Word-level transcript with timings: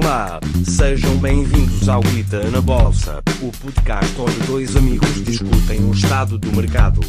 Olá, 0.00 0.38
sejam 0.64 1.18
bem-vindos 1.18 1.88
ao 1.88 2.00
Guita 2.00 2.48
na 2.52 2.60
Bolsa, 2.60 3.20
o 3.42 3.50
podcast 3.60 4.20
onde 4.20 4.46
dois 4.46 4.76
amigos 4.76 5.12
discutem 5.24 5.84
o 5.84 5.92
estado 5.92 6.38
do 6.38 6.52
mercado. 6.52 7.00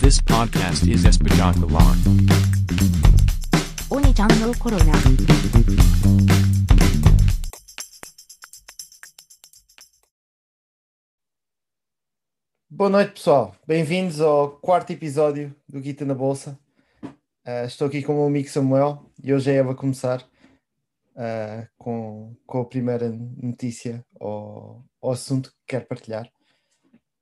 This 0.00 0.22
podcast 0.22 0.90
is 0.90 1.04
espetacular. 1.04 1.94
Oni-chan 3.90 4.28
no 4.40 4.56
Corona. 4.58 4.92
Boa 12.70 12.88
noite, 12.88 13.12
pessoal. 13.12 13.54
Bem-vindos 13.66 14.22
ao 14.22 14.48
quarto 14.48 14.94
episódio 14.94 15.54
do 15.68 15.78
Guita 15.78 16.06
na 16.06 16.14
Bolsa. 16.14 16.58
Uh, 17.02 17.66
estou 17.66 17.86
aqui 17.86 18.02
com 18.02 18.14
o 18.14 18.16
meu 18.16 18.26
amigo 18.28 18.48
Samuel 18.48 19.04
e 19.22 19.34
hoje 19.34 19.50
é 19.50 19.56
Eva 19.56 19.72
a 19.72 19.74
começar 19.74 20.26
ah, 21.16 21.66
com, 21.78 22.36
com 22.46 22.60
a 22.60 22.68
primeira 22.68 23.10
notícia 23.10 24.04
ou, 24.14 24.84
ou 25.00 25.12
assunto 25.12 25.50
que 25.50 25.56
quer 25.68 25.86
partilhar. 25.86 26.30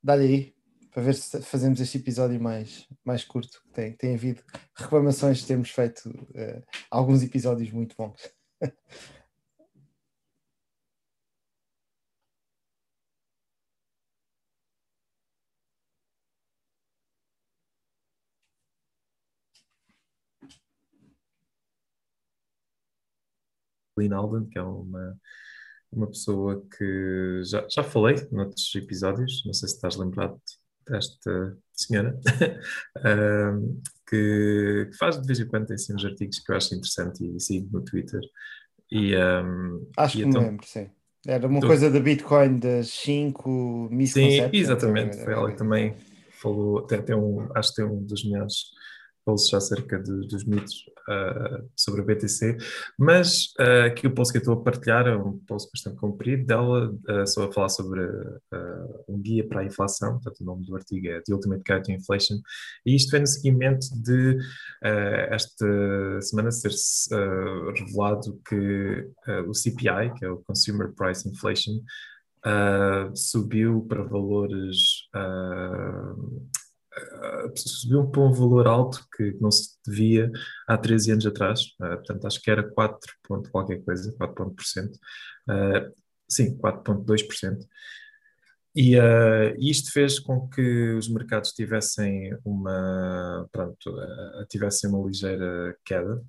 Dá-lhe 0.01 0.25
aí 0.25 0.55
para 0.91 1.03
ver 1.03 1.15
se 1.15 1.41
fazemos 1.41 1.79
este 1.79 1.97
episódio 1.97 2.39
mais, 2.39 2.87
mais 3.03 3.23
curto. 3.23 3.61
Tem, 3.73 3.93
tem 3.93 4.13
havido 4.13 4.43
reclamações 4.75 5.39
de 5.39 5.47
termos 5.47 5.69
feito 5.69 6.09
ah, 6.35 6.61
alguns 6.91 7.23
episódios 7.23 7.71
muito 7.71 7.95
bons. 7.95 8.19
Lynn 23.97 24.13
Alden, 24.13 24.45
que 24.49 24.57
é 24.59 24.61
uma, 24.63 25.17
uma 25.91 26.07
pessoa 26.07 26.65
que 26.77 27.41
já, 27.45 27.65
já 27.69 27.83
falei 27.83 28.15
noutros 28.31 28.73
episódios, 28.75 29.43
não 29.45 29.53
sei 29.53 29.69
se 29.69 29.75
estás 29.75 29.95
lembrado 29.95 30.39
desta 30.87 31.57
senhora, 31.73 32.19
que, 34.07 34.87
que 34.91 34.97
faz 34.97 35.19
de 35.19 35.25
vez 35.27 35.39
em 35.39 35.47
quando 35.47 35.67
tem 35.67 35.75
assim, 35.75 35.93
uns 35.93 36.05
artigos 36.05 36.39
que 36.39 36.51
eu 36.51 36.55
acho 36.55 36.73
interessante 36.75 37.25
e 37.25 37.39
sigo 37.39 37.69
no 37.71 37.83
Twitter. 37.83 38.21
E, 38.91 39.15
ahm, 39.15 39.79
Acho 39.97 40.17
e 40.17 40.19
que 40.19 40.25
me 40.25 40.29
então- 40.31 40.41
lembro, 40.43 40.65
sim. 40.67 40.89
Era 41.25 41.47
uma 41.47 41.61
Tu- 41.61 41.67
coisa 41.67 41.89
da 41.89 42.01
Bitcoin 42.01 42.59
das 42.59 42.89
5 42.89 43.87
Sim, 43.89 43.95
misconceptions. 43.95 44.53
exatamente. 44.53 45.17
Foi 45.23 45.31
ela 45.31 45.49
que 45.49 45.57
também 45.57 45.95
falou, 46.41 46.81
tem, 46.81 47.01
tem 47.01 47.15
um, 47.15 47.47
acho 47.55 47.69
que 47.69 47.75
tem 47.81 47.85
um 47.85 48.03
dos 48.03 48.25
melhores 48.25 48.55
posts 49.25 49.53
acerca 49.53 49.97
de- 49.99 50.27
dos 50.27 50.45
mitos 50.45 50.85
ah, 51.09 51.61
sobre 51.75 52.01
a 52.01 52.03
BTC, 52.05 52.57
mas 52.97 53.53
ah, 53.59 53.85
aqui 53.85 54.07
o 54.07 54.13
post 54.13 54.31
que 54.31 54.37
eu 54.37 54.41
estou 54.41 54.53
a 54.53 54.63
partilhar 54.63 55.07
é 55.07 55.15
um 55.15 55.37
post 55.39 55.69
bastante 55.71 55.97
comprido 55.97 56.45
dela, 56.45 56.93
ah, 57.09 57.25
só 57.25 57.45
a 57.45 57.51
falar 57.51 57.69
sobre 57.69 58.01
um 59.07 59.19
guia 59.21 59.47
para 59.47 59.61
a 59.61 59.65
inflação, 59.65 60.13
portanto 60.13 60.41
o 60.41 60.45
nome 60.45 60.65
do 60.65 60.75
artigo 60.75 61.07
é 61.07 61.21
The 61.21 61.33
Ultimate 61.33 61.63
Guide 61.63 61.83
to 61.83 61.91
Inflation, 61.91 62.35
e 62.85 62.95
isto 62.95 63.11
vem 63.11 63.21
no 63.21 63.27
seguimento 63.27 63.87
de 64.01 64.37
esta 65.29 66.21
semana 66.21 66.51
ser 66.51 66.71
revelado 67.77 68.39
que 68.47 69.07
o 69.47 69.53
CPI, 69.53 70.13
que 70.17 70.25
é 70.25 70.29
o 70.29 70.37
Consumer 70.37 70.91
Price 70.93 71.27
Inflation, 71.27 71.81
subiu 73.15 73.85
para 73.87 74.03
valores 74.03 75.07
subiu 77.55 78.07
para 78.09 78.21
um 78.21 78.31
valor 78.31 78.67
alto 78.67 79.05
que 79.15 79.35
não 79.41 79.51
se 79.51 79.77
devia 79.85 80.31
há 80.67 80.77
13 80.77 81.11
anos 81.11 81.25
atrás, 81.25 81.61
Ah, 81.81 81.97
portanto 81.97 82.25
acho 82.27 82.41
que 82.41 82.51
era 82.51 82.63
4 82.63 83.13
ponto 83.27 83.49
qualquer 83.51 83.83
coisa, 83.83 84.13
4 84.17 84.35
ponto 84.35 84.55
por 84.55 84.65
cento, 84.65 84.97
Ah, 85.47 85.89
sim, 86.29 86.57
4.2%. 86.57 87.65
E 88.75 88.97
ah, 88.99 89.53
isto 89.59 89.91
fez 89.91 90.19
com 90.19 90.47
que 90.49 90.93
os 90.93 91.07
mercados 91.09 91.51
tivessem 91.51 92.35
uma, 92.43 93.47
pronto, 93.51 93.89
ah, 93.99 94.45
tivessem 94.49 94.89
uma 94.89 95.05
ligeira 95.07 95.75
queda 95.85 96.21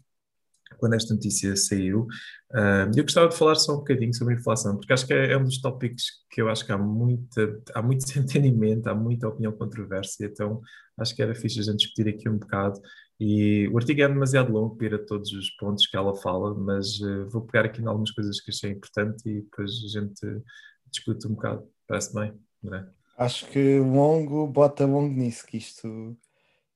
quando 0.78 0.94
esta 0.94 1.14
notícia 1.14 1.54
saiu. 1.56 2.06
Ah, 2.52 2.90
eu 2.94 3.02
gostava 3.02 3.28
de 3.28 3.36
falar 3.36 3.54
só 3.56 3.74
um 3.74 3.78
bocadinho 3.78 4.14
sobre 4.14 4.34
inflação, 4.34 4.76
porque 4.76 4.92
acho 4.92 5.06
que 5.06 5.14
é, 5.14 5.32
é 5.32 5.38
um 5.38 5.44
dos 5.44 5.60
tópicos 5.60 6.04
que 6.30 6.40
eu 6.40 6.48
acho 6.48 6.64
que 6.64 6.72
há, 6.72 6.78
muita, 6.78 7.60
há 7.74 7.82
muito 7.82 8.04
desentendimento, 8.06 8.88
há 8.88 8.94
muita 8.94 9.28
opinião 9.28 9.52
controversa, 9.52 10.24
então 10.24 10.60
acho 10.98 11.14
que 11.14 11.22
era 11.22 11.34
fixe 11.34 11.60
a 11.60 11.62
gente 11.62 11.78
discutir 11.78 12.08
aqui 12.08 12.28
um 12.28 12.38
bocado. 12.38 12.80
E 13.18 13.68
o 13.68 13.78
artigo 13.78 14.02
é 14.02 14.08
demasiado 14.08 14.52
longo 14.52 14.76
para 14.76 14.86
ir 14.86 14.94
a 14.94 15.04
todos 15.04 15.32
os 15.32 15.50
pontos 15.50 15.86
que 15.86 15.96
ela 15.96 16.16
fala, 16.16 16.52
mas 16.54 17.00
eh, 17.00 17.24
vou 17.30 17.42
pegar 17.42 17.64
aqui 17.66 17.80
em 17.80 17.86
algumas 17.86 18.10
coisas 18.10 18.40
que 18.40 18.50
achei 18.50 18.72
importante 18.72 19.22
e 19.28 19.42
depois 19.42 19.70
a 19.70 20.00
gente 20.00 20.42
discute 20.90 21.26
um 21.28 21.34
bocado. 21.34 21.68
Parece 21.86 22.12
bem, 22.12 22.34
André? 22.64 22.86
Acho 23.16 23.46
que 23.46 23.78
longo, 23.78 24.46
bota 24.48 24.84
longo 24.84 25.14
nisso, 25.14 25.46
que 25.46 25.56
isto, 25.56 26.16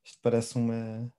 isto 0.04 0.18
parece 0.22 0.56
uma. 0.56 1.12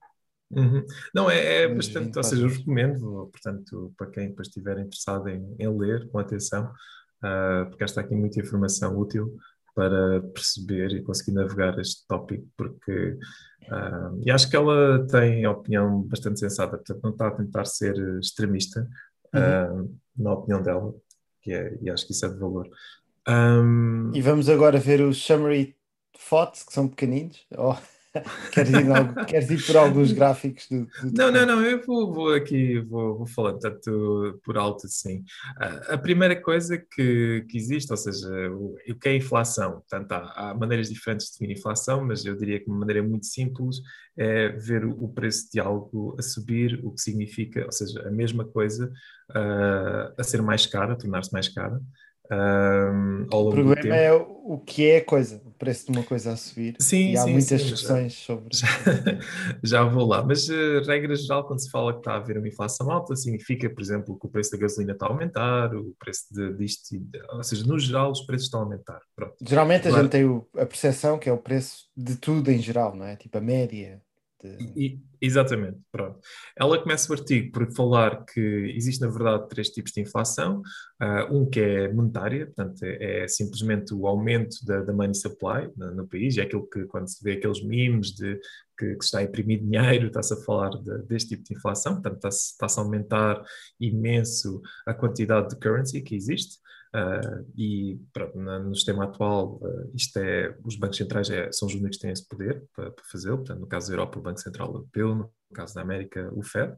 Uhum. 0.51 0.83
Não, 1.13 1.29
é, 1.29 1.63
é 1.63 1.67
bastante, 1.67 2.05
20 2.05 2.17
ou 2.17 2.23
seja, 2.23 2.43
eu 2.43 2.49
recomendo, 2.49 3.29
portanto, 3.31 3.93
para 3.97 4.09
quem 4.09 4.29
depois 4.29 4.47
estiver 4.47 4.79
interessado 4.79 5.27
em, 5.29 5.55
em 5.59 5.77
ler 5.77 6.09
com 6.09 6.17
atenção, 6.17 6.71
ah, 7.21 7.65
porque 7.69 7.83
está 7.83 8.01
aqui 8.01 8.15
muita 8.15 8.39
informação 8.39 8.97
útil 8.97 9.37
para 9.75 10.21
perceber 10.33 10.91
e 10.91 11.03
conseguir 11.03 11.33
navegar 11.33 11.77
este 11.79 12.05
tópico, 12.07 12.47
porque 12.57 13.17
ah, 13.69 14.11
e 14.25 14.31
acho 14.31 14.49
que 14.49 14.55
ela 14.55 15.05
tem 15.07 15.45
opinião 15.45 16.01
bastante 16.01 16.39
sensata, 16.39 16.77
portanto, 16.77 16.99
não 17.03 17.11
está 17.11 17.27
a 17.27 17.31
tentar 17.31 17.65
ser 17.65 17.95
extremista, 18.19 18.87
ah, 19.33 19.83
na 20.17 20.33
opinião 20.33 20.61
dela, 20.61 20.93
que 21.41 21.53
é, 21.53 21.77
e 21.81 21.89
acho 21.89 22.05
que 22.05 22.11
isso 22.11 22.25
é 22.25 22.29
de 22.29 22.39
valor. 22.39 22.67
Ahm, 23.27 24.11
E 24.15 24.21
vamos 24.21 24.49
agora 24.49 24.79
ver 24.79 25.01
os 25.01 25.23
summary 25.23 25.75
thoughts, 26.29 26.63
que 26.63 26.73
são 26.73 26.87
pequeninos. 26.87 27.45
Oh, 27.55 27.75
queres, 28.51 28.69
ir 28.71 28.91
algo- 28.91 29.25
queres 29.25 29.49
ir 29.51 29.65
por 29.65 29.77
alguns 29.77 30.11
gráficos 30.11 30.67
do. 30.69 30.85
do- 30.85 31.11
Não, 31.17 31.31
não, 31.31 31.45
não, 31.45 31.61
eu 31.63 31.81
vou, 31.85 32.11
vou 32.13 32.33
aqui, 32.33 32.79
vou, 32.79 33.17
vou 33.19 33.27
falando 33.27 33.59
tanto 33.59 34.39
por 34.43 34.57
alto 34.57 34.87
assim. 34.87 35.23
A, 35.57 35.93
a 35.93 35.97
primeira 35.97 36.35
coisa 36.41 36.77
que, 36.77 37.45
que 37.47 37.57
existe, 37.57 37.91
ou 37.91 37.97
seja, 37.97 38.27
o, 38.51 38.75
o 38.89 38.95
que 38.95 39.09
é 39.09 39.15
inflação? 39.15 39.73
Portanto, 39.73 40.11
há, 40.13 40.49
há 40.49 40.53
maneiras 40.55 40.89
diferentes 40.89 41.27
de 41.27 41.33
definir 41.33 41.57
inflação, 41.57 42.03
mas 42.05 42.25
eu 42.25 42.35
diria 42.35 42.59
que 42.59 42.67
uma 42.67 42.79
maneira 42.79 43.03
muito 43.03 43.27
simples 43.27 43.77
é 44.17 44.49
ver 44.49 44.83
o, 44.85 44.91
o 45.03 45.13
preço 45.13 45.47
de 45.51 45.59
algo 45.59 46.15
a 46.17 46.21
subir, 46.23 46.79
o 46.83 46.91
que 46.91 47.01
significa, 47.01 47.65
ou 47.65 47.71
seja, 47.71 48.07
a 48.07 48.11
mesma 48.11 48.43
coisa 48.45 48.91
ah, 49.35 50.13
a 50.17 50.23
ser 50.23 50.41
mais 50.41 50.65
cara, 50.65 50.93
a 50.93 50.95
tornar-se 50.95 51.31
mais 51.31 51.47
cara. 51.47 51.79
Ao 53.31 53.47
O 53.47 53.49
problema 53.49 53.95
é 53.95 54.13
o 54.13 54.57
que 54.59 54.87
é 54.87 54.97
a 54.97 55.05
coisa, 55.05 55.41
o 55.45 55.51
preço 55.51 55.85
de 55.85 55.91
uma 55.91 56.03
coisa 56.03 56.31
a 56.33 56.37
subir. 56.37 56.75
Sim, 56.79 57.11
e 57.11 57.17
há 57.17 57.23
sim, 57.23 57.31
muitas 57.31 57.61
sim, 57.61 57.67
discussões 57.67 58.13
sobre. 58.13 58.55
Já, 58.55 58.67
já 59.63 59.83
vou 59.83 60.05
lá, 60.07 60.23
mas 60.23 60.49
eh, 60.49 60.79
regra 60.85 61.15
geral, 61.15 61.45
quando 61.45 61.59
se 61.59 61.69
fala 61.69 61.93
que 61.93 61.99
está 61.99 62.13
a 62.13 62.17
haver 62.17 62.37
uma 62.37 62.47
inflação 62.47 62.89
alta, 62.91 63.15
significa, 63.15 63.69
por 63.69 63.81
exemplo, 63.81 64.17
que 64.19 64.25
o 64.25 64.29
preço 64.29 64.51
da 64.51 64.57
gasolina 64.57 64.93
está 64.93 65.05
a 65.05 65.09
aumentar, 65.09 65.75
o 65.75 65.93
preço 65.99 66.25
de, 66.31 66.53
disto, 66.57 66.95
ou 67.33 67.43
seja, 67.43 67.65
no 67.65 67.77
geral, 67.79 68.11
os 68.11 68.21
preços 68.21 68.45
estão 68.47 68.61
a 68.61 68.63
aumentar. 68.63 69.01
Pronto. 69.15 69.35
Geralmente 69.41 69.87
a 69.87 69.91
Claro. 69.91 70.03
gente 70.03 70.11
tem 70.11 70.25
o- 70.25 70.47
a 70.57 70.65
percepção 70.65 71.17
que 71.19 71.29
é 71.29 71.31
o 71.33 71.37
preço 71.37 71.85
de 71.95 72.15
tudo 72.15 72.49
em 72.51 72.59
geral, 72.59 72.95
não 72.95 73.05
é? 73.05 73.15
Tipo 73.15 73.37
a 73.37 73.41
média. 73.41 74.01
De- 74.47 74.99
exatamente, 75.21 75.77
pronto. 75.91 76.19
Ela 76.55 76.81
começa 76.81 77.11
o 77.11 77.15
artigo 77.15 77.51
por 77.51 77.69
falar 77.73 78.23
que 78.25 78.39
existe, 78.75 79.01
na 79.01 79.09
verdade, 79.09 79.49
três 79.49 79.69
tipos 79.69 79.91
de 79.91 80.01
inflação. 80.01 80.61
Ah, 80.99 81.27
um 81.29 81.49
que 81.49 81.59
é 81.59 81.91
monetária, 81.91 82.45
portanto, 82.45 82.83
é, 82.83 83.23
é 83.23 83.27
simplesmente 83.27 83.93
o 83.93 84.07
aumento 84.07 84.57
da, 84.65 84.81
da 84.81 84.93
money 84.93 85.13
supply 85.15 85.69
no, 85.75 85.93
no 85.95 86.07
país, 86.07 86.37
é 86.37 86.43
aquilo 86.43 86.67
que, 86.69 86.85
quando 86.85 87.07
se 87.09 87.23
vê 87.23 87.33
aqueles 87.33 87.61
memes 87.63 88.11
de 88.13 88.39
que, 88.77 88.95
que 88.95 89.03
está 89.03 89.19
a 89.19 89.23
imprimir 89.23 89.59
dinheiro, 89.61 90.07
está-se 90.07 90.33
a 90.33 90.37
falar 90.37 90.69
de- 90.69 91.03
deste 91.03 91.29
tipo 91.35 91.43
de 91.43 91.53
inflação, 91.55 91.93
portanto, 91.95 92.15
está-se 92.15 92.51
está-se 92.53 92.79
a 92.79 92.83
aumentar 92.83 93.43
imenso 93.79 94.61
a 94.85 94.93
quantidade 94.93 95.49
de 95.49 95.55
currency 95.59 96.01
que 96.01 96.15
existe. 96.15 96.59
Ah, 96.91 97.21
e 97.55 97.99
pronto, 98.11 98.37
no 98.39 98.73
sistema 98.73 99.03
atual, 99.03 99.59
ah, 99.63 99.87
isto 99.95 100.17
é, 100.17 100.55
os 100.65 100.75
bancos 100.75 100.97
centrais 100.97 101.29
é- 101.29 101.51
são 101.51 101.67
os 101.67 101.75
únicos 101.75 101.97
que 101.97 102.01
têm 102.01 102.11
esse 102.11 102.27
poder 102.27 102.63
para, 102.75 102.89
para 102.91 103.05
fazê-lo. 103.05 103.37
Portanto, 103.37 103.59
no 103.59 103.67
caso 103.67 103.87
da 103.87 103.93
Europa, 103.93 104.17
o 104.19 104.21
Banco 104.23 104.39
Central 104.39 104.67
Europeu, 104.69 105.13
no 105.15 105.31
caso 105.53 105.75
da 105.75 105.81
América, 105.81 106.29
o 106.33 106.41
Fed. 106.43 106.73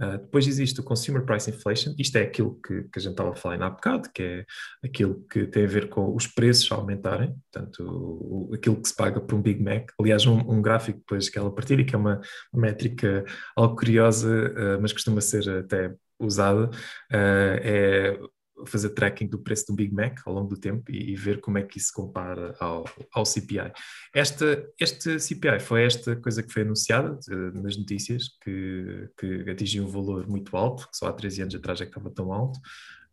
Ah, 0.00 0.16
depois 0.16 0.46
existe 0.48 0.80
o 0.80 0.84
Consumer 0.84 1.24
Price 1.24 1.48
Inflation, 1.50 1.94
isto 1.98 2.16
é 2.16 2.22
aquilo 2.22 2.58
que, 2.60 2.82
que 2.84 2.98
a 2.98 3.00
gente 3.02 3.12
estava 3.12 3.30
a 3.30 3.34
falar 3.36 3.62
há 3.62 3.70
bocado, 3.70 4.10
que 4.12 4.22
é 4.22 4.44
aquilo 4.84 5.22
que 5.30 5.46
tem 5.46 5.64
a 5.64 5.68
ver 5.68 5.88
com 5.88 6.14
os 6.14 6.26
preços 6.26 6.70
a 6.72 6.74
aumentarem, 6.76 7.32
portanto, 7.52 7.84
o- 7.84 8.50
aquilo 8.54 8.80
que 8.80 8.88
se 8.88 8.96
paga 8.96 9.20
por 9.20 9.34
um 9.36 9.42
Big 9.42 9.62
Mac. 9.62 9.90
Aliás, 10.00 10.26
um, 10.26 10.38
um 10.50 10.60
gráfico 10.62 10.98
depois 10.98 11.28
que 11.28 11.38
ela 11.38 11.54
partilha, 11.54 11.84
que 11.84 11.94
é 11.94 11.98
uma 11.98 12.20
métrica 12.52 13.24
algo 13.56 13.76
curiosa, 13.76 14.52
mas 14.80 14.92
costuma 14.92 15.20
ser 15.20 15.48
até 15.48 15.94
usada, 16.18 16.68
é 17.10 18.18
fazer 18.66 18.90
tracking 18.90 19.26
do 19.26 19.38
preço 19.38 19.66
do 19.66 19.74
Big 19.74 19.94
Mac 19.94 20.20
ao 20.26 20.34
longo 20.34 20.48
do 20.48 20.60
tempo 20.60 20.90
e, 20.90 21.12
e 21.12 21.16
ver 21.16 21.40
como 21.40 21.58
é 21.58 21.62
que 21.62 21.78
isso 21.78 21.92
compara 21.92 22.54
ao, 22.60 22.84
ao 23.12 23.24
CPI. 23.24 23.72
Esta, 24.14 24.66
este 24.78 25.18
CPI 25.18 25.60
foi 25.60 25.84
esta 25.84 26.16
coisa 26.16 26.42
que 26.42 26.52
foi 26.52 26.62
anunciada 26.62 27.18
nas 27.54 27.76
notícias, 27.76 28.28
que, 28.42 29.08
que 29.18 29.50
atingiu 29.50 29.84
um 29.84 29.88
valor 29.88 30.28
muito 30.28 30.56
alto, 30.56 30.88
que 30.88 30.96
só 30.96 31.06
há 31.06 31.12
13 31.12 31.42
anos 31.42 31.54
atrás 31.54 31.80
é 31.80 31.84
que 31.84 31.90
estava 31.90 32.10
tão 32.10 32.32
alto, 32.32 32.58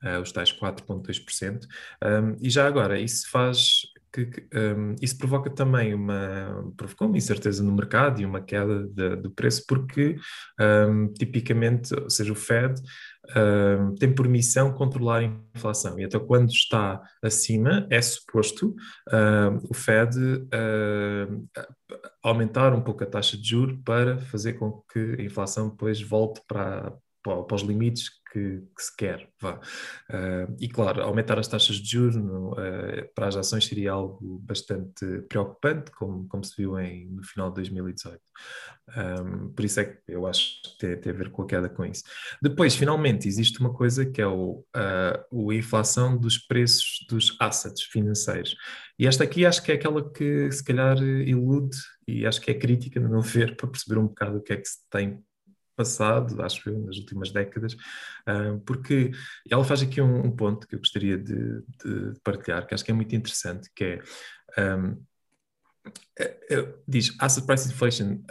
uh, 0.03 0.21
os 0.21 0.31
tais 0.31 0.51
4,2%. 0.51 1.65
Um, 2.03 2.37
e 2.41 2.49
já 2.49 2.67
agora, 2.67 2.99
isso 2.99 3.29
faz 3.29 3.81
que, 4.11 4.25
que 4.25 4.57
um, 4.57 4.95
isso 5.01 5.17
provoca 5.17 5.49
também 5.49 5.93
uma, 5.93 6.73
provocou 6.75 7.07
uma 7.07 7.17
incerteza 7.17 7.63
no 7.63 7.71
mercado 7.71 8.21
e 8.21 8.25
uma 8.25 8.41
queda 8.41 8.87
de, 8.87 9.15
do 9.17 9.31
preço, 9.31 9.63
porque 9.67 10.17
um, 10.59 11.07
tipicamente, 11.13 11.93
ou 11.93 12.09
seja, 12.09 12.31
o 12.31 12.35
Fed 12.35 12.81
tem 13.99 14.13
por 14.13 14.27
missão 14.27 14.73
controlar 14.73 15.19
a 15.19 15.23
inflação. 15.55 15.99
E 15.99 16.05
até 16.05 16.19
quando 16.19 16.49
está 16.49 17.01
acima, 17.23 17.87
é 17.89 18.01
suposto 18.01 18.75
o 19.69 19.73
Fed 19.73 20.17
aumentar 22.23 22.73
um 22.73 22.81
pouco 22.81 23.03
a 23.03 23.07
taxa 23.07 23.37
de 23.37 23.49
juros 23.49 23.79
para 23.83 24.17
fazer 24.17 24.53
com 24.53 24.83
que 24.91 25.15
a 25.19 25.23
inflação 25.23 25.69
depois 25.69 26.01
volte 26.01 26.41
para, 26.47 26.93
para, 27.23 27.55
os 27.55 27.61
limites 27.61 28.09
que, 28.31 28.61
que 28.75 28.83
se 28.83 28.95
quer. 28.95 29.27
Vá. 29.41 29.59
Uh, 30.09 30.55
e 30.59 30.67
claro, 30.67 31.01
aumentar 31.01 31.39
as 31.39 31.47
taxas 31.47 31.77
de 31.77 31.89
juros 31.89 32.15
no, 32.15 32.51
uh, 32.51 33.13
para 33.15 33.27
as 33.27 33.35
ações 33.35 33.65
seria 33.65 33.91
algo 33.91 34.39
bastante 34.39 35.05
preocupante, 35.27 35.91
como, 35.91 36.27
como 36.27 36.43
se 36.43 36.55
viu 36.57 36.79
em, 36.79 37.07
no 37.09 37.23
final 37.23 37.49
de 37.49 37.55
2018. 37.55 38.19
Um, 38.97 39.49
por 39.49 39.65
isso 39.65 39.79
é 39.79 39.85
que 39.85 39.99
eu 40.07 40.25
acho 40.25 40.61
que 40.63 40.77
tem, 40.79 40.97
tem, 40.97 41.11
a 41.11 41.15
ver 41.15 41.31
com 41.31 41.43
a 41.43 41.47
queda 41.47 41.69
com 41.69 41.85
isso. 41.85 42.03
Depois, 42.41 42.75
finalmente, 42.75 43.27
existe 43.27 43.59
uma 43.59 43.73
coisa 43.73 44.05
que 44.05 44.21
é 44.21 44.27
o, 44.27 44.63
uh, 44.75 45.51
a 45.51 45.55
inflação 45.55 46.17
dos 46.17 46.37
preços 46.37 47.05
dos 47.09 47.35
assets 47.39 47.83
financeiros. 47.83 48.55
E 48.97 49.07
esta 49.07 49.23
aqui 49.23 49.45
acho 49.45 49.63
que 49.63 49.71
é 49.71 49.75
aquela 49.75 50.07
que 50.11 50.51
se 50.51 50.63
calhar 50.63 50.97
ilude 51.01 51.77
e 52.07 52.25
acho 52.25 52.41
que 52.41 52.51
é 52.51 52.53
crítica, 52.53 52.99
no 52.99 53.09
meu 53.09 53.21
ver, 53.21 53.55
para 53.55 53.69
perceber 53.69 53.99
um 53.99 54.07
bocado 54.07 54.37
o 54.37 54.41
que 54.41 54.53
é 54.53 54.57
que 54.57 54.67
se 54.67 54.79
tem 54.89 55.23
passado, 55.79 56.41
acho 56.41 56.69
eu, 56.69 56.77
nas 56.79 56.97
últimas 56.97 57.31
décadas, 57.31 57.73
uh, 57.73 58.59
porque 58.65 59.11
ela 59.49 59.63
faz 59.63 59.81
aqui 59.81 60.01
um, 60.01 60.25
um, 60.25 60.31
ponto 60.31 60.67
que 60.67 60.75
eu 60.75 60.79
gostaria 60.79 61.17
de, 61.17 61.61
de, 61.61 62.19
partilhar, 62.21 62.67
que 62.67 62.73
acho 62.73 62.83
que 62.83 62.91
é 62.91 62.93
muito 62.93 63.15
interessante, 63.15 63.69
que 63.73 64.01
é 64.57 64.75
um, 64.77 65.01
é, 66.19 66.37
é, 66.51 66.73
diz 66.85 67.15
asset 67.17 67.47
price 67.47 67.69
inflation, 67.69 68.21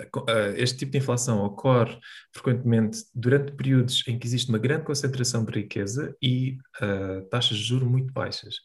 este 0.57 0.79
tipo 0.79 0.93
de 0.93 0.99
inflação 0.99 1.43
ocorre 1.43 1.99
frequentemente 2.33 3.05
durante 3.15 3.53
períodos 3.53 4.07
em 4.07 4.19
que 4.19 4.27
existe 4.27 4.51
uma 4.51 4.59
grande 4.59 4.85
concentração 4.85 5.43
de 5.43 5.53
riqueza 5.53 6.15
e 6.23 6.59
uh, 6.83 7.23
taxas 7.31 7.57
de 7.57 7.65
juros 7.65 7.89
muito 7.89 8.13
baixas. 8.13 8.57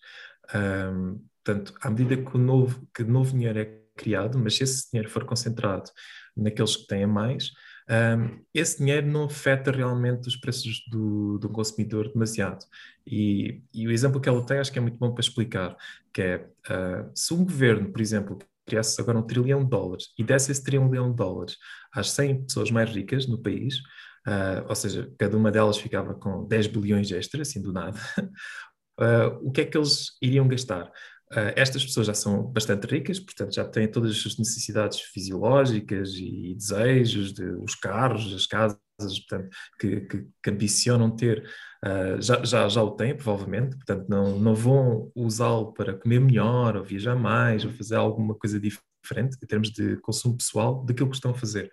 Um, 0.53 1.25
portanto, 1.44 1.74
à 1.81 1.89
medida 1.89 2.18
que 2.18 2.36
o 2.36 2.38
novo, 2.38 2.86
que 2.94 3.03
novo 3.03 3.31
dinheiro 3.31 3.59
é 3.59 3.79
criado, 3.95 4.38
mas 4.38 4.56
se 4.56 4.63
esse 4.63 4.91
dinheiro 4.91 5.09
for 5.09 5.24
concentrado 5.25 5.89
naqueles 6.36 6.75
que 6.75 6.88
têm 6.88 7.07
mais, 7.07 7.51
um, 7.89 8.39
esse 8.53 8.77
dinheiro 8.77 9.07
não 9.07 9.25
afeta 9.25 9.71
realmente 9.71 10.27
os 10.27 10.35
preços 10.35 10.83
do, 10.89 11.38
do 11.38 11.50
consumidor 11.50 12.12
demasiado. 12.12 12.65
E, 13.06 13.62
e, 13.74 13.88
o 13.88 13.91
exemplo 13.91 14.21
que 14.21 14.30
ela 14.30 14.45
tem 14.45 14.59
acho 14.59 14.71
que 14.71 14.80
é 14.80 14.81
muito 14.81 14.97
bom 14.97 15.13
para 15.13 15.21
explicar, 15.21 15.75
que 16.13 16.21
é, 16.21 16.47
uh, 16.69 17.12
se 17.13 17.33
um 17.33 17.44
governo, 17.44 17.91
por 17.91 18.01
exemplo, 18.01 18.39
criasse 18.65 19.00
agora 19.01 19.19
um 19.19 19.24
trilhão 19.24 19.63
de 19.63 19.69
dólares 19.69 20.13
e 20.18 20.24
desse 20.24 20.51
esse 20.51 20.63
trilhão 20.63 20.89
de 20.89 21.15
dólares 21.15 21.57
às 21.94 22.12
100 22.12 22.45
pessoas 22.45 22.71
mais 22.71 22.89
ricas 22.89 23.27
no 23.27 23.41
país, 23.41 23.77
uh, 24.27 24.65
ou 24.68 24.75
seja, 24.75 25.12
cada 25.18 25.36
uma 25.36 25.51
delas 25.51 25.77
ficava 25.77 26.13
com 26.13 26.47
10 26.47 26.68
bilhões 26.68 27.12
extra, 27.12 27.41
assim 27.41 27.62
do 27.62 27.74
nada, 27.74 28.00
uh, 29.00 29.39
o 29.44 29.51
que 29.51 29.62
é 29.62 29.65
que 29.65 29.77
eles 29.77 30.18
iriam 30.21 30.47
gastar? 30.47 30.89
Uh, 31.33 31.50
estas 31.56 31.83
pessoas 31.83 32.06
já 32.06 32.13
são 32.13 32.44
bastante 32.44 32.85
ricas, 32.85 33.19
portanto 33.19 33.56
já 33.56 33.65
têm 33.65 33.88
todas 33.88 34.12
as 34.12 34.18
suas 34.18 34.38
necessidades 34.38 35.01
fisiológicas 35.01 36.13
e 36.13 36.53
desejos, 36.53 37.33
de, 37.33 37.44
os 37.44 37.74
carros, 37.74 38.31
as 38.35 38.45
casas, 38.45 38.77
portanto, 39.00 39.50
que, 39.80 40.01
que, 40.01 40.27
que 40.44 40.50
ambicionam 40.51 41.09
ter, 41.09 41.50
uh, 41.83 42.21
já, 42.21 42.44
já, 42.44 42.69
já 42.69 42.83
o 42.83 42.91
têm, 42.91 43.15
provavelmente, 43.15 43.75
portanto 43.77 44.06
não, 44.07 44.38
não 44.38 44.53
vão 44.53 45.12
usá-lo 45.15 45.74
para 45.74 45.95
comer 45.95 46.19
melhor, 46.19 46.77
ou 46.77 46.83
viajar 46.83 47.15
mais, 47.15 47.65
ou 47.65 47.71
fazer 47.71 47.95
alguma 47.95 48.36
coisa 48.36 48.59
diferente 48.59 49.36
em 49.44 49.47
termos 49.47 49.71
de 49.71 49.97
consumo 49.97 50.38
pessoal 50.38 50.86
daquilo 50.86 51.09
que 51.09 51.15
estão 51.15 51.31
a 51.31 51.36
fazer. 51.36 51.71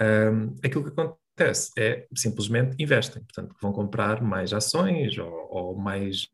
Um, 0.00 0.56
aquilo 0.64 0.82
que 0.82 0.90
acontece 0.90 1.70
é 1.78 2.08
simplesmente 2.16 2.74
investem, 2.82 3.22
portanto 3.22 3.54
vão 3.62 3.72
comprar 3.72 4.20
mais 4.20 4.52
ações 4.52 5.16
ou, 5.16 5.48
ou 5.48 5.78
mais 5.78 6.28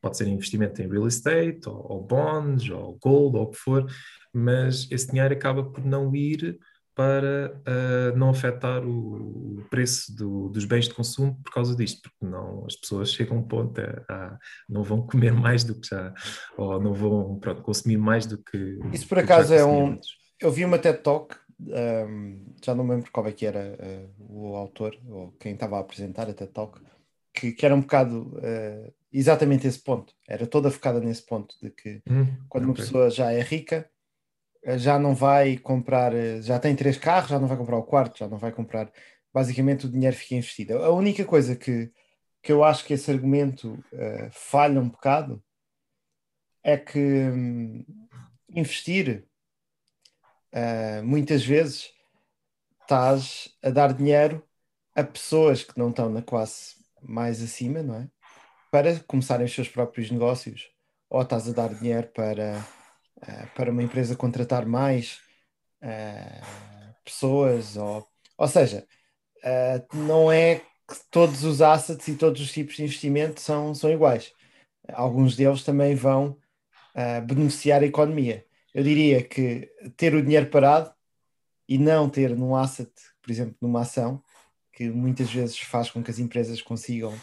pode 0.00 0.16
ser 0.16 0.26
investimento 0.28 0.80
em 0.82 0.88
real 0.88 1.06
estate, 1.06 1.68
ou, 1.68 1.92
ou, 1.92 2.02
bonds, 2.02 2.68
ou 2.70 2.98
gold, 3.00 3.36
ou 3.36 3.44
o 3.44 3.50
que 3.50 3.58
for, 3.58 3.86
mas 4.32 4.90
esse 4.90 5.08
dinheiro 5.08 5.34
acaba 5.34 5.64
por 5.64 5.84
não 5.84 6.14
ir 6.14 6.58
para 6.94 7.54
uh, 7.60 8.16
não 8.16 8.28
afetar 8.28 8.84
o, 8.84 9.60
o 9.60 9.64
preço 9.70 10.14
do, 10.14 10.48
dos 10.50 10.64
bens 10.64 10.86
de 10.86 10.94
consumo 10.94 11.38
por 11.42 11.52
causa 11.52 11.74
disto, 11.74 12.02
porque 12.02 12.26
não, 12.26 12.66
as 12.66 12.76
pessoas 12.76 13.12
chegam 13.12 13.38
a 13.38 13.40
um 13.40 13.42
ponto, 13.42 13.80
a, 13.80 14.04
a, 14.12 14.38
não 14.68 14.82
vão 14.82 15.06
comer 15.06 15.32
mais 15.34 15.64
do 15.64 15.74
que 15.74 15.88
já, 15.88 16.12
ou 16.58 16.80
não 16.80 16.92
vão 16.92 17.38
pronto, 17.38 17.62
consumir 17.62 17.96
mais 17.96 18.26
do 18.26 18.36
que. 18.36 18.78
Isso 18.92 19.08
por 19.08 19.18
acaso 19.18 19.54
é 19.54 19.64
um. 19.64 19.98
Eu 20.38 20.50
vi 20.50 20.64
uma 20.64 20.78
TED 20.78 20.98
Talk, 21.02 21.36
um, 21.58 22.54
já 22.62 22.74
não 22.74 22.84
me 22.84 22.94
lembro 22.94 23.10
qual 23.10 23.26
é 23.26 23.32
que 23.32 23.46
era 23.46 23.78
uh, 23.78 24.10
o 24.18 24.56
autor, 24.56 24.94
ou 25.08 25.32
quem 25.40 25.54
estava 25.54 25.76
a 25.76 25.80
apresentar 25.80 26.28
a 26.28 26.34
TED 26.34 26.52
Talk, 26.52 26.80
que, 27.32 27.52
que 27.52 27.64
era 27.64 27.74
um 27.74 27.80
bocado 27.80 28.32
uh, 28.36 28.92
exatamente 29.12 29.66
esse 29.66 29.78
ponto. 29.78 30.14
Era 30.28 30.46
toda 30.46 30.70
focada 30.70 31.00
nesse 31.00 31.24
ponto 31.24 31.54
de 31.62 31.70
que 31.70 32.02
hum, 32.08 32.26
quando 32.48 32.64
okay. 32.64 32.66
uma 32.66 32.74
pessoa 32.74 33.10
já 33.10 33.32
é 33.32 33.40
rica, 33.40 33.90
eh, 34.62 34.78
já 34.78 34.98
não 34.98 35.14
vai 35.14 35.56
comprar, 35.56 36.14
eh, 36.14 36.40
já 36.42 36.58
tem 36.58 36.76
três 36.76 36.96
carros, 36.98 37.30
já 37.30 37.38
não 37.38 37.48
vai 37.48 37.56
comprar 37.56 37.76
o 37.76 37.82
quarto, 37.82 38.18
já 38.18 38.28
não 38.28 38.38
vai 38.38 38.52
comprar. 38.52 38.92
Basicamente, 39.32 39.86
o 39.86 39.90
dinheiro 39.90 40.16
fica 40.16 40.34
investido. 40.34 40.78
A 40.78 40.90
única 40.90 41.24
coisa 41.24 41.56
que, 41.56 41.90
que 42.42 42.52
eu 42.52 42.64
acho 42.64 42.84
que 42.84 42.94
esse 42.94 43.10
argumento 43.10 43.74
uh, 43.92 44.30
falha 44.32 44.80
um 44.80 44.88
bocado 44.88 45.42
é 46.64 46.76
que 46.76 46.98
um, 46.98 47.84
investir 48.48 49.24
uh, 50.52 51.04
muitas 51.04 51.44
vezes 51.44 51.92
estás 52.82 53.48
a 53.62 53.70
dar 53.70 53.92
dinheiro 53.92 54.44
a 54.96 55.04
pessoas 55.04 55.62
que 55.62 55.78
não 55.78 55.90
estão 55.90 56.10
na 56.10 56.22
classe 56.22 56.76
mais 57.00 57.40
acima, 57.40 57.82
não 57.82 57.94
é? 57.94 58.08
Para 58.70 59.00
começarem 59.00 59.46
os 59.46 59.52
seus 59.52 59.68
próprios 59.68 60.10
negócios, 60.10 60.70
ou 61.08 61.22
estás 61.22 61.48
a 61.48 61.52
dar 61.52 61.74
dinheiro 61.74 62.06
para, 62.14 62.64
uh, 63.18 63.54
para 63.56 63.72
uma 63.72 63.82
empresa 63.82 64.14
contratar 64.14 64.64
mais 64.64 65.20
uh, 65.82 66.94
pessoas, 67.04 67.76
ou, 67.76 68.06
ou 68.38 68.48
seja, 68.48 68.86
uh, 69.38 69.96
não 69.96 70.30
é 70.30 70.56
que 70.56 70.96
todos 71.10 71.42
os 71.42 71.60
assets 71.60 72.06
e 72.08 72.14
todos 72.14 72.40
os 72.40 72.52
tipos 72.52 72.76
de 72.76 72.84
investimento 72.84 73.40
são, 73.40 73.74
são 73.74 73.90
iguais. 73.90 74.32
Alguns 74.92 75.36
deles 75.36 75.62
também 75.62 75.94
vão 75.94 76.36
beneficiar 77.24 77.80
a 77.82 77.86
economia. 77.86 78.44
Eu 78.74 78.82
diria 78.82 79.22
que 79.22 79.70
ter 79.96 80.12
o 80.14 80.22
dinheiro 80.22 80.50
parado 80.50 80.92
e 81.68 81.78
não 81.78 82.10
ter 82.10 82.36
num 82.36 82.56
asset, 82.56 82.90
por 83.22 83.30
exemplo, 83.30 83.54
numa 83.60 83.82
ação, 83.82 84.20
que 84.72 84.90
muitas 84.90 85.32
vezes 85.32 85.56
faz 85.60 85.88
com 85.88 86.02
que 86.02 86.10
as 86.10 86.18
empresas 86.18 86.60
consigam, 86.60 87.16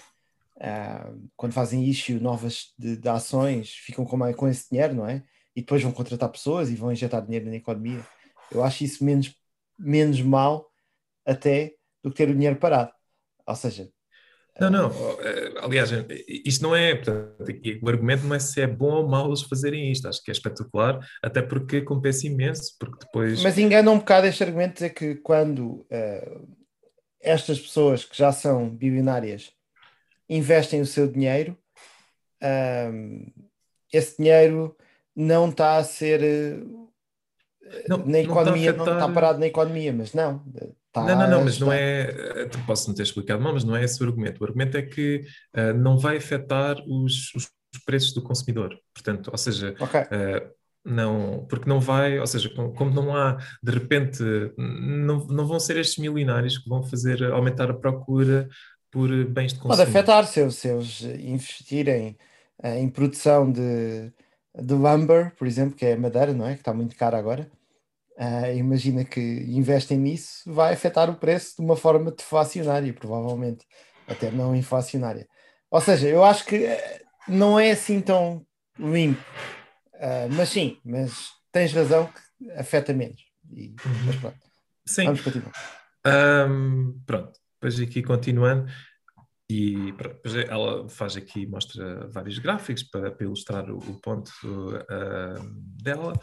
uh, 0.57 1.29
quando 1.35 1.53
fazem 1.53 1.85
issue 1.85 2.19
novas 2.19 2.73
de, 2.77 2.97
de, 2.97 3.09
ações, 3.09 3.69
ficam 3.69 4.05
com, 4.05 4.33
com 4.33 4.47
esse 4.47 4.69
dinheiro, 4.69 4.95
não 4.95 5.07
é? 5.07 5.23
E 5.55 5.61
depois 5.61 5.81
vão 5.81 5.91
contratar 5.91 6.29
pessoas 6.29 6.69
e 6.69 6.75
vão 6.75 6.91
injetar 6.91 7.25
dinheiro 7.25 7.45
na 7.45 7.55
economia. 7.55 8.05
Eu 8.51 8.63
acho 8.63 8.83
isso 8.83 9.03
menos, 9.03 9.33
menos 9.77 10.21
mal 10.21 10.67
até 11.25 11.73
do 12.03 12.11
que 12.11 12.17
ter 12.17 12.29
o 12.29 12.33
dinheiro 12.33 12.57
parado. 12.57 12.91
Ou 13.45 13.55
seja, 13.55 13.89
não, 14.59 14.71
não. 14.71 14.91
Eh, 15.21 15.53
aliás, 15.61 15.89
isto 16.27 16.63
não 16.63 16.75
é. 16.75 16.95
Portanto, 16.95 17.45
o 17.81 17.89
argumento 17.89 18.25
não 18.25 18.35
é 18.35 18.39
se 18.39 18.59
é 18.59 18.67
bom 18.67 18.91
ou 18.91 19.07
mau 19.07 19.27
eles 19.27 19.43
fazerem 19.43 19.91
isto. 19.91 20.07
Acho 20.07 20.23
que 20.23 20.31
é 20.31 20.33
espetacular, 20.33 20.99
até 21.21 21.41
porque 21.41 21.81
compensa 21.81 22.25
imenso. 22.25 22.75
Porque 22.79 23.05
depois. 23.05 23.43
Mas 23.43 23.57
engana 23.57 23.91
um 23.91 23.99
bocado 23.99 24.27
este 24.27 24.43
argumento 24.43 24.73
dizer 24.75 24.89
que 24.91 25.15
quando 25.15 25.85
uh, 25.91 26.47
estas 27.21 27.59
pessoas 27.59 28.03
que 28.03 28.17
já 28.17 28.31
são 28.31 28.69
bilionárias 28.69 29.51
investem 30.29 30.81
o 30.81 30.85
seu 30.85 31.07
dinheiro, 31.07 31.57
um, 32.43 33.25
esse 33.91 34.17
dinheiro 34.17 34.75
não 35.15 35.49
está 35.49 35.77
a 35.77 35.83
ser 35.83 36.21
eh, 36.23 37.85
não, 37.87 38.05
na 38.05 38.19
economia, 38.19 38.71
não 38.73 38.83
está, 38.83 38.93
não 38.93 39.01
está, 39.01 39.13
parado 39.13 39.39
na 39.39 39.47
economia, 39.47 39.91
mas 39.93 40.13
não. 40.13 40.43
Não, 40.95 41.05
não, 41.05 41.29
não, 41.29 41.43
mas 41.43 41.59
não 41.59 41.71
é. 41.71 42.09
Eh, 42.43 42.49
posso 42.65 42.87
não 42.87 42.95
ter 42.95 43.03
explicado 43.03 43.41
mal, 43.41 43.53
mas 43.53 43.63
não 43.63 43.75
é 43.75 43.83
esse 43.83 44.01
o 44.01 44.05
argumento. 44.05 44.41
O 44.41 44.45
argumento 44.45 44.77
é 44.77 44.81
que 44.81 45.25
uh, 45.55 45.73
não 45.77 45.97
vai 45.97 46.17
afetar 46.17 46.77
os, 46.87 47.33
os, 47.35 47.49
preços 47.85 48.13
do 48.13 48.23
consumidor. 48.23 48.75
Portanto, 48.93 49.29
ou 49.31 49.37
seja, 49.37 49.75
okay. 49.79 50.01
uh, 50.01 50.49
não, 50.83 51.45
porque 51.47 51.69
não 51.69 51.79
vai, 51.79 52.17
ou 52.17 52.25
seja, 52.25 52.49
como 52.49 52.89
não 52.91 53.15
há, 53.15 53.37
de 53.61 53.71
repente, 53.71 54.23
não, 54.57 55.27
não 55.27 55.45
vão 55.45 55.59
ser 55.59 55.77
estes 55.77 55.97
milionários 55.97 56.57
que 56.57 56.67
vão 56.67 56.81
fazer 56.81 57.23
aumentar 57.25 57.69
a 57.69 57.75
procura 57.75 58.49
por 58.97 59.25
bens 59.25 59.53
de 59.53 59.59
consumo. 59.59 59.77
Pode 59.77 59.81
afetar 59.83 60.25
se 60.25 60.39
eles, 60.39 60.55
se 60.55 60.67
eles 60.67 61.01
investirem 61.01 62.17
eh, 62.63 62.79
em 62.79 62.89
produção 62.89 63.51
de, 63.51 64.11
de 64.59 64.73
lumber, 64.73 65.35
por 65.35 65.45
exemplo, 65.45 65.75
que 65.75 65.85
é 65.85 65.95
madeira, 65.95 66.33
não 66.33 66.47
é? 66.47 66.55
Que 66.55 66.61
está 66.61 66.73
muito 66.73 66.95
cara 66.95 67.15
agora. 67.15 67.47
Uh, 68.17 68.57
imagina 68.57 69.05
que 69.05 69.21
investem 69.21 69.95
nisso, 69.99 70.51
vai 70.51 70.73
afetar 70.73 71.07
o 71.07 71.15
preço 71.17 71.57
de 71.57 71.61
uma 71.61 71.75
forma 71.75 72.09
deflacionária, 72.09 72.91
provavelmente, 72.91 73.63
até 74.07 74.31
não 74.31 74.55
inflacionária. 74.55 75.27
Ou 75.69 75.79
seja, 75.79 76.07
eu 76.07 76.23
acho 76.23 76.43
que 76.43 76.65
eh, 76.65 77.01
não 77.27 77.59
é 77.59 77.69
assim 77.69 78.01
tão 78.01 78.43
limpo. 78.79 79.21
Ah, 79.99 80.27
mas 80.31 80.49
sim, 80.49 80.79
mas 80.83 81.29
tens 81.51 81.71
razão 81.71 82.07
que 82.39 82.51
afeta 82.53 82.91
menos. 82.91 83.21
E, 83.51 83.75
mas 84.07 84.15
pronto, 84.15 84.37
Sim. 84.83 85.05
vamos 85.05 85.21
continuar. 85.21 85.53
Ahm, 86.03 86.99
pronto, 87.05 87.39
depois 87.59 87.79
aqui 87.79 88.01
continuando, 88.03 88.69
e 89.49 89.93
ela 90.49 90.89
faz 90.89 91.15
aqui, 91.15 91.45
mostra 91.47 92.07
vários 92.09 92.37
gráficos 92.37 92.83
para, 92.83 93.11
para 93.11 93.25
ilustrar 93.25 93.69
o, 93.71 93.77
o 93.77 93.99
ponto 94.01 94.29
ahm, 94.89 95.53
dela, 95.81 96.13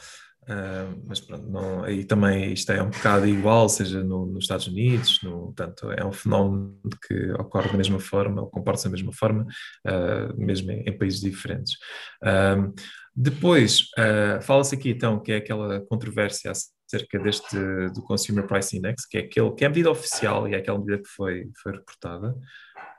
Ahm, 0.47 1.03
mas 1.07 1.21
pronto, 1.21 1.47
não, 1.51 1.85
aí 1.85 2.05
também 2.05 2.53
isto 2.53 2.71
é 2.71 2.83
um 2.83 2.91
bocado 2.91 3.27
igual, 3.27 3.69
seja 3.69 4.05
no- 4.05 4.27
nos 4.27 4.45
Estados 4.45 4.67
Unidos, 4.67 5.21
no, 5.23 5.47
portanto, 5.47 5.91
é 5.93 6.05
um 6.05 6.13
fenómeno 6.13 6.79
que 7.07 7.31
ocorre 7.33 7.71
da 7.71 7.79
mesma 7.79 7.99
forma, 7.99 8.43
ou 8.43 8.51
comporta-se 8.51 8.85
da 8.85 8.91
mesma 8.91 9.13
forma, 9.13 9.47
ah, 9.87 10.33
mesmo 10.37 10.71
em, 10.71 10.83
em 10.87 10.99
países 10.99 11.21
diferentes. 11.21 11.77
Ahm, 12.23 12.73
depois, 13.15 13.91
ah, 13.97 14.41
fala-se 14.41 14.75
aqui 14.75 14.91
então 14.91 15.21
que 15.21 15.33
é 15.33 15.37
aquela 15.37 15.81
controvérsia 15.87 16.51
acerca 16.51 17.19
deste 17.19 17.57
do 17.95 18.03
Consumer 18.03 18.47
Price 18.47 18.77
Index, 18.77 19.07
que 19.07 19.19
é 19.19 19.21
aquele 19.21 19.53
que 19.53 19.65
é 19.65 19.67
a 19.67 19.71
medida 19.71 19.91
oficial 19.91 20.49
e 20.49 20.55
é 20.55 20.59
aquela 20.59 20.79
medida 20.79 20.99
que 20.99 21.09
foi, 21.09 21.51
foi 21.63 21.73
reportada. 21.73 22.35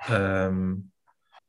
Ahm, 0.09 0.83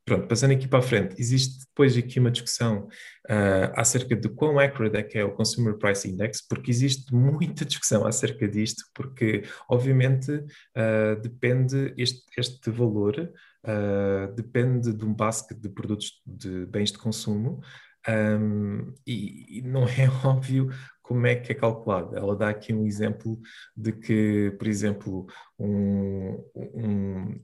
pronto, 0.04 0.26
passando 0.28 0.52
aqui 0.52 0.68
para 0.68 0.78
a 0.78 0.82
frente, 0.82 1.14
existe 1.18 1.66
depois 1.66 1.96
aqui 1.96 2.18
uma 2.18 2.30
discussão 2.30 2.88
ah, 3.28 3.72
acerca 3.76 4.16
de 4.16 4.28
quão 4.28 4.58
accurate 4.58 4.96
é 4.96 5.02
que 5.02 5.18
é 5.18 5.24
o 5.24 5.34
Consumer 5.34 5.76
Price 5.78 6.08
Index, 6.08 6.46
porque 6.46 6.70
existe 6.70 7.14
muita 7.14 7.64
discussão 7.64 8.06
acerca 8.06 8.48
disto, 8.48 8.84
porque 8.94 9.44
obviamente 9.68 10.44
ah, 10.74 11.14
depende 11.22 11.94
este, 11.96 12.22
este 12.36 12.70
valor 12.70 13.32
ah, 13.64 14.32
depende 14.34 14.92
de 14.92 15.04
um 15.04 15.12
basket 15.12 15.58
de 15.58 15.68
produtos 15.68 16.22
de 16.24 16.66
bens 16.66 16.92
de 16.92 16.98
consumo 16.98 17.60
um, 18.08 18.92
e, 19.06 19.58
e 19.58 19.62
não 19.62 19.84
é 19.84 20.08
óbvio 20.26 20.68
como 21.02 21.26
é 21.26 21.36
que 21.36 21.52
é 21.52 21.54
calculado. 21.54 22.16
Ela 22.16 22.34
dá 22.36 22.48
aqui 22.48 22.72
um 22.74 22.84
exemplo 22.86 23.38
de 23.76 23.92
que, 23.92 24.54
por 24.58 24.66
exemplo, 24.66 25.26
um, 25.58 26.42
um- 26.54 27.40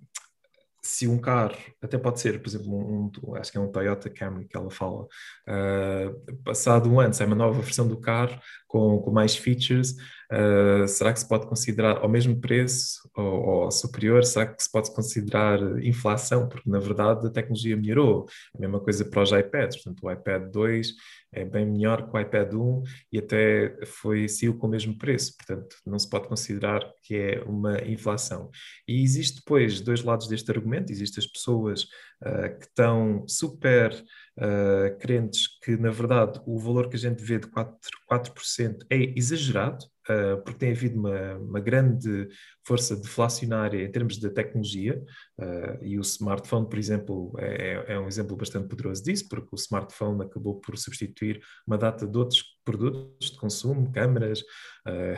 se 0.85 1.07
um 1.07 1.17
carro, 1.19 1.55
até 1.81 1.97
pode 1.97 2.19
ser, 2.21 2.41
por 2.43 2.49
exemplo, 2.49 2.75
um, 2.75 3.11
acho 3.37 3.53
que 3.53 3.57
é 3.59 3.61
um 3.61 3.71
Toyota 3.71 4.11
Camry 4.11 4.47
que 4.49 4.57
ela 4.57 4.69
fala, 4.71 5.07
ah, 5.47 6.13
passado 6.45 6.91
um 6.91 6.99
ano 6.99 7.15
sai 7.15 7.27
uma 7.27 7.37
nova 7.37 7.61
versão 7.63 7.87
do 7.87 8.01
carro 8.01 8.37
com, 8.67 8.99
com 9.01 9.11
mais 9.13 9.37
features, 9.37 9.95
ah, 10.33 10.89
será 10.89 11.13
que 11.13 11.21
se 11.21 11.29
pode 11.29 11.47
considerar 11.47 11.99
ao 11.99 12.09
mesmo 12.09 12.41
preço 12.41 13.07
ou, 13.15 13.65
ou 13.65 13.71
superior? 13.71 14.25
Será 14.25 14.47
que 14.47 14.63
se 14.63 14.71
pode 14.71 14.91
considerar 14.95 15.61
inflação? 15.85 16.49
Porque 16.49 16.71
na 16.71 16.79
verdade 16.79 17.27
a 17.27 17.31
tecnologia 17.31 17.77
melhorou. 17.77 18.27
A 18.57 18.59
mesma 18.59 18.81
coisa 18.81 19.05
para 19.05 19.23
os 19.23 19.31
iPads, 19.31 19.83
portanto, 19.83 20.07
o 20.07 20.11
iPad 20.11 20.51
2 20.51 20.95
é 21.35 21.45
bem 21.45 21.67
melhor 21.67 22.09
que 22.09 22.17
o 22.17 22.21
iPad 22.21 22.55
1 22.55 22.83
e 23.13 23.19
até 23.19 23.77
foi 23.85 24.27
saiu 24.27 24.57
com 24.57 24.67
o 24.67 24.71
mesmo 24.71 24.97
preço, 24.97 25.37
portanto, 25.37 25.77
não 25.87 25.99
se 25.99 26.09
pode 26.09 26.29
considerar 26.29 26.83
que 27.03 27.15
é 27.15 27.43
uma 27.47 27.83
inflação. 27.83 28.51
E 28.89 29.03
existe 29.03 29.37
depois 29.41 29.81
dois 29.83 30.03
lados 30.03 30.29
deste 30.29 30.51
argumento: 30.51 30.91
existem 30.91 31.23
as 31.23 31.31
pessoas 31.31 31.87
ah, 32.25 32.49
que 32.49 32.67
estão 32.67 33.27
super 33.27 33.93
ah, 34.39 34.91
crentes 35.01 35.49
que, 35.63 35.77
na 35.77 35.91
verdade, 35.91 36.41
o 36.47 36.59
valor 36.59 36.89
que 36.89 36.97
a 36.97 36.99
gente 36.99 37.23
vê 37.23 37.39
de 37.39 37.47
4%, 37.49 37.75
4% 38.09 38.87
é 38.91 38.97
exagerado, 39.19 39.85
ah, 40.09 40.37
porque 40.45 40.59
tem 40.59 40.71
havido 40.73 40.99
uma, 40.99 41.37
uma 41.37 41.61
grande 41.61 42.29
força 42.65 42.97
deflacionária 42.97 43.85
em 43.85 43.91
termos 43.91 44.19
de 44.19 44.31
tecnologia, 44.31 45.03
ah, 45.39 45.79
e 45.83 45.99
o 45.99 46.03
smartphone, 46.03 46.69
por 46.69 46.79
exemplo, 46.79 47.35
é, 47.39 47.95
é 47.95 47.99
um 47.99 48.07
exemplo 48.07 48.37
bastante 48.37 48.69
poderoso 48.69 49.03
disso, 49.03 49.29
porque 49.29 49.49
o 49.53 49.57
smartphone 49.57 50.23
acabou 50.23 50.61
por 50.61 50.79
substituir 50.79 51.43
uma 51.67 51.77
data 51.77 52.07
de 52.07 52.17
outros 52.17 52.43
produtos 52.65 53.31
de 53.31 53.37
consumo, 53.37 53.91
câmaras, 53.93 54.45
ah, 54.87 55.15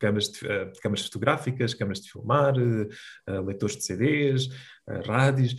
câmaras, 0.00 0.28
de, 0.28 0.40
câmaras 0.80 1.04
fotográficas, 1.04 1.74
câmaras 1.74 2.00
de 2.00 2.10
filmar, 2.10 2.54
leitores 3.44 3.76
de 3.76 3.84
CDs, 3.84 4.48
rádios, 5.04 5.56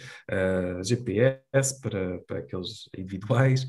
GPS 0.84 1.82
para, 1.82 2.20
para 2.20 2.40
aqueles 2.40 2.90
individuais, 2.98 3.68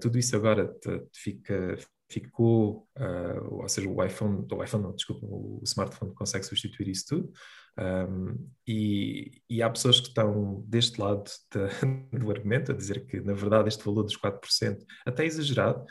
tudo 0.00 0.18
isso 0.18 0.34
agora 0.34 0.74
fica, 1.12 1.76
ficou, 2.20 2.88
ah, 2.96 3.40
ou 3.50 3.68
seja, 3.68 3.88
o 3.88 4.04
iPhone, 4.04 4.46
o 4.50 4.64
iPhone 4.64 4.82
não, 4.84 4.94
desculpa, 4.94 5.26
o 5.26 5.60
smartphone 5.64 6.14
consegue 6.14 6.44
substituir 6.44 6.88
isso 6.88 7.06
tudo. 7.08 7.32
Um, 7.76 8.48
e, 8.66 9.42
e 9.50 9.60
há 9.62 9.68
pessoas 9.68 9.98
que 10.00 10.08
estão 10.08 10.62
deste 10.66 11.00
lado 11.00 11.24
da- 11.52 11.68
do 12.18 12.30
argumento 12.30 12.70
a 12.72 12.74
dizer 12.74 13.04
que, 13.06 13.20
na 13.20 13.32
verdade, 13.32 13.68
este 13.68 13.84
valor 13.84 14.04
dos 14.04 14.16
4% 14.16 14.78
até 15.04 15.24
é 15.24 15.26
exagerado. 15.26 15.84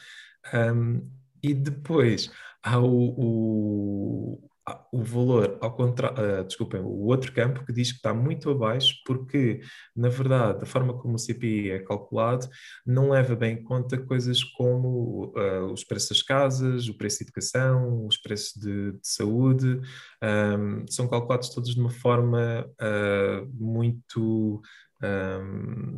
Um, 0.53 1.10
e 1.42 1.53
depois 1.53 2.32
há 2.63 2.80
o, 2.80 3.13
o, 3.18 4.50
o 4.91 5.03
valor, 5.03 5.58
ao 5.60 5.75
contrário, 5.75 6.43
desculpem, 6.46 6.79
o 6.79 7.05
outro 7.05 7.34
campo 7.34 7.65
que 7.65 7.74
diz 7.74 7.91
que 7.91 7.98
está 7.98 8.13
muito 8.13 8.50
abaixo 8.50 8.96
porque, 9.05 9.60
na 9.93 10.08
verdade, 10.08 10.60
a 10.63 10.65
forma 10.65 10.98
como 10.98 11.15
o 11.15 11.20
CPI 11.20 11.72
é 11.72 11.79
calculado 11.79 12.48
não 12.86 13.10
leva 13.10 13.36
bem 13.36 13.55
em 13.55 13.63
conta 13.63 13.98
coisas 13.98 14.41
como 14.41 15.34
ah, 15.36 15.65
os 15.65 15.84
preços 15.84 16.10
das 16.10 16.22
casas, 16.22 16.88
o 16.88 16.98
preço 16.98 17.17
de 17.17 17.24
educação, 17.25 18.08
os 18.08 18.17
preços 18.17 18.53
de, 18.62 18.93
de 18.93 19.08
saúde, 19.08 19.82
um, 20.24 20.86
são 20.89 21.10
calculados 21.10 21.50
todos 21.50 21.74
de 21.74 21.79
uma 21.79 21.89
forma 21.89 22.65
ah, 22.79 23.46
muito. 23.53 24.62
um, 25.03 25.98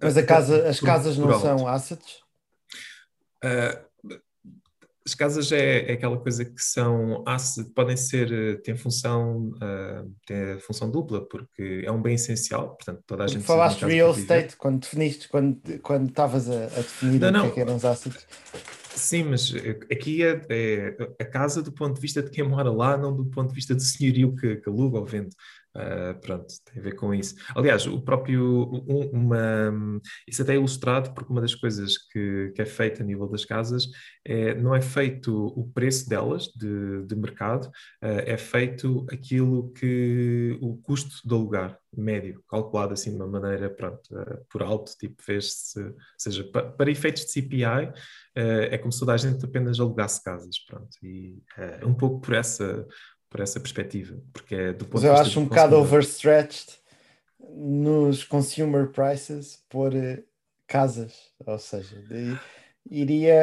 Mas 0.00 0.16
a 0.16 0.22
casa, 0.22 0.68
as 0.68 0.78
casas 0.78 1.18
não 1.18 1.30
alto. 1.30 1.42
são 1.42 1.66
assets? 1.66 2.22
Uh, 3.44 3.93
as 5.06 5.14
casas 5.14 5.52
é, 5.52 5.90
é 5.90 5.92
aquela 5.92 6.16
coisa 6.18 6.44
que 6.44 6.62
são 6.62 7.22
podem 7.74 7.96
ser, 7.96 8.32
uh, 8.32 8.62
têm 8.62 8.74
função, 8.74 9.50
uh, 9.56 10.10
têm 10.26 10.58
função 10.60 10.90
dupla, 10.90 11.20
porque 11.28 11.82
é 11.84 11.92
um 11.92 12.00
bem 12.00 12.14
essencial, 12.14 12.74
portanto 12.74 13.02
toda 13.06 13.24
a 13.24 13.26
gente 13.26 13.44
falaste 13.44 13.84
real 13.84 14.14
viver. 14.14 14.22
estate 14.22 14.56
quando 14.56 14.80
definiste, 14.80 15.28
quando 15.28 15.60
quando 15.82 16.08
estavas 16.08 16.48
a, 16.48 16.64
a 16.64 16.68
definir 16.68 17.20
Não, 17.20 17.28
o 17.28 17.32
que 17.32 17.38
não. 17.38 17.46
é 17.46 17.50
que 17.50 17.60
eram 17.60 17.76
os 17.76 17.84
assets. 17.84 18.26
Sim, 18.96 19.24
mas 19.24 19.52
eh, 19.54 19.78
aqui 19.92 20.22
é, 20.22 20.40
é 20.48 20.96
a 21.20 21.24
casa 21.24 21.60
do 21.60 21.72
ponto 21.72 21.96
de 21.96 22.00
vista 22.00 22.22
de 22.22 22.30
quem 22.30 22.44
mora 22.44 22.70
lá, 22.70 22.96
não 22.96 23.14
do 23.14 23.26
ponto 23.26 23.48
de 23.48 23.54
vista 23.54 23.74
do 23.74 23.82
senhorio 23.82 24.34
que, 24.36 24.56
que 24.56 24.68
aluga 24.68 24.98
ou 24.98 25.04
vende. 25.04 25.34
Ah, 25.76 26.14
pronto, 26.22 26.46
tem 26.64 26.80
a 26.80 26.84
ver 26.84 26.94
com 26.94 27.12
isso. 27.12 27.34
Aliás, 27.56 27.84
o 27.86 28.00
próprio, 28.00 28.40
um- 28.88 29.10
uma, 29.12 30.00
isso 30.28 30.40
até 30.42 30.52
é 30.52 30.56
ilustrado 30.56 31.12
porque 31.12 31.32
uma 31.32 31.40
das 31.40 31.54
coisas 31.54 31.98
que, 32.12 32.52
que 32.54 32.62
é 32.62 32.64
feita 32.66 33.02
a 33.02 33.06
nível 33.06 33.26
das 33.28 33.44
casas 33.44 33.88
é, 34.24 34.54
não 34.54 34.72
é 34.74 34.80
feito 34.80 35.34
o 35.48 35.68
preço 35.72 36.08
delas 36.08 36.44
de, 36.54 37.04
de 37.06 37.16
mercado, 37.16 37.70
ah, 38.00 38.06
é 38.24 38.36
feito 38.36 39.04
aquilo 39.10 39.72
que 39.72 40.56
o 40.60 40.76
custo 40.76 41.26
de 41.26 41.34
alugar 41.34 41.76
médio, 41.96 42.42
calculado 42.48 42.92
assim 42.92 43.10
de 43.10 43.16
uma 43.16 43.26
maneira, 43.26 43.68
pronto, 43.70 44.00
ah, 44.16 44.38
por 44.50 44.62
alto, 44.62 44.92
tipo, 44.98 45.20
fez-se, 45.22 45.80
ou 45.80 45.94
seja, 46.18 46.44
pa- 46.52 46.62
para 46.70 46.90
efeitos 46.90 47.24
de 47.24 47.30
CPI, 47.32 47.92
é 48.36 48.76
como 48.78 48.92
se 48.92 48.98
toda 49.00 49.12
a 49.12 49.16
gente 49.16 49.44
apenas 49.44 49.78
alugasse 49.78 50.22
casas, 50.22 50.58
pronto, 50.66 50.88
e 51.02 51.38
é 51.56 51.84
um 51.86 51.94
pouco 51.94 52.20
por 52.20 52.34
essa, 52.34 52.84
por 53.34 53.40
essa 53.42 53.58
perspectiva, 53.60 54.22
porque 54.32 54.54
é 54.54 54.72
do 54.72 54.86
ponto 54.86 55.02
Mas 55.02 55.04
de 55.04 55.08
eu 55.08 55.14
vista 55.14 55.28
acho 55.28 55.40
do 55.40 55.40
um 55.40 55.44
bocado 55.46 55.76
overstretched 55.76 56.78
nos 57.40 58.24
consumer 58.24 58.90
prices 58.92 59.64
por 59.68 59.94
eh, 59.94 60.24
casas, 60.66 61.32
ou 61.46 61.58
seja, 61.58 62.02
de- 62.02 62.40
iria 62.90 63.34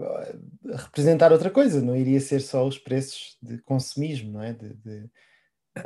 eh, 0.00 0.36
representar 0.76 1.32
outra 1.32 1.50
coisa, 1.50 1.80
não 1.82 1.96
iria 1.96 2.20
ser 2.20 2.40
só 2.40 2.66
os 2.66 2.78
preços 2.78 3.38
de 3.42 3.58
consumismo, 3.62 4.32
não 4.32 4.42
é? 4.42 4.52
De, 4.54 4.74
de- 4.74 5.10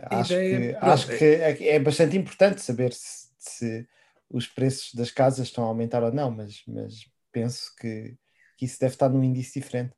acho 0.06 0.42
ideia, 0.48 0.48
que, 0.48 0.76
pronto, 0.80 0.80
acho 0.80 1.08
que 1.10 1.24
é, 1.24 1.68
é 1.76 1.80
bastante 1.80 2.16
importante 2.16 2.60
saber 2.62 2.92
se, 2.94 3.28
se 3.38 3.88
os 4.30 4.46
preços 4.48 4.94
das 4.94 5.10
casas 5.10 5.48
estão 5.48 5.64
a 5.64 5.68
aumentar 5.68 6.02
ou 6.04 6.12
não, 6.12 6.30
mas, 6.30 6.62
mas 6.68 7.10
penso 7.32 7.72
que, 7.80 8.16
que 8.58 8.66
isso 8.66 8.80
deve 8.80 8.94
estar 8.94 9.08
num 9.10 9.22
índice 9.24 9.60
diferente. 9.60 9.94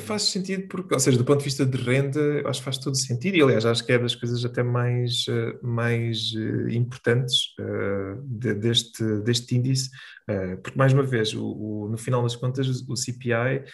Faz 0.00 0.22
sentido, 0.22 0.66
porque, 0.68 0.92
ou 0.94 1.00
seja, 1.00 1.16
do 1.18 1.24
ponto 1.24 1.38
de 1.38 1.44
vista 1.44 1.64
de 1.64 1.76
renda, 1.78 2.18
eu 2.20 2.48
acho 2.48 2.60
que 2.60 2.64
faz 2.64 2.78
todo 2.78 2.96
sentido, 2.96 3.36
e 3.36 3.42
aliás, 3.42 3.64
acho 3.64 3.84
que 3.84 3.92
é 3.92 3.98
das 3.98 4.14
coisas 4.14 4.44
até 4.44 4.62
mais, 4.62 5.24
eh, 5.28 5.58
mais 5.62 6.32
eh, 6.36 6.74
importantes 6.74 7.54
eh, 7.60 8.16
de- 8.24 8.54
deste, 8.54 9.04
deste 9.22 9.54
índice, 9.56 9.90
eh, 10.28 10.56
porque, 10.56 10.76
mais 10.78 10.92
uma 10.92 11.02
vez, 11.04 11.32
o, 11.34 11.44
o- 11.44 11.88
no 11.88 11.96
final 11.98 12.22
das 12.22 12.34
contas, 12.36 12.66
o 12.88 12.96
CPI 12.96 13.64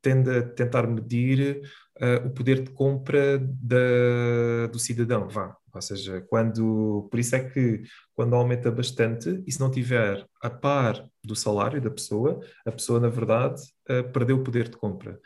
tende 0.00 0.30
a 0.30 0.42
tentar 0.42 0.86
medir 0.86 1.60
eh, 2.02 2.16
o 2.26 2.30
poder 2.30 2.62
de 2.62 2.70
compra 2.70 3.38
da- 3.38 4.66
do 4.70 4.78
cidadão, 4.78 5.28
vá. 5.28 5.56
Ou 5.74 5.80
seja, 5.80 6.20
quando, 6.28 7.08
por 7.10 7.18
isso 7.18 7.34
é 7.34 7.48
que 7.48 7.82
quando 8.14 8.34
aumenta 8.34 8.70
bastante, 8.70 9.42
e 9.46 9.52
se 9.52 9.58
não 9.60 9.70
tiver 9.70 10.26
a 10.42 10.50
par 10.50 11.08
do 11.24 11.34
salário 11.34 11.80
da 11.80 11.90
pessoa, 11.90 12.40
a 12.66 12.72
pessoa, 12.72 13.00
na 13.00 13.08
verdade, 13.08 13.62
eh, 13.88 14.02
perdeu 14.02 14.36
o 14.36 14.44
poder 14.44 14.68
de 14.68 14.76
compra. 14.76 15.18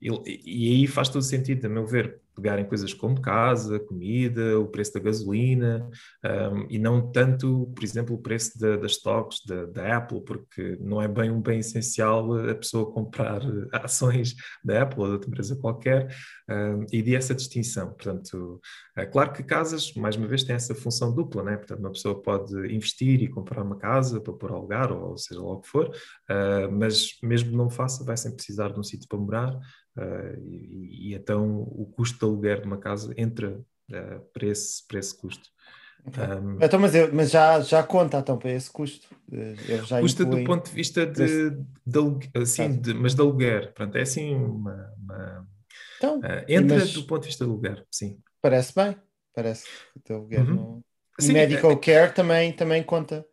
E, 0.00 0.08
e 0.44 0.70
aí 0.80 0.86
faz 0.86 1.08
todo 1.08 1.22
sentido, 1.22 1.66
a 1.66 1.68
meu 1.68 1.86
ver, 1.86 2.20
pegarem 2.38 2.64
coisas 2.64 2.94
como 2.94 3.20
casa, 3.20 3.80
comida, 3.80 4.58
o 4.60 4.68
preço 4.68 4.94
da 4.94 5.00
gasolina, 5.00 5.90
um, 6.24 6.66
e 6.70 6.78
não 6.78 7.10
tanto, 7.10 7.72
por 7.74 7.82
exemplo, 7.82 8.14
o 8.14 8.22
preço 8.22 8.58
da, 8.58 8.76
das 8.76 8.92
stocks 8.92 9.40
da, 9.44 9.66
da, 9.66 9.96
Apple, 9.96 10.22
porque 10.22 10.78
não 10.80 11.02
é 11.02 11.08
bem 11.08 11.30
um 11.30 11.42
bem 11.42 11.58
essencial 11.58 12.32
a 12.48 12.54
pessoa 12.54 12.92
comprar 12.92 13.40
ações 13.72 14.36
da 14.64 14.82
Apple 14.82 15.00
ou 15.00 15.06
de 15.06 15.12
outra 15.14 15.28
empresa 15.28 15.56
qualquer, 15.56 16.14
um, 16.48 16.86
e 16.92 17.02
de 17.02 17.14
essa 17.14 17.34
distinção. 17.34 17.88
Portanto, 17.88 18.60
é 18.96 19.04
claro 19.04 19.32
que 19.32 19.42
casas, 19.42 19.92
mais 19.94 20.16
uma 20.16 20.28
vez, 20.28 20.44
têm 20.44 20.54
essa 20.54 20.74
função 20.74 21.12
dupla, 21.12 21.42
né? 21.42 21.56
Portanto, 21.56 21.80
uma 21.80 21.92
pessoa 21.92 22.20
pode 22.22 22.54
investir 22.72 23.22
e 23.22 23.28
comprar 23.28 23.62
uma 23.62 23.76
casa 23.76 24.20
para 24.20 24.32
pôr 24.32 24.52
ao 24.52 24.60
lugar, 24.60 24.92
ou 24.92 25.16
seja 25.16 25.40
lá 25.40 25.52
o 25.52 25.60
que 25.60 25.68
for, 25.68 25.88
uh, 25.88 26.70
mas 26.70 27.18
mesmo 27.22 27.56
não 27.56 27.68
faça, 27.68 28.04
vai 28.04 28.16
sempre 28.16 28.36
precisar 28.36 28.72
de 28.72 28.78
um 28.78 28.82
sítio 28.82 29.08
para 29.08 29.18
morar, 29.18 29.58
uh, 29.98 30.38
e, 30.40 31.10
e, 31.10 31.14
então 31.14 31.62
o 31.62 31.86
custo 31.86 32.18
de 32.18 32.24
aluguer 32.24 32.60
de 32.60 32.66
uma 32.66 32.78
casa 32.78 33.12
entra 33.16 33.50
uh, 33.50 34.20
para, 34.32 34.46
esse, 34.46 34.86
para 34.86 34.98
esse 34.98 35.16
custo. 35.16 35.48
Okay. 36.06 36.24
Um, 36.24 36.58
então, 36.60 36.80
mas, 36.80 36.94
eu, 36.94 37.12
mas 37.12 37.30
já, 37.30 37.60
já 37.60 37.82
conta 37.82 38.18
então 38.18 38.38
para 38.38 38.52
esse 38.52 38.70
custo? 38.70 39.08
Já 39.86 40.00
custa 40.00 40.24
do 40.24 40.42
ponto 40.44 40.66
de 40.66 40.74
vista 40.74 41.04
de, 41.04 41.50
de, 41.50 41.58
de, 41.86 42.30
assim, 42.34 42.80
de, 42.80 42.94
mas 42.94 43.14
de 43.14 43.20
aluguer. 43.20 43.72
Pronto, 43.74 43.96
é 43.96 44.02
assim 44.02 44.34
uma. 44.34 44.94
uma 44.98 45.46
então, 45.98 46.20
uh, 46.20 46.44
entra 46.48 46.84
do 46.86 47.04
ponto 47.04 47.22
de 47.22 47.28
vista 47.28 47.44
de 47.44 47.50
aluguer, 47.50 47.84
sim. 47.90 48.18
Parece 48.40 48.72
bem, 48.74 48.96
parece 49.34 49.64
que 49.64 49.98
o 49.98 50.00
teu 50.00 50.16
aluguer 50.16 50.48
uhum. 50.48 50.54
não. 50.54 50.84
Sim, 51.20 51.32
medical 51.32 51.72
é... 51.72 51.76
care 51.76 52.14
também, 52.14 52.52
também 52.52 52.82
conta 52.82 53.26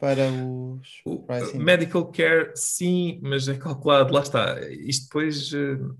para 0.00 0.30
os 0.32 1.02
o, 1.04 1.26
medical 1.58 2.10
care 2.10 2.52
sim, 2.54 3.20
mas 3.22 3.46
é 3.46 3.54
calculado, 3.54 4.14
lá 4.14 4.22
está. 4.22 4.58
Isto 4.70 5.04
depois, 5.04 5.52
uh, 5.52 5.94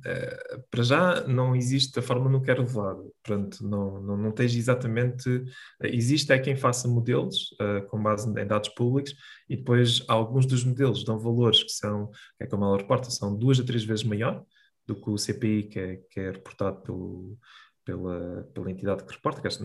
para 0.71 0.83
já, 0.83 1.26
não 1.28 1.54
existe 1.54 1.99
a 1.99 2.02
forma 2.02 2.30
no 2.30 2.40
que 2.40 2.50
é 2.50 2.54
revelado. 2.54 3.12
Pronto, 3.23 3.62
não, 3.62 4.00
não, 4.00 4.16
não 4.16 4.33
tens 4.33 4.54
exatamente. 4.54 5.45
Existe 5.83 6.33
é 6.33 6.38
quem 6.38 6.57
faça 6.57 6.88
modelos 6.88 7.54
uh, 7.61 7.87
com 7.88 8.02
base 8.02 8.26
em 8.28 8.47
dados 8.47 8.71
públicos 8.71 9.14
e 9.49 9.57
depois 9.57 10.02
alguns 10.09 10.47
dos 10.47 10.64
modelos 10.64 11.04
dão 11.04 11.19
valores 11.19 11.62
que 11.62 11.73
são, 11.73 12.11
é 12.40 12.47
como 12.47 12.64
ela 12.64 12.78
reporta, 12.78 13.11
são 13.11 13.37
duas 13.37 13.61
a 13.61 13.64
três 13.64 13.85
vezes 13.85 14.04
maior 14.04 14.42
do 14.87 14.97
que 14.97 15.11
o 15.11 15.19
CPI 15.19 15.64
que 15.64 15.78
é, 15.78 15.97
que 16.11 16.21
é 16.21 16.30
reportado 16.30 16.80
pelo, 16.80 17.38
pela, 17.85 18.49
pela 18.54 18.71
entidade 18.71 19.04
que 19.04 19.12
reporta, 19.12 19.40
que 19.40 19.49
acho, 19.49 19.62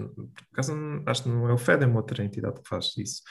acho 1.05 1.23
que 1.23 1.29
não 1.29 1.49
é 1.49 1.53
o 1.53 1.57
FED, 1.57 1.83
é 1.83 1.87
uma 1.87 1.97
outra 1.97 2.23
entidade 2.23 2.61
que 2.61 2.67
faz 2.67 2.97
isso. 2.97 3.21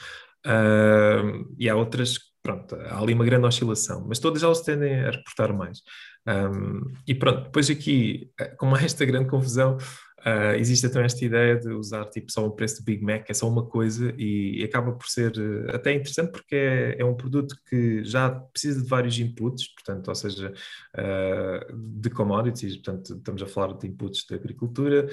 Uh, 0.45 1.53
e 1.57 1.67
há 1.69 1.75
outras, 1.75 2.19
pronto, 2.43 2.75
há 2.75 2.99
ali 2.99 3.13
uma 3.13 3.25
grande 3.25 3.47
oscilação, 3.47 4.05
mas 4.07 4.19
todas 4.19 4.43
elas 4.43 4.61
tendem 4.61 4.99
a 4.99 5.11
reportar 5.11 5.53
mais. 5.53 5.81
Um, 6.27 6.93
e 7.07 7.13
pronto, 7.13 7.43
depois 7.43 7.69
aqui, 7.69 8.31
eh, 8.39 8.47
com 8.57 8.75
esta 8.77 9.05
grande 9.05 9.29
confusão, 9.29 9.77
Uh, 10.25 10.55
existe 10.57 10.89
também 10.89 11.05
esta 11.05 11.23
ideia 11.23 11.55
de 11.55 11.69
usar 11.71 12.03
tipo 12.05 12.31
só 12.31 12.43
o 12.43 12.49
preço 12.49 12.81
do 12.81 12.85
Big 12.85 13.03
Mac, 13.03 13.29
é 13.29 13.33
só 13.33 13.47
uma 13.47 13.63
coisa 13.63 14.11
e, 14.17 14.59
e 14.59 14.63
acaba 14.63 14.91
por 14.91 15.05
ser 15.05 15.31
uh, 15.37 15.75
até 15.75 15.93
interessante 15.93 16.31
porque 16.31 16.55
é, 16.55 16.95
é, 16.99 17.05
um 17.05 17.13
produto 17.13 17.55
que 17.69 18.03
já 18.03 18.31
precisa 18.31 18.81
de 18.81 18.89
vários 18.89 19.19
inputs, 19.19 19.67
portanto, 19.75 20.07
ou 20.07 20.15
seja, 20.15 20.51
uh, 20.97 21.77
de 21.77 22.09
commodities, 22.09 22.75
portanto, 22.77 23.13
estamos 23.17 23.43
a 23.43 23.45
falar 23.45 23.73
de 23.77 23.87
inputs 23.87 24.25
de 24.27 24.33
agricultura, 24.33 25.07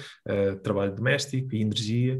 trabalho 0.63 0.95
doméstico 0.95 1.55
e 1.55 1.61
energia 1.61 2.19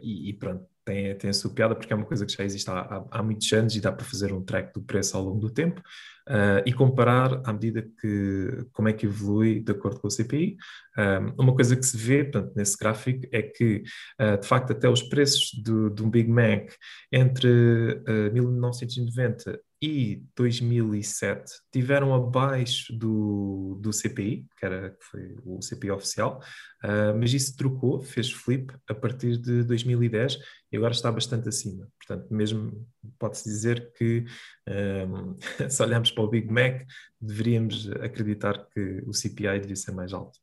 e, 0.00 0.30
e 0.30 0.32
pronto, 0.32 0.64
tem, 0.84 1.16
tem 1.16 1.30
a 1.30 1.34
sua 1.34 1.52
piada 1.52 1.74
porque 1.74 1.92
é 1.92 1.96
uma 1.96 2.06
coisa 2.06 2.24
que 2.24 2.32
já 2.32 2.44
existe 2.44 2.70
há, 2.70 2.80
há, 2.80 3.04
há 3.10 3.22
muitos 3.22 3.50
anos 3.52 3.74
e 3.74 3.80
dá 3.80 3.92
para 3.92 4.04
fazer 4.04 4.32
um 4.32 4.42
track 4.42 4.72
do 4.72 4.82
preço 4.82 5.16
ao 5.16 5.22
longo 5.24 5.40
do 5.40 5.50
tempo 5.50 5.82
uh, 6.30 6.62
e 6.64 6.72
comparar 6.72 7.42
à 7.44 7.52
medida 7.52 7.82
que 8.00 8.64
como 8.72 8.88
é 8.88 8.92
que 8.92 9.06
evolui 9.06 9.60
de 9.60 9.72
acordo 9.72 10.00
com 10.00 10.06
o 10.06 10.10
CPI. 10.10 10.56
Um, 10.96 11.02
ah, 11.02 11.34
uma 11.38 11.54
coisa 11.54 11.76
que 11.76 11.84
se 11.84 11.96
vê 11.96 12.24
portanto, 12.24 12.52
nesse 12.54 12.76
gráfico 12.76 13.26
é 13.32 13.42
que, 13.42 13.82
uh, 14.20 14.40
de 14.40 14.46
facto, 14.46 14.72
até 14.72 14.88
os 14.88 15.02
preços 15.02 15.50
do, 15.62 15.90
do 15.90 16.06
Big 16.06 16.30
Mac 16.30 16.72
entre 17.12 17.48
uh, 17.48 18.32
1990 18.32 19.60
e 19.82 20.22
2007 20.36 21.52
tiveram 21.72 22.14
abaixo 22.14 22.92
do, 22.92 23.78
do 23.80 23.92
CPI, 23.92 24.46
que, 24.58 24.66
era, 24.66 24.90
que 24.90 25.04
foi 25.04 25.36
o 25.44 25.62
CPI 25.62 25.90
oficial, 25.90 26.40
uh, 26.84 27.18
mas 27.18 27.32
isso 27.32 27.56
trocou, 27.56 28.02
fez 28.02 28.30
flip 28.30 28.72
a 28.88 28.94
partir 28.94 29.38
de 29.38 29.64
2010 29.64 30.38
e 30.70 30.76
agora 30.76 30.92
está 30.92 31.10
bastante 31.10 31.48
acima. 31.48 31.88
Portanto, 32.10 32.34
mesmo 32.34 32.88
pode-se 33.20 33.44
dizer 33.44 33.92
que 33.92 34.24
um, 34.68 35.36
se 35.70 35.80
olharmos 35.80 36.10
para 36.10 36.24
o 36.24 36.28
Big 36.28 36.52
Mac, 36.52 36.82
deveríamos 37.20 37.88
acreditar 37.92 38.66
que 38.66 39.04
o 39.06 39.14
CPI 39.14 39.60
devia 39.60 39.76
ser 39.76 39.92
mais 39.92 40.12
alto. 40.12 40.40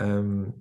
Um, 0.00 0.52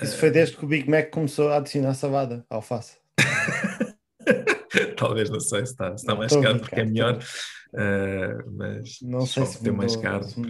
isso 0.00 0.16
foi 0.18 0.30
desde 0.30 0.56
que 0.56 0.64
o 0.64 0.68
Big 0.68 0.88
Mac 0.88 1.10
começou 1.10 1.48
a 1.48 1.56
adicionar 1.56 1.94
salada, 1.94 2.46
alface. 2.48 2.96
Talvez, 4.96 5.28
não 5.28 5.40
sei 5.40 5.66
se 5.66 5.72
está, 5.72 5.88
se 5.96 6.04
está 6.04 6.14
mais 6.14 6.32
caro 6.32 6.60
porque 6.60 6.80
é 6.80 6.84
melhor, 6.84 7.18
uh, 7.18 8.50
mas 8.52 9.00
não 9.02 9.26
sei 9.26 9.46
se 9.46 9.62
tem 9.62 9.72
mais 9.72 9.96
caro. 9.96 10.22
Se 10.22 10.40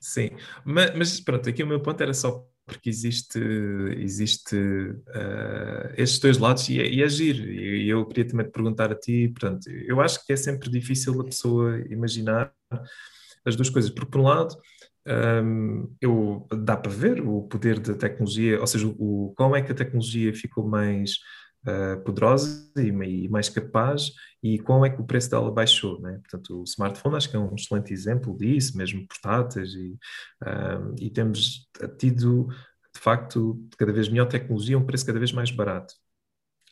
Sim, 0.00 0.30
mas, 0.64 0.94
mas, 0.96 1.20
pronto, 1.20 1.48
aqui 1.48 1.62
o 1.62 1.66
meu 1.66 1.80
ponto 1.80 2.02
era 2.02 2.12
só 2.12 2.44
porque 2.66 2.88
existe, 2.88 3.38
existe 3.98 4.56
uh, 4.56 5.92
estes 5.96 6.18
dois 6.18 6.38
lados 6.38 6.68
e, 6.68 6.76
e 6.76 7.02
agir. 7.02 7.36
E 7.48 7.88
eu 7.88 8.06
queria 8.06 8.26
também 8.26 8.46
te 8.46 8.52
perguntar 8.52 8.90
a 8.90 8.94
ti, 8.94 9.28
portanto, 9.28 9.68
eu 9.70 10.00
acho 10.00 10.24
que 10.24 10.32
é 10.32 10.36
sempre 10.36 10.70
difícil 10.70 11.20
a 11.20 11.24
pessoa 11.24 11.78
imaginar 11.90 12.52
as 13.44 13.56
duas 13.56 13.68
coisas, 13.68 13.90
porque 13.90 14.10
por 14.10 14.20
um 14.20 14.24
lado 14.24 14.56
um, 15.06 15.94
eu, 16.00 16.46
dá 16.50 16.76
para 16.76 16.90
ver 16.90 17.20
o 17.20 17.42
poder 17.42 17.78
da 17.78 17.94
tecnologia, 17.94 18.58
ou 18.60 18.66
seja, 18.66 18.86
o, 18.86 19.34
como 19.36 19.54
é 19.54 19.62
que 19.62 19.72
a 19.72 19.74
tecnologia 19.74 20.32
ficou 20.32 20.66
mais 20.66 21.18
uh, 21.66 22.00
poderosa 22.02 22.70
e, 22.76 22.88
e, 22.88 23.28
mais 23.28 23.48
capaz 23.48 24.12
e 24.42 24.58
como 24.58 24.84
é 24.84 24.90
que 24.90 25.00
o 25.00 25.04
preço 25.04 25.30
dela 25.30 25.50
baixou, 25.50 26.00
né? 26.00 26.18
Portanto, 26.18 26.60
o 26.60 26.64
smartphone 26.64 27.16
acho 27.16 27.30
que 27.30 27.36
é 27.36 27.38
um 27.38 27.54
excelente 27.54 27.92
exemplo 27.92 28.36
disso, 28.36 28.76
mesmo 28.76 29.06
portáteis 29.06 29.74
e, 29.74 29.98
uh, 30.42 30.94
e 31.00 31.10
temos 31.10 31.68
tido, 31.98 32.48
de 32.94 33.00
facto, 33.00 33.66
cada 33.78 33.92
vez 33.92 34.08
melhor 34.08 34.26
tecnologia, 34.26 34.78
um 34.78 34.84
preço 34.84 35.06
cada 35.06 35.18
vez 35.18 35.32
mais 35.32 35.50
barato. 35.50 35.94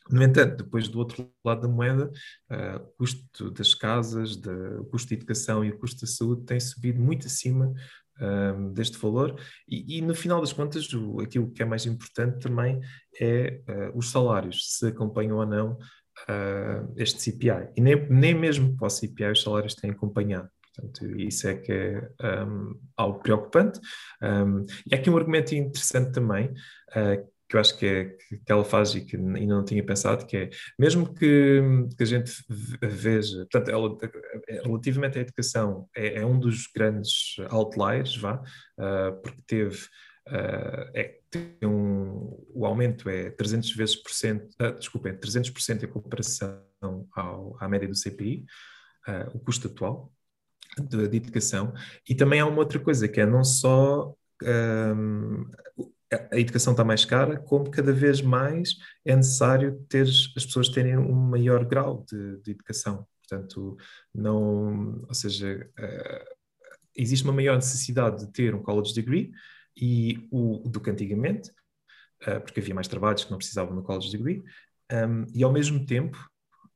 No 0.09 0.21
entanto, 0.21 0.63
depois 0.63 0.89
do 0.89 0.99
outro 0.99 1.31
lado 1.45 1.61
da 1.61 1.67
moeda, 1.67 2.11
uh, 2.51 2.75
o 2.75 2.97
custo 2.97 3.49
das 3.51 3.73
casas, 3.73 4.35
de, 4.35 4.49
o 4.79 4.85
custo 4.85 5.07
de 5.07 5.15
educação 5.15 5.63
e 5.63 5.71
o 5.71 5.79
custo 5.79 6.01
da 6.01 6.07
saúde 6.07 6.45
tem 6.45 6.59
subido 6.59 6.99
muito 6.99 7.27
acima 7.27 7.73
um, 8.21 8.71
deste 8.73 8.97
valor 8.97 9.39
e, 9.67 9.97
e, 9.97 10.01
no 10.01 10.13
final 10.13 10.39
das 10.39 10.53
contas 10.53 10.93
o, 10.93 11.19
aquilo 11.19 11.51
que 11.51 11.63
é 11.63 11.65
mais 11.65 11.85
importante 11.85 12.39
também 12.39 12.79
é 13.19 13.61
uh, 13.67 13.97
os 13.97 14.11
salários, 14.11 14.77
se 14.77 14.87
acompanham 14.87 15.37
ou 15.37 15.45
não 15.45 15.71
uh, 15.73 16.93
este 16.97 17.21
CPI. 17.21 17.69
E 17.75 17.81
nem, 17.81 18.07
nem 18.09 18.33
mesmo 18.33 18.75
para 18.75 18.87
o 18.87 18.89
CPI 18.89 19.31
os 19.31 19.41
salários 19.41 19.75
têm 19.75 19.91
acompanhado. 19.91 20.49
Portanto, 20.75 21.19
isso 21.19 21.47
é 21.47 21.55
que 21.55 21.71
é 21.71 22.43
um, 22.43 22.79
algo 22.97 23.19
preocupante. 23.19 23.79
Um, 24.21 24.65
e 24.89 24.95
aqui 24.95 25.09
um 25.09 25.17
argumento 25.17 25.53
interessante 25.53 26.11
também, 26.11 26.47
uh, 26.47 27.32
que 27.53 27.57
eu 27.57 27.61
acho 27.61 27.77
que, 27.77 27.85
é, 27.85 28.05
que 28.05 28.51
ela 28.51 28.65
faz 28.65 28.95
e 28.95 29.01
que 29.01 29.15
ainda 29.15 29.53
não 29.53 29.63
tinha 29.63 29.85
pensado, 29.85 30.25
que 30.25 30.35
é, 30.35 30.49
mesmo 30.77 31.13
que, 31.13 31.61
que 31.95 32.01
a 32.01 32.05
gente 32.05 32.31
veja, 32.81 33.45
portanto, 33.51 33.69
ela, 33.69 33.95
relativamente 34.63 35.19
à 35.19 35.21
educação, 35.21 35.87
é, 35.95 36.21
é, 36.21 36.25
um 36.25 36.39
dos 36.39 36.65
grandes 36.75 37.35
outliers, 37.51 38.17
vá, 38.17 38.41
uh, 38.79 39.21
porque 39.21 39.41
teve, 39.45 39.77
uh, 40.29 40.89
é, 40.95 41.19
tem 41.29 41.55
um, 41.63 42.43
o 42.55 42.65
aumento 42.65 43.07
é 43.07 43.29
300 43.29 43.75
vezes 43.75 43.95
por 43.97 44.11
cento, 44.11 44.49
uh, 44.59 44.73
desculpa, 44.79 45.09
é 45.09 45.13
300% 45.13 45.83
em 45.83 45.87
comparação 45.87 46.59
ao, 47.15 47.55
à 47.59 47.69
média 47.69 47.87
do 47.87 47.95
CPI, 47.95 48.45
uh, 49.07 49.37
o 49.37 49.39
custo 49.39 49.67
atual 49.67 50.11
de, 50.89 51.07
de 51.07 51.17
educação, 51.17 51.71
e 52.09 52.15
também 52.15 52.39
há 52.39 52.47
uma 52.47 52.57
outra 52.57 52.79
coisa, 52.79 53.07
que 53.07 53.21
é 53.21 53.27
não 53.27 53.43
só 53.43 54.15
um, 54.41 55.45
a 56.31 56.39
educação 56.39 56.73
está 56.73 56.83
mais 56.83 57.05
cara, 57.05 57.37
como 57.37 57.69
cada 57.69 57.91
vez 57.91 58.21
mais 58.21 58.77
é 59.05 59.15
necessário 59.15 59.83
ter 59.89 60.03
as 60.03 60.27
pessoas 60.27 60.69
terem 60.69 60.97
um 60.97 61.13
maior 61.13 61.65
grau 61.65 62.05
de, 62.09 62.41
de 62.41 62.51
educação. 62.51 63.07
Portanto, 63.27 63.77
não, 64.13 65.03
ou 65.07 65.13
seja, 65.13 65.69
uh, 65.79 66.35
existe 66.95 67.23
uma 67.23 67.33
maior 67.33 67.55
necessidade 67.55 68.25
de 68.25 68.31
ter 68.31 68.53
um 68.53 68.61
college 68.61 68.93
degree 68.93 69.31
e 69.75 70.27
o 70.31 70.67
do 70.69 70.79
que 70.79 70.89
antigamente, 70.89 71.49
uh, 72.27 72.41
porque 72.41 72.59
havia 72.59 72.75
mais 72.75 72.87
trabalhos 72.87 73.23
que 73.23 73.31
não 73.31 73.37
precisavam 73.37 73.75
do 73.75 73.83
college 73.83 74.11
degree, 74.11 74.43
um, 74.91 75.25
e 75.33 75.43
ao 75.43 75.51
mesmo 75.51 75.85
tempo, 75.85 76.17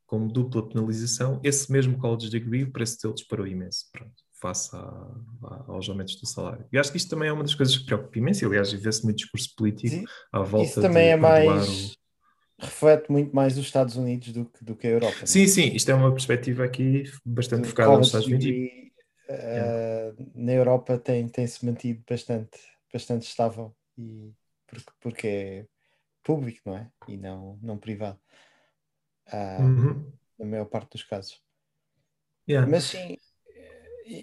como 0.05 0.31
dupla 0.31 0.67
penalização, 0.67 1.39
esse 1.43 1.71
mesmo 1.71 1.97
college 1.97 2.29
degree, 2.29 2.63
o 2.63 2.71
preço 2.71 2.97
dele 3.01 3.13
disparou 3.13 3.45
imenso. 3.45 3.85
Pronto 3.91 4.26
face 4.39 4.75
a, 4.75 4.79
a, 4.79 5.63
aos 5.67 5.89
aumentos 5.89 6.15
do 6.19 6.27
salário. 6.27 6.65
E 6.71 6.77
acho 6.77 6.91
que 6.91 6.97
isto 6.97 7.09
também 7.09 7.29
é 7.29 7.33
uma 7.33 7.43
das 7.43 7.55
coisas 7.55 7.77
que 7.77 7.85
preocupa 7.85 8.17
imenso, 8.17 8.45
aliás, 8.45 8.71
vê-se 8.71 9.03
muito 9.03 9.17
discurso 9.17 9.53
político 9.55 9.95
Sim. 9.95 10.05
à 10.31 10.39
volta 10.41 10.67
Isso 10.67 10.81
também 10.81 11.09
é 11.09 11.15
mais... 11.15 11.93
O... 11.93 11.97
Reflete 12.59 13.11
muito 13.11 13.35
mais 13.35 13.55
os 13.55 13.65
Estados 13.65 13.95
Unidos 13.97 14.33
do 14.33 14.45
que, 14.45 14.65
do 14.65 14.75
que 14.75 14.87
a 14.87 14.89
Europa. 14.89 15.27
Sim, 15.27 15.45
sim, 15.45 15.75
isto 15.75 15.91
é 15.91 15.93
uma 15.93 16.11
perspectiva 16.11 16.63
aqui 16.63 17.03
bastante 17.23 17.67
focada 17.67 17.95
nos 17.95 18.07
Estados 18.07 18.25
Unidos. 18.27 18.47
eh, 19.29 20.13
na 20.33 20.53
Europa 20.53 20.97
tem, 20.97 21.27
tem-se 21.27 21.63
mantido 21.63 22.03
bastante, 22.09 22.57
bastante 22.91 23.27
estável 23.27 23.75
e 23.95 24.33
porque, 24.65 24.91
porque 24.99 25.27
é 25.27 25.65
público, 26.23 26.61
não 26.65 26.77
é? 26.77 26.91
E 27.07 27.15
não, 27.15 27.59
não 27.61 27.77
privado. 27.77 28.19
Ah, 29.27 29.57
Uhum. 29.59 30.11
Na 30.39 30.45
maior 30.45 30.65
parte 30.65 30.91
dos 30.91 31.03
casos. 31.03 31.41
Yeah. 32.47 32.69
Mas 32.69 32.85
sim, 32.85 33.17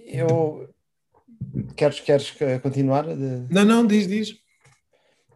eu 0.06 0.74
queres, 1.76 2.00
queres 2.00 2.30
continuar? 2.62 3.04
De- 3.04 3.52
Não, 3.52 3.64
não, 3.64 3.86
diz, 3.86 4.06
diz. 4.06 4.38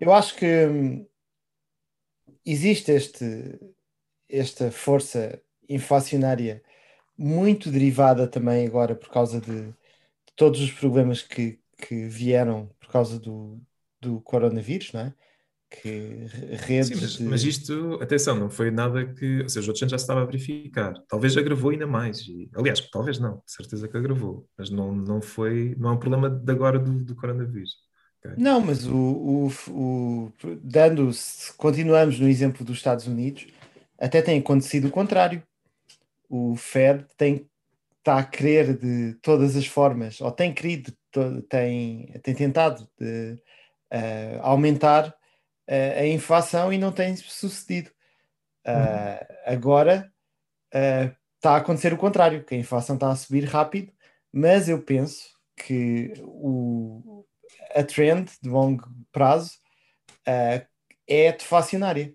Eu 0.00 0.12
acho 0.12 0.34
que 0.36 0.66
hum, 0.66 1.06
existe 2.44 2.92
este, 2.92 3.58
esta 4.28 4.70
força 4.70 5.40
inflacionária 5.68 6.62
muito 7.16 7.70
derivada 7.70 8.26
também 8.28 8.66
agora 8.66 8.94
por 8.94 9.08
causa 9.10 9.40
de, 9.40 9.68
de 9.68 9.74
todos 10.36 10.60
os 10.60 10.70
problemas 10.70 11.20
que, 11.22 11.58
que 11.76 12.06
vieram 12.06 12.70
por 12.78 12.88
causa 12.90 13.18
do, 13.18 13.60
do 14.00 14.20
coronavírus, 14.20 14.92
não 14.92 15.00
é? 15.00 15.14
Que 15.70 15.88
re- 16.26 16.56
redes 16.56 16.88
Sim, 16.88 16.94
mas, 16.96 17.18
mas 17.20 17.42
isto, 17.44 17.98
atenção, 18.02 18.34
não 18.34 18.48
foi 18.48 18.70
nada 18.70 19.04
que. 19.14 19.42
Ou 19.42 19.48
seja, 19.48 19.70
o 19.70 19.74
ano 19.74 19.90
já 19.90 19.98
se 19.98 20.04
estava 20.04 20.22
a 20.22 20.24
verificar. 20.24 20.94
Talvez 21.08 21.36
agravou 21.36 21.70
ainda 21.70 21.86
mais. 21.86 22.20
E, 22.26 22.50
aliás, 22.56 22.80
talvez 22.90 23.18
não, 23.18 23.36
de 23.44 23.52
certeza 23.52 23.86
que 23.86 23.96
agravou. 23.96 24.48
Mas 24.56 24.70
não, 24.70 24.94
não 24.94 25.20
foi. 25.20 25.74
Não 25.78 25.90
é 25.90 25.92
um 25.92 25.98
problema 25.98 26.30
de 26.30 26.50
agora 26.52 26.78
do, 26.78 27.04
do 27.04 27.14
coronavírus. 27.14 27.76
Não, 28.36 28.60
mas 28.60 28.86
o, 28.86 28.94
o, 28.96 29.48
o- 29.70 30.32
dando, 30.62 31.12
se 31.12 31.52
continuamos 31.54 32.18
no 32.18 32.28
exemplo 32.28 32.64
dos 32.64 32.76
Estados 32.78 33.06
Unidos, 33.06 33.46
até 33.98 34.22
tem 34.22 34.38
acontecido 34.40 34.88
o 34.88 34.90
contrário. 34.90 35.42
O 36.28 36.56
Fed 36.56 37.04
tem 37.16 37.48
está 37.98 38.18
a 38.18 38.24
querer 38.24 38.78
de 38.78 39.14
todas 39.22 39.56
as 39.56 39.66
formas, 39.66 40.20
ou 40.20 40.32
tem 40.32 40.54
querido, 40.54 40.92
tem, 41.48 42.06
tem 42.22 42.34
tentado 42.34 42.88
de, 42.98 43.38
eh, 43.90 44.38
aumentar 44.42 45.14
a 45.68 46.06
inflação 46.06 46.72
e 46.72 46.78
não 46.78 46.90
tem 46.90 47.14
sucedido. 47.16 47.90
Ah, 48.64 49.26
agora 49.46 50.12
ah, 50.74 51.14
está 51.36 51.52
a 51.54 51.56
acontecer 51.56 51.92
o 51.92 51.98
contrário, 51.98 52.44
que 52.44 52.54
a 52.54 52.58
inflação 52.58 52.96
está 52.96 53.10
a 53.10 53.16
subir 53.16 53.44
rápido, 53.44 53.92
mas 54.32 54.68
eu 54.68 54.82
penso 54.82 55.28
que 55.56 56.12
o, 56.22 57.24
a 57.74 57.82
trend 57.82 58.30
de 58.42 58.48
longo 58.48 58.84
prazo 59.12 59.52
ah, 60.26 60.66
é 61.06 61.32
deflacionária 61.32 62.14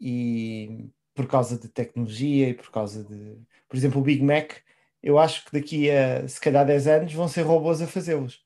e 0.00 0.90
por 1.14 1.26
causa 1.26 1.58
de 1.58 1.68
tecnologia 1.68 2.50
e 2.50 2.54
por 2.54 2.70
causa 2.70 3.02
de, 3.04 3.38
por 3.68 3.76
exemplo, 3.76 4.00
o 4.00 4.04
Big 4.04 4.22
Mac, 4.22 4.52
eu 5.02 5.18
acho 5.18 5.44
que 5.44 5.52
daqui 5.52 5.90
a 5.90 6.28
se 6.28 6.40
calhar 6.40 6.66
10 6.66 6.86
anos 6.86 7.12
vão 7.14 7.28
ser 7.28 7.42
robôs 7.42 7.82
a 7.82 7.86
fazê-los. 7.86 8.44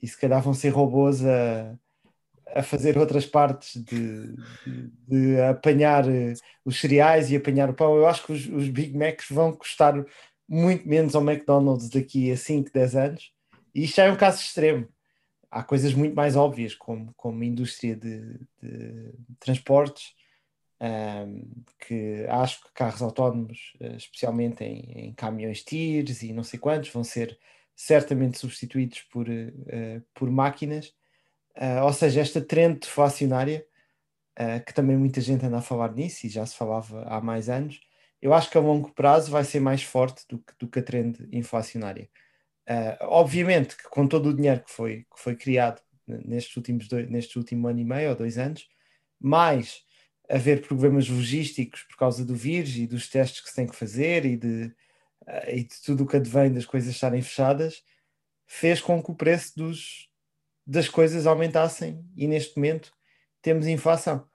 E 0.00 0.06
se 0.06 0.18
calhar 0.20 0.40
vão 0.42 0.54
ser 0.54 0.68
robôs 0.70 1.24
a, 1.24 1.76
a 2.54 2.62
fazer 2.62 2.98
outras 2.98 3.26
partes 3.26 3.82
de, 3.82 4.34
de- 4.66 5.40
apanhar 5.42 6.08
eh, 6.08 6.34
os 6.64 6.80
cereais 6.80 7.30
e 7.30 7.36
apanhar 7.36 7.70
o 7.70 7.74
pão. 7.74 7.96
Eu 7.96 8.06
acho 8.06 8.24
que 8.26 8.32
os, 8.32 8.46
os 8.46 8.68
Big 8.68 8.96
Macs 8.96 9.26
vão 9.30 9.52
custar 9.52 9.94
muito 10.48 10.88
menos 10.88 11.14
ao 11.14 11.22
McDonald's 11.22 11.88
daqui 11.90 12.30
a 12.32 12.36
5, 12.36 12.70
10 12.72 12.96
anos. 12.96 13.32
E 13.74 13.84
isto 13.84 13.96
já 13.96 14.04
é 14.06 14.12
um 14.12 14.16
caso 14.16 14.40
extremo. 14.40 14.88
Há 15.50 15.62
coisas 15.62 15.94
muito 15.94 16.14
mais 16.14 16.36
óbvias, 16.36 16.74
como, 16.74 17.12
como 17.16 17.42
indústria 17.44 17.96
de, 17.96 18.38
de 18.62 19.12
transportes, 19.40 20.14
ahm, 20.80 21.42
que 21.86 22.26
acho 22.28 22.62
que 22.64 22.72
carros 22.74 23.02
autónomos, 23.02 23.72
eh, 23.80 23.96
especialmente 23.96 24.64
em, 24.64 25.08
em 25.08 25.14
caminhões 25.14 25.62
TIRs 25.64 26.22
e 26.22 26.32
não 26.32 26.44
sei 26.44 26.58
quantos, 26.58 26.90
vão 26.90 27.04
ser 27.04 27.38
certamente 27.74 28.38
substituídos 28.38 29.02
por, 29.10 29.26
eh, 29.30 30.02
por 30.14 30.30
máquinas. 30.30 30.92
Ah, 31.58 31.84
ou 31.84 31.92
seja, 31.92 32.20
esta 32.20 32.40
trend 32.40 32.80
deflacionária, 32.80 33.66
ah, 34.36 34.60
que 34.60 34.72
também 34.74 34.96
muita 34.96 35.20
gente 35.20 35.44
anda 35.46 35.58
a 35.58 35.62
falar 35.62 35.92
nisso 35.94 36.26
e 36.26 36.30
já 36.30 36.46
se 36.46 36.56
falava 36.56 37.04
há 37.04 37.20
mais 37.20 37.48
anos, 37.48 37.80
eu 38.22 38.34
acho 38.34 38.50
que 38.50 38.58
a 38.58 38.60
longo 38.60 38.92
prazo 38.92 39.30
vai 39.30 39.44
ser 39.44 39.60
mais 39.60 39.82
forte 39.82 40.24
do 40.28 40.38
que, 40.38 40.54
do 40.58 40.68
que 40.68 40.78
a 40.80 40.82
trend 40.82 41.28
inflacionária. 41.32 42.08
Ah, 42.68 42.98
obviamente 43.02 43.76
que 43.76 43.84
com 43.90 44.06
todo 44.08 44.30
o 44.30 44.34
dinheiro 44.34 44.62
que 44.64 44.70
foi, 44.72 45.06
que 45.14 45.20
foi 45.20 45.36
criado 45.36 45.82
nestes 46.06 46.56
últimos 46.56 46.88
dois, 46.88 47.10
neste 47.10 47.38
último 47.38 47.68
ano 47.68 47.80
e 47.80 47.84
meio 47.84 48.10
ou 48.10 48.16
dois 48.16 48.38
anos, 48.38 48.68
mais 49.20 49.84
haver 50.30 50.62
problemas 50.66 51.08
logísticos 51.08 51.82
por 51.84 51.96
causa 51.96 52.24
do 52.24 52.34
vírus 52.34 52.76
e 52.76 52.86
dos 52.86 53.08
testes 53.08 53.40
que 53.40 53.48
se 53.50 53.56
tem 53.56 53.66
que 53.66 53.76
fazer 53.76 54.24
e 54.26 54.36
de, 54.36 54.74
e 55.48 55.64
de 55.64 55.82
tudo 55.84 56.04
o 56.04 56.06
que 56.06 56.16
advém 56.16 56.52
das 56.52 56.66
coisas 56.66 56.90
estarem 56.94 57.22
fechadas, 57.22 57.82
fez 58.46 58.80
com 58.80 59.02
que 59.02 59.10
o 59.10 59.14
preço 59.14 59.56
dos, 59.56 60.07
das 60.68 60.86
coisas 60.86 61.26
aumentassem 61.26 62.04
e 62.14 62.28
neste 62.28 62.54
momento 62.56 62.92
temos 63.40 63.66
inflação. 63.66 64.28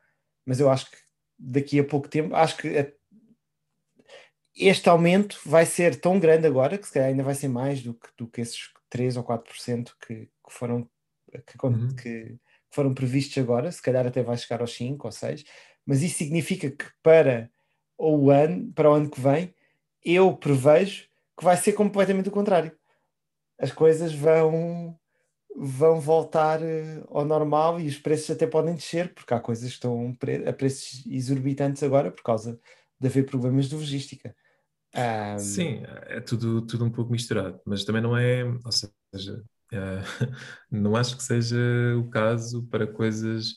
Mas 0.44 0.60
eu 0.60 0.68
acho 0.68 0.90
que 0.90 0.98
daqui 1.38 1.80
a 1.80 1.84
pouco 1.84 2.10
tempo, 2.10 2.36
acho 2.36 2.58
que 2.58 2.96
este 4.56 4.90
aumento 4.90 5.40
vai 5.46 5.66
ser 5.66 5.96
tão 6.00 6.20
grande 6.20 6.48
agora 6.48 6.78
que 6.78 6.88
se 6.88 6.94
calhar 6.94 7.10
ainda 7.10 7.24
vai 7.24 7.36
ser 7.36 7.48
mais 7.50 7.84
do 7.84 7.94
que, 7.94 8.10
do 8.18 8.28
que 8.28 8.42
esses 8.42 8.72
3 8.90 9.16
ou 9.16 9.24
4% 9.24 9.96
que, 10.06 10.26
que 10.26 10.30
foram 10.50 10.90
que, 11.48 11.68
Uhum. 11.68 11.96
que 11.96 12.40
foram 12.72 12.94
previstos 12.94 13.38
agora, 13.38 13.72
se 13.72 13.82
calhar 13.82 14.06
até 14.06 14.24
vai 14.24 14.38
chegar 14.38 14.62
aos 14.62 14.74
5 14.74 15.08
ou 15.08 15.12
6, 15.12 15.44
mas 15.86 16.02
isso 16.02 16.18
significa 16.18 16.70
que 16.72 16.86
para 17.04 17.52
o 17.98 18.32
ano, 18.32 18.72
para 18.74 18.90
o 18.90 18.94
ano 18.94 19.10
que 19.10 19.22
vem, 19.22 19.54
eu 20.04 20.36
prevejo 20.36 21.08
que 21.38 21.44
vai 21.44 21.58
ser 21.58 21.74
completamente 21.74 22.30
o 22.30 22.32
contrário. 22.32 22.76
As 23.60 23.72
coisas 23.72 24.14
vão 24.14 25.00
vão 25.56 26.00
voltar 26.00 26.62
eh, 26.64 27.04
ao 27.10 27.26
normal 27.26 27.80
e 27.80 27.88
os 27.88 27.98
preços 27.98 28.32
até 28.32 28.48
podem 28.48 28.76
descer, 28.76 29.14
porque 29.14 29.34
há 29.34 29.40
coisas 29.40 29.70
que 29.70 29.76
estão 29.76 30.16
a 30.48 30.54
preços 30.54 31.06
exorbitantes 31.08 31.84
agora 31.84 32.12
por 32.12 32.24
causa 32.24 32.60
de 33.00 33.08
haver 33.08 33.26
problemas 33.26 33.68
de 33.70 33.76
logística. 33.76 34.36
Ahm, 34.96 35.76
Sim, 35.76 35.84
é 36.08 36.22
tudo, 36.22 36.66
tudo 36.66 36.86
um 36.86 36.92
pouco 36.92 37.12
misturado, 37.12 37.60
mas 37.66 37.84
também 37.84 38.02
não 38.02 38.16
é, 38.16 38.44
ou 38.46 38.72
seja, 38.72 39.44
eh, 39.72 40.02
não 40.72 40.96
acho 40.96 41.18
que 41.18 41.24
seja 41.24 41.58
o 41.98 42.10
caso 42.10 42.64
para 42.68 42.88
coisas. 42.88 43.56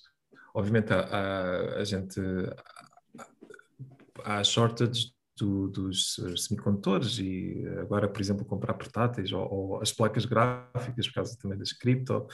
Obviamente, 0.55 0.93
há, 0.93 1.01
há- 1.03 1.77
a 1.81 1.85
gente 1.85 2.19
há 4.25 4.43
shortage 4.45 5.13
do- 5.37 5.69
dos 5.69 6.19
eh, 6.21 6.37
semicondutores 6.37 7.19
e 7.19 7.63
agora, 7.81 8.09
por 8.09 8.21
exemplo, 8.21 8.45
comprar 8.45 8.75
portáteis 8.75 9.33
ou, 9.33 9.49
ou 9.53 9.83
as 9.83 9.93
placas 9.93 10.25
gráficas, 10.25 11.07
por 11.09 11.15
causa 11.15 11.39
também 11.41 11.59
das 11.59 11.73
cripto, 11.73 12.27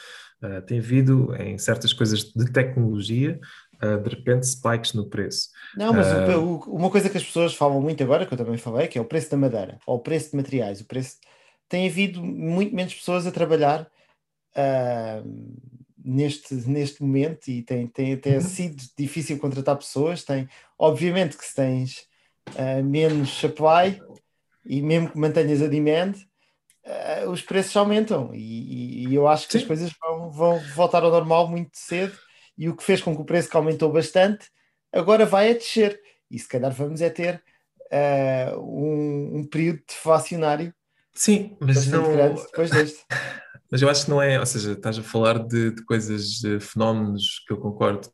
eh, 0.43 0.61
tem 0.63 0.79
havido 0.79 1.35
em 1.37 1.59
certas 1.59 1.93
coisas 1.93 2.21
de 2.33 2.53
tecnologia, 2.53 3.39
eh, 3.81 3.97
de 3.99 4.11
repente, 4.11 4.47
spikes 4.47 4.93
no 4.95 5.09
preço. 5.09 5.49
Não, 5.75 5.93
mas 5.95 6.13
o- 6.13 6.19
Ah. 6.19 6.39
o- 6.39 6.77
uma 6.77 6.91
coisa 6.91 7.09
que 7.09 7.17
as 7.17 7.25
pessoas 7.25 7.55
falam 7.55 7.81
muito 7.81 8.03
agora, 8.03 8.27
que 8.27 8.35
eu 8.35 8.39
também 8.39 8.59
falei, 8.59 8.89
que 8.89 8.99
é 8.99 9.01
o 9.01 9.05
preço 9.07 9.31
da 9.31 9.37
madeira, 9.37 9.79
ou 9.87 9.97
o 9.97 10.01
preço 10.01 10.31
de 10.31 10.37
materiais. 10.37 10.81
O 10.81 10.85
preço 10.85 11.17
tem 11.69 11.89
havido 11.89 12.23
muito 12.23 12.75
menos 12.75 12.95
pessoas 12.95 13.27
a 13.27 13.33
trabalhar 13.33 13.91
ah, 14.57 15.23
neste, 16.05 16.55
neste 16.69 17.03
momento 17.03 17.49
e 17.49 17.63
tem, 17.63 17.87
tem 17.89 18.15
até 18.15 18.39
Uhum. 18.39 18.41
sido 18.41 18.83
difícil 18.99 19.39
contratar 19.39 19.77
pessoas. 19.77 20.25
Tem, 20.25 20.49
obviamente 20.79 21.37
que 21.37 21.45
se 21.45 21.55
tens 21.55 22.07
ah, 22.57 22.83
menos 22.83 23.31
supply 23.31 24.01
e 24.65 24.81
mesmo 24.83 25.11
que 25.11 25.19
mantenhas 25.19 25.63
a 25.63 25.67
demand, 25.67 26.15
ah, 26.87 27.25
os 27.29 27.43
preços 27.43 27.77
aumentam 27.77 28.35
e, 28.35 29.09
e- 29.09 29.15
eu 29.15 29.27
acho 29.29 29.49
que 29.49 29.57
as 29.57 29.63
Sim. 29.63 29.69
coisas 29.69 29.93
vão, 30.01 30.31
vão 30.31 30.59
voltar 30.75 31.03
ao 31.03 31.11
normal 31.11 31.49
muito 31.49 31.71
cedo 31.75 32.17
e 32.57 32.69
o 32.69 32.77
que 32.77 32.83
fez 32.83 33.01
com 33.01 33.15
que 33.15 33.23
o 33.23 33.25
preço 33.25 33.49
que 33.49 33.57
aumentou 33.57 33.91
bastante 33.93 34.49
agora 34.93 35.25
vai 35.25 35.51
a 35.51 35.55
descer 35.55 36.01
e 36.31 36.39
se 36.39 36.49
calhar 36.49 36.73
vamos 36.73 37.01
é 37.01 37.11
ter 37.11 37.43
ah, 37.91 38.57
um, 38.59 39.39
um 39.39 39.47
período 39.47 39.83
deflacionário 39.89 40.75
Sim, 41.15 41.57
mas 41.61 41.87
não. 41.87 42.11
grande 42.11 42.43
depois 42.43 42.71
deste. 42.71 43.05
Mas 43.71 43.81
eu 43.81 43.89
acho 43.89 44.05
que 44.05 44.11
não 44.11 44.21
é, 44.21 44.39
ou 44.39 44.45
seja, 44.45 44.73
estás 44.73 44.99
a 44.99 45.03
falar 45.03 45.39
de, 45.39 45.71
de 45.71 45.83
coisas, 45.87 46.41
de 46.41 46.61
fenómenos 46.61 47.43
que 47.47 47.55
eu 47.55 47.57
concordo 47.57 48.07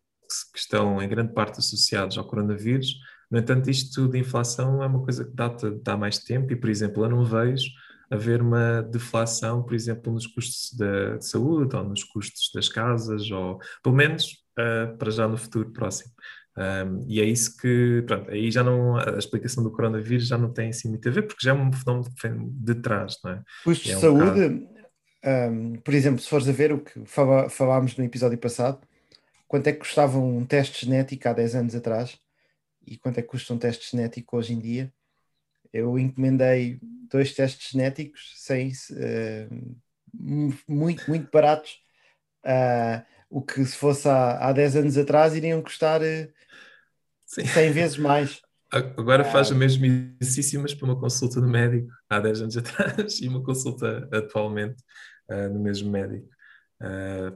que 0.53 0.59
estão 0.59 1.03
em 1.03 1.09
grande 1.09 1.33
parte 1.33 1.59
associados 1.59 2.17
ao 2.17 2.25
coronavírus. 2.25 2.95
No 3.31 3.39
entanto, 3.39 3.71
isto 3.71 4.09
de 4.09 4.19
inflação 4.19 4.83
é 4.83 4.87
uma 4.87 5.03
coisa 5.03 5.25
que 5.25 5.33
data 5.35 5.71
de 5.71 5.91
há 5.91 5.97
mais 5.97 6.19
tempo 6.19 6.53
e, 6.53 6.57
por 6.57 6.71
exemplo, 6.71 7.05
eu 7.05 7.11
não 7.11 7.25
vejo 7.25 7.69
haver 8.11 8.41
uma 8.41 8.83
deflação, 8.83 9.63
por 9.63 9.75
exemplo, 9.75 10.13
nos 10.13 10.27
custos 10.27 10.73
da 10.79 11.17
de 11.19 11.27
saúde 11.27 11.77
ou 11.77 11.85
nos 11.85 12.03
custos 12.05 12.51
das 12.55 12.69
casas, 12.69 13.31
ou 13.31 13.59
pelo 13.83 13.95
menos 13.95 14.43
ah, 14.59 14.95
para 14.99 15.11
já 15.11 15.29
no 15.29 15.37
futuro 15.37 15.71
próximo. 15.73 16.13
Um, 16.57 17.05
e 17.07 17.21
é 17.21 17.25
isso 17.25 17.57
que, 17.57 18.03
pronto, 18.07 18.31
aí 18.31 18.51
já 18.51 18.65
não, 18.65 18.97
a 18.97 19.17
explicação 19.19 19.63
do 19.63 19.71
coronavírus 19.71 20.27
já 20.27 20.37
não 20.37 20.53
tem 20.53 20.71
assim 20.71 20.89
muito 20.89 21.09
a 21.09 21.13
ver, 21.13 21.23
porque 21.23 21.45
já 21.45 21.53
é 21.53 21.55
um 21.55 21.73
fenómeno 21.73 22.13
que 22.13 22.29
vem 22.29 22.51
de 22.51 22.75
trás, 22.77 23.17
não 23.23 23.31
é? 23.31 23.43
Custos 23.65 23.91
É 23.91 23.91
de 23.91 23.97
um 23.97 24.01
saúde, 24.01 24.69
ahm, 25.25 25.75
por 25.85 25.95
exemplo, 25.95 26.21
se 26.21 26.29
fores 26.29 26.49
a 26.49 26.53
ver 26.53 26.73
o 26.73 26.81
que 26.81 27.05
fala- 27.07 27.49
falámos 27.49 27.97
no 27.97 28.05
episódio 28.05 28.39
passado, 28.39 28.81
quanto 29.49 29.69
é 29.69 29.73
que 29.73 29.81
custava 29.81 30.19
um 30.19 30.45
teste 30.47 30.87
genético 30.87 31.29
há 31.29 31.33
10 31.33 31.55
anos 31.55 31.75
atrás 31.75 32.19
e 32.91 32.97
quanto 32.99 33.19
é 33.19 33.23
que 33.23 33.29
custa 33.29 33.53
um 33.53 33.59
teste 33.59 33.91
genético 33.91 34.37
hoje 34.37 34.53
em 34.55 34.59
dia, 34.59 34.93
Eu 35.73 35.99
encomendei 35.99 36.79
dois 37.11 37.35
testes 37.35 37.71
genéticos 37.73 38.33
sem, 38.37 38.69
uh, 38.69 39.77
muito, 40.67 41.09
muito 41.09 41.31
baratos. 41.31 41.79
Uh, 42.45 43.05
o 43.29 43.43
que 43.43 43.63
se 43.65 43.77
fosse 43.77 44.09
há, 44.09 44.49
há 44.49 44.53
10 44.53 44.77
anos 44.77 44.97
atrás 44.97 45.35
iriam 45.35 45.61
custar 45.61 46.01
uh, 46.01 46.33
100 47.27 47.73
vezes 47.73 47.99
mais. 47.99 48.41
Agora 48.71 49.25
faz 49.25 49.51
a 49.51 49.55
mesmíssima, 49.55 50.63
mas 50.63 50.75
para 50.75 50.87
uma 50.87 50.99
consulta 50.99 51.41
no 51.41 51.49
médico 51.49 51.91
há 52.09 52.21
10 52.21 52.43
anos 52.43 52.57
atrás 52.59 53.21
e 53.21 53.29
uma 53.29 53.43
consulta 53.43 54.09
atualmente 54.13 54.83
no 55.29 55.61
mesmo 55.61 55.91
médico. 55.91 56.29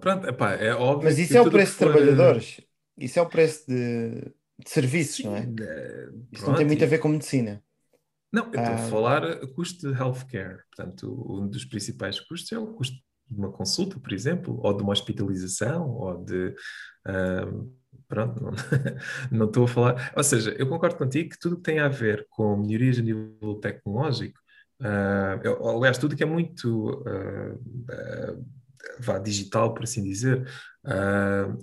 Pronto, 0.01 0.27
epá, 0.27 0.53
é 0.55 0.75
óbvio. 0.75 1.05
Mas 1.05 1.19
isso 1.19 1.37
é 1.37 1.41
o 1.41 1.51
preço 1.51 1.77
for... 1.77 1.87
de 1.87 1.93
trabalhadores, 1.93 2.61
isso 2.99 3.19
é 3.19 3.23
o 3.23 3.29
preço 3.29 3.67
de, 3.67 4.33
de 4.59 4.71
serviços, 4.71 5.17
Sim, 5.17 5.25
não 5.25 5.37
é? 5.37 5.41
Uh, 5.43 6.27
isso 6.33 6.47
não 6.47 6.55
tem 6.55 6.67
muito 6.67 6.85
a 6.85 6.87
ver 6.87 6.99
com 6.99 7.09
medicina. 7.09 7.63
Não, 8.33 8.45
eu 8.47 8.61
estou 8.61 8.75
a 8.75 8.79
falar 8.79 9.47
custo 9.49 9.93
de 9.93 9.99
healthcare. 9.99 10.63
Portanto, 10.75 11.27
um 11.29 11.47
dos 11.47 11.67
principais 11.67 12.19
custos 12.19 12.51
é 12.53 12.59
o 12.59 12.69
custo 12.69 12.97
de 13.29 13.39
uma 13.39 13.53
consulta, 13.53 14.01
por 14.01 14.13
exemplo, 14.13 14.59
ou 14.63 14.75
de 14.75 14.83
uma 14.83 14.93
hospitalização, 14.93 15.91
ou 15.91 16.25
de. 16.25 16.55
Uh, 17.07 17.73
pronto, 18.09 18.43
não, 18.43 18.53
não 19.31 19.47
estou 19.47 19.65
a 19.65 19.69
falar. 19.69 20.13
Ou 20.17 20.23
seja, 20.23 20.51
eu 20.59 20.67
concordo 20.69 20.97
contigo 20.97 21.31
que 21.31 21.39
tudo 21.39 21.57
que 21.57 21.63
tem 21.63 21.79
a 21.79 21.89
ver 21.89 22.27
com 22.31 22.57
melhorias 22.57 22.99
a 22.99 23.03
nível 23.03 23.55
tecnológico, 23.61 24.39
uh, 24.81 25.41
eu, 25.43 25.69
aliás, 25.69 25.99
tudo 25.99 26.17
que 26.17 26.23
é 26.23 26.27
muito 26.27 26.91
uh, 27.03 27.55
uh, 27.55 28.47
vá, 28.99 29.19
digital, 29.19 29.75
por 29.75 29.85
assim 29.85 30.03
dizer, 30.03 30.47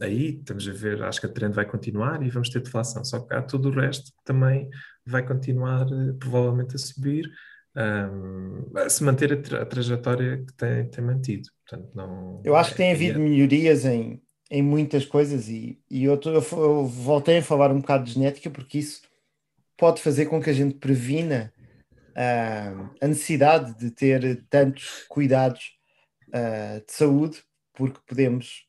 aí 0.01 0.37
estamos 0.39 0.67
a 0.67 0.71
ver, 0.71 1.03
acho 1.03 1.19
que 1.19 1.25
a 1.25 1.29
trend 1.31 1.53
vai 1.53 1.65
continuar 1.65 2.23
e 2.23 2.29
vamos 2.29 2.49
ter 2.49 2.61
deflação. 2.61 3.03
Só 3.03 3.19
que 3.19 3.33
há 3.33 3.41
todo 3.41 3.69
o 3.69 3.71
resto 3.71 4.05
que 4.05 4.23
também 4.23 4.69
vai 5.05 5.25
continuar, 5.25 5.85
provavelmente, 6.19 6.75
a 6.75 6.79
subir. 6.79 7.29
Um, 7.75 8.77
a 8.77 8.89
se 8.89 9.03
manter 9.03 9.31
a, 9.31 9.37
tra 9.37 9.61
a, 9.61 9.65
trajetória 9.65 10.43
que 10.43 10.53
tem, 10.53 10.89
tem 10.89 11.03
mantido. 11.03 11.49
Portanto, 11.65 11.91
não, 11.95 12.41
eu 12.43 12.55
acho 12.55 12.71
que 12.71 12.77
tem 12.77 12.89
é, 12.89 12.93
havido 12.93 13.19
é... 13.19 13.21
melhorias 13.21 13.85
em, 13.85 14.21
em 14.49 14.61
muitas 14.61 15.05
coisas 15.05 15.47
e, 15.47 15.79
e 15.89 16.03
eu, 16.03 16.17
tô, 16.17 16.31
eu, 16.31 16.43
eu, 16.51 16.85
voltei 16.85 17.37
a 17.37 17.43
falar 17.43 17.71
um 17.71 17.79
bocado 17.79 18.05
de 18.05 18.13
genética 18.13 18.49
porque 18.49 18.79
isso 18.79 19.01
pode 19.77 20.01
fazer 20.01 20.25
com 20.25 20.41
que 20.41 20.49
a 20.49 20.53
gente 20.53 20.75
previna 20.75 21.53
uh, 22.09 22.89
a 22.99 23.07
necessidade 23.07 23.77
de 23.77 23.91
ter 23.91 24.43
tantos 24.49 25.05
cuidados 25.07 25.77
uh, 26.29 26.83
de 26.85 26.91
saúde 26.91 27.43
porque 27.73 27.99
podemos 28.05 28.67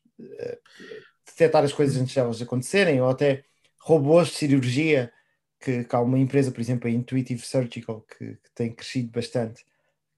detectar 1.25 1.63
as 1.63 1.73
coisas 1.73 1.97
antes 1.97 2.13
de 2.13 2.19
elas 2.19 2.41
acontecerem 2.41 3.01
ou 3.01 3.09
até 3.09 3.43
robôs 3.79 4.29
de 4.29 4.35
cirurgia 4.35 5.11
que, 5.59 5.83
que 5.83 5.95
há 5.95 5.99
uma 5.99 6.19
empresa, 6.19 6.51
por 6.51 6.61
exemplo, 6.61 6.87
a 6.87 6.91
Intuitive 6.91 7.45
Surgical 7.45 8.01
que, 8.01 8.35
que 8.35 8.51
tem 8.55 8.71
crescido 8.71 9.11
bastante 9.11 9.63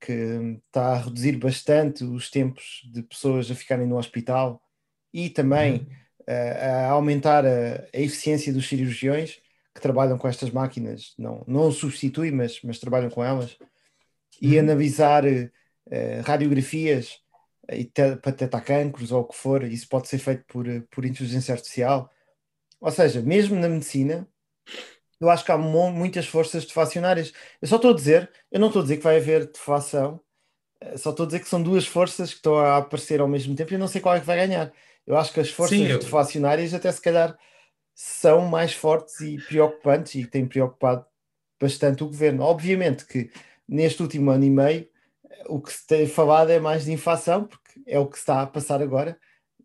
que 0.04 0.60
está 0.68 0.94
a 0.94 0.98
reduzir 0.98 1.38
bastante 1.38 2.04
os 2.04 2.30
tempos 2.30 2.82
de 2.92 3.02
pessoas 3.04 3.50
a 3.50 3.56
ficarem 3.56 3.88
no 3.88 3.98
hospital 3.98 4.62
e 5.14 5.30
também 5.30 5.88
uh, 6.28 6.88
a 6.88 6.90
aumentar 6.90 7.46
a, 7.46 7.88
a, 7.94 8.00
eficiência 8.00 8.52
dos 8.52 8.68
cirurgiões 8.68 9.40
que 9.74 9.82
trabalham 9.82 10.18
com 10.18 10.28
estas 10.28 10.50
máquinas, 10.52 11.14
não, 11.18 11.44
não 11.48 11.72
substitui, 11.72 12.32
mas, 12.32 12.62
mas 12.64 12.80
trabalham 12.80 13.10
com 13.10 13.24
elas, 13.24 13.58
e 14.42 14.54
uhum. 14.54 14.60
analisar 14.60 15.24
uh, 15.26 15.50
radiografias 16.26 17.23
e 17.72 17.86
te, 17.86 18.16
para 18.18 18.32
detectar 18.32 18.64
cancros 18.64 19.12
ou 19.12 19.22
o 19.22 19.26
que 19.26 19.36
for, 19.36 19.64
isso 19.64 19.88
pode 19.88 20.08
ser 20.08 20.18
feito 20.18 20.44
por, 20.48 20.66
por 20.92 21.06
inteligência 21.06 21.54
artificial. 21.54 22.10
Ou 22.80 22.92
seja, 22.92 23.22
mesmo 23.22 23.58
na 23.58 23.70
medicina, 23.70 24.28
eu 25.20 25.30
acho 25.30 25.46
que 25.46 25.52
há 25.52 25.58
muitas 25.58 26.28
forças 26.28 26.66
deflacionárias. 26.66 27.32
Eu 27.62 27.68
só 27.68 27.78
estou 27.78 27.92
a 27.92 27.96
dizer, 27.96 28.30
eu 28.52 28.60
não 28.60 28.68
estou 28.68 28.82
a 28.82 28.84
dizer 28.84 28.98
que 28.98 29.04
vai 29.04 29.18
haver 29.18 29.46
deflação, 29.48 30.20
eh, 30.82 30.98
só 30.98 31.12
estou 31.12 31.24
a 31.24 31.28
dizer 31.28 31.40
que 31.40 31.48
são 31.48 31.64
duas 31.64 31.88
forças 31.88 32.32
que 32.32 32.38
estão 32.38 32.58
a 32.58 32.78
aparecer 32.78 33.22
ao 33.22 33.28
mesmo 33.28 33.56
tempo 33.56 33.72
e 33.72 33.76
eu 33.76 33.80
não 33.80 33.88
sei 33.88 34.02
qual 34.02 34.16
é 34.16 34.20
que 34.20 34.26
vai 34.26 34.36
ganhar. 34.36 34.74
Eu 35.08 35.18
acho 35.18 35.32
que 35.34 35.40
as 35.40 35.50
forças 35.50 35.78
Sim, 35.78 35.88
eu... 35.88 36.00
deflacionárias 36.00 36.74
até 36.74 36.92
se 36.92 37.02
calhar 37.02 37.38
são 37.96 38.46
mais 38.46 38.74
fortes 38.74 39.20
e 39.22 39.38
preocupantes 39.38 40.16
e 40.16 40.26
têm 40.26 40.46
preocupado 40.48 41.06
bastante 41.60 42.04
o 42.04 42.08
governo. 42.08 42.44
Obviamente 42.44 43.06
que 43.06 43.32
neste 43.68 44.02
último 44.02 44.32
ano 44.32 44.44
e 44.44 44.50
meio 44.50 44.93
o 45.48 45.62
que 45.62 45.72
se 45.74 45.86
tem 45.88 46.08
falado 46.08 46.50
é 46.50 46.60
mais 46.60 46.86
de 46.86 46.92
inflação, 46.92 47.46
porque 47.46 47.82
é 47.88 48.00
o 48.00 48.08
que 48.08 48.18
está 48.18 48.42
a 48.42 48.48
passar 48.48 48.82
agora, 48.82 49.18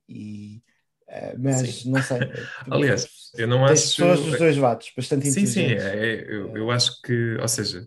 e, 0.08 0.62
uh, 1.08 1.36
mas 1.38 1.56
sim. 1.56 1.90
não 1.90 2.02
sei. 2.02 2.18
Aliás, 2.70 3.08
eu 3.36 3.46
não 3.46 3.64
acho. 3.64 3.74
pessoas 3.74 4.20
dos 4.20 4.38
dois 4.38 4.56
lados, 4.56 4.92
bastante 4.96 5.30
Sim, 5.30 5.46
sim, 5.46 5.66
é, 5.66 6.24
eu, 6.28 6.56
eu 6.56 6.70
acho 6.70 7.00
que, 7.02 7.36
ou 7.36 7.48
seja, 7.48 7.86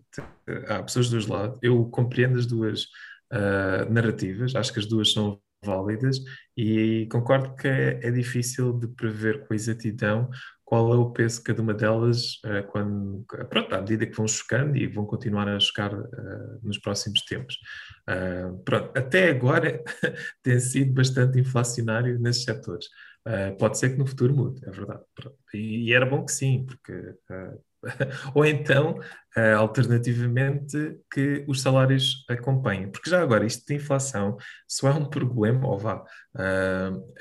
há 0.67 0.83
pessoas 0.83 1.09
dos 1.09 1.25
dois 1.25 1.27
lados, 1.27 1.59
eu 1.61 1.85
compreendo 1.85 2.37
as 2.37 2.45
duas 2.45 2.83
uh, 3.31 3.89
narrativas, 3.89 4.55
acho 4.55 4.73
que 4.73 4.79
as 4.79 4.85
duas 4.85 5.11
são 5.11 5.39
válidas 5.63 6.19
e 6.57 7.07
concordo 7.11 7.55
que 7.55 7.67
é, 7.67 7.99
é, 8.01 8.11
difícil 8.11 8.73
de 8.73 8.87
prever 8.87 9.45
com 9.45 9.53
exatidão 9.53 10.29
qual 10.71 10.93
é 10.93 10.95
o 10.95 11.11
peso 11.11 11.39
de 11.39 11.43
cada 11.43 11.61
uma 11.61 11.73
delas 11.73 12.35
uh, 12.45 12.65
quando, 12.71 13.25
pronto, 13.49 13.75
à 13.75 13.81
medida 13.81 14.07
que 14.07 14.15
vão 14.15 14.25
chocando 14.25 14.77
e 14.77 14.87
vão 14.87 15.05
continuar 15.05 15.45
a 15.49 15.59
chocar 15.59 15.93
uh, 15.93 16.59
nos 16.63 16.77
próximos 16.77 17.25
tempos. 17.25 17.57
Uh, 18.09 18.57
pronto, 18.63 18.97
até 18.97 19.31
agora 19.31 19.83
tem 20.41 20.61
sido 20.61 20.93
bastante 20.93 21.37
inflacionário 21.37 22.17
nesses 22.17 22.45
setores. 22.45 22.87
pode 23.59 23.79
ser 23.79 23.89
que 23.89 23.97
no 23.97 24.07
futuro 24.07 24.33
mude, 24.33 24.65
é 24.65 24.71
verdade. 24.71 25.03
E, 25.53 25.89
e 25.89 25.93
era 25.93 26.05
bom 26.05 26.23
que 26.23 26.31
sim, 26.31 26.65
porque 26.65 27.15
ou 28.35 28.45
então, 28.45 28.99
uh, 29.37 29.57
alternativamente, 29.57 30.99
que 31.11 31.43
os 31.47 31.61
salários 31.61 32.25
acompanhem. 32.29 32.89
Porque 32.89 33.09
já 33.09 33.21
agora, 33.21 33.45
isto 33.45 33.65
de 33.65 33.75
inflação 33.75 34.37
só 34.67 34.89
é 34.89 34.93
um 34.93 35.05
problema, 35.05 35.67
ou 35.67 35.77
vá, 35.77 36.03
uh, 36.35 37.13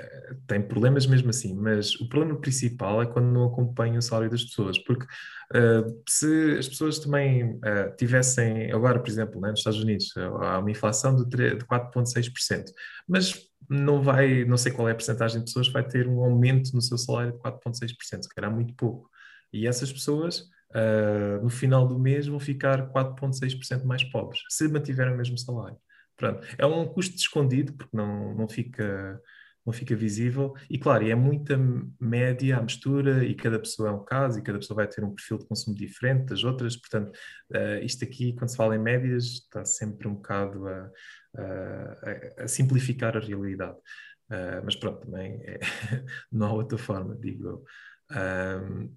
tem 0.46 0.60
problemas 0.60 1.06
mesmo 1.06 1.30
assim, 1.30 1.54
mas 1.54 1.94
o 1.96 2.08
problema 2.08 2.38
principal 2.40 3.02
é 3.02 3.06
quando 3.06 3.32
não 3.32 3.44
acompanha 3.46 3.98
o 3.98 4.02
salário 4.02 4.30
das 4.30 4.44
pessoas. 4.44 4.78
Porque 4.78 5.04
uh, 5.04 6.02
se 6.08 6.58
as 6.58 6.68
pessoas 6.68 6.98
também 6.98 7.58
tivessem, 7.96 8.72
agora, 8.72 8.98
por 9.00 9.08
exemplo, 9.08 9.40
né, 9.40 9.50
nos 9.50 9.60
Estados 9.60 9.82
Unidos, 9.82 10.12
há 10.16 10.58
uma 10.58 10.70
inflação 10.70 11.16
de, 11.16 11.24
de 11.56 11.64
4,6%, 11.64 12.64
mas 13.08 13.50
não 13.68 14.02
vai, 14.02 14.44
não 14.44 14.56
sei 14.56 14.72
qual 14.72 14.88
é 14.88 14.92
a 14.92 14.96
percentagem 14.96 15.38
de 15.38 15.44
pessoas 15.44 15.68
vai 15.68 15.86
ter 15.86 16.08
um 16.08 16.20
aumento 16.20 16.72
no 16.74 16.82
seu 16.82 16.98
salário 16.98 17.32
de 17.32 17.38
4,6%, 17.38 18.22
se 18.22 18.28
calhar 18.28 18.52
muito 18.52 18.74
pouco. 18.74 19.08
E 19.52 19.66
essas 19.66 19.92
pessoas, 19.92 20.40
uh, 20.70 21.42
no 21.42 21.50
final 21.50 21.86
do 21.86 21.98
mês, 21.98 22.26
vão 22.26 22.40
ficar 22.40 22.90
4,6% 22.92 23.84
mais 23.84 24.04
pobres, 24.04 24.40
se 24.48 24.68
mantiverem 24.68 25.14
o 25.14 25.16
mesmo 25.16 25.38
salário. 25.38 25.76
Pronto. 26.16 26.46
É 26.58 26.66
um 26.66 26.86
custo 26.86 27.16
escondido, 27.16 27.72
porque 27.72 27.96
não, 27.96 28.34
não, 28.34 28.46
fica, 28.48 29.18
não 29.64 29.72
fica 29.72 29.96
visível. 29.96 30.54
E 30.68 30.78
claro, 30.78 31.08
é 31.08 31.14
muita 31.14 31.58
média 31.98 32.58
à 32.58 32.62
mistura, 32.62 33.24
e 33.24 33.34
cada 33.34 33.58
pessoa 33.58 33.88
é 33.88 33.92
um 33.92 34.04
caso, 34.04 34.38
e 34.38 34.42
cada 34.42 34.58
pessoa 34.58 34.76
vai 34.76 34.86
ter 34.86 35.02
um 35.02 35.14
perfil 35.14 35.38
de 35.38 35.46
consumo 35.46 35.74
diferente 35.74 36.26
das 36.26 36.44
outras. 36.44 36.76
Portanto, 36.76 37.16
uh, 37.52 37.82
isto 37.82 38.04
aqui, 38.04 38.34
quando 38.34 38.50
se 38.50 38.56
fala 38.56 38.76
em 38.76 38.78
médias, 38.78 39.24
está 39.24 39.64
sempre 39.64 40.06
um 40.08 40.14
bocado 40.14 40.68
a, 40.68 40.90
a, 41.36 42.44
a 42.44 42.48
simplificar 42.48 43.16
a 43.16 43.20
realidade. 43.20 43.78
Uh, 44.30 44.62
mas 44.64 44.76
pronto, 44.76 45.00
também 45.00 45.40
é, 45.42 45.58
não 46.30 46.46
há 46.46 46.52
outra 46.52 46.78
forma, 46.78 47.16
digo 47.16 47.48
eu. 47.48 47.64
Um, 48.12 48.94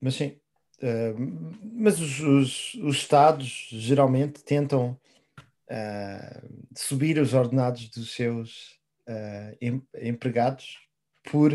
mas 0.00 0.14
sim. 0.14 0.38
Uh, 0.82 1.50
mas 1.72 1.98
os, 2.00 2.20
os, 2.20 2.74
os, 2.74 2.96
Estados 2.96 3.68
geralmente 3.72 4.44
tentam 4.44 4.98
uh, 5.70 6.68
subir 6.76 7.18
os 7.18 7.32
ordenados 7.32 7.88
dos 7.88 8.14
seus 8.14 8.78
uh, 9.08 9.56
em, 9.60 9.82
empregados 10.02 10.78
por 11.30 11.52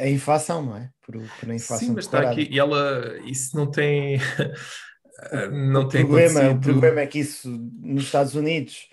a 0.00 0.08
inflação, 0.08 0.64
não 0.64 0.76
é? 0.76 0.90
Por, 1.02 1.14
por 1.38 1.50
a 1.50 1.54
inflação 1.54 1.88
Sim, 1.88 1.94
mas 1.94 2.06
está 2.06 2.30
aqui 2.30 2.48
e 2.50 2.58
ela 2.58 3.18
isso 3.24 3.56
não 3.56 3.70
tem 3.70 4.18
não 5.52 5.82
o 5.82 5.88
tem 5.88 6.06
problema, 6.06 6.40
acontecido. 6.40 6.56
o 6.56 6.60
problema 6.60 7.00
é 7.00 7.06
que 7.06 7.18
isso 7.18 7.48
nos 7.80 8.04
Estados 8.04 8.34
Unidos, 8.34 8.88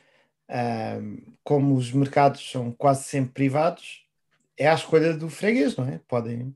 como 1.44 1.76
os 1.76 1.92
mercados 1.92 2.52
são 2.52 2.72
quase 2.72 3.04
sempre 3.04 3.34
privados, 3.34 4.04
é 4.58 4.68
a 4.68 4.74
escolha 4.74 5.16
do 5.16 5.30
freguês, 5.30 5.76
não 5.76 5.88
é? 5.88 6.00
Podem 6.08 6.56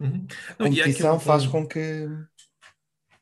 Uhum. 0.00 0.26
a 0.48 0.64
competição 0.64 1.16
um... 1.16 1.20
faz 1.20 1.46
com 1.46 1.66
que. 1.66 2.08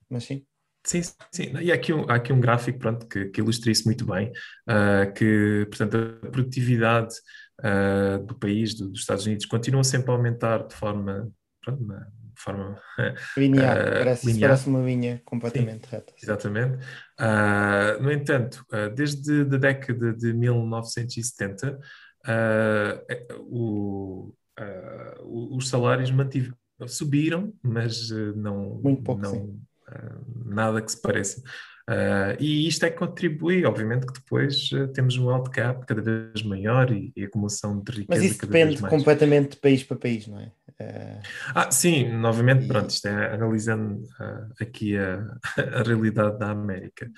Mas 0.08 0.24
sim. 0.24 0.46
Sim, 0.88 1.02
sim. 1.30 1.52
E 1.60 1.70
há 1.70 1.74
aqui 1.74 1.92
um, 1.92 2.08
há 2.08 2.14
aqui 2.14 2.32
um 2.32 2.40
gráfico 2.40 2.78
pronto, 2.78 3.06
que, 3.06 3.26
que 3.26 3.40
ilustra 3.42 3.70
isso 3.70 3.84
muito 3.84 4.06
bem, 4.06 4.32
uh, 4.66 5.12
que, 5.12 5.66
portanto, 5.68 6.18
a 6.22 6.30
produtividade 6.30 7.14
uh, 7.60 8.24
do 8.24 8.34
país, 8.34 8.74
do, 8.74 8.88
dos 8.88 9.00
Estados 9.00 9.26
Unidos, 9.26 9.44
continua 9.44 9.84
sempre 9.84 10.10
a 10.10 10.14
aumentar 10.14 10.66
de 10.66 10.74
forma, 10.74 11.30
pronto, 11.62 11.84
de 11.84 12.42
forma 12.42 12.80
linear, 13.36 13.76
uh, 13.76 13.90
parece, 13.98 14.26
linear. 14.26 14.48
parece 14.48 14.68
uma 14.68 14.80
linha 14.80 15.20
completamente 15.26 15.86
sim, 15.86 15.94
reta. 15.94 16.14
Exatamente. 16.22 16.78
no 18.00 18.10
entanto, 18.10 18.64
desde 18.94 19.42
a 19.42 19.58
década 19.58 20.14
de 20.14 20.32
1970, 20.32 21.78
o, 23.40 24.32
os 25.26 25.68
salários 25.68 26.10
mantiveram 26.10 26.56
subiram, 26.86 27.52
mas 27.62 28.10
uh, 28.10 28.34
não, 28.36 28.80
Muito 28.82 29.02
pouco, 29.02 29.20
não, 29.22 29.34
uh, 29.36 30.44
nada 30.46 30.80
que 30.82 30.90
se 30.92 31.00
pareça. 31.00 31.42
Uh, 31.88 32.36
e 32.38 32.68
isto 32.68 32.84
é 32.84 32.90
que 32.90 32.98
contribui, 32.98 33.64
obviamente, 33.64 34.06
que 34.06 34.12
depois 34.12 34.70
uh, 34.72 34.88
temos 34.88 35.16
um 35.16 35.30
alt 35.30 35.48
cap 35.48 35.86
cada 35.86 36.02
vez 36.02 36.42
maior 36.42 36.92
e, 36.92 37.10
e 37.16 37.24
acumulação 37.24 37.80
de 37.82 37.90
riqueza 37.92 38.06
Mas 38.08 38.22
isso 38.22 38.46
depende 38.46 38.78
completamente 38.82 39.52
de 39.52 39.56
país 39.56 39.82
para 39.82 39.96
país, 39.96 40.26
não 40.26 40.38
é? 40.38 40.52
Uh, 40.78 41.20
Ah, 41.54 41.70
sim, 41.70 42.12
novamente, 42.12 42.64
E- 42.66 42.68
pronto, 42.68 42.90
isto 42.90 43.08
é 43.08 43.34
analisando 43.34 44.02
aqui 44.60 44.98
a, 44.98 45.18
a 45.80 45.82
realidade 45.82 46.38
da 46.38 46.50
América. 46.50 47.10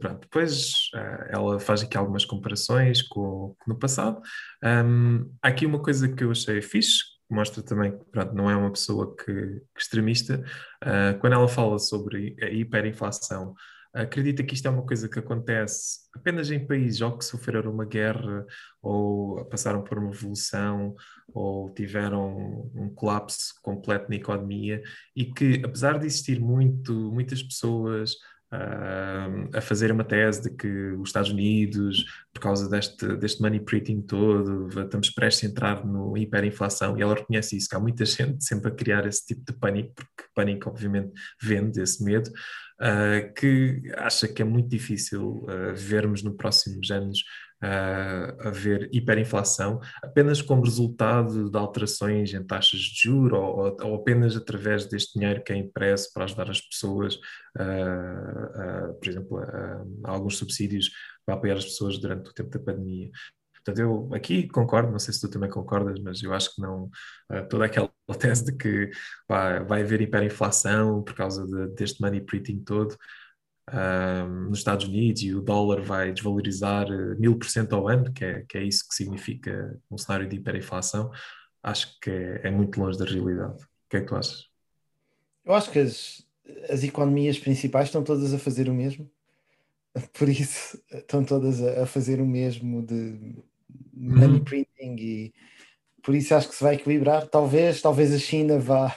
Pronto, 0.00 0.20
depois 0.22 0.90
ela 1.28 1.58
faz 1.58 1.82
aqui 1.82 1.96
algumas 1.96 2.24
comparações 2.24 3.02
com, 3.02 3.54
com 3.58 3.70
no 3.70 3.78
passado. 3.78 4.20
Ahm, 4.62 5.24
há 5.42 5.48
aqui 5.48 5.66
uma 5.66 5.82
coisa 5.82 6.08
que 6.08 6.24
eu 6.24 6.30
achei 6.30 6.62
fixe, 6.62 7.17
mostra 7.30 7.62
também 7.62 7.96
que 7.96 8.04
pronto, 8.06 8.34
não 8.34 8.50
é 8.50 8.56
uma 8.56 8.70
pessoa 8.70 9.14
que, 9.16 9.24
que 9.24 9.80
extremista. 9.80 10.42
Ah, 10.82 11.14
quando 11.20 11.34
ela 11.34 11.48
fala 11.48 11.78
sobre 11.78 12.36
a 12.40 12.46
hiperinflação, 12.46 13.54
acredita 13.92 14.42
que 14.42 14.54
isto 14.54 14.66
é 14.66 14.70
uma 14.70 14.84
coisa 14.84 15.08
que 15.08 15.18
acontece 15.18 16.00
apenas 16.14 16.50
em 16.50 16.64
países 16.66 17.00
ou 17.00 17.16
que 17.16 17.24
sofreram 17.24 17.72
uma 17.72 17.84
guerra 17.84 18.46
ou 18.82 19.44
passaram 19.46 19.82
por 19.82 19.98
uma 19.98 20.10
revolução 20.10 20.94
ou 21.32 21.70
tiveram 21.70 22.70
um 22.74 22.88
colapso 22.94 23.54
completo 23.62 24.08
na 24.08 24.16
economia 24.16 24.82
e 25.16 25.24
que, 25.24 25.62
apesar 25.64 25.98
de 25.98 26.06
existir 26.06 26.40
muito, 26.40 26.92
muitas 27.12 27.42
pessoas 27.42 28.16
a 28.50 29.60
fazer 29.60 29.92
uma 29.92 30.04
tese 30.04 30.42
de 30.42 30.50
que 30.56 30.68
os 30.92 31.10
Estados 31.10 31.30
Unidos, 31.30 32.04
por 32.32 32.40
causa 32.40 32.68
deste, 32.68 33.06
deste 33.16 33.42
money 33.42 33.60
printing 33.60 34.00
todo, 34.00 34.68
estamos 34.80 35.10
prestes 35.10 35.48
a 35.48 35.52
entrar 35.52 35.86
no 35.86 36.16
hiperinflação, 36.16 36.98
e 36.98 37.02
ela 37.02 37.14
reconhece 37.14 37.56
isso, 37.56 37.68
que 37.68 37.76
há 37.76 37.80
muita 37.80 38.04
gente 38.06 38.42
sempre 38.44 38.70
a 38.70 38.74
criar 38.74 39.06
esse 39.06 39.26
tipo 39.26 39.44
de 39.44 39.58
pânico, 39.58 39.92
porque 39.94 40.30
pânico, 40.34 40.70
obviamente, 40.70 41.12
vende 41.42 41.80
esse 41.80 42.02
medo, 42.02 42.30
ah, 42.80 43.20
que 43.36 43.82
acha 43.96 44.28
que 44.28 44.40
é 44.40 44.44
muito 44.44 44.68
difícil 44.68 45.44
ah, 45.48 45.72
vermos 45.74 46.22
nos 46.22 46.36
próximos 46.36 46.90
anos 46.90 47.22
uh, 47.62 48.48
haver 48.48 48.88
hiperinflação 48.92 49.80
apenas 50.02 50.40
como 50.42 50.64
resultado 50.64 51.50
de 51.50 51.58
alterações 51.58 52.32
em 52.32 52.42
taxas 52.42 52.80
de 52.80 53.02
juros 53.02 53.38
ou, 53.38 53.76
ou 53.82 53.94
apenas 53.96 54.36
através 54.36 54.86
deste 54.86 55.18
dinheiro 55.18 55.42
que 55.42 55.52
é 55.52 55.56
impresso 55.56 56.12
para 56.12 56.24
ajudar 56.24 56.50
as 56.50 56.60
pessoas, 56.60 57.16
uh, 57.58 58.90
uh, 58.90 58.94
por 58.94 59.08
exemplo, 59.08 59.40
alguns 60.04 60.36
subsídios 60.36 60.90
para 61.24 61.34
apoiar 61.34 61.56
as 61.56 61.64
pessoas 61.64 61.98
durante 61.98 62.30
o 62.30 62.34
tempo 62.34 62.50
da 62.50 62.58
pandemia. 62.58 63.10
Portanto, 63.68 63.80
eu 63.80 64.08
aqui 64.14 64.48
concordo, 64.48 64.90
não 64.90 64.98
sei 64.98 65.12
se 65.12 65.20
tu 65.20 65.28
também 65.28 65.50
concordas, 65.50 66.00
mas 66.00 66.22
eu 66.22 66.32
acho 66.32 66.54
que 66.54 66.62
não, 66.62 66.84
uh, 67.30 67.46
toda 67.50 67.66
aquela 67.66 67.92
tese 68.18 68.46
de 68.46 68.56
que 68.56 68.90
pá, 69.26 69.60
vai 69.60 69.82
haver 69.82 70.00
hiperinflação 70.00 71.02
por 71.02 71.14
causa 71.14 71.46
de, 71.46 71.74
deste 71.74 72.00
money 72.00 72.20
printing 72.20 72.60
todo, 72.64 72.96
um, 73.72 74.48
nos 74.48 74.58
Estados 74.58 74.86
Unidos 74.86 75.22
e 75.22 75.34
o 75.34 75.40
dólar 75.40 75.82
vai 75.82 76.12
desvalorizar 76.12 76.86
mil 77.18 77.38
por 77.38 77.48
cento 77.48 77.74
ao 77.74 77.88
ano, 77.88 78.12
que 78.12 78.24
é, 78.24 78.44
que 78.48 78.58
é 78.58 78.64
isso 78.64 78.86
que 78.88 78.94
significa 78.94 79.78
um 79.90 79.98
cenário 79.98 80.28
de 80.28 80.36
hiperinflação, 80.36 81.10
acho 81.62 81.98
que 82.00 82.10
é, 82.10 82.40
é, 82.44 82.50
muito 82.50 82.80
longe 82.80 82.98
da 82.98 83.04
realidade. 83.04 83.62
O 83.62 83.88
que 83.90 83.96
é 83.96 84.00
que 84.00 84.06
tu 84.06 84.16
achas? 84.16 84.46
Eu 85.44 85.54
acho 85.54 85.70
que 85.70 85.78
as, 85.78 86.26
as 86.68 86.82
economias 86.82 87.38
principais 87.38 87.88
estão 87.88 88.02
todas 88.02 88.32
a 88.32 88.38
fazer 88.38 88.68
o 88.68 88.74
mesmo, 88.74 89.10
por 90.12 90.28
isso 90.28 90.80
estão 90.92 91.24
todas 91.24 91.62
a, 91.62 91.82
a 91.82 91.86
fazer 91.86 92.20
o 92.20 92.26
mesmo 92.26 92.84
de 92.84 93.36
money 93.92 94.40
printing 94.40 94.96
e 94.98 95.34
por 96.02 96.14
isso 96.14 96.34
acho 96.34 96.48
que 96.48 96.54
se 96.54 96.62
vai 96.62 96.74
equilibrar. 96.74 97.26
Talvez, 97.26 97.82
talvez 97.82 98.12
a 98.14 98.18
China 98.18 98.58
vá 98.58 98.96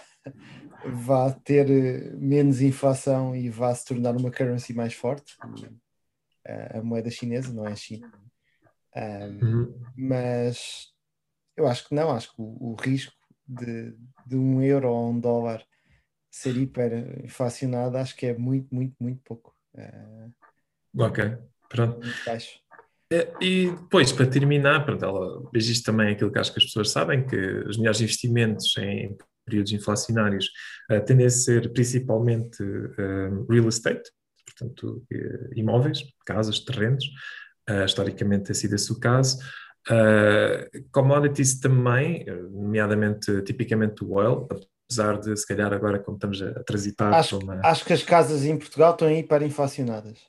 vá 0.85 1.31
ter 1.31 1.67
menos 2.17 2.61
inflação 2.61 3.35
e 3.35 3.49
vá 3.49 3.73
se 3.73 3.85
tornar 3.85 4.15
uma 4.15 4.31
currency 4.31 4.73
mais 4.73 4.93
forte, 4.93 5.35
a, 6.45 6.79
a 6.79 6.83
moeda 6.83 7.09
chinesa, 7.09 7.53
não 7.53 7.67
é 7.67 7.71
a 7.71 7.75
China. 7.75 8.11
Um, 8.95 9.45
uhum. 9.45 9.81
Mas 9.95 10.91
eu 11.55 11.67
acho 11.67 11.87
que 11.87 11.95
não, 11.95 12.11
acho 12.11 12.35
que 12.35 12.41
o, 12.41 12.71
o 12.71 12.75
risco 12.75 13.13
de, 13.47 13.95
de, 14.25 14.35
um 14.35 14.61
euro 14.61 14.89
ou 14.89 15.11
um 15.11 15.19
dólar 15.19 15.63
ser 16.29 16.55
hiperinflacionado, 16.57 17.97
acho 17.97 18.15
que 18.15 18.27
é 18.27 18.37
muito, 18.37 18.73
muito, 18.73 18.95
muito 18.99 19.21
pouco. 19.23 19.55
Uh, 19.75 20.33
ok, 20.97 21.37
pronto. 21.69 21.99
Muito 21.99 22.25
baixo. 22.25 22.59
E 23.41 23.71
depois, 23.71 24.13
para 24.13 24.29
terminar, 24.29 24.85
pronto, 24.85 25.03
ela 25.03 25.49
diz 25.53 25.81
também 25.81 26.13
aquilo 26.13 26.31
que 26.31 26.39
acho 26.39 26.53
que 26.53 26.59
as 26.59 26.65
pessoas 26.65 26.91
sabem, 26.91 27.25
que 27.25 27.35
os 27.35 27.77
melhores 27.77 27.99
investimentos 27.99 28.75
em 28.77 29.17
períodos 29.45 29.71
inflacionários 29.71 30.49
uh, 30.91 31.03
tendem 31.05 31.25
a 31.25 31.29
ser 31.29 31.71
principalmente 31.73 32.61
uh, 32.63 33.45
real 33.49 33.67
estate, 33.67 34.09
portanto, 34.45 35.03
uh, 35.11 35.49
imóveis, 35.55 36.03
casas, 36.25 36.59
terrenos, 36.59 37.05
historicamente 37.85 38.45
tem 38.45 38.55
sido 38.55 38.75
esse 38.75 38.91
o 38.91 38.99
caso. 38.99 39.37
commodities 40.91 41.59
também, 41.59 42.25
nomeadamente, 42.51 43.43
tipicamente 43.43 44.03
o 44.03 44.13
oil, 44.13 44.47
apesar 44.49 45.17
de, 45.19 45.37
se 45.37 45.47
calhar, 45.47 45.71
agora, 45.71 45.97
como 45.99 46.17
estamos 46.17 46.41
a 46.41 46.63
transitar... 46.63 47.13
Acho, 47.13 47.37
uma... 47.37 47.61
acho 47.63 47.85
que 47.85 47.93
as 47.93 48.03
casas 48.03 48.43
em 48.43 48.57
Portugal 48.57 48.91
estão 48.91 49.09
hiperinflacionadas. 49.09 50.19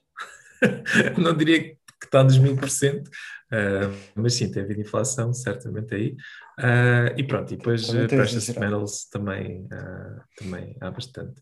Não 1.18 1.36
diria 1.36 1.62
que 1.62 1.78
está 2.04 2.22
nos 2.22 2.38
mil 2.38 2.54
por 2.54 2.70
cento, 2.70 3.10
mas 4.14 4.34
sim, 4.34 4.48
tem 4.48 4.62
havido 4.62 4.82
inflação, 4.82 5.32
certamente 5.32 5.94
aí. 5.94 6.14
Uh, 6.58 7.16
e 7.16 7.24
pronto, 7.24 7.52
e 7.52 7.56
depois 7.56 7.88
uh, 7.88 8.06
precious 8.06 8.48
metals 8.56 9.08
também, 9.08 9.66
uh, 9.72 10.20
também 10.36 10.76
há 10.80 10.90
bastante. 10.90 11.40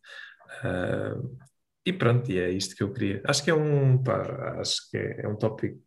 e 1.84 1.92
pronto, 1.92 2.30
e 2.30 2.38
é 2.38 2.50
isto 2.50 2.76
que 2.76 2.82
eu 2.82 2.92
queria. 2.92 3.20
Acho 3.24 3.42
que 3.42 3.50
é 3.50 3.54
um, 3.54 4.02
pá, 4.02 4.56
acho 4.60 4.88
que 4.90 4.96
é, 4.96 5.22
é, 5.22 5.28
um 5.28 5.36
tópico 5.36 5.80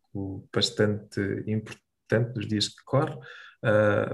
bastante 0.54 1.20
importante 1.46 2.36
nos 2.36 2.46
dias 2.46 2.68
que 2.68 2.84
corre, 2.84 3.16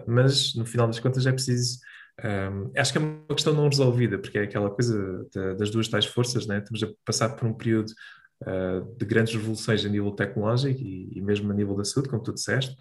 mas 0.06 0.54
no 0.54 0.64
final 0.64 0.86
das 0.86 1.00
contas 1.00 1.26
é 1.26 1.32
preciso. 1.32 1.80
Um, 2.22 2.70
acho 2.76 2.92
que 2.92 2.98
é 2.98 3.00
uma 3.00 3.34
questão 3.34 3.54
não 3.54 3.68
resolvida, 3.68 4.18
porque 4.18 4.38
é 4.38 4.42
aquela 4.42 4.70
coisa 4.70 5.26
das 5.58 5.70
duas 5.70 5.88
tais 5.88 6.04
forças, 6.04 6.46
né? 6.46 6.58
estamos 6.58 6.82
a 6.82 6.88
passar 7.04 7.30
por 7.30 7.48
um 7.48 7.54
período 7.54 7.92
Uh, 8.42 8.96
de 8.96 9.04
grandes 9.04 9.34
revoluções 9.34 9.84
a 9.84 9.88
nível 9.90 10.12
tecnológico 10.12 10.80
e, 10.80 11.10
e, 11.14 11.20
mesmo 11.20 11.52
a 11.52 11.54
nível 11.54 11.76
da 11.76 11.84
saúde, 11.84 12.08
como 12.08 12.22
tu 12.22 12.32
disseste, 12.32 12.74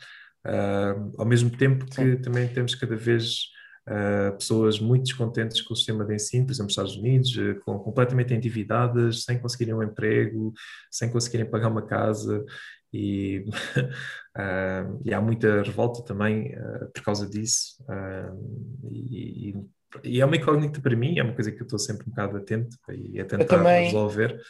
uh, 0.46 1.12
ao 1.18 1.26
mesmo 1.26 1.50
tempo 1.50 1.86
que 1.86 1.96
Sim. 1.96 2.18
também 2.18 2.48
temos 2.48 2.76
cada 2.76 2.96
vez 2.96 3.46
uh, 3.88 4.36
pessoas 4.38 4.80
muito 4.80 5.04
descontentes 5.04 5.62
com 5.62 5.74
o 5.74 5.78
sistema 5.78 6.06
de 6.06 6.16
ensino, 6.16 6.46
por 6.46 6.52
exemplo, 6.52 6.66
nos 6.66 6.74
Estados 6.74 6.96
Unidos, 6.96 7.34
com, 7.66 7.80
completamente 7.80 8.34
endividadas, 8.34 9.24
sem 9.24 9.40
conseguirem 9.40 9.74
um 9.74 9.84
emprego, 9.84 10.54
sem 10.92 11.10
conseguirem 11.10 11.50
pagar 11.50 11.70
uma 11.70 11.86
casa. 11.86 12.44
E, 12.92 13.46
e 15.06 15.14
há 15.14 15.22
muita 15.22 15.62
revolta 15.62 16.04
também 16.04 16.56
por 16.92 17.04
causa 17.04 17.30
disso. 17.30 17.76
E, 18.92 19.56
e, 20.04 20.20
é 20.20 20.26
uma 20.26 20.36
incógnita 20.36 20.82
para 20.82 20.96
mim, 20.96 21.20
é 21.20 21.24
uma 21.24 21.36
coisa 21.36 21.52
que 21.52 21.62
eu 21.62 21.66
estou 21.66 21.78
sempre 21.78 22.08
um 22.08 22.10
bocado 22.10 22.38
atento 22.38 22.76
e 22.92 23.20
a 23.20 23.26
tentar 23.26 23.46
também... 23.46 23.86
resolver 23.86 24.42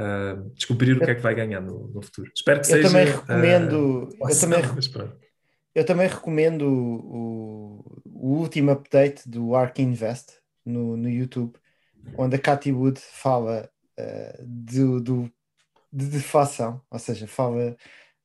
uh, 0.00 0.50
descobrir 0.54 0.96
o 0.96 1.00
que 1.00 1.10
é 1.10 1.14
que 1.14 1.22
vai 1.22 1.34
ganhar 1.34 1.60
no, 1.60 1.88
no 1.88 2.02
futuro. 2.02 2.30
Espero 2.34 2.60
que 2.60 2.72
eu 2.72 2.76
seja. 2.76 2.88
Também 2.88 3.06
recomendo, 3.06 4.08
uh, 4.20 4.28
eu, 4.28 4.40
também, 4.40 4.62
eu 5.76 5.84
também 5.84 6.08
recomendo 6.08 6.62
o, 6.62 8.00
o 8.06 8.28
último 8.38 8.70
update 8.70 9.28
do 9.28 9.54
Ark 9.54 9.82
Invest 9.82 10.38
no, 10.64 10.96
no 10.96 11.06
YouTube, 11.06 11.54
onde 12.16 12.34
a 12.34 12.38
Cathy 12.38 12.72
Wood 12.72 12.98
fala 12.98 13.70
uh, 14.00 14.42
do, 14.42 14.98
do, 15.02 15.32
de 15.92 16.06
deflação, 16.06 16.80
ou 16.90 16.98
seja, 16.98 17.26
fala 17.26 17.76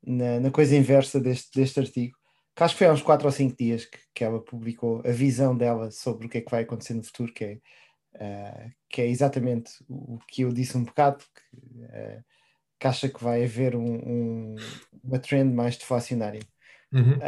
na, 0.02 0.40
na, 0.40 0.50
coisa 0.50 0.78
inversa 0.78 1.20
deste, 1.20 1.52
deste 1.60 1.78
artigo. 1.82 2.18
Que 2.56 2.64
acho 2.64 2.74
que 2.74 2.80
foi 2.80 2.88
há 2.88 2.94
uns 2.94 3.02
4 3.02 3.28
ou 3.28 3.32
5 3.34 3.58
dias 3.58 3.84
que, 3.84 4.00
que 4.16 4.24
ela 4.24 4.42
publicou 4.42 5.02
a 5.06 5.12
visão 5.12 5.56
dela 5.56 5.92
sobre 5.92 6.28
o 6.28 6.30
que 6.30 6.38
é 6.38 6.42
que 6.42 6.52
vai 6.52 6.64
acontecer 6.64 6.94
no 6.94 7.04
futuro, 7.04 7.34
que 7.34 7.44
é 7.44 7.58
Uh, 8.14 8.70
que 8.90 9.02
é 9.02 9.08
exatamente 9.08 9.72
o 9.88 10.20
que 10.28 10.42
eu 10.42 10.52
disse 10.52 10.78
um 10.78 10.84
bocado, 10.84 11.24
que, 11.34 11.82
uh, 11.86 12.24
que 12.78 12.86
acha 12.86 13.08
que 13.08 13.24
vai 13.24 13.42
haver 13.42 13.74
um, 13.74 13.96
um, 13.96 14.56
uma 15.02 15.18
trend 15.18 15.56
mais 15.56 15.78
deflacionária. 15.78 16.42
Uhum. 16.94 17.20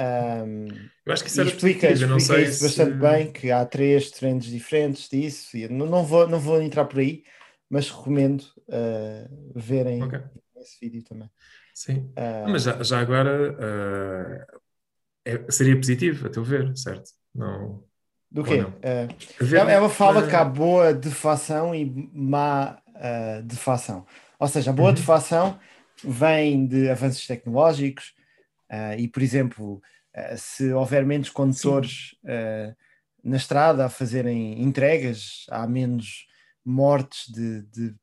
Um, 0.46 0.68
eu 1.06 1.14
acho 1.14 1.24
que 1.24 1.30
isso 1.30 1.40
era 1.40 1.50
explica, 1.50 1.88
positivo, 1.88 2.10
não 2.10 2.18
explica 2.18 2.42
sei 2.42 2.50
isso 2.50 2.58
se... 2.58 2.64
bastante 2.66 2.98
bem, 2.98 3.32
que 3.32 3.50
há 3.50 3.66
três 3.66 4.12
trends 4.12 4.48
diferentes 4.48 5.08
disso, 5.10 5.56
e 5.56 5.68
não, 5.70 5.86
não, 5.86 6.04
vou, 6.04 6.28
não 6.28 6.40
vou 6.40 6.62
entrar 6.62 6.86
por 6.86 7.00
aí, 7.00 7.24
mas 7.70 7.90
recomendo 7.90 8.42
uh, 8.68 9.54
verem 9.56 10.04
okay. 10.04 10.20
esse 10.58 10.80
vídeo 10.82 11.04
também. 11.04 11.30
Sim, 11.74 12.12
mas 12.48 12.64
já, 12.64 12.84
já 12.84 13.00
agora 13.00 13.58
é, 15.26 15.44
seria 15.50 15.76
positivo, 15.76 16.28
a 16.28 16.30
teu 16.30 16.44
ver, 16.44 16.76
certo? 16.78 17.10
Não... 17.34 17.84
Do 18.30 18.44
quê? 18.44 18.62
Uh, 18.62 19.56
ela 19.56 19.90
fala 19.90 20.28
que 20.28 20.36
há 20.36 20.44
boa 20.44 20.94
deflação 20.94 21.74
e 21.74 21.86
má 22.14 22.78
uh, 22.90 23.44
deflação. 23.44 24.06
Ou 24.40 24.48
seja, 24.48 24.72
a 24.72 24.74
boa 24.74 24.90
uhum. 24.90 24.96
deflação 24.96 25.60
vem 26.04 26.68
de 26.68 26.90
avanços 26.90 27.26
tecnológicos 27.26 28.14
uh, 28.74 28.98
e, 28.98 29.08
por 29.08 29.22
exemplo, 29.22 29.82
se 30.38 30.72
houver 30.72 31.06
menos 31.06 31.30
condutores 31.30 32.16
na 33.24 33.38
estrada 33.38 33.86
a 33.86 33.90
fazerem 33.90 34.62
entregas, 34.62 35.46
há 35.50 35.66
menos 35.66 36.28
mortes 36.66 37.32
de, 37.32 37.62
de 37.64 37.96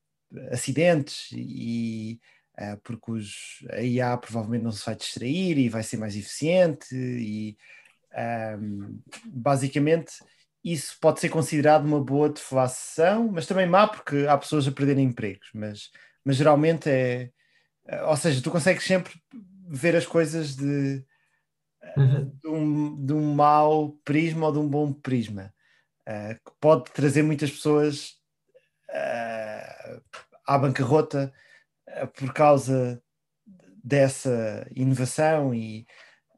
acidentes 0.51 1.29
e 1.33 2.19
uh, 2.59 2.81
porque 2.83 3.11
os, 3.11 3.65
a 3.71 3.83
IA 3.83 4.17
provavelmente 4.17 4.65
não 4.65 4.73
se 4.73 4.85
vai 4.85 4.97
distrair 4.97 5.59
e 5.59 5.69
vai 5.69 5.83
ser 5.83 5.99
mais 5.99 6.17
eficiente 6.17 6.95
e 6.95 7.57
um, 8.59 9.01
basicamente 9.27 10.13
isso 10.63 10.97
pode 11.01 11.21
ser 11.21 11.31
considerado 11.31 11.87
uma 11.87 12.03
boa 12.03 12.29
deflação, 12.29 13.31
mas 13.33 13.47
também 13.47 13.67
má 13.67 13.89
porque 13.89 14.27
há 14.29 14.37
pessoas 14.37 14.69
a 14.69 14.73
perderem 14.73 15.07
empregos, 15.07 15.49
mas, 15.55 15.91
mas 16.23 16.37
geralmente 16.37 16.91
é, 16.91 17.31
ou 18.07 18.17
seja, 18.17 18.43
tu 18.43 18.51
consegues 18.51 18.85
sempre 18.85 19.13
ver 19.71 19.95
as 19.95 20.05
coisas 20.05 20.57
de, 20.57 21.05
uhum. 21.97 22.31
de, 22.43 22.49
um, 22.49 23.07
de 23.07 23.13
um 23.13 23.35
mau 23.35 23.93
prisma 24.05 24.49
ou 24.49 24.53
de 24.53 24.59
um 24.59 24.69
bom 24.69 24.93
prisma, 24.93 25.55
uh, 26.09 26.35
que 26.35 26.53
pode 26.61 26.91
trazer 26.91 27.23
muitas 27.23 27.51
pessoas 27.51 28.17
uh, 28.91 30.03
à 30.45 30.59
bancarrota 30.59 31.33
uh, 31.89 32.07
por 32.09 32.33
causa 32.35 33.01
dessa 33.83 34.67
inovação 34.75 35.55
e, 35.55 35.87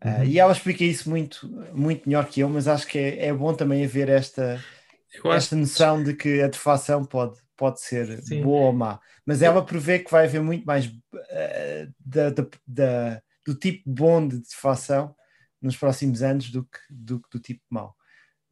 uhum. 0.05 0.25
e 0.25 0.39
ela 0.39 0.53
explica 0.53 0.85
isso 0.85 1.09
muito, 1.09 1.49
muito 1.73 2.07
melhor 2.07 2.27
que 2.27 2.41
eu, 2.41 2.49
mas 2.51 2.69
acho 2.69 2.87
que 2.87 2.99
é, 2.99 3.27
é 3.27 3.33
bom 3.33 3.55
também 3.55 3.83
haver 3.83 4.11
esta, 4.11 4.63
esta 5.25 5.57
noção 5.57 6.03
de 6.03 6.15
que 6.15 6.43
a 6.43 6.49
deflação 6.49 7.03
pode, 7.03 7.42
pode 7.57 7.81
ser 7.81 8.23
Sim. 8.23 8.43
boa 8.43 8.67
ou 8.67 8.73
má, 8.73 9.01
mas 9.27 9.43
ela 9.43 9.65
prevê 9.65 9.99
que 9.99 10.11
vai 10.11 10.27
haver 10.27 10.41
muito 10.41 10.65
mais 10.65 10.87
uh, 10.87 11.93
da, 12.01 12.31
da, 12.31 12.47
da, 12.67 13.23
do 13.47 13.55
tipo 13.55 13.83
bom 13.87 14.27
de 14.27 14.39
deflação 14.39 15.15
nos 15.61 15.77
próximos 15.77 16.23
anos 16.23 16.51
do 16.51 16.65
que 16.65 16.79
do, 16.91 17.23
do 17.31 17.39
tipo 17.39 17.63
mau. 17.71 17.95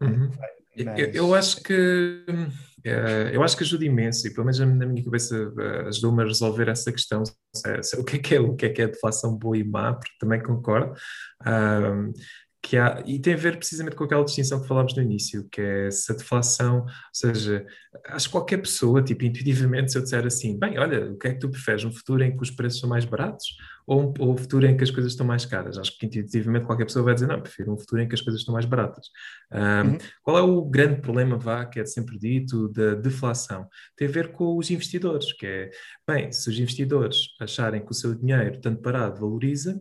Uhum. 0.00 0.30
Mas... 0.38 0.98
Eu, 0.98 1.10
eu, 1.12 1.34
acho 1.34 1.62
que 1.62 2.24
uh, 2.28 3.28
eu 3.32 3.42
acho 3.42 3.56
que 3.56 3.64
ajuda 3.64 3.84
imenso 3.84 4.26
e 4.26 4.30
pelo 4.32 4.46
menos 4.46 4.58
na 4.60 4.86
minha 4.86 5.04
cabeça 5.04 5.52
ajudou-me 5.88 6.22
a 6.22 6.26
resolver 6.26 6.68
essa 6.68 6.92
questão 6.92 7.24
se, 7.24 7.82
se, 7.82 7.96
o 7.96 8.04
que 8.04 8.16
é 8.16 8.18
que 8.20 8.34
é 8.36 8.40
o 8.40 8.54
que 8.54 8.66
é 8.66 8.68
que 8.70 8.82
é 8.82 8.86
deflação 8.86 9.36
boa 9.36 9.58
e 9.58 9.64
má 9.64 9.92
porque 9.92 10.12
também 10.18 10.40
concordo 10.40 10.94
que 12.62 12.76
há, 12.76 13.02
e 13.06 13.18
tem 13.18 13.34
a 13.34 13.36
ver 13.36 13.56
precisamente 13.56 13.96
com 13.96 14.04
aquela 14.04 14.24
distinção 14.24 14.60
que 14.60 14.68
falámos 14.68 14.94
no 14.94 15.02
início, 15.02 15.48
que 15.50 15.60
é 15.60 15.90
se 15.90 16.12
a 16.12 16.14
deflação, 16.14 16.80
ou 16.80 16.88
seja, 17.12 17.64
acho 18.06 18.26
que 18.26 18.32
qualquer 18.32 18.58
pessoa, 18.58 19.02
tipo, 19.02 19.24
intuitivamente, 19.24 19.90
se 19.90 19.98
eu 19.98 20.02
disser 20.02 20.26
assim, 20.26 20.58
bem, 20.58 20.78
olha, 20.78 21.10
o 21.10 21.18
que 21.18 21.28
é 21.28 21.32
que 21.32 21.40
tu 21.40 21.50
preferes, 21.50 21.84
um 21.84 21.92
futuro 21.92 22.22
em 22.22 22.36
que 22.36 22.42
os 22.42 22.50
preços 22.50 22.80
são 22.80 22.88
mais 22.88 23.04
baratos 23.06 23.46
ou 23.86 24.02
um, 24.02 24.14
ou 24.18 24.34
um 24.34 24.36
futuro 24.36 24.66
em 24.66 24.76
que 24.76 24.84
as 24.84 24.90
coisas 24.90 25.12
estão 25.12 25.26
mais 25.26 25.46
caras? 25.46 25.78
Acho 25.78 25.96
que 25.98 26.04
intuitivamente 26.04 26.66
qualquer 26.66 26.84
pessoa 26.84 27.04
vai 27.04 27.14
dizer, 27.14 27.26
não, 27.26 27.40
prefiro 27.40 27.72
um 27.72 27.78
futuro 27.78 28.02
em 28.02 28.08
que 28.08 28.14
as 28.14 28.20
coisas 28.20 28.42
estão 28.42 28.52
mais 28.52 28.66
baratas. 28.66 29.06
Um, 29.50 29.90
uhum. 29.92 29.98
Qual 30.22 30.38
é 30.38 30.42
o 30.42 30.62
grande 30.62 31.00
problema, 31.00 31.38
vá, 31.38 31.64
que 31.64 31.80
é 31.80 31.86
sempre 31.86 32.18
dito, 32.18 32.68
da 32.68 32.94
deflação? 32.94 33.66
Tem 33.96 34.06
a 34.06 34.10
ver 34.10 34.32
com 34.32 34.58
os 34.58 34.70
investidores, 34.70 35.32
que 35.32 35.46
é, 35.46 35.70
bem, 36.06 36.30
se 36.30 36.50
os 36.50 36.58
investidores 36.58 37.28
acharem 37.40 37.82
que 37.82 37.90
o 37.90 37.94
seu 37.94 38.14
dinheiro, 38.14 38.60
tanto 38.60 38.82
parado, 38.82 39.18
valoriza, 39.18 39.80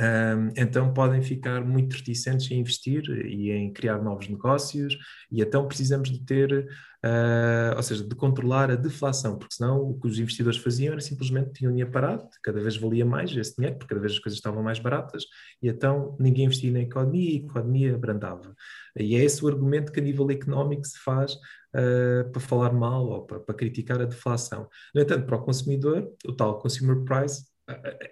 um, 0.00 0.52
então 0.56 0.92
podem 0.92 1.20
ficar 1.22 1.64
muito 1.64 1.96
reticentes 1.96 2.48
em 2.50 2.60
investir 2.60 3.02
e 3.26 3.50
em 3.50 3.72
criar 3.72 4.00
novos 4.00 4.28
negócios, 4.28 4.96
e 5.30 5.42
então 5.42 5.66
precisamos 5.66 6.08
de 6.08 6.24
ter, 6.24 6.68
uh, 7.04 7.76
ou 7.76 7.82
seja, 7.82 8.04
de 8.06 8.14
controlar 8.14 8.70
a 8.70 8.76
deflação, 8.76 9.36
porque 9.36 9.56
senão 9.56 9.80
o 9.80 9.98
que 9.98 10.06
os 10.06 10.18
investidores 10.18 10.58
faziam 10.58 10.92
era 10.92 11.00
simplesmente 11.00 11.52
tinham 11.52 11.72
dinheiro 11.72 11.90
parado, 11.90 12.28
cada 12.44 12.60
vez 12.60 12.76
valia 12.76 13.04
mais 13.04 13.36
esse 13.36 13.56
dinheiro, 13.56 13.76
porque 13.76 13.92
cada 13.92 14.00
vez 14.00 14.12
as 14.12 14.20
coisas 14.20 14.38
estavam 14.38 14.62
mais 14.62 14.78
baratas, 14.78 15.24
e 15.60 15.68
então 15.68 16.16
ninguém 16.20 16.44
investia 16.44 16.70
na 16.70 16.80
economia 16.80 17.30
e 17.30 17.34
a 17.34 17.46
economia 17.46 17.94
abrandava. 17.96 18.54
E 18.96 19.16
é 19.16 19.24
esse 19.24 19.44
o 19.44 19.48
argumento 19.48 19.90
que 19.90 19.98
a 19.98 20.02
nível 20.02 20.30
económico 20.30 20.86
se 20.86 20.98
faz 21.00 21.34
uh, 21.34 22.30
para 22.30 22.40
falar 22.40 22.72
mal 22.72 23.04
ou 23.06 23.26
para, 23.26 23.40
para 23.40 23.54
criticar 23.54 24.00
a 24.00 24.04
deflação. 24.04 24.68
No 24.94 25.00
entanto, 25.00 25.26
para 25.26 25.36
o 25.36 25.42
consumidor, 25.42 26.08
o 26.24 26.32
tal 26.32 26.60
consumer 26.60 27.02
price 27.04 27.47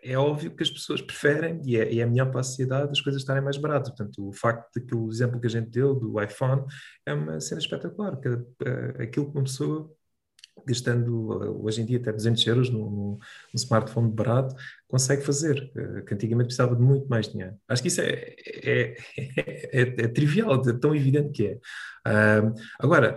é 0.03 0.17
óbvio 0.19 0.55
que 0.55 0.63
as 0.63 0.71
pessoas 0.71 1.01
preferem, 1.01 1.61
e 1.65 1.77
é, 1.77 1.99
é 1.99 2.07
melhor 2.07 2.31
para 2.31 2.41
a 2.41 2.45
sociedade, 2.45 2.93
as 2.93 3.01
coisas 3.01 3.23
estarem 3.23 3.43
mais 3.43 3.57
baratas. 3.57 3.89
Portanto, 3.89 4.29
o 4.29 4.33
facto 4.33 4.79
de 4.79 4.87
que 4.87 4.95
o 4.95 5.09
exemplo 5.11 5.41
que 5.41 5.47
a 5.47 5.51
gente 5.51 5.71
deu 5.71 5.95
do 5.95 6.21
iPhone 6.23 6.63
é 7.07 7.15
uma 7.15 7.41
cena 7.41 7.61
espetacular. 7.61 8.17
Que, 8.21 8.29
uh, 8.29 8.45
aquilo 9.01 9.31
que 9.31 9.39
uma 9.39 9.45
pessoa, 9.45 9.91
gastando 10.67 11.31
uh, 11.31 11.65
hoje 11.65 11.81
em 11.81 11.87
dia 11.87 11.99
até 11.99 12.13
200 12.13 12.47
euros 12.47 12.71
no 12.71 13.19
smartphone 13.55 14.13
barato, 14.13 14.55
consegue 14.87 15.23
fazer, 15.23 15.73
uh, 15.75 16.05
que 16.05 16.13
antigamente 16.13 16.49
precisava 16.49 16.77
de 16.77 16.83
muito 16.83 17.09
mais 17.09 17.29
dinheiro. 17.29 17.57
Acho 17.67 17.81
que 17.81 17.89
isso 17.89 18.03
é, 18.03 18.37
é, 18.63 18.97
é, 19.73 19.81
é 19.81 20.09
trivial, 20.09 20.61
tão 20.79 20.95
evidente 20.95 21.31
que 21.31 21.47
é. 21.47 21.59
agora, 22.79 23.17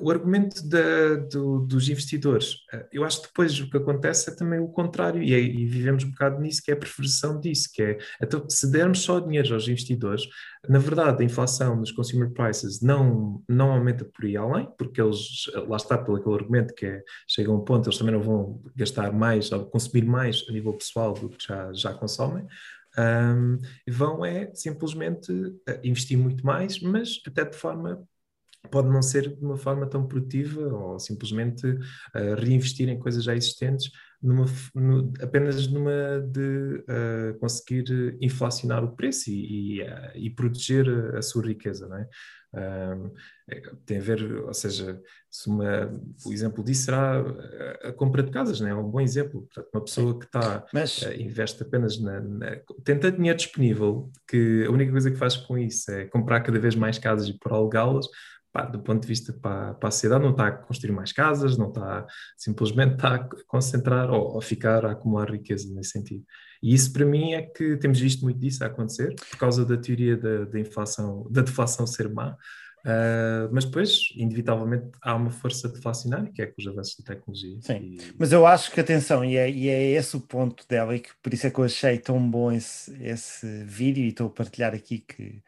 o 0.00 0.10
argumento 0.10 0.66
da, 0.68 1.14
do, 1.14 1.60
dos 1.60 1.88
investidores, 1.88 2.56
eh, 2.72 2.88
eu 2.92 3.04
acho 3.04 3.22
que 3.22 3.28
depois 3.28 3.58
o 3.60 3.70
que 3.70 3.76
acontece 3.76 4.30
é 4.30 4.34
também 4.34 4.58
o 4.58 4.68
contrário, 4.68 5.22
e, 5.22 5.32
é, 5.32 5.38
e, 5.38 5.64
vivemos 5.66 6.02
um 6.04 6.10
bocado 6.10 6.40
nisso, 6.40 6.60
que 6.62 6.70
é 6.70 6.74
a 6.74 6.78
preferção 6.78 7.40
disso, 7.40 7.68
que 7.72 7.82
é, 7.82 7.98
então, 8.20 8.48
se 8.48 8.70
dermos 8.70 9.00
só 9.00 9.20
dinheiro 9.20 9.54
aos 9.54 9.68
investidores, 9.68 10.24
na 10.68 10.78
verdade 10.78 11.22
a 11.22 11.24
inflação 11.24 11.76
nos 11.76 11.92
consumer 11.92 12.30
prices 12.30 12.82
não, 12.82 13.42
não 13.48 13.70
aumenta 13.70 14.04
por 14.04 14.24
aí 14.24 14.36
além, 14.36 14.68
porque 14.76 15.00
eles, 15.00 15.46
lá 15.68 15.76
está 15.76 15.96
pelo 15.96 16.16
aquele 16.16 16.34
argumento 16.34 16.74
que 16.74 16.86
é, 16.86 17.02
chega 17.28 17.52
um 17.52 17.60
ponto, 17.60 17.88
eles 17.88 17.98
também 17.98 18.14
não 18.14 18.22
vão 18.22 18.62
gastar 18.74 19.12
mais, 19.12 19.52
ou 19.52 19.66
consumir 19.66 20.04
mais 20.04 20.44
a 20.48 20.52
nível 20.52 20.72
pessoal 20.72 21.14
do 21.14 21.28
que 21.28 21.46
já, 21.46 21.72
já 21.72 21.94
consomem, 21.94 22.44
um, 22.98 23.58
vão 23.86 24.24
é 24.24 24.50
simplesmente 24.54 25.30
eh, 25.68 25.80
investir 25.84 26.16
muito 26.16 26.44
mais, 26.44 26.80
mas 26.80 27.20
até 27.26 27.44
de 27.44 27.54
forma 27.54 28.02
pode 28.70 28.88
não 28.88 29.02
ser 29.02 29.34
de 29.34 29.44
uma 29.44 29.56
forma 29.56 29.86
tão 29.86 30.06
produtiva 30.06 30.60
ou 30.60 30.98
simplesmente 30.98 31.66
uh, 31.66 32.34
reinvestir 32.38 32.88
em 32.88 32.98
coisas 32.98 33.24
já 33.24 33.34
existentes 33.34 33.90
numa, 34.22 34.46
no, 34.74 35.12
apenas 35.20 35.66
numa 35.68 36.20
de 36.20 36.84
uh, 36.88 37.38
conseguir 37.38 38.16
inflacionar 38.20 38.82
o 38.82 38.96
preço 38.96 39.30
e, 39.30 39.78
e, 39.78 39.82
uh, 39.82 40.10
e 40.14 40.30
proteger 40.30 40.88
a, 40.88 41.18
a, 41.18 41.22
sua 41.22 41.46
riqueza, 41.46 41.86
não 41.86 41.96
é? 41.96 42.08
tem 43.84 43.98
a 43.98 44.00
ver, 44.00 44.44
ou 44.44 44.54
seja, 44.54 44.98
se 45.30 45.46
uma, 45.46 45.92
o 46.24 46.32
exemplo 46.32 46.64
disso 46.64 46.84
será 46.84 47.20
a, 47.20 47.88
a 47.88 47.92
compra 47.92 48.22
de 48.22 48.30
casas, 48.30 48.60
não 48.60 48.68
é? 48.68 48.70
é 48.70 48.74
um 48.74 48.90
bom 48.90 49.00
exemplo. 49.00 49.42
Portanto, 49.42 49.68
uma 49.74 49.84
pessoa 49.84 50.18
que 50.18 50.24
está, 50.24 50.64
Mas... 50.72 51.02
investe 51.18 51.62
apenas 51.62 52.00
na, 52.00 52.20
na, 52.20 52.56
tem 52.82 52.98
tanto 52.98 53.18
dinheiro 53.18 53.36
disponível 53.36 54.10
que 54.26 54.64
a 54.66 54.70
única 54.70 54.90
coisa 54.90 55.10
que 55.10 55.18
faz 55.18 55.36
com 55.36 55.58
isso 55.58 55.90
é 55.90 56.06
comprar 56.06 56.40
cada 56.40 56.58
vez 56.58 56.74
mais 56.74 56.98
casas 56.98 57.28
e 57.28 57.38
por 57.38 57.52
alugá-las, 57.52 58.06
pá, 58.56 58.64
do 58.64 58.78
ponto 58.78 59.02
de 59.02 59.08
vista 59.08 59.34
para, 59.34 59.74
para, 59.74 59.88
a 59.88 59.92
sociedade, 59.92 60.24
não 60.24 60.30
está 60.30 60.46
a 60.46 60.52
construir 60.52 60.92
mais 60.92 61.12
casas, 61.12 61.58
não 61.58 61.68
está 61.68 62.06
simplesmente 62.38 62.94
está 62.94 63.16
a 63.16 63.28
concentrar 63.46 64.10
ou, 64.10 64.34
ou 64.34 64.40
ficar 64.40 64.86
a 64.86 64.92
acumular 64.92 65.30
riqueza 65.30 65.70
nesse 65.74 65.90
sentido. 65.90 66.24
E 66.62 66.72
isso 66.72 66.90
para 66.90 67.04
mim 67.04 67.34
é 67.34 67.42
que 67.42 67.76
temos 67.76 68.00
visto 68.00 68.22
muito 68.22 68.40
disso 68.40 68.64
a 68.64 68.68
acontecer, 68.68 69.14
por 69.14 69.38
causa 69.38 69.64
da 69.64 69.76
teoria 69.76 70.16
da, 70.16 70.46
da 70.46 70.58
inflação, 70.58 71.26
da 71.30 71.42
deflação 71.42 71.86
ser 71.86 72.08
má, 72.08 72.34
Uh, 72.86 73.50
mas 73.50 73.64
depois, 73.64 74.12
inevitavelmente, 74.14 74.86
há 75.02 75.16
uma 75.16 75.30
força 75.30 75.68
deflacionária, 75.68 76.30
que 76.32 76.40
é 76.40 76.46
com 76.46 76.54
os 76.56 76.68
avanços 76.68 76.96
da 76.96 77.14
tecnologia. 77.14 77.58
Sim, 77.60 77.78
e... 77.82 78.14
mas 78.16 78.30
eu 78.30 78.46
acho 78.46 78.70
que, 78.70 78.78
atenção, 78.78 79.24
e 79.24 79.36
é, 79.36 79.50
e 79.50 79.68
é 79.68 79.90
esse 79.90 80.16
o 80.16 80.20
ponto 80.20 80.64
dela, 80.68 80.94
e 80.94 81.00
que 81.00 81.10
por 81.20 81.34
isso 81.34 81.48
é 81.48 81.50
que 81.50 81.58
eu 81.58 81.64
achei 81.64 81.98
tão 81.98 82.30
bom 82.30 82.52
esse, 82.52 82.96
esse 83.02 83.64
vídeo, 83.64 84.04
e 84.04 84.10
estou 84.10 84.28
a 84.28 84.30
partilhar 84.30 84.72
aqui 84.72 85.00
que, 85.00 85.42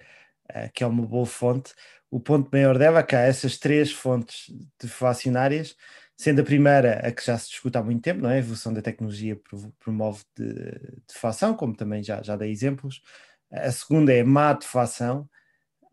uh, 0.50 0.68
que 0.74 0.82
é 0.82 0.86
uma 0.88 1.06
boa 1.06 1.26
fonte, 1.26 1.74
o 2.10 2.20
ponto 2.20 2.48
maior 2.52 2.78
dela 2.78 3.02
que 3.02 3.14
há 3.14 3.20
essas 3.20 3.58
três 3.58 3.92
fontes 3.92 4.52
deflacionárias, 4.80 5.76
sendo 6.16 6.40
a 6.40 6.44
primeira 6.44 7.06
a 7.06 7.12
que 7.12 7.24
já 7.24 7.38
se 7.38 7.50
discute 7.50 7.78
há 7.78 7.82
muito 7.82 8.02
tempo, 8.02 8.22
não 8.22 8.30
é? 8.30 8.34
A 8.34 8.38
evolução 8.38 8.72
da 8.72 8.82
tecnologia 8.82 9.38
promove 9.78 10.24
de, 10.36 11.00
deflação, 11.06 11.54
como 11.54 11.76
também 11.76 12.02
já, 12.02 12.22
já 12.22 12.36
dei 12.36 12.50
exemplos. 12.50 13.02
A 13.52 13.70
segunda 13.70 14.12
é 14.12 14.22
má 14.22 14.52
deflação. 14.52 15.28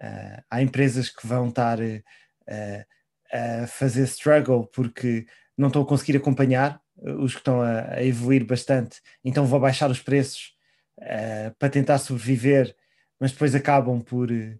Uh, 0.01 0.43
há 0.49 0.61
empresas 0.61 1.09
que 1.09 1.26
vão 1.26 1.49
estar 1.49 1.80
uh, 1.80 2.86
a 3.32 3.68
fazer 3.68 4.03
struggle 4.03 4.68
porque 4.68 5.26
não 5.57 5.68
estão 5.68 5.82
a 5.84 5.86
conseguir 5.86 6.18
acompanhar 6.18 6.82
os 6.97 7.34
que 7.34 7.39
estão 7.39 7.61
a, 7.61 7.93
a 7.95 8.03
evoluir 8.03 8.45
bastante, 8.45 9.01
então 9.24 9.45
vão 9.45 9.59
baixar 9.59 9.89
os 9.89 10.01
preços 10.01 10.53
uh, 10.99 11.53
para 11.59 11.70
tentar 11.70 11.97
sobreviver, 11.97 12.76
mas 13.20 13.32
depois 13.32 13.53
acabam 13.53 14.01
por 14.01 14.32
uh, 14.32 14.59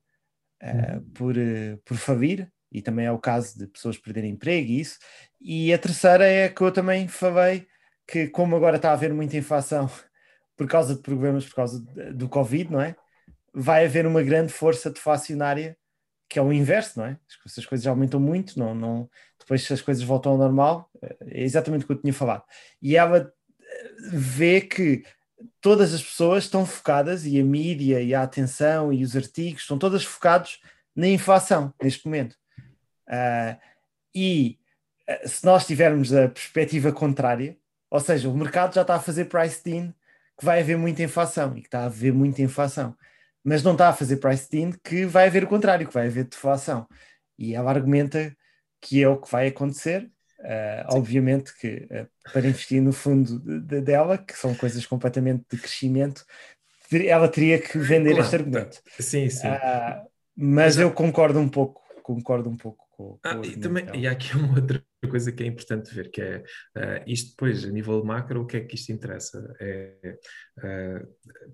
por, 1.14 1.36
uh, 1.38 1.78
por 1.84 1.98
falir, 1.98 2.52
e 2.72 2.82
também 2.82 3.06
é 3.06 3.12
o 3.12 3.20
caso 3.20 3.58
de 3.58 3.68
pessoas 3.68 3.98
perderem 3.98 4.32
emprego 4.32 4.70
e 4.70 4.82
isso. 4.82 5.00
E 5.40 5.74
a 5.74 5.78
terceira 5.78 6.28
é 6.28 6.50
que 6.50 6.62
eu 6.62 6.72
também 6.72 7.08
falei 7.08 7.68
que, 8.08 8.28
como 8.28 8.56
agora 8.56 8.78
está 8.78 8.90
a 8.90 8.94
haver 8.94 9.14
muita 9.14 9.38
inflação 9.38 9.90
por 10.58 10.68
causa 10.68 10.96
de 10.96 11.02
problemas, 11.02 11.46
por 11.46 11.56
causa 11.56 11.80
do 12.14 12.28
Covid, 12.28 12.72
não 12.72 12.82
é? 12.82 12.96
Vai 13.54 13.86
haver 13.86 14.06
uma 14.06 14.22
grande 14.22 14.52
força 14.52 14.90
deflacionária, 14.90 15.78
que 16.28 16.38
é 16.38 16.42
o 16.42 16.52
inverso, 16.52 17.00
não 17.00 17.06
é? 17.06 17.18
Se 17.48 17.60
as 17.60 17.66
coisas 17.66 17.88
aumentam 17.88 18.20
muito, 18.20 18.60
não, 18.60 18.76
não, 18.76 19.10
depois 19.40 19.64
se 19.64 19.72
as 19.72 19.82
coisas 19.82 20.04
voltam 20.04 20.34
ao 20.34 20.38
normal, 20.38 20.90
é 21.02 21.44
exatamente 21.44 21.84
o 21.84 21.88
que 21.88 21.94
eu 21.94 22.02
tinha 22.02 22.14
falado. 22.14 22.44
E 22.82 22.98
ela 22.98 23.32
vê 24.12 24.62
que 24.62 25.04
todas 25.66 25.96
as 25.96 26.04
pessoas 26.04 26.44
estão 26.44 26.64
focadas, 26.64 27.26
e 27.26 27.40
a 27.40 27.44
mídia, 27.44 28.00
e 28.00 28.14
a 28.14 28.22
atenção, 28.22 28.94
e 28.94 29.04
os 29.04 29.16
artigos, 29.16 29.64
estão 29.64 29.80
todas 29.80 30.06
focados 30.06 30.62
na 30.96 31.08
inflação 31.08 31.74
neste 31.82 32.06
momento. 32.06 32.34
Uh, 33.08 33.60
e 34.14 34.60
eh, 35.08 35.28
se 35.28 35.44
nós 35.44 35.66
tivermos 35.66 36.14
a 36.14 36.30
perspectiva 36.30 36.92
contrária, 36.92 37.58
ou 37.90 38.00
seja, 38.00 38.30
o 38.30 38.38
mercado 38.38 38.76
já 38.76 38.84
está 38.84 38.94
a 38.94 39.00
fazer 39.00 39.26
price 39.26 39.60
in 39.68 39.92
que 40.38 40.46
vai 40.46 40.60
haver 40.62 40.78
muita 40.78 41.02
inflação 41.02 41.58
e 41.58 41.62
que 41.62 41.68
está 41.68 41.80
a 41.80 41.86
haver 41.86 42.14
muita 42.14 42.44
inflação, 42.44 42.96
mas 43.44 43.64
não 43.64 43.72
está 43.72 43.90
a 43.90 43.94
fazer 43.94 44.18
price 44.18 44.48
in 44.56 44.72
que 44.84 45.04
vai 45.08 45.26
haver 45.26 45.46
o 45.46 45.48
contrário, 45.48 45.88
que 45.88 45.94
vai 45.96 46.06
haver 46.06 46.26
deflação. 46.26 46.88
E 47.40 47.56
ela 47.56 47.72
argumenta 47.72 48.38
que 48.80 49.02
é 49.02 49.10
o 49.10 49.18
que 49.18 49.32
vai 49.32 49.48
acontecer. 49.48 50.12
Uh, 50.46 50.96
obviamente 50.96 51.58
que 51.58 51.88
uh, 51.90 52.08
para 52.32 52.48
investir 52.48 52.80
no 52.80 52.94
fundo 52.94 53.40
de, 53.40 53.60
de, 53.62 53.82
dela, 53.82 54.16
que 54.16 54.38
são 54.38 54.54
coisas 54.54 54.86
completamente 54.86 55.44
de 55.52 55.58
crescimento, 55.58 56.24
ela 56.92 57.28
teria 57.28 57.60
que 57.60 57.80
vender 57.80 58.12
claro, 58.12 58.24
este 58.24 58.36
argumento. 58.36 58.82
Sim, 59.00 59.28
sim. 59.28 59.48
Uh, 59.48 60.08
mas 60.38 60.78
eu 60.78 60.92
concordo 60.92 61.40
um 61.40 61.50
pouco, 61.50 61.82
concordo 62.04 62.48
um 62.48 62.56
pouco 62.56 62.86
com, 62.92 63.20
ah, 63.24 63.42
e, 63.44 63.58
também, 63.58 63.88
e 63.96 64.08
há 64.08 64.12
aqui 64.12 64.38
uma 64.38 64.56
outra 64.56 64.84
coisa 65.10 65.32
que 65.32 65.44
é 65.44 65.48
importante 65.48 65.94
ver, 65.94 66.12
que 66.12 66.22
é 66.22 66.44
uh, 66.78 67.04
isto 67.08 67.32
depois, 67.32 67.66
a 67.66 67.70
nível 67.70 68.04
macro, 68.06 68.42
o 68.42 68.46
que 68.46 68.58
é 68.58 68.62
que 68.62 68.76
isto 68.76 68.92
interessa? 68.92 69.56
É, 69.60 70.18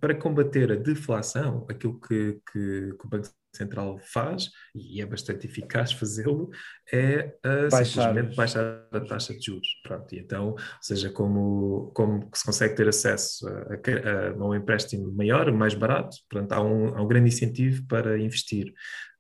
para 0.02 0.16
combater 0.16 0.70
a 0.72 0.76
deflação, 0.76 1.66
aquilo 1.70 1.98
que, 2.00 2.42
que, 2.52 2.94
que 3.00 3.06
o 3.06 3.10
Banco 3.10 3.30
Central 3.54 4.00
faz, 4.00 4.50
e 4.74 5.02
é 5.02 5.06
bastante 5.06 5.46
eficaz 5.46 5.92
fazê-lo, 5.92 6.50
é 6.92 7.36
uh, 7.46 7.70
baixar. 7.70 7.86
simplesmente 7.86 8.36
baixar 8.36 8.88
a 8.92 9.00
taxa 9.02 9.34
de 9.34 9.46
juros. 9.46 9.68
Pronto, 9.84 10.14
e 10.14 10.20
então, 10.20 10.52
ou 10.52 10.58
seja, 10.82 11.10
como, 11.10 11.92
como 11.94 12.30
se 12.34 12.46
consegue 12.46 12.76
ter 12.76 12.88
acesso 12.88 13.48
a, 13.48 13.52
a, 13.52 14.30
a 14.30 14.48
um 14.48 14.56
empréstimo 14.56 15.12
maior, 15.12 15.52
mais 15.52 15.74
barato, 15.74 16.18
portanto, 16.30 16.52
há 16.54 16.62
um, 16.62 16.96
há 16.96 17.02
um 17.02 17.08
grande 17.08 17.30
incentivo 17.30 17.86
para 17.88 18.18
investir. 18.20 18.74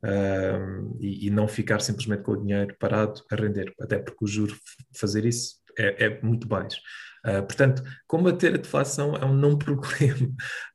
Uh, 0.03 0.97
e, 0.99 1.27
e, 1.27 1.29
não 1.29 1.47
ficar 1.47 1.79
simplesmente 1.79 2.23
com 2.23 2.31
o 2.31 2.41
dinheiro 2.41 2.75
parado 2.79 3.21
a 3.31 3.35
render, 3.35 3.71
até 3.79 3.99
porque 3.99 4.25
o 4.25 4.27
juro 4.27 4.57
fazer 4.97 5.25
isso 5.25 5.57
é, 5.77 6.05
é 6.05 6.21
muito 6.23 6.47
baixo. 6.47 6.81
Uh, 7.25 7.43
portanto, 7.43 7.83
combater 8.07 8.55
a 8.55 8.57
deflação 8.57 9.15
é 9.15 9.23
um 9.25 9.33
não 9.33 9.55
problema 9.57 10.27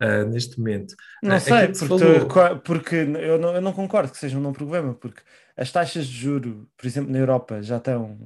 uh, 0.03 0.29
neste 0.29 0.59
momento. 0.59 0.95
Não 1.23 1.37
uh, 1.37 1.41
sei, 1.41 1.69
porque, 1.89 2.61
porque 2.65 2.97
eu, 2.97 3.39
não, 3.39 3.55
eu 3.55 3.61
não 3.61 3.73
concordo 3.73 4.13
que 4.13 4.19
seja 4.19 4.39
um 4.39 4.41
não 4.41 4.53
problema, 4.53 4.95
porque 4.95 5.21
as 5.57 5.73
taxas 5.73 6.07
de 6.07 6.17
juro, 6.17 6.69
por 6.77 6.87
exemplo, 6.87 7.11
na 7.11 7.19
Europa 7.19 7.63
já 7.63 7.79
estão 7.79 8.17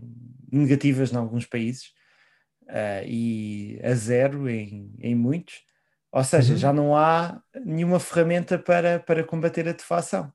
negativas 0.52 1.12
em 1.12 1.16
alguns 1.16 1.46
países 1.46 1.92
e 3.06 3.80
a 3.82 3.94
zero 3.94 4.48
em, 4.48 4.94
em 5.00 5.14
muitos. 5.14 5.62
Ou 6.12 6.24
seja, 6.24 6.52
uhum. 6.52 6.58
já 6.58 6.72
não 6.72 6.96
há 6.96 7.40
nenhuma 7.64 8.00
ferramenta 8.00 8.58
para, 8.58 8.98
para 8.98 9.24
combater 9.24 9.68
a 9.68 9.72
deflação. 9.72 10.32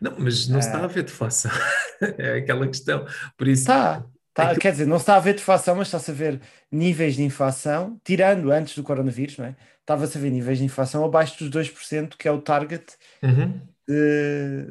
Não, 0.00 0.14
mas 0.18 0.48
não 0.48 0.58
está 0.58 0.84
a 0.84 0.86
ver 0.86 1.02
deflação. 1.02 1.50
é 2.18 2.38
aquela 2.38 2.66
questão. 2.66 3.04
Por 3.36 3.48
isso, 3.48 3.62
está, 3.62 4.04
Tá, 4.36 4.54
Quer 4.54 4.72
dizer, 4.72 4.86
não 4.86 4.98
se 4.98 5.04
está 5.04 5.16
a 5.16 5.20
ver 5.20 5.32
deflação, 5.32 5.74
mas 5.76 5.88
está-se 5.88 6.10
a 6.10 6.14
ver 6.14 6.42
níveis 6.70 7.16
de 7.16 7.22
inflação, 7.22 7.98
tirando 8.04 8.52
antes 8.52 8.76
do 8.76 8.82
coronavírus, 8.82 9.38
não 9.38 9.46
é? 9.46 9.56
Estava-se 9.80 10.18
a 10.18 10.20
ver 10.20 10.30
níveis 10.30 10.58
de 10.58 10.64
inflação 10.64 11.02
abaixo 11.02 11.42
dos 11.42 11.70
2%, 11.70 12.16
que 12.18 12.28
é 12.28 12.30
o 12.30 12.42
target 12.42 12.84
uhum. 13.22 13.58
de, 13.88 14.70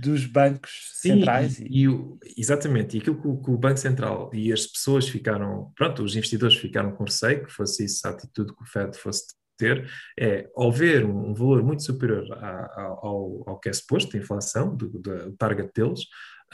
dos 0.00 0.26
bancos 0.26 0.92
Sim, 0.94 1.18
centrais. 1.18 1.58
E, 1.58 1.80
e 1.80 1.88
o, 1.88 2.16
exatamente, 2.36 2.96
e 2.96 3.00
aquilo 3.00 3.20
que 3.20 3.26
o, 3.26 3.36
que 3.36 3.50
o, 3.50 3.58
Banco 3.58 3.78
Central 3.78 4.30
e 4.32 4.52
as 4.52 4.64
pessoas 4.64 5.08
ficaram, 5.08 5.72
pronto, 5.74 6.04
os 6.04 6.14
investidores 6.14 6.56
ficaram 6.56 6.92
com 6.92 7.02
receio 7.02 7.44
que 7.44 7.52
fosse 7.52 7.84
isso 7.84 8.06
a 8.06 8.10
atitude 8.10 8.54
que 8.54 8.62
o 8.62 8.66
Fed 8.66 8.96
fosse 8.96 9.24
ter, 9.58 9.90
é 10.16 10.48
ao 10.54 10.70
ver 10.70 11.04
um, 11.04 11.30
um 11.30 11.34
valor 11.34 11.64
muito 11.64 11.82
superior 11.82 12.30
a, 12.32 12.48
a, 12.48 12.82
ao, 13.02 13.42
ao 13.48 13.58
que 13.58 13.68
é 13.68 13.72
suposto, 13.72 14.12
de 14.12 14.18
inflação, 14.18 14.76
do, 14.76 14.88
do 14.88 15.32
target 15.32 15.72
deles, 15.74 16.02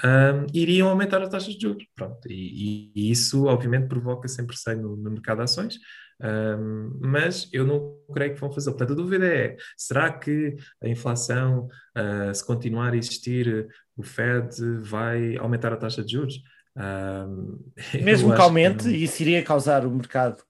um, 0.05 0.47
iriam 0.55 0.89
aumentar 0.89 1.23
as 1.23 1.29
taxas 1.29 1.55
de 1.55 1.63
juros. 1.63 1.85
Pronto, 1.95 2.21
e, 2.29 2.93
e, 2.95 3.11
isso, 3.11 3.47
obviamente, 3.47 3.89
provoca 3.89 4.29
sempre 4.29 4.57
receio 4.57 4.81
no, 4.81 4.97
no 4.97 5.11
mercado 5.11 5.39
de 5.39 5.45
ações, 5.45 5.79
um, 6.23 6.99
mas 7.01 7.49
eu 7.53 7.67
não 7.67 7.97
creio 8.13 8.35
que 8.35 8.41
vão 8.41 8.53
fazer. 8.53 8.71
Portanto, 8.71 8.93
a 8.93 8.97
dúvida 8.97 9.27
é: 9.27 9.57
será 9.77 10.13
que 10.13 10.57
a 10.83 10.89
inflação, 10.89 11.69
uh, 11.97 12.35
se 12.35 12.45
continuar 12.45 12.93
a 12.93 12.97
existir, 12.97 13.69
o 13.97 14.03
Fed 14.03 14.55
vai 14.81 15.37
aumentar 15.37 15.73
a 15.73 15.77
taxa 15.77 16.03
de 16.03 16.13
juros? 16.13 16.41
Um, 16.77 17.59
Mesmo 18.03 18.35
que 18.35 18.41
aumente, 18.41 18.85
que 18.85 18.97
isso 18.97 19.23
iria 19.23 19.43
causar 19.43 19.87
o 19.87 19.91
mercado 19.91 20.43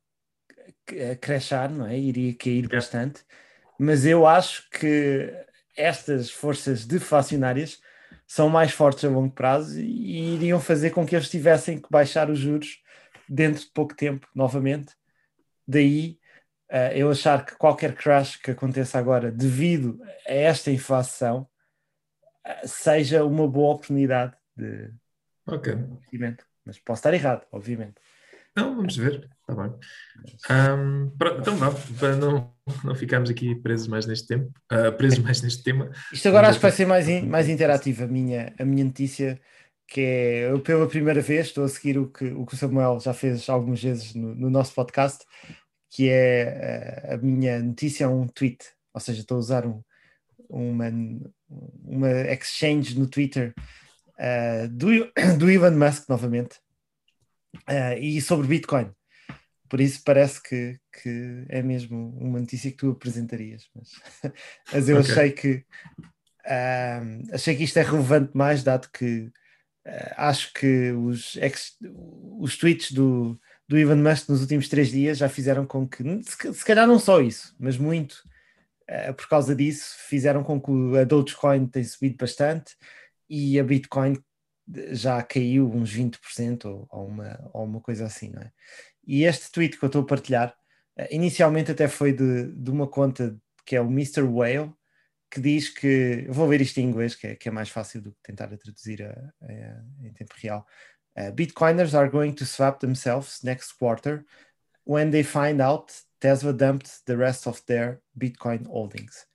a 1.12 1.16
crashar, 1.16 1.70
não 1.70 1.86
é? 1.86 1.98
Iria 1.98 2.34
cair 2.34 2.68
bastante, 2.68 3.22
mas 3.78 4.04
eu 4.04 4.26
acho 4.26 4.68
que 4.70 5.32
estas 5.76 6.30
forças 6.30 6.84
deflacionárias 6.84 7.78
são 8.30 8.48
mais 8.48 8.70
fortes 8.70 9.04
a 9.04 9.08
longo 9.08 9.34
prazo 9.34 9.80
e 9.80 10.34
iriam 10.36 10.60
fazer 10.60 10.90
com 10.90 11.04
que 11.04 11.16
eles 11.16 11.28
tivessem 11.28 11.80
que 11.80 11.90
baixar 11.90 12.30
os 12.30 12.38
juros 12.38 12.80
dentro 13.28 13.60
de 13.62 13.70
pouco 13.72 13.92
tempo, 13.92 14.28
novamente. 14.32 14.94
Daí 15.66 16.16
uh, 16.70 16.94
eu 16.94 17.10
achar 17.10 17.44
que 17.44 17.56
qualquer 17.56 17.92
crash 17.92 18.36
que 18.36 18.52
aconteça 18.52 19.00
agora, 19.00 19.32
devido 19.32 19.98
a 20.28 20.32
esta 20.32 20.70
inflação, 20.70 21.48
uh, 22.46 22.68
seja 22.68 23.24
uma 23.24 23.48
boa 23.48 23.74
oportunidade 23.74 24.36
de 24.54 24.92
okay. 25.44 25.72
investimento. 25.72 26.46
Mas 26.64 26.78
posso 26.78 27.00
estar 27.00 27.12
errado, 27.12 27.44
obviamente. 27.50 27.96
Não, 28.56 28.76
vamos 28.76 28.96
ver, 28.96 29.28
está 29.50 29.62
bem. 29.62 29.74
Um, 30.50 31.10
pronto, 31.16 31.40
então 31.40 31.56
vamos, 31.56 31.80
para 31.98 32.16
não, 32.16 32.52
não 32.84 32.94
ficarmos 32.94 33.30
aqui 33.30 33.54
presos 33.54 33.88
mais 33.88 34.06
neste 34.06 34.28
tempo, 34.28 34.52
uh, 34.72 34.92
presos 34.96 35.18
mais 35.18 35.42
neste 35.42 35.62
tema. 35.62 35.90
Isto 36.12 36.28
agora 36.28 36.48
acho 36.48 36.58
que 36.58 36.62
vai 36.62 36.72
ser 36.72 36.86
mais, 36.86 37.08
in, 37.08 37.22
mais 37.22 37.48
interativo 37.48 38.04
a 38.04 38.06
minha, 38.06 38.54
a 38.58 38.64
minha 38.64 38.84
notícia, 38.84 39.40
que 39.86 40.00
é 40.00 40.52
eu 40.52 40.60
pela 40.60 40.86
primeira 40.86 41.20
vez 41.20 41.46
estou 41.46 41.64
a 41.64 41.68
seguir 41.68 41.98
o 41.98 42.06
que 42.08 42.26
o, 42.26 42.46
que 42.46 42.54
o 42.54 42.56
Samuel 42.56 43.00
já 43.00 43.12
fez 43.12 43.48
algumas 43.48 43.82
vezes 43.82 44.14
no, 44.14 44.34
no 44.34 44.50
nosso 44.50 44.74
podcast, 44.74 45.24
que 45.90 46.08
é 46.08 47.08
a, 47.10 47.14
a 47.14 47.18
minha 47.18 47.60
notícia 47.60 48.04
é 48.04 48.08
um 48.08 48.26
tweet, 48.26 48.64
ou 48.94 49.00
seja, 49.00 49.20
estou 49.20 49.36
a 49.36 49.40
usar 49.40 49.66
um, 49.66 49.82
uma, 50.48 50.86
uma 51.84 52.10
exchange 52.32 52.98
no 52.98 53.06
Twitter 53.06 53.54
uh, 54.18 54.68
do, 54.68 54.88
do 55.38 55.50
Elon 55.50 55.76
Musk 55.76 56.08
novamente 56.08 56.58
uh, 57.68 57.98
e 57.98 58.20
sobre 58.20 58.46
Bitcoin. 58.46 58.90
Por 59.70 59.80
isso 59.80 60.02
parece 60.04 60.42
que, 60.42 60.80
que 61.00 61.44
é 61.48 61.62
mesmo 61.62 62.12
uma 62.18 62.40
notícia 62.40 62.70
que 62.72 62.76
tu 62.76 62.90
apresentarias, 62.90 63.70
mas, 63.72 63.90
mas 64.72 64.88
eu 64.88 64.98
okay. 64.98 65.12
achei 65.12 65.30
que 65.30 65.64
uh, 66.44 67.32
achei 67.32 67.56
que 67.56 67.62
isto 67.62 67.78
é 67.78 67.82
relevante 67.82 68.36
mais, 68.36 68.64
dado 68.64 68.90
que 68.92 69.26
uh, 69.86 70.14
acho 70.16 70.52
que 70.52 70.90
os, 70.90 71.36
ex, 71.36 71.76
os 72.40 72.56
tweets 72.56 72.90
do, 72.90 73.40
do 73.68 73.78
Elon 73.78 74.02
Musk 74.02 74.28
nos 74.28 74.40
últimos 74.40 74.68
três 74.68 74.90
dias 74.90 75.18
já 75.18 75.28
fizeram 75.28 75.64
com 75.64 75.88
que, 75.88 76.02
se, 76.24 76.52
se 76.52 76.64
calhar 76.64 76.86
não 76.86 76.98
só 76.98 77.20
isso, 77.20 77.54
mas 77.56 77.78
muito 77.78 78.14
uh, 78.90 79.14
por 79.14 79.28
causa 79.28 79.54
disso, 79.54 79.94
fizeram 80.08 80.42
com 80.42 80.60
que 80.60 80.98
a 80.98 81.04
Dogecoin 81.04 81.66
tenha 81.68 81.84
subido 81.84 82.16
bastante 82.16 82.74
e 83.28 83.58
a 83.60 83.62
Bitcoin 83.62 84.18
já 84.92 85.22
caiu 85.22 85.70
uns 85.70 85.94
20% 85.94 86.64
ou, 86.64 86.86
ou, 86.90 87.06
uma, 87.06 87.50
ou 87.52 87.64
uma 87.64 87.80
coisa 87.80 88.06
assim, 88.06 88.30
não 88.30 88.42
é? 88.42 88.52
E 89.10 89.24
este 89.24 89.50
tweet 89.50 89.76
que 89.76 89.84
eu 89.84 89.88
estou 89.88 90.02
a 90.02 90.06
partilhar, 90.06 90.56
eh, 90.96 91.08
inicialmente 91.10 91.72
até 91.72 91.88
foi 91.88 92.12
de, 92.12 92.52
de 92.52 92.70
uma 92.70 92.86
conta 92.86 93.36
que 93.66 93.74
é 93.74 93.80
o 93.80 93.90
Mr. 93.90 94.22
Whale, 94.22 94.72
que 95.28 95.40
diz 95.40 95.68
que, 95.68 96.26
eu 96.28 96.32
vou 96.32 96.46
ler 96.46 96.60
isto 96.60 96.78
em 96.78 96.84
inglês, 96.84 97.16
que 97.16 97.26
é, 97.26 97.34
que 97.34 97.48
é 97.48 97.52
mais 97.52 97.68
fácil 97.68 98.00
do 98.00 98.12
que 98.12 98.22
tentar 98.22 98.46
traduzir 98.56 99.02
a, 99.02 99.32
a, 99.42 100.06
em 100.06 100.12
tempo 100.12 100.32
real. 100.40 100.64
Uh, 101.18 101.32
Bitcoiners 101.32 101.92
are 101.92 102.08
going 102.08 102.32
to 102.34 102.46
swap 102.46 102.78
themselves 102.78 103.42
next 103.42 103.72
quarter 103.80 104.24
when 104.84 105.10
they 105.10 105.24
find 105.24 105.60
out 105.60 105.92
Tesla 106.20 106.52
dumped 106.52 107.04
the 107.06 107.16
rest 107.16 107.48
of 107.48 107.60
their 107.66 108.00
Bitcoin 108.16 108.64
holdings. 108.68 109.26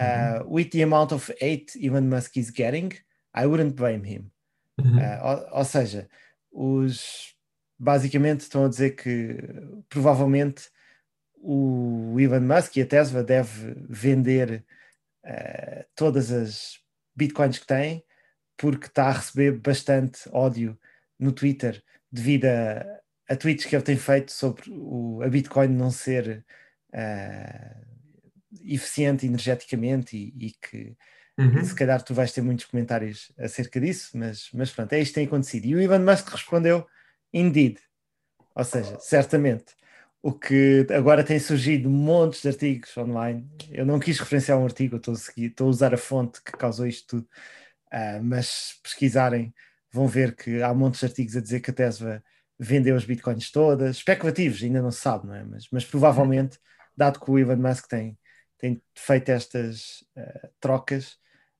Uh. 0.00 0.40
With 0.46 0.70
the 0.70 0.80
amount 0.80 1.12
of 1.12 1.30
hate 1.38 1.76
Elon 1.76 2.08
Musk 2.08 2.38
is 2.38 2.50
getting, 2.50 2.94
I 3.34 3.44
wouldn't 3.44 3.76
blame 3.76 4.02
him. 4.02 4.30
Uh, 4.78 5.18
ou, 5.22 5.58
ou, 5.58 5.64
seja, 5.64 6.08
os 6.50 7.33
basicamente 7.84 8.40
estão 8.40 8.64
a 8.64 8.68
dizer 8.68 8.96
que 8.96 9.36
provavelmente 9.88 10.68
o 11.36 12.16
Elon 12.18 12.40
Musk 12.40 12.76
e 12.76 12.82
a 12.82 12.86
Tesla 12.86 13.22
deve 13.22 13.74
vender 13.88 14.64
uh, 15.24 15.84
todas 15.94 16.32
as 16.32 16.78
bitcoins 17.14 17.58
que 17.58 17.66
tem 17.66 18.02
porque 18.56 18.86
está 18.86 19.08
a 19.08 19.12
receber 19.12 19.58
bastante 19.58 20.20
ódio 20.32 20.78
no 21.18 21.32
Twitter 21.32 21.82
devido 22.10 22.46
a, 22.46 22.86
a 23.28 23.36
tweets 23.36 23.66
que 23.66 23.76
ele 23.76 23.84
tem 23.84 23.96
feito 23.96 24.32
sobre 24.32 24.70
o, 24.70 25.20
a 25.22 25.28
Bitcoin 25.28 25.68
não 25.68 25.90
ser 25.90 26.44
uh, 26.94 27.84
eficiente 28.64 29.26
energeticamente 29.26 30.16
e, 30.16 30.46
e 30.46 30.50
que 30.52 30.96
Uhum. 31.36 31.64
Se 31.64 31.74
calhar 31.74 32.00
tu 32.00 32.14
vais 32.14 32.32
ter 32.32 32.42
muitos 32.42 32.64
comentários 32.66 33.32
acerca 33.38 33.80
disso, 33.80 34.10
mas, 34.14 34.48
mas 34.54 34.70
pronto, 34.70 34.92
é 34.92 35.00
isto 35.00 35.10
que 35.10 35.14
tem 35.16 35.26
acontecido. 35.26 35.64
E 35.66 35.74
o 35.74 35.80
Elon 35.80 36.04
Musk 36.04 36.28
respondeu, 36.28 36.86
indeed. 37.34 37.78
Ou 38.54 38.64
seja, 38.64 38.98
certamente. 39.00 39.74
O 40.22 40.32
que 40.32 40.86
agora 40.90 41.22
tem 41.22 41.38
surgido 41.38 41.90
montes 41.90 42.40
de 42.40 42.48
artigos 42.48 42.96
online. 42.96 43.46
Eu 43.70 43.84
não 43.84 44.00
quis 44.00 44.18
referenciar 44.18 44.58
um 44.58 44.64
artigo, 44.64 44.96
estou 44.96 45.12
a, 45.12 45.16
seguir, 45.18 45.46
estou 45.48 45.66
a 45.66 45.70
usar 45.70 45.92
a 45.92 45.98
fonte 45.98 46.42
que 46.42 46.52
causou 46.52 46.86
isto 46.86 47.18
tudo. 47.18 47.28
Uh, 47.92 48.22
mas 48.22 48.80
pesquisarem 48.82 49.52
vão 49.92 50.08
ver 50.08 50.34
que 50.34 50.62
há 50.62 50.72
montes 50.72 51.00
de 51.00 51.06
artigos 51.06 51.36
a 51.36 51.40
dizer 51.40 51.60
que 51.60 51.70
a 51.70 51.74
Tesla 51.74 52.22
vendeu 52.58 52.96
as 52.96 53.04
bitcoins 53.04 53.50
todas, 53.50 53.96
especulativos, 53.96 54.62
ainda 54.62 54.80
não 54.80 54.90
se 54.90 55.00
sabe, 55.00 55.26
não 55.26 55.34
é? 55.34 55.44
Mas, 55.44 55.68
mas 55.70 55.84
provavelmente, 55.84 56.58
dado 56.96 57.20
que 57.20 57.30
o 57.30 57.38
Elon 57.38 57.56
Musk 57.56 57.86
tem, 57.88 58.18
tem 58.58 58.82
feito 58.94 59.28
estas 59.28 60.02
uh, 60.16 60.48
trocas, 60.60 61.16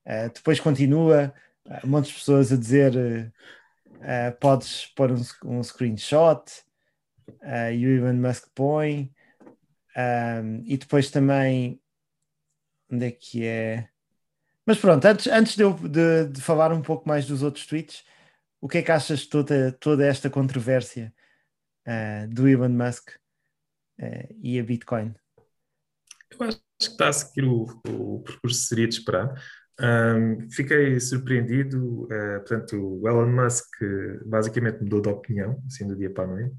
uh, 0.07 0.31
depois 0.33 0.59
continua, 0.59 1.33
uh, 1.65 1.87
montes 1.87 2.11
de 2.11 2.17
pessoas 2.17 2.51
a 2.51 2.57
dizer 2.57 3.31
podes 4.39 4.87
pôr 4.87 5.11
um, 5.11 5.21
um 5.45 5.63
screenshot 5.63 6.43
e 7.73 7.85
o 7.85 7.89
Elon 7.97 8.13
Musk 8.13 8.47
põe, 8.53 9.11
um, 9.95 10.61
e 10.65 10.77
depois 10.77 11.09
também 11.09 11.81
onde 12.91 13.05
é 13.05 13.11
que 13.11 13.45
é? 13.45 13.89
Mas 14.65 14.77
pronto, 14.77 15.05
antes, 15.05 15.27
antes 15.27 15.55
de 15.55 15.63
eu 15.63 15.73
de, 15.73 16.27
de 16.27 16.41
falar 16.41 16.73
um 16.73 16.81
pouco 16.81 17.07
mais 17.07 17.25
dos 17.25 17.43
outros 17.43 17.65
tweets, 17.65 18.03
o 18.59 18.67
que 18.67 18.79
é 18.79 18.81
que 18.81 18.91
achas 18.91 19.19
de 19.19 19.29
toda, 19.29 19.71
toda 19.73 20.05
esta 20.05 20.29
controvérsia 20.29 21.13
uh, 21.87 22.27
do 22.33 22.47
Elon 22.47 22.69
Musk 22.69 23.11
uh, 23.99 24.35
e 24.41 24.59
a 24.59 24.63
Bitcoin? 24.63 25.13
Eu 26.31 26.47
acho 26.47 26.57
que 26.57 26.85
está 26.85 27.09
a 27.09 27.13
seguir 27.13 27.45
o, 27.45 27.63
o 27.87 28.21
percurso 28.21 28.59
que 28.61 28.67
seria 28.67 28.87
de 28.87 28.95
esperar. 28.95 29.33
Um, 29.81 30.49
fiquei 30.49 30.99
surpreendido, 30.99 32.03
uh, 32.03 32.39
portanto, 32.39 32.77
o 32.77 33.07
Elon 33.07 33.27
Musk 33.27 33.67
basicamente 34.25 34.81
mudou 34.81 35.01
de 35.01 35.09
opinião, 35.09 35.61
assim 35.67 35.87
do 35.87 35.95
dia 35.95 36.09
para 36.09 36.23
a 36.23 36.27
noite, 36.27 36.55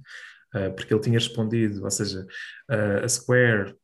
uh, 0.55 0.75
porque 0.75 0.93
ele 0.93 1.01
tinha 1.01 1.19
respondido, 1.19 1.83
ou 1.83 1.91
seja, 1.91 2.27
uh, 2.71 3.05
a 3.05 3.09
Square 3.09 3.75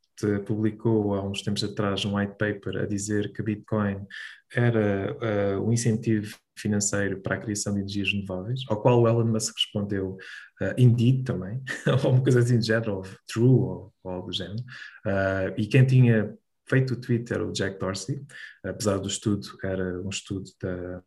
publicou 0.47 1.15
há 1.15 1.27
uns 1.27 1.43
tempos 1.43 1.65
atrás 1.65 2.05
um 2.05 2.17
white 2.17 2.37
paper 2.39 2.83
a 2.83 2.87
dizer 2.87 3.33
que 3.33 3.43
Bitcoin 3.43 4.07
era 4.55 5.17
um 5.61 5.73
incentivo 5.73 6.37
financeiro 6.57 7.21
para 7.21 7.35
a 7.35 7.39
criação 7.39 7.73
de 7.73 7.81
energias 7.81 8.13
renováveis, 8.13 8.61
ao 8.69 8.81
qual 8.81 9.01
o 9.01 9.09
Elon 9.09 9.25
Musk 9.25 9.55
respondeu 9.57 10.17
uh, 10.61 10.75
indeed 10.79 11.25
também, 11.25 11.61
ou 12.05 12.13
uma 12.13 12.23
coisa 12.23 12.41
assim 12.41 12.59
de 12.59 12.67
género, 12.67 12.97
ou 12.97 13.03
true, 13.27 13.49
ou, 13.49 13.95
ou 14.05 14.13
algo 14.13 14.29
do 14.29 14.37
género. 14.37 14.63
Uh, 15.07 15.55
e 15.57 15.67
quem 15.67 15.85
tinha 15.85 16.33
feito 16.69 16.95
o 16.95 17.01
tweet 17.01 17.33
era 17.33 17.47
o 17.47 17.53
Jack 17.53 17.79
Dorsey, 17.79 18.25
apesar 18.65 18.99
do 18.99 19.09
estudo, 19.09 19.47
era 19.63 20.01
um 20.01 20.09
estudo 20.09 20.51
da, 20.61 21.03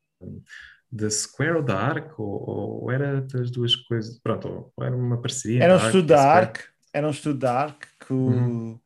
da 0.92 1.10
Square 1.10 1.58
ou 1.58 1.64
da 1.64 1.78
ARC, 1.78 2.20
ou, 2.20 2.84
ou, 2.84 2.92
era 2.92 3.22
das 3.22 3.52
duas 3.52 3.76
coisas, 3.76 4.20
pronto, 4.20 4.72
ou 4.76 4.84
era 4.84 4.96
uma 4.96 5.22
parceria. 5.22 5.64
Era 5.64 5.76
um 5.76 5.86
estudo 5.86 6.08
da 6.08 6.22
ARC, 6.22 6.58
era 6.94 7.08
um 7.08 7.12
estudo 7.12 7.40
da 7.40 7.54
ARC 7.54 7.86
que 8.00 8.14
o, 8.14 8.28
uhum. 8.28 8.80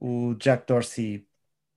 o 0.00 0.34
Jack 0.34 0.66
Dorsey 0.66 1.26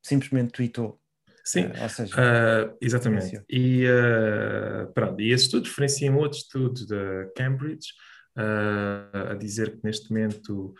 simplesmente 0.02 0.52
tweetou 0.52 1.00
Sim, 1.48 1.68
uh, 1.68 1.90
seja, 1.90 2.14
uh, 2.14 2.78
exatamente. 2.82 3.42
E, 3.50 3.86
uh, 3.88 4.92
pronto, 4.94 5.22
e 5.22 5.32
esse 5.32 5.46
estudo 5.46 5.64
diferencia 5.64 6.12
um 6.12 6.18
outro 6.18 6.38
estudo 6.38 6.86
da 6.86 7.32
Cambridge 7.38 7.88
a 8.36 9.34
dizer 9.34 9.72
que 9.72 9.80
neste 9.84 10.12
momento, 10.12 10.76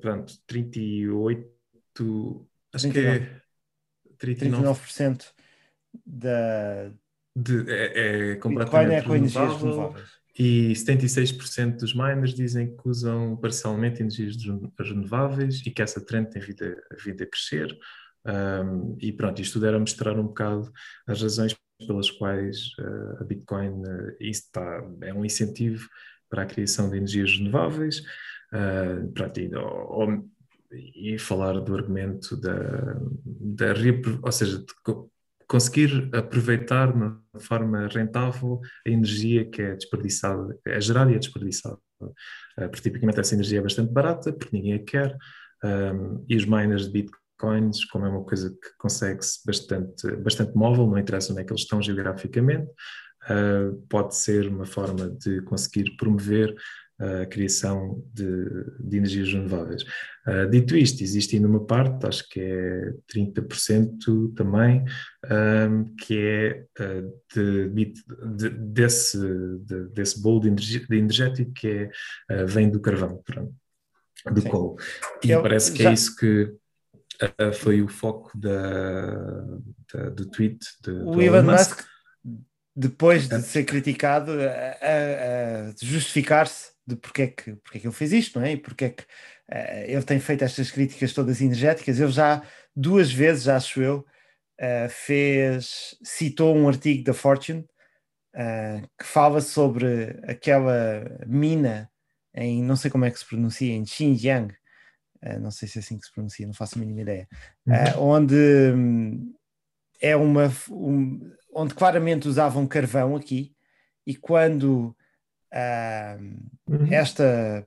pronto, 0.00 0.32
38, 0.48 1.48
acho 2.72 2.90
39. 2.90 3.20
que 3.20 4.24
é 4.24 4.28
39%, 4.34 4.50
39% 4.50 5.24
da. 6.04 6.92
De, 7.36 7.70
é, 7.70 8.32
é 8.32 8.36
completamente 8.36 8.94
é 8.94 9.02
com 9.02 9.14
energias 9.14 9.56
renováveis. 9.62 10.08
E 10.38 10.72
76% 10.72 11.78
dos 11.78 11.94
miners 11.94 12.32
dizem 12.32 12.76
que 12.76 12.88
usam 12.88 13.36
parcialmente 13.36 14.02
energias 14.02 14.36
renováveis 14.78 15.60
e 15.66 15.70
que 15.70 15.82
essa 15.82 16.00
trend 16.00 16.30
tem 16.30 16.40
vindo 16.40 16.64
a, 16.64 16.96
vindo 17.02 17.22
a 17.22 17.26
crescer. 17.26 17.76
Um, 18.24 18.96
e 19.00 19.12
pronto, 19.12 19.40
isto 19.40 19.54
tudo 19.54 19.66
era 19.66 19.78
mostrar 19.78 20.18
um 20.18 20.26
bocado 20.26 20.70
as 21.06 21.22
razões 21.22 21.56
pelas 21.86 22.10
quais 22.10 22.68
uh, 22.78 23.20
a 23.20 23.24
Bitcoin 23.24 23.82
uh, 23.82 24.16
está, 24.20 24.82
é 25.02 25.14
um 25.14 25.24
incentivo 25.24 25.88
para 26.28 26.42
a 26.42 26.46
criação 26.46 26.90
de 26.90 26.96
energias 26.96 27.36
renováveis. 27.36 28.00
Uh, 28.52 29.10
pronto, 29.12 29.40
e, 29.40 29.54
ou, 29.54 30.24
e, 30.72 31.18
falar 31.18 31.60
do 31.60 31.74
argumento 31.74 32.36
da, 32.36 32.98
da 33.24 33.74
ou 34.22 34.32
seja, 34.32 34.58
de 34.58 34.66
conseguir 35.46 36.10
aproveitar 36.14 36.92
de 36.92 36.98
uma 36.98 37.22
forma 37.38 37.88
rentável 37.88 38.60
a 38.86 38.90
energia 38.90 39.48
que 39.48 39.62
é 39.62 39.74
desperdiçada, 39.74 40.58
é 40.66 40.80
gerada 40.80 41.10
e 41.10 41.14
é 41.14 41.18
desperdiçada. 41.18 41.78
Uh, 42.00 42.68
porque 42.70 42.82
tipicamente 42.82 43.18
essa 43.18 43.34
energia 43.34 43.58
é 43.58 43.62
bastante 43.62 43.92
barata, 43.92 44.32
porque 44.32 44.56
ninguém 44.56 44.74
a 44.74 44.84
quer, 44.84 45.16
um, 45.64 46.24
e 46.28 46.36
os 46.36 46.44
miners 46.44 46.86
de 46.86 46.92
Bitcoin 46.92 47.28
coins, 47.38 47.84
como 47.84 48.04
é 48.04 48.08
uma 48.08 48.24
coisa 48.24 48.50
que 48.50 48.76
consegue-se 48.78 49.40
bastante, 49.46 50.10
bastante 50.16 50.54
móvel, 50.54 50.86
não 50.86 50.98
interessa 50.98 51.32
onde 51.32 51.40
é 51.40 51.44
que 51.44 51.52
eles 51.52 51.62
estão 51.62 51.80
geograficamente, 51.80 52.68
uh, 53.30 53.76
pode 53.88 54.16
ser 54.16 54.48
uma 54.48 54.66
forma 54.66 55.08
de 55.08 55.40
conseguir 55.42 55.96
promover 55.96 56.54
a 57.00 57.26
criação 57.26 58.02
de, 58.12 58.26
de 58.80 58.96
energias 58.96 59.32
renováveis. 59.32 59.82
Uh, 60.26 60.50
dito 60.50 60.76
isto, 60.76 61.02
existe 61.02 61.36
ainda 61.36 61.46
uma 61.46 61.64
parte, 61.64 62.06
acho 62.06 62.28
que 62.28 62.40
é 62.40 62.92
30% 63.14 64.34
também, 64.34 64.84
um, 65.70 65.94
que 65.94 66.18
é 66.18 66.64
uh, 66.80 67.22
de, 67.32 67.68
de, 67.68 68.50
desse, 68.50 69.16
de, 69.60 69.88
desse 69.90 70.20
bolo 70.20 70.40
de, 70.40 70.48
energia, 70.48 70.86
de 70.86 70.96
energético 70.96 71.52
que 71.52 71.68
é, 71.68 72.42
uh, 72.42 72.46
vem 72.46 72.68
do 72.68 72.80
carvão, 72.80 73.22
pronto, 73.24 73.54
do 74.32 74.40
Sim. 74.40 74.48
coal. 74.48 74.76
E 75.24 75.30
Eu, 75.30 75.40
parece 75.40 75.72
que 75.72 75.82
é 75.82 75.84
já... 75.84 75.90
é 75.90 75.94
isso 75.94 76.16
que 76.16 76.52
foi 77.54 77.82
o 77.82 77.88
foco 77.88 78.30
da, 78.38 79.10
da 79.92 80.08
do 80.10 80.30
tweet 80.30 80.58
de, 80.84 80.92
o 80.92 81.20
Elon 81.20 81.42
Musk, 81.42 81.80
depois 82.76 83.28
de 83.28 83.42
ser 83.42 83.64
criticado, 83.64 84.32
a, 84.32 85.68
a 85.68 85.74
justificar-se 85.82 86.77
de 86.88 86.96
porque 86.96 87.22
é, 87.22 87.26
que, 87.26 87.54
porque 87.56 87.78
é 87.78 87.80
que 87.82 87.86
ele 87.86 87.94
fez 87.94 88.12
isto, 88.12 88.38
não 88.38 88.46
é? 88.46 88.52
E 88.52 88.56
porque 88.56 88.86
é 88.86 88.90
que 88.90 89.02
uh, 89.02 89.84
ele 89.86 90.02
tem 90.02 90.18
feito 90.18 90.42
estas 90.42 90.70
críticas 90.70 91.12
todas 91.12 91.40
energéticas. 91.42 92.00
Ele 92.00 92.10
já 92.10 92.42
duas 92.74 93.12
vezes, 93.12 93.46
acho 93.46 93.82
eu, 93.82 93.98
uh, 94.60 94.88
fez, 94.88 95.96
citou 96.02 96.56
um 96.56 96.66
artigo 96.66 97.04
da 97.04 97.12
Fortune 97.12 97.66
uh, 98.34 98.88
que 98.98 99.04
fala 99.04 99.42
sobre 99.42 100.18
aquela 100.26 101.04
mina 101.26 101.90
em, 102.34 102.62
não 102.62 102.76
sei 102.76 102.90
como 102.90 103.04
é 103.04 103.10
que 103.10 103.18
se 103.18 103.26
pronuncia, 103.26 103.72
em 103.74 103.84
Xinjiang, 103.84 104.54
não 105.40 105.50
sei 105.50 105.66
se 105.66 105.78
é 105.78 105.80
assim 105.80 105.98
que 105.98 106.06
se 106.06 106.12
pronuncia, 106.12 106.46
não 106.46 106.54
faço 106.54 106.78
a 106.78 106.80
mínima 106.80 107.00
ideia, 107.00 107.26
uh, 107.66 108.00
onde 108.00 108.36
um, 108.72 109.34
é 110.00 110.14
uma 110.14 110.52
um, 110.70 111.32
onde 111.52 111.74
claramente 111.74 112.28
usavam 112.28 112.68
carvão 112.68 113.16
aqui 113.16 113.52
e 114.06 114.14
quando 114.14 114.96
uhum. 116.68 116.92
esta 116.92 117.66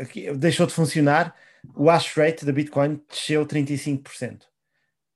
aqui, 0.00 0.32
deixou 0.34 0.66
de 0.66 0.72
funcionar, 0.72 1.34
o 1.74 1.88
hash 1.90 2.14
rate 2.14 2.44
da 2.44 2.52
Bitcoin 2.52 3.00
desceu 3.08 3.46
35%. 3.46 4.42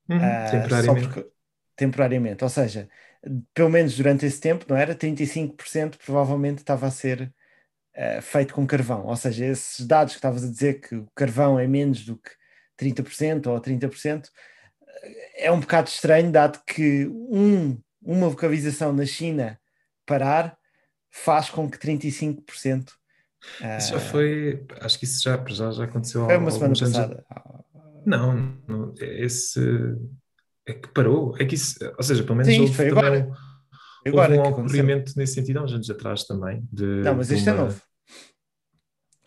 Uhum. 0.09 0.19
temporariamente. 0.51 1.09
Porque, 1.09 1.31
temporariamente, 1.77 2.45
ou 2.45 2.51
seja, 2.51 2.89
pelo 3.55 3.71
menos 3.71 3.97
durante 3.97 4.27
esse 4.27 4.41
tempo, 4.41 4.67
não 4.69 4.77
era? 4.77 4.95
35% 4.95 5.97
provavelmente 6.05 6.59
estava 6.59 6.87
a 6.87 6.91
ser 6.91 7.33
uh, 7.97 8.23
feito 8.23 8.53
com 8.55 8.67
carvão. 8.67 9.07
Ou 9.07 9.17
seja, 9.17 9.47
esses 9.47 9.87
dados 9.87 10.15
que 10.15 10.19
estavas 10.19 10.45
a 10.45 10.49
dizer 10.49 10.81
que 10.81 10.97
o 10.97 11.09
carvão 11.15 11.59
é 11.59 11.67
menos 11.67 12.05
do 12.05 12.17
que 12.17 12.31
30% 12.79 13.47
ou 13.47 13.61
30%, 13.61 14.29
é 15.37 15.51
um 15.51 15.61
bocado 15.61 15.89
estranho, 15.89 16.31
dado 16.31 16.61
que 16.67 17.07
um, 17.07 17.81
uma 18.01 18.29
vocalização 18.29 18.93
na 18.93 19.07
China 19.07 19.59
parar 20.05 20.57
faz 21.13 21.51
com 21.51 21.71
que 21.71 21.79
35%. 21.79 22.89
Uh, 23.61 23.79
isso 23.79 23.93
já 23.93 24.01
foi, 24.01 24.65
acho 24.81 24.99
que 24.99 25.05
isso 25.05 25.23
já, 25.23 25.45
já, 25.49 25.71
já 25.73 25.85
aconteceu 25.85 26.25
Foi 26.27 26.37
uma 26.37 26.51
semana 26.51 26.75
passada. 26.79 27.25
Não, 28.07 28.57
não, 28.67 28.95
esse 29.01 29.61
é 30.67 30.73
que 30.73 30.89
parou, 30.89 31.37
é 31.39 31.45
que 31.45 31.55
isso, 31.55 31.79
ou 31.97 32.03
seja, 32.03 32.23
pelo 32.23 32.37
menos 32.37 32.53
Sim, 32.53 32.61
houve 32.63 32.75
foi 32.75 32.89
agora. 32.89 33.31
Agora 34.05 34.37
houve 34.37 34.49
um 34.49 34.53
ocorrimento 34.53 35.13
nesse 35.17 35.35
sentido 35.35 35.59
há 35.59 35.65
uns 35.65 35.73
anos 35.73 35.89
atrás 35.89 36.25
também. 36.25 36.67
De, 36.73 36.85
não, 37.03 37.15
mas 37.15 37.31
isto 37.31 37.49
é 37.49 37.53
uma... 37.53 37.63
é 37.63 37.65
novo. 37.65 37.83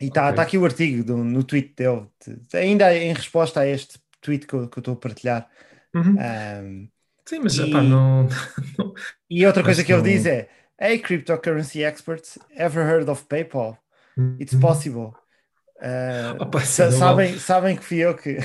E 0.02 0.08
está 0.08 0.26
okay. 0.26 0.36
tá 0.36 0.42
aqui 0.42 0.58
o 0.58 0.66
artigo 0.66 1.04
do, 1.04 1.18
no 1.18 1.44
tweet 1.44 1.74
dele, 1.76 2.08
de, 2.26 2.58
ainda 2.58 2.94
em 2.94 3.14
resposta 3.14 3.62
a 3.62 3.68
este 3.68 3.98
tweet 4.20 4.46
que 4.46 4.54
eu, 4.54 4.66
estou 4.66 4.94
a 4.94 4.98
partilhar. 4.98 5.50
Uhum. 5.94 6.18
Um, 6.18 6.90
Sim, 7.26 7.40
mas 7.40 7.56
e, 7.56 7.70
não, 7.70 8.28
não, 8.78 8.94
E 9.30 9.46
outra 9.46 9.64
coisa 9.64 9.84
que 9.84 9.94
não... 9.94 10.00
ele 10.00 10.14
diz 10.14 10.26
é: 10.26 10.50
Hey, 10.78 11.00
cryptocurrency 11.00 11.86
experts, 11.86 12.38
ever 12.54 12.84
heard 12.84 13.08
of 13.08 13.30
PayPal? 13.30 13.78
It's 14.40 14.54
uhum. 14.54 14.62
possible. 14.62 15.16
Uh, 15.76 16.42
Opa, 16.42 16.62
sabem, 16.62 17.38
sabem 17.38 17.76
que 17.76 17.84
fui 17.84 17.98
eu 17.98 18.16
que. 18.16 18.38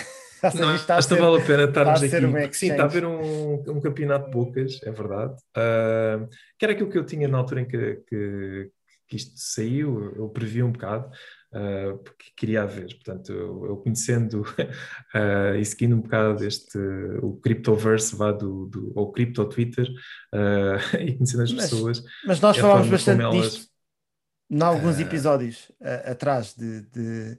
Não, 0.59 0.75
está 0.75 0.97
esta 0.97 1.15
ser, 1.15 1.21
vale 1.21 1.41
a 1.41 1.47
pena 1.47 1.63
estarmos 1.63 2.03
aqui. 2.03 2.27
Um 2.27 2.53
sim, 2.53 2.71
está 2.73 2.83
a 2.83 2.87
haver 2.87 3.05
um, 3.05 3.55
um 3.55 3.81
campeonato 3.81 4.25
de 4.25 4.31
bocas, 4.33 4.81
é 4.83 4.91
verdade. 4.91 5.35
Uh, 5.57 6.29
que 6.59 6.65
era 6.65 6.73
aquilo 6.73 6.91
que 6.91 6.99
eu 6.99 7.07
tinha 7.07 7.29
na 7.29 7.39
altura 7.39 7.61
em 7.61 7.69
que, 7.69 8.03
que, 8.09 8.71
que 9.07 9.17
isto 9.17 9.31
saiu, 9.37 10.13
eu 10.17 10.29
previ 10.29 10.61
um 10.61 10.73
bocado. 10.73 11.09
Uh, 11.53 11.99
porque 11.99 12.27
queria 12.37 12.67
ver. 12.67 12.95
Portanto, 12.95 13.33
eu, 13.33 13.67
eu 13.67 13.77
conhecendo 13.77 14.43
uh, 14.43 15.55
e 15.59 15.65
seguindo 15.65 15.97
um 15.97 16.01
bocado 16.01 16.45
este, 16.45 16.79
o 17.23 17.37
Cryptoverse, 17.37 18.17
vá 18.17 18.33
do, 18.33 18.67
do, 18.67 18.93
ou 18.95 19.13
Crypto 19.13 19.45
Twitter, 19.49 19.89
uh, 20.35 20.97
e 21.01 21.15
conhecendo 21.17 21.43
as 21.43 21.53
Mas- 21.53 21.71
pessoas. 21.71 22.05
Mas 22.25 22.41
nós 22.41 22.57
falámos 22.57 22.89
bastante 22.89 23.23
elas- 23.23 23.37
disto 23.53 23.71
em 24.53 24.63
alguns 24.63 24.99
episódios 24.99 25.71
atrás 26.05 26.55
de, 26.57 26.83
de- 26.91 27.39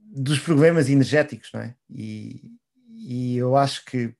dos 0.00 0.40
problemas 0.40 0.88
energéticos, 0.88 1.52
não 1.52 1.60
é? 1.60 1.76
E, 1.88 2.50
e 2.88 3.36
eu 3.36 3.56
acho 3.56 3.84
que 3.84 4.12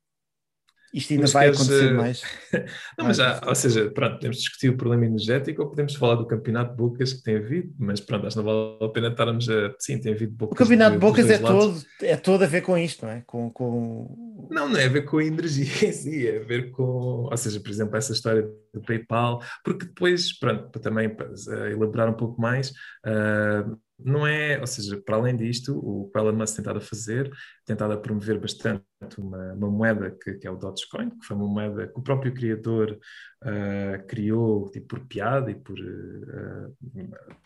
isto 0.93 1.13
ainda 1.13 1.23
Mas 1.23 1.33
vai 1.33 1.45
queres, 1.47 1.61
acontecer 1.61 1.89
eh, 1.89 1.93
mais. 1.93 2.23
Não, 2.99 3.07
mas 3.07 3.17
já, 3.17 3.41
ou 3.47 3.55
seja, 3.55 3.91
pronto, 3.91 4.15
podemos 4.15 4.39
discutir 4.39 4.69
o 4.71 4.77
problema 4.77 5.07
energético 5.07 5.63
ou 5.63 5.69
podemos 5.69 5.95
falar 5.95 6.15
do 6.15 6.27
campeonato 6.27 6.71
de 6.71 6.77
bocas 6.77 7.13
que 7.13 7.23
tem 7.23 7.37
havido, 7.37 7.75
mas 7.79 8.01
pronto, 8.01 8.27
acho 8.27 8.37
que 8.37 8.43
não 8.43 8.53
vale 8.53 8.85
a 8.85 8.93
pena 8.93 9.09
estarmos 9.09 9.49
a. 9.49 9.75
Sim, 9.79 9.99
tem 9.99 10.13
havido 10.13 10.33
bocas. 10.33 10.55
O 10.55 10.57
campeonato 10.57 10.93
de 10.93 10.99
dos 10.99 11.11
bocas 11.11 11.31
é 11.31 11.39
lados. 11.39 11.85
todo, 11.85 11.87
é 12.03 12.17
todo 12.17 12.43
a 12.45 12.47
ver 12.47 12.61
com 12.63 12.79
isto, 12.79 13.05
não 13.05 13.13
é? 13.13 13.23
Com, 13.27 13.51
com... 13.51 14.49
Não, 14.51 14.69
não 14.69 14.79
é 14.79 14.87
a 14.87 14.89
ver 14.89 15.03
com 15.03 15.19
a 15.19 15.25
energia 15.25 15.65
em 15.89 15.93
si, 15.93 16.27
é 16.29 16.39
a 16.39 16.45
ver 16.45 16.71
com, 16.71 16.83
ou 17.31 17.37
seja, 17.37 17.61
por 17.61 17.71
exemplo, 17.71 17.97
essa 17.97 18.13
história 18.13 18.49
do 18.73 18.81
PayPal, 18.81 19.43
porque 19.65 19.87
depois, 19.87 20.39
pronto, 20.39 20.71
para 20.71 20.81
também 20.81 21.09
para 21.09 21.27
eh, 21.27 21.73
elaborar 21.73 22.09
um 22.09 22.15
pouco 22.15 22.41
mais, 22.41 22.73
ah, 23.05 23.65
não 23.99 24.27
é, 24.27 24.61
ou 24.61 24.67
seja, 24.67 25.01
para 25.01 25.17
além 25.17 25.37
disto, 25.37 25.79
o 25.79 26.11
que 26.11 26.19
o 26.19 26.21
Elon 26.21 26.37
Musk 26.37 26.57
tentado 26.57 26.79
a 26.79 26.83
fazer, 26.83 27.31
tentado 27.65 27.93
a 27.95 27.97
promover 27.97 28.39
bastante 28.39 28.85
uma, 29.19 29.55
uma 29.55 29.71
moeda 29.71 30.11
que, 30.11 30.35
que 30.35 30.47
é 30.47 30.51
o 30.51 30.57
Dogecoin, 30.57 31.11
que 31.11 31.25
foi 31.25 31.37
uma 31.37 31.47
moeda 31.47 31.87
que 31.87 31.99
o 31.99 32.03
próprio 32.03 32.33
criador 32.35 32.99
ah, 33.43 33.99
criou 34.07 34.71
tipo, 34.71 34.87
por 34.87 35.07
piada 35.07 35.51
e 35.51 35.55
por, 35.55 35.79
ah, 35.79 36.71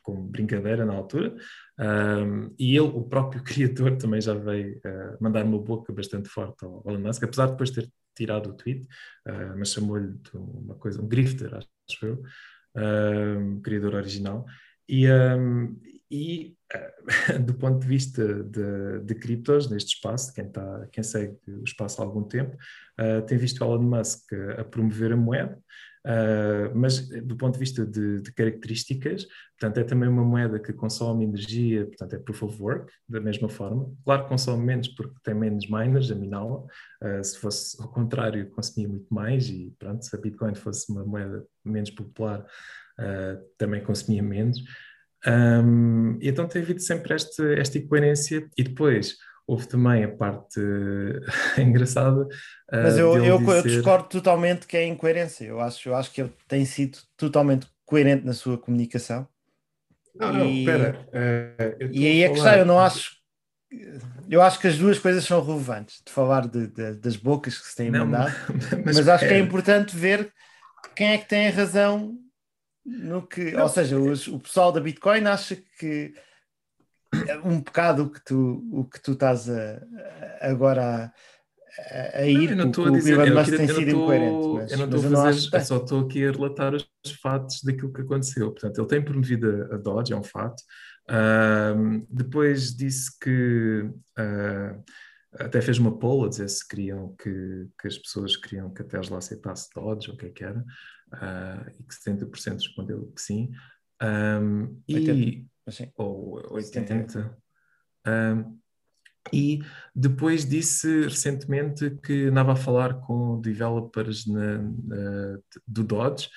como 0.02 0.22
brincadeira 0.22 0.84
na 0.84 0.94
altura, 0.94 1.36
um, 1.78 2.54
e 2.58 2.76
ele, 2.76 2.88
o 2.94 3.02
próprio 3.04 3.42
criador, 3.44 3.96
também 3.96 4.20
já 4.20 4.34
veio 4.34 4.78
uh, 4.78 5.16
mandar 5.20 5.44
uma 5.44 5.58
boca 5.58 5.92
bastante 5.92 6.28
forte 6.28 6.64
ao 6.64 6.82
Elon 6.86 7.00
Musk, 7.00 7.22
apesar 7.22 7.46
de 7.46 7.52
depois 7.52 7.70
ter 7.70 7.88
tirado 8.14 8.50
o 8.50 8.54
tweet, 8.54 8.86
uh, 9.26 9.56
mas 9.56 9.72
chamou-lhe 9.72 10.14
uma 10.34 10.74
coisa, 10.74 11.00
um 11.00 11.08
grifter, 11.08 11.54
acho 11.54 12.06
eu, 12.06 12.22
um, 12.76 13.60
criador 13.60 13.94
original. 13.94 14.46
E, 14.90 15.08
um, 15.08 15.76
e 16.10 16.56
uh, 16.74 17.38
do 17.38 17.54
ponto 17.54 17.78
de 17.78 17.86
vista 17.86 18.42
de, 18.42 19.00
de 19.04 19.14
criptos, 19.14 19.70
neste 19.70 19.94
espaço, 19.94 20.34
quem, 20.34 20.48
tá, 20.50 20.88
quem 20.90 21.04
segue 21.04 21.38
o 21.46 21.62
espaço 21.62 22.02
há 22.02 22.04
algum 22.04 22.24
tempo, 22.24 22.56
uh, 23.00 23.22
tem 23.24 23.38
visto 23.38 23.62
Elon 23.62 23.82
Musk 23.82 24.32
a 24.58 24.64
promover 24.64 25.12
a 25.12 25.16
moeda, 25.16 25.56
Uh, 26.06 26.74
mas 26.74 27.08
do 27.08 27.36
ponto 27.36 27.54
de 27.54 27.58
vista 27.58 27.84
de, 27.84 28.22
de, 28.22 28.32
características, 28.32 29.26
portanto, 29.58 29.78
é 29.78 29.84
também 29.84 30.08
uma 30.08 30.24
moeda 30.24 30.58
que 30.58 30.72
consome 30.72 31.24
energia, 31.24 31.84
portanto, 31.84 32.14
é 32.14 32.18
proof 32.18 32.42
of 32.42 32.62
work, 32.62 32.92
da 33.06 33.20
mesma 33.20 33.50
forma. 33.50 33.92
Claro 34.02 34.22
que 34.22 34.28
consome 34.30 34.64
menos 34.64 34.88
porque 34.88 35.14
tem 35.22 35.34
menos 35.34 35.68
miners 35.68 36.10
a 36.10 36.14
miná-la. 36.14 36.64
Uh, 37.02 37.22
se 37.22 37.38
fosse 37.38 37.80
ao 37.82 37.88
contrário, 37.88 38.48
consumia 38.50 38.88
muito 38.88 39.12
mais 39.12 39.50
e, 39.50 39.74
pronto, 39.78 40.02
se 40.02 40.16
a 40.16 40.18
Bitcoin 40.18 40.54
fosse 40.54 40.90
uma 40.90 41.04
moeda 41.04 41.44
menos 41.62 41.90
popular, 41.90 42.46
uh, 43.00 43.40
também 43.58 43.82
consumia 43.82 44.22
menos. 44.22 44.58
Um, 45.26 46.18
e 46.20 46.28
então 46.28 46.48
tem 46.48 46.62
havido 46.62 46.80
sempre 46.80 47.12
esta, 47.14 47.44
esta 47.54 47.78
incoerência 47.78 48.48
e 48.56 48.62
depois 48.62 49.16
houve 49.46 49.66
também 49.66 50.04
a 50.04 50.08
parte 50.08 50.60
engraçada. 51.58 52.26
Mas 52.72 52.98
eu, 52.98 53.16
eu, 53.16 53.24
eu 53.24 53.38
dizer- 53.38 53.62
discordo 53.64 54.08
totalmente 54.08 54.66
que 54.66 54.76
é 54.76 54.86
incoerência. 54.86 55.44
Eu 55.44 55.60
acho, 55.60 55.88
eu 55.88 55.96
acho 55.96 56.10
que 56.12 56.22
ele 56.22 56.32
tem 56.48 56.64
sido 56.64 56.98
totalmente 57.16 57.66
coerente 57.84 58.24
na 58.24 58.32
sua 58.32 58.56
comunicação. 58.56 59.28
Não, 60.14 60.32
não, 60.32 60.46
E- 60.46 60.58
espera. 60.60 61.06
eh, 61.12 61.76
eu 61.80 61.92
E 61.92 62.06
aí 62.06 62.22
é 62.22 62.28
que 62.28 62.36
está, 62.38 62.56
eu 62.58 62.64
não 62.64 62.78
acho. 62.78 63.18
Eu 64.28 64.42
acho 64.42 64.58
que 64.60 64.66
as 64.66 64.78
duas 64.78 64.98
coisas 64.98 65.24
são 65.24 65.44
relevantes, 65.44 66.02
de 66.04 66.12
falar 66.12 66.48
de- 66.48 66.66
de- 66.68 66.94
das 66.94 67.16
bocas 67.16 67.58
que 67.58 67.66
se 67.66 67.76
têm 67.76 67.90
Não, 67.90 68.06
mandado, 68.06 68.32
mas, 68.84 68.96
mas, 68.96 69.08
acho 69.08 69.26
que 69.26 69.34
é 69.34 69.38
espera. 69.38 69.46
importante 69.46 69.96
ver 69.96 70.32
quem 70.96 71.08
é 71.12 71.18
que 71.18 71.28
tem 71.28 71.48
a 71.48 71.50
razão 71.50 72.16
no 72.90 73.26
que. 73.26 73.52
Não. 73.52 73.62
Ou 73.62 73.68
seja, 73.68 73.98
os- 73.98 74.26
o 74.28 74.38
pessoal 74.38 74.72
da 74.72 74.80
Bitcoin 74.80 75.24
acha 75.26 75.56
que 75.78 76.12
é 77.26 77.36
um 77.38 77.60
bocado 77.60 78.04
o 78.04 78.10
que 78.10 78.24
tu, 78.24 78.62
o 78.72 78.84
que 78.84 79.00
tu 79.02 79.12
estás 79.12 79.48
a, 79.48 79.74
a- 80.40 80.50
agora 80.50 81.12
a, 81.90 82.18
a 82.18 82.26
ir, 82.26 82.50
eu 82.50 82.56
não 82.56 82.68
estou 82.68 82.86
a 82.86 82.88
o 82.90 82.92
dizer, 82.92 83.12
Elon 83.14 83.26
eu 83.26 83.34
Musk 83.34 83.48
aqui- 83.48 83.56
tem 83.56 83.66
não 83.66 83.74
sido 83.74 83.86
estou- 83.88 84.02
incoerente. 84.02 84.48
Mas, 84.54 84.72
eu 84.72 84.78
não 84.78 84.84
estou 84.86 85.10
não 85.10 85.20
a 85.20 85.28
acho 85.28 85.38
fazer, 85.38 85.50
que 85.50 85.56
eu 85.56 85.60
só 85.60 85.76
estou 85.78 86.00
aqui 86.06 86.24
a 86.26 86.32
relatar 86.32 86.74
os, 86.74 86.88
os 87.04 87.12
fatos 87.12 87.62
daquilo 87.62 87.92
que 87.92 88.00
aconteceu. 88.02 88.50
Portanto, 88.52 88.78
ele 88.80 88.88
tem 88.88 89.02
promovido 89.04 89.68
a, 89.72 89.76
Dodge, 89.76 90.12
é 90.12 90.16
um 90.16 90.22
fato. 90.22 90.62
Ahm, 91.08 92.04
depois 92.10 92.74
disse 92.76 93.10
que 93.18 93.88
ah, 94.16 94.76
até 95.38 95.60
fez 95.60 95.78
uma 95.78 95.96
poll 95.98 96.24
a 96.24 96.28
dizer 96.28 96.48
se 96.48 96.66
queriam 96.66 97.14
que, 97.20 97.66
que 97.80 97.88
as 97.88 97.96
pessoas 97.98 98.36
queriam 98.36 98.70
que 98.72 98.82
a 98.82 98.84
Tesla 98.84 99.18
aceitasse 99.18 99.68
Dodge, 99.74 100.10
ou 100.10 100.14
o 100.14 100.18
que 100.18 100.26
é 100.26 100.30
que 100.30 100.44
era, 100.44 100.64
ah, 101.12 101.66
e 101.78 101.82
que 101.82 101.94
70% 101.94 102.54
respondeu 102.54 103.12
que 103.14 103.20
sim. 103.20 103.50
E, 104.88 104.94
80. 104.94 105.46
mas 105.66 105.74
sim. 105.74 105.92
ou 105.96 106.60
70. 106.60 106.94
80. 106.94 107.38
Um, 108.06 108.60
e 109.32 109.62
depois 109.94 110.48
disse 110.48 111.02
recentemente 111.02 111.90
que 112.02 112.26
andava 112.26 112.52
a 112.52 112.56
falar 112.56 112.94
com 113.00 113.40
developers 113.40 114.26
na- 114.26 114.62
na- 114.62 115.38
do 115.66 115.84
Dodge 115.84 116.28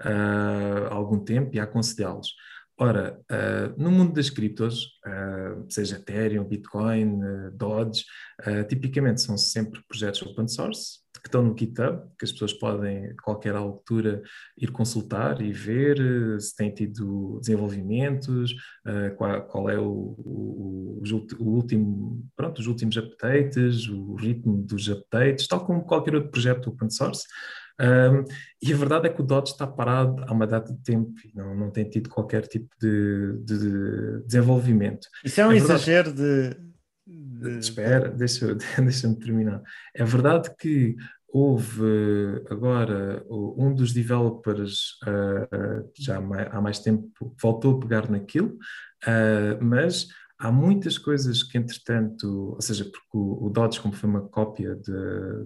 ah, 0.00 0.88
há 0.90 0.94
algum 0.94 1.18
tempo 1.24 1.54
e 1.54 1.58
a 1.60 1.64
aconselhá-los. 1.64 2.34
Ora, 2.78 3.18
ah, 3.30 3.74
no 3.78 3.90
mundo 3.90 4.12
das 4.12 4.28
criptos, 4.28 4.88
ah, 5.04 5.56
seja 5.68 5.96
Ethereum, 5.96 6.44
Bitcoin, 6.44 7.20
ah, 7.22 7.50
Dodge, 7.54 8.04
ah, 8.40 8.64
tipicamente 8.64 9.22
são 9.22 9.38
sempre 9.38 9.82
projetos 9.88 10.22
open 10.22 10.46
source 10.46 11.06
que 11.26 11.28
estão 11.28 11.42
no 11.42 11.56
GitHub, 11.58 12.02
que 12.18 12.24
as 12.24 12.32
pessoas 12.32 12.52
podem, 12.52 13.06
a 13.06 13.22
qualquer 13.22 13.54
altura, 13.56 14.22
ir 14.56 14.70
consultar 14.70 15.40
e 15.40 15.52
ver 15.52 15.98
eh, 16.00 16.38
se 16.38 16.54
tem 16.54 16.72
tido 16.72 17.38
desenvolvimentos, 17.40 18.52
uh, 18.86 19.14
qual, 19.16 19.42
qual 19.46 19.70
é 19.70 19.78
o, 19.78 20.14
o, 20.18 21.02
o 21.38 21.44
último, 21.44 22.24
pronto, 22.36 22.58
os 22.60 22.66
últimos 22.66 22.96
updates, 22.96 23.88
o 23.88 24.14
ritmo 24.14 24.58
dos 24.58 24.88
updates, 24.88 25.48
tal 25.48 25.64
como 25.64 25.84
qualquer 25.84 26.14
outro 26.14 26.30
projeto 26.30 26.70
open 26.70 26.90
source. 26.90 27.24
Um, 27.80 28.24
e 28.62 28.72
a 28.72 28.76
verdade 28.76 29.06
é 29.06 29.10
que 29.12 29.20
o 29.20 29.24
Dodge 29.24 29.52
está 29.52 29.66
parado 29.66 30.24
há 30.26 30.32
uma 30.32 30.46
data 30.46 30.72
de 30.72 30.82
tempo 30.82 31.12
e 31.24 31.36
não, 31.36 31.54
não 31.54 31.70
tem 31.70 31.88
tido 31.88 32.08
qualquer 32.08 32.46
tipo 32.46 32.68
de, 32.80 33.34
de- 33.44 33.58
de 33.58 34.22
desenvolvimento. 34.26 35.06
Isso 35.24 35.40
é 35.40 35.46
um 35.46 35.52
É 35.52 35.56
exagero 35.56 36.12
de. 36.12 36.50
de- 37.06 37.58
Espera, 37.58 38.08
deixa, 38.10 38.54
deixa-me 38.82 39.16
terminar. 39.18 39.62
É 39.94 40.04
verdade 40.04 40.50
que 40.58 40.96
houve 41.28 41.82
agora 42.50 43.22
um 43.28 43.74
dos 43.74 43.92
developers 43.92 44.96
ah, 45.04 45.46
ah, 45.52 45.82
já 45.98 46.16
há 46.16 46.60
mais 46.62 46.78
tempo 46.78 47.10
voltou 47.40 47.76
a 47.76 47.80
pegar 47.80 48.10
naquilo, 48.10 48.56
ah, 49.06 49.58
mas 49.60 50.06
há 50.38 50.52
muitas 50.52 50.98
coisas 50.98 51.42
que 51.42 51.56
entretanto, 51.58 52.52
ou 52.54 52.60
seja, 52.60 52.84
porque 52.84 53.00
o, 53.14 53.46
o 53.46 53.50
Dodge 53.50 53.80
como 53.80 53.94
foi 53.94 54.08
uma 54.08 54.20
cópia 54.22 54.74
de, 54.76 54.92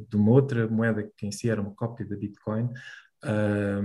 de 0.09 0.16
uma 0.16 0.30
outra 0.32 0.66
moeda 0.68 1.09
que 1.16 1.26
em 1.26 1.32
si 1.32 1.49
era 1.49 1.61
uma 1.61 1.70
cópia 1.74 2.07
da 2.07 2.16
Bitcoin, 2.16 2.68
ah, 3.22 3.80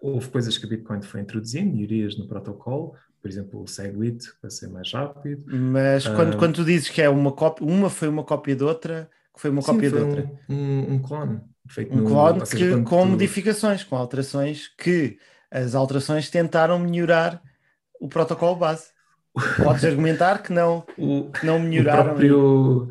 houve 0.00 0.28
coisas 0.28 0.56
que 0.58 0.66
a 0.66 0.68
Bitcoin 0.68 1.02
foi 1.02 1.20
introduzindo, 1.20 1.74
melhorias 1.74 2.16
no 2.18 2.26
protocolo, 2.26 2.94
por 3.20 3.30
exemplo 3.30 3.62
o 3.62 3.66
Segwit 3.66 4.24
para 4.40 4.50
ser 4.50 4.68
mais 4.68 4.92
rápido, 4.92 5.44
Mas 5.46 6.06
quando, 6.06 6.34
Ah. 6.34 6.38
quando 6.38 6.54
tu 6.56 6.64
dizes 6.64 6.88
que 6.88 7.00
é 7.02 7.08
uma 7.08 7.32
cópia, 7.32 7.66
uma 7.66 7.88
foi 7.90 8.08
uma 8.08 8.24
cópia 8.24 8.54
de 8.56 8.64
outra, 8.64 9.08
que 9.34 9.40
foi 9.40 9.50
uma 9.50 9.62
Sim, 9.62 9.72
cópia 9.72 9.90
de 9.90 9.96
foi 9.96 10.04
outra. 10.06 10.30
um, 10.48 10.54
um, 10.54 10.94
um 10.94 10.98
clone. 11.02 11.40
Feito 11.68 11.94
Um 11.94 12.02
no- 12.02 12.08
clone 12.08 12.46
seja, 12.46 12.76
que, 12.76 12.82
com 12.82 13.02
tu- 13.04 13.08
modificações, 13.12 13.82
com 13.84 13.96
alterações, 13.96 14.68
que 14.76 15.18
as 15.50 15.74
alterações 15.74 16.28
tentaram 16.28 16.78
melhorar 16.78 17.42
o 18.00 18.08
protocolo 18.08 18.56
base. 18.56 18.92
Podes 19.62 19.84
argumentar 19.84 20.42
que 20.42 20.52
não, 20.52 20.84
O, 20.96 21.30
que 21.30 21.44
não 21.44 21.56
o 21.56 21.60
melhoraram. 21.60 22.04
próprio. 22.04 22.88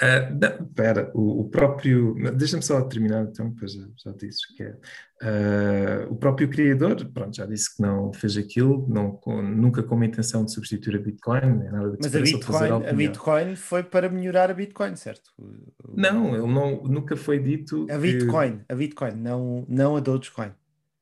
ah, 0.00 0.30
não, 0.30 0.66
Espera, 0.66 1.10
o, 1.14 1.40
o 1.40 1.48
próprio. 1.48 2.14
Deixa-me 2.36 2.62
só 2.62 2.82
terminar, 2.82 3.22
então, 3.24 3.48
depois 3.50 3.72
já, 3.72 3.84
já 4.04 4.12
disse 4.12 4.54
que 4.56 4.62
é. 4.64 4.76
ah, 5.22 6.06
o 6.10 6.16
próprio 6.16 6.48
criador, 6.50 7.04
pronto, 7.14 7.34
já 7.36 7.46
disse 7.46 7.74
que 7.76 7.80
não 7.82 8.12
fez 8.12 8.36
aquilo, 8.36 8.86
não, 8.88 9.12
com- 9.12 9.40
nunca 9.40 9.82
com 9.82 9.94
uma 9.94 10.04
intenção 10.06 10.44
de 10.44 10.52
substituir 10.52 10.96
a 10.96 10.98
Bitcoin, 10.98 11.40
nem 11.58 11.70
nada 11.70 11.90
de 11.92 11.98
Mas 12.02 12.14
a 12.16 12.20
Bitcoin, 12.20 12.86
a 12.86 12.92
Bitcoin 12.92 13.56
foi 13.56 13.82
para 13.82 14.08
melhorar 14.08 14.50
a 14.50 14.54
Bitcoin, 14.54 14.96
certo? 14.96 15.30
O- 15.38 15.44
o- 15.44 15.94
Não, 15.96 16.34
ele 16.34 16.52
não, 16.52 16.82
nunca 16.82 17.16
foi 17.16 17.38
dito. 17.38 17.84
A 17.84 17.94
que- 17.94 17.98
Bitcoin, 17.98 18.60
a 18.68 18.74
Bitcoin, 18.74 19.12
não, 19.12 19.64
não 19.68 19.96
a 19.96 20.00
Dogecoin. 20.00 20.50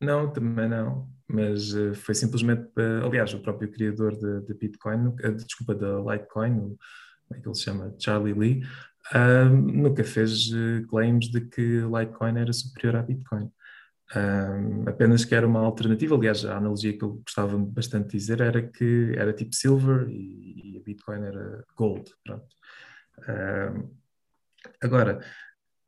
Não, 0.00 0.32
também 0.32 0.68
não. 0.68 1.08
Mas 1.28 1.74
eh, 1.74 1.94
foi 1.94 2.14
simplesmente, 2.14 2.68
para- 2.74 3.04
aliás, 3.04 3.32
o 3.34 3.40
próprio 3.40 3.70
criador 3.70 4.16
da 4.18 4.54
Bitcoin, 4.54 5.14
eh, 5.22 5.30
desculpa, 5.32 5.74
da 5.74 5.98
Litecoin, 6.00 6.52
o- 6.52 6.78
como 7.28 7.38
é 7.38 7.40
que 7.40 7.48
ele 7.48 7.54
se 7.54 7.62
chama? 7.62 7.94
Charlie 7.98 8.34
Lee, 8.34 8.62
ah, 9.12 9.44
nunca 9.44 10.02
fez 10.04 10.50
eh, 10.52 10.82
claims 10.88 11.30
de 11.30 11.42
que 11.42 11.62
Litecoin 11.82 12.36
era 12.38 12.52
superior 12.52 12.96
à 12.96 13.02
Bitcoin. 13.02 13.50
Apenas 14.88 15.24
que 15.24 15.34
era 15.36 15.46
uma 15.46 15.60
alternativa. 15.60 16.16
Aliás, 16.16 16.44
a 16.44 16.56
analogia 16.56 16.96
que 16.98 17.04
eu 17.04 17.20
gostava 17.24 17.56
bastante 17.56 18.08
de 18.10 18.16
dizer 18.18 18.40
era 18.40 18.60
que 18.60 19.14
era 19.16 19.32
tipo 19.32 19.54
silver 19.54 20.08
e, 20.08 20.74
e 20.74 20.78
a 20.78 20.82
Bitcoin 20.82 21.22
era 21.22 21.64
gold. 21.76 22.10
Pronto. 22.24 22.46
Agora, 24.82 25.20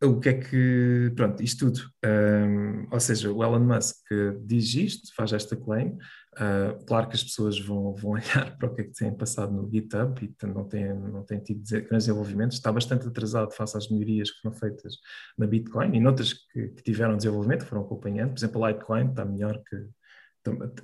o 0.02 0.20
que 0.20 0.28
é 0.28 0.34
que. 0.34 1.12
Pronto, 1.14 1.42
isto 1.42 1.66
tudo. 1.66 1.80
Um, 2.04 2.86
ou 2.90 3.00
seja, 3.00 3.32
o 3.32 3.42
Elon 3.42 3.60
Musk 3.60 4.04
diz 4.44 4.74
isto, 4.74 5.14
faz 5.14 5.32
esta 5.32 5.56
claim. 5.56 5.96
Uh, 6.34 6.84
claro 6.86 7.08
que 7.08 7.14
as 7.14 7.22
pessoas 7.22 7.58
vão, 7.60 7.94
vão 7.94 8.12
olhar 8.18 8.56
para 8.56 8.68
o 8.68 8.74
que 8.74 8.82
é 8.82 8.84
que 8.84 8.92
tem 8.92 9.14
passado 9.16 9.52
no 9.52 9.70
GitHub 9.70 10.14
e 10.24 10.46
não 10.46 10.64
tem, 10.64 10.94
não 10.94 11.22
tem 11.24 11.38
tido 11.40 11.62
grandes 11.68 12.06
desenvolvimentos. 12.06 12.56
Está 12.56 12.72
bastante 12.72 13.06
atrasado 13.06 13.52
face 13.52 13.76
às 13.76 13.88
melhorias 13.88 14.30
que 14.30 14.40
foram 14.40 14.56
feitas 14.56 14.96
na 15.38 15.46
Bitcoin 15.46 15.94
e 15.94 16.00
noutras 16.00 16.32
que, 16.32 16.68
que 16.68 16.82
tiveram 16.82 17.16
desenvolvimento, 17.16 17.64
foram 17.64 17.82
acompanhando. 17.82 18.30
Por 18.30 18.38
exemplo, 18.38 18.64
a 18.64 18.70
Litecoin 18.70 19.10
está 19.10 19.24
melhor 19.24 19.62
que. 19.68 19.76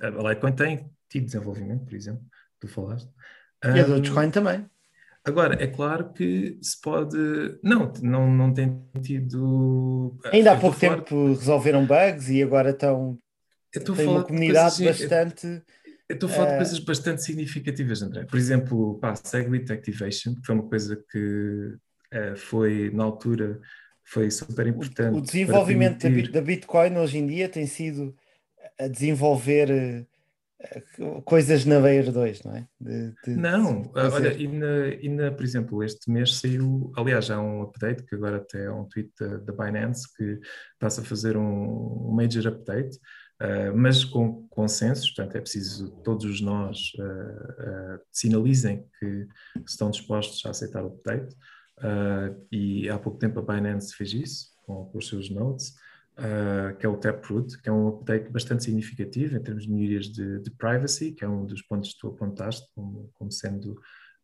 A 0.01 0.29
Litecoin 0.29 0.53
tem 0.53 0.89
tido 1.09 1.25
desenvolvimento, 1.25 1.85
por 1.85 1.93
exemplo, 1.93 2.23
tu 2.59 2.67
falaste. 2.67 3.11
E 3.63 3.79
a 3.79 3.83
Dogecoin 3.83 4.31
também. 4.31 4.65
Agora, 5.29 5.63
é 5.63 5.67
claro 5.67 6.11
que 6.11 6.57
se 6.61 6.79
pode. 6.81 7.17
Não, 7.63 7.91
não, 8.01 8.31
não 8.31 8.53
tem 8.53 8.81
tido. 9.01 10.17
Ainda 10.25 10.53
há 10.53 10.59
pouco 10.59 10.79
tempo 10.79 11.27
resolveram 11.27 11.85
bugs 11.85 12.29
e 12.29 12.41
agora 12.41 12.71
estão. 12.71 13.17
Tem 13.71 14.07
uma 14.07 14.23
comunidade 14.23 14.77
coisas, 14.77 15.01
bastante. 15.01 15.61
Eu 16.09 16.15
estou 16.15 16.27
a 16.27 16.33
falar 16.33 16.47
uh... 16.47 16.51
de 16.51 16.57
coisas 16.57 16.79
bastante 16.79 17.23
significativas, 17.23 18.01
André. 18.01 18.25
Por 18.25 18.37
exemplo, 18.37 18.97
pá, 18.99 19.15
Segwit 19.15 19.71
Activation, 19.71 20.33
que 20.33 20.43
foi 20.43 20.55
uma 20.55 20.67
coisa 20.67 21.01
que 21.11 21.75
uh, 22.13 22.35
foi, 22.35 22.89
na 22.91 23.03
altura, 23.03 23.59
foi 24.03 24.31
super 24.31 24.65
importante. 24.65 25.13
O, 25.13 25.19
o 25.19 25.21
desenvolvimento 25.21 26.01
permitir... 26.01 26.31
da 26.31 26.41
Bitcoin 26.41 26.97
hoje 26.97 27.19
em 27.19 27.27
dia 27.27 27.47
tem 27.47 27.67
sido 27.67 28.15
a 28.79 28.87
desenvolver 28.87 29.69
eh, 29.69 30.05
coisas 31.23 31.65
na 31.65 31.79
Layer 31.79 32.11
2, 32.11 32.43
não 32.43 32.55
é? 32.55 32.67
De, 32.79 33.13
de, 33.23 33.35
não, 33.35 33.83
de 33.83 33.89
olha, 33.99 34.33
e 34.33 34.47
na, 34.47 34.87
e 34.87 35.07
na, 35.07 35.31
por 35.31 35.43
exemplo, 35.43 35.83
este 35.83 36.11
mês 36.11 36.35
saiu, 36.35 36.91
aliás, 36.97 37.31
há 37.31 37.39
um 37.39 37.61
update 37.61 38.03
que 38.03 38.15
agora 38.15 38.37
até 38.37 38.65
é 38.65 38.71
um 38.71 38.85
tweet 38.85 39.11
da, 39.19 39.53
Binance 39.53 40.13
que 40.15 40.39
está-se 40.73 40.99
a 40.99 41.03
fazer 41.03 41.37
um, 41.37 42.09
um 42.09 42.11
major 42.11 42.45
update, 42.47 42.97
uh, 43.41 43.75
mas 43.75 44.03
com 44.03 44.47
consensos, 44.49 45.09
portanto 45.11 45.37
é 45.37 45.41
preciso 45.41 45.91
todos 46.03 46.25
os 46.25 46.41
nós 46.41 46.91
uh, 46.99 47.95
uh, 47.95 47.99
sinalizem 48.11 48.85
que 48.99 49.27
estão 49.65 49.89
dispostos 49.89 50.45
a 50.45 50.49
aceitar 50.49 50.83
o 50.83 50.87
update, 50.87 51.35
e 52.51 52.89
há 52.89 52.99
pouco 52.99 53.17
tempo 53.17 53.39
a 53.39 53.41
Binance 53.41 53.95
fez 53.95 54.11
isso 54.11 54.47
com, 54.65 54.87
com 54.87 54.97
os 54.97 55.07
seus 55.07 55.29
nodes, 55.29 55.73
uh, 56.19 56.75
que 56.77 56.85
é 56.85 56.89
o 56.89 56.97
Taproot, 56.97 57.61
que 57.61 57.69
é 57.69 57.71
um 57.71 57.87
update 57.87 58.29
bastante 58.29 58.63
significativo 58.63 59.35
em 59.35 59.41
termos 59.41 59.63
de 59.63 59.71
melhorias 59.71 60.05
de, 60.07 60.39
de 60.39 60.51
privacy, 60.51 61.11
que 61.11 61.23
é 61.23 61.27
um 61.27 61.45
dos 61.45 61.61
pontos 61.61 61.93
que 61.93 61.99
tu 61.99 62.07
apontaste 62.09 62.67
como, 62.75 63.09
como 63.13 63.31
sendo 63.31 63.75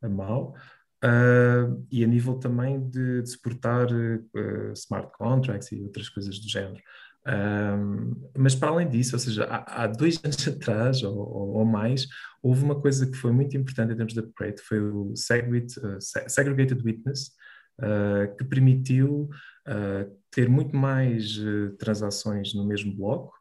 mau. 0.04 0.56
Uh, 1.04 1.86
e 1.92 2.04
a 2.04 2.08
nível 2.08 2.36
também 2.36 2.90
de, 2.90 3.22
de 3.22 3.30
suportar 3.30 3.88
uh, 3.92 4.72
smart 4.74 5.12
contracts 5.18 5.72
e 5.72 5.82
outras 5.82 6.10
coisas 6.10 6.40
do 6.40 6.50
género. 6.50 6.82
Um, 7.28 8.30
mas 8.38 8.54
para 8.54 8.70
além 8.70 8.88
disso, 8.88 9.16
ou 9.16 9.20
seja, 9.20 9.46
há, 9.46 9.84
há 9.84 9.88
dois 9.88 10.20
anos 10.24 10.48
atrás 10.48 11.04
ou, 11.04 11.16
ou, 11.18 11.50
ou, 11.58 11.66
mais, 11.66 12.08
houve 12.42 12.64
uma 12.64 12.80
coisa 12.80 13.06
que 13.10 13.18
foi 13.18 13.32
muito 13.32 13.58
importante 13.58 13.94
em 13.94 13.96
termos 13.96 14.14
de 14.14 14.20
upgrade, 14.20 14.62
foi 14.62 14.80
o 14.80 15.16
Segwit, 15.16 15.80
uh, 15.80 15.98
Segregated 16.28 16.84
Witness, 16.84 17.32
uh, 17.80 18.36
que 18.38 18.44
permitiu 18.44 19.30
uh, 19.68 20.18
ter 20.32 20.50
muito 20.50 20.76
mais 20.76 21.38
uh, 21.38 21.72
transações 21.78 22.54
no 22.54 22.66
mesmo 22.66 22.96
bloco. 22.96 23.34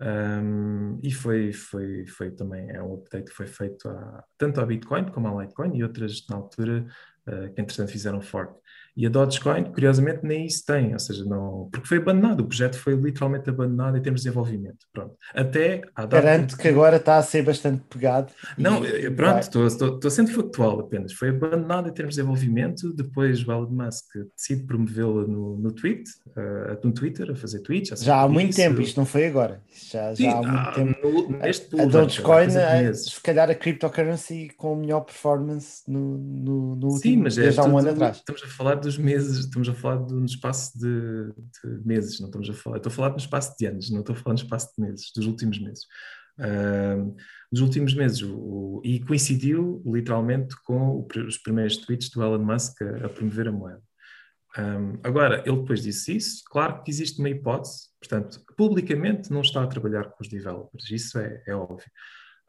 Um, 0.00 0.98
e 1.00 1.12
foi, 1.12 1.52
foi, 1.52 2.06
foi 2.06 2.30
também 2.32 2.68
é 2.70 2.82
um 2.82 2.94
update 2.94 3.30
que 3.30 3.36
foi 3.36 3.46
feito 3.46 3.88
a, 3.88 4.24
tanto 4.36 4.60
à 4.60 4.66
Bitcoin 4.66 5.04
como 5.12 5.28
à 5.28 5.42
Litecoin 5.42 5.76
e 5.76 5.82
outras 5.84 6.26
na 6.28 6.36
altura 6.36 6.84
que 7.54 7.60
entretanto 7.60 7.92
fizeram 7.92 8.20
fork. 8.20 8.52
E 8.94 9.06
a 9.06 9.08
Dogecoin, 9.08 9.64
curiosamente, 9.64 10.20
nem 10.22 10.46
isso 10.46 10.64
tem, 10.66 10.92
ou 10.92 10.98
seja, 10.98 11.24
não, 11.24 11.68
porque 11.72 11.88
foi 11.88 11.96
abandonado, 11.96 12.40
o 12.40 12.46
projeto 12.46 12.78
foi 12.78 12.94
literalmente 12.94 13.48
abandonado 13.48 13.96
em 13.96 14.02
termos 14.02 14.20
de 14.20 14.28
desenvolvimento. 14.28 14.86
Pronto. 14.92 15.16
Até 15.34 15.82
à 15.94 16.02
data 16.02 16.20
Garanto 16.22 16.56
que 16.58 16.68
agora 16.68 16.96
está 16.96 17.16
a 17.16 17.22
ser 17.22 17.42
bastante 17.42 17.82
pegado. 17.88 18.30
Não, 18.58 18.84
e... 18.84 19.10
pronto, 19.10 19.40
estou, 19.40 19.66
estou, 19.66 19.94
estou 19.94 20.10
sendo 20.10 20.30
factual 20.30 20.80
apenas. 20.80 21.14
Foi 21.14 21.30
abandonado 21.30 21.88
em 21.88 21.92
termos 21.92 22.14
de 22.14 22.20
desenvolvimento, 22.20 22.92
depois 22.92 23.46
o 23.46 23.50
Elon 23.50 23.70
Musk 23.70 24.04
decide 24.36 24.64
promovê-la 24.64 25.26
no, 25.26 25.56
no, 25.56 25.72
tweet, 25.72 26.04
uh, 26.36 26.86
no 26.86 26.92
Twitter, 26.92 27.30
a 27.30 27.34
fazer 27.34 27.60
tweets. 27.60 28.02
Já 28.02 28.20
há 28.20 28.28
muito 28.28 28.50
isso. 28.50 28.58
tempo, 28.58 28.82
isto 28.82 28.98
não 28.98 29.06
foi 29.06 29.26
agora. 29.26 29.62
Já, 29.90 30.14
Sim, 30.14 30.24
já 30.24 30.38
há 30.38 30.42
muito 30.42 30.74
tempo. 30.74 31.08
No, 31.08 31.38
neste 31.38 31.80
a, 31.80 31.82
a 31.82 31.86
Dogecoin, 31.86 32.56
é, 32.56 32.92
se 32.92 33.20
calhar 33.22 33.50
a 33.50 33.54
cryptocurrency 33.54 34.50
com 34.56 34.76
melhor 34.76 35.00
performance 35.00 35.82
no, 35.88 36.18
no, 36.18 36.76
no 36.76 36.90
Sim, 36.90 36.96
último, 36.96 37.22
mas 37.24 37.38
é, 37.38 37.58
há 37.58 37.64
um 37.64 37.78
ano 37.78 37.90
atrás. 37.90 38.18
Estamos 38.18 38.42
a 38.42 38.46
falar 38.48 38.81
dos 38.82 38.98
meses, 38.98 39.38
estamos 39.38 39.68
a 39.68 39.74
falar 39.74 40.04
de, 40.04 40.14
no 40.14 40.24
espaço 40.24 40.78
de, 40.78 41.32
de, 41.32 41.86
meses, 41.86 42.20
não 42.20 42.28
estamos 42.28 42.50
a 42.50 42.52
falar, 42.52 42.76
estou 42.76 42.90
a 42.90 42.94
falar 42.94 43.10
no 43.10 43.16
espaço 43.16 43.54
de 43.58 43.66
anos, 43.66 43.90
não 43.90 44.00
estou 44.00 44.14
a 44.14 44.18
falar 44.18 44.34
no 44.34 44.42
espaço 44.42 44.72
de 44.76 44.84
meses, 44.84 45.12
dos 45.14 45.26
últimos 45.26 45.58
meses. 45.58 45.84
Uh, 46.38 47.14
últimos 47.60 47.94
meses, 47.94 48.22
o, 48.22 48.80
e 48.84 49.00
coincidiu 49.00 49.82
literalmente 49.86 50.56
com 50.64 50.98
o, 50.98 51.08
os 51.26 51.38
primeiros 51.38 51.76
tweets 51.76 52.10
do 52.10 52.22
Elon 52.22 52.44
Musk 52.44 52.80
a, 52.82 53.06
a 53.06 53.08
promover 53.08 53.48
a 53.48 53.52
moeda. 53.52 53.82
Um, 54.58 54.98
agora, 55.02 55.42
ele 55.46 55.60
depois 55.60 55.82
disse 55.82 56.16
isso, 56.16 56.42
claro 56.46 56.82
que 56.82 56.90
existe 56.90 57.18
uma 57.18 57.30
hipótese, 57.30 57.88
portanto, 57.98 58.40
publicamente 58.56 59.30
não 59.30 59.40
está 59.40 59.62
a 59.62 59.66
trabalhar 59.66 60.04
com 60.04 60.22
os 60.22 60.28
developers, 60.28 60.90
isso 60.90 61.18
é, 61.18 61.42
é 61.46 61.54
óbvio. 61.54 61.90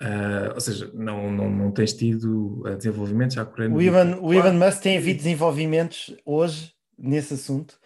Uh, 0.04 0.54
ou 0.54 0.60
seja, 0.60 0.92
não, 0.94 1.32
não, 1.32 1.50
não 1.50 1.72
tens 1.72 1.94
tido 1.94 2.62
uh, 2.66 2.76
desenvolvimento 2.76 3.36
já 3.36 3.46
correndo. 3.46 3.76
O 3.76 3.82
Ivan, 3.82 4.18
o 4.20 4.34
Ivan 4.34 4.52
Musk 4.52 4.82
tem 4.82 4.98
havido 4.98 5.20
desenvolvimentos 5.20 6.14
hoje 6.26 6.74
nesse 6.98 7.36
assunto 7.36 7.80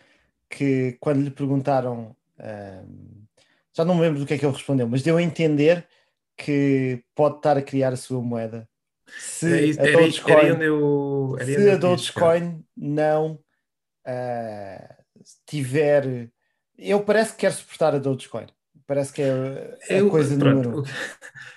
que 0.49 0.97
quando 0.99 1.21
lhe 1.21 1.29
perguntaram, 1.29 2.15
uh, 2.39 3.27
já 3.71 3.85
não 3.85 3.93
me 3.93 4.01
lembro 4.01 4.19
do 4.19 4.25
que 4.25 4.33
é 4.33 4.37
que 4.37 4.43
ele 4.43 4.53
respondeu, 4.53 4.87
mas 4.87 5.03
deu 5.03 5.17
a 5.17 5.21
entender 5.21 5.87
que 6.35 7.03
pode 7.13 7.37
estar 7.37 7.55
a 7.55 7.61
criar 7.61 7.93
a 7.93 7.97
sua 7.97 8.19
moeda. 8.19 8.67
Se 9.19 9.77
é 9.77 9.89
a 9.89 9.99
Dogecoin, 9.99 10.33
era, 10.33 10.55
era 10.55 10.63
eu, 10.63 11.37
se 11.45 11.69
a 11.69 11.77
Dogecoin 11.77 12.63
não 12.75 13.39
tiver. 15.45 16.29
Eu 16.77 17.01
parece 17.03 17.33
que 17.33 17.39
quero 17.39 17.53
suportar 17.53 17.93
a 17.93 17.99
Dogecoin. 17.99 18.47
Parece 18.87 19.11
que 19.11 19.21
é 19.21 19.77
a 19.89 19.93
eu, 19.97 20.09
coisa 20.09 20.37
pronto, 20.37 20.69
número 20.69 20.89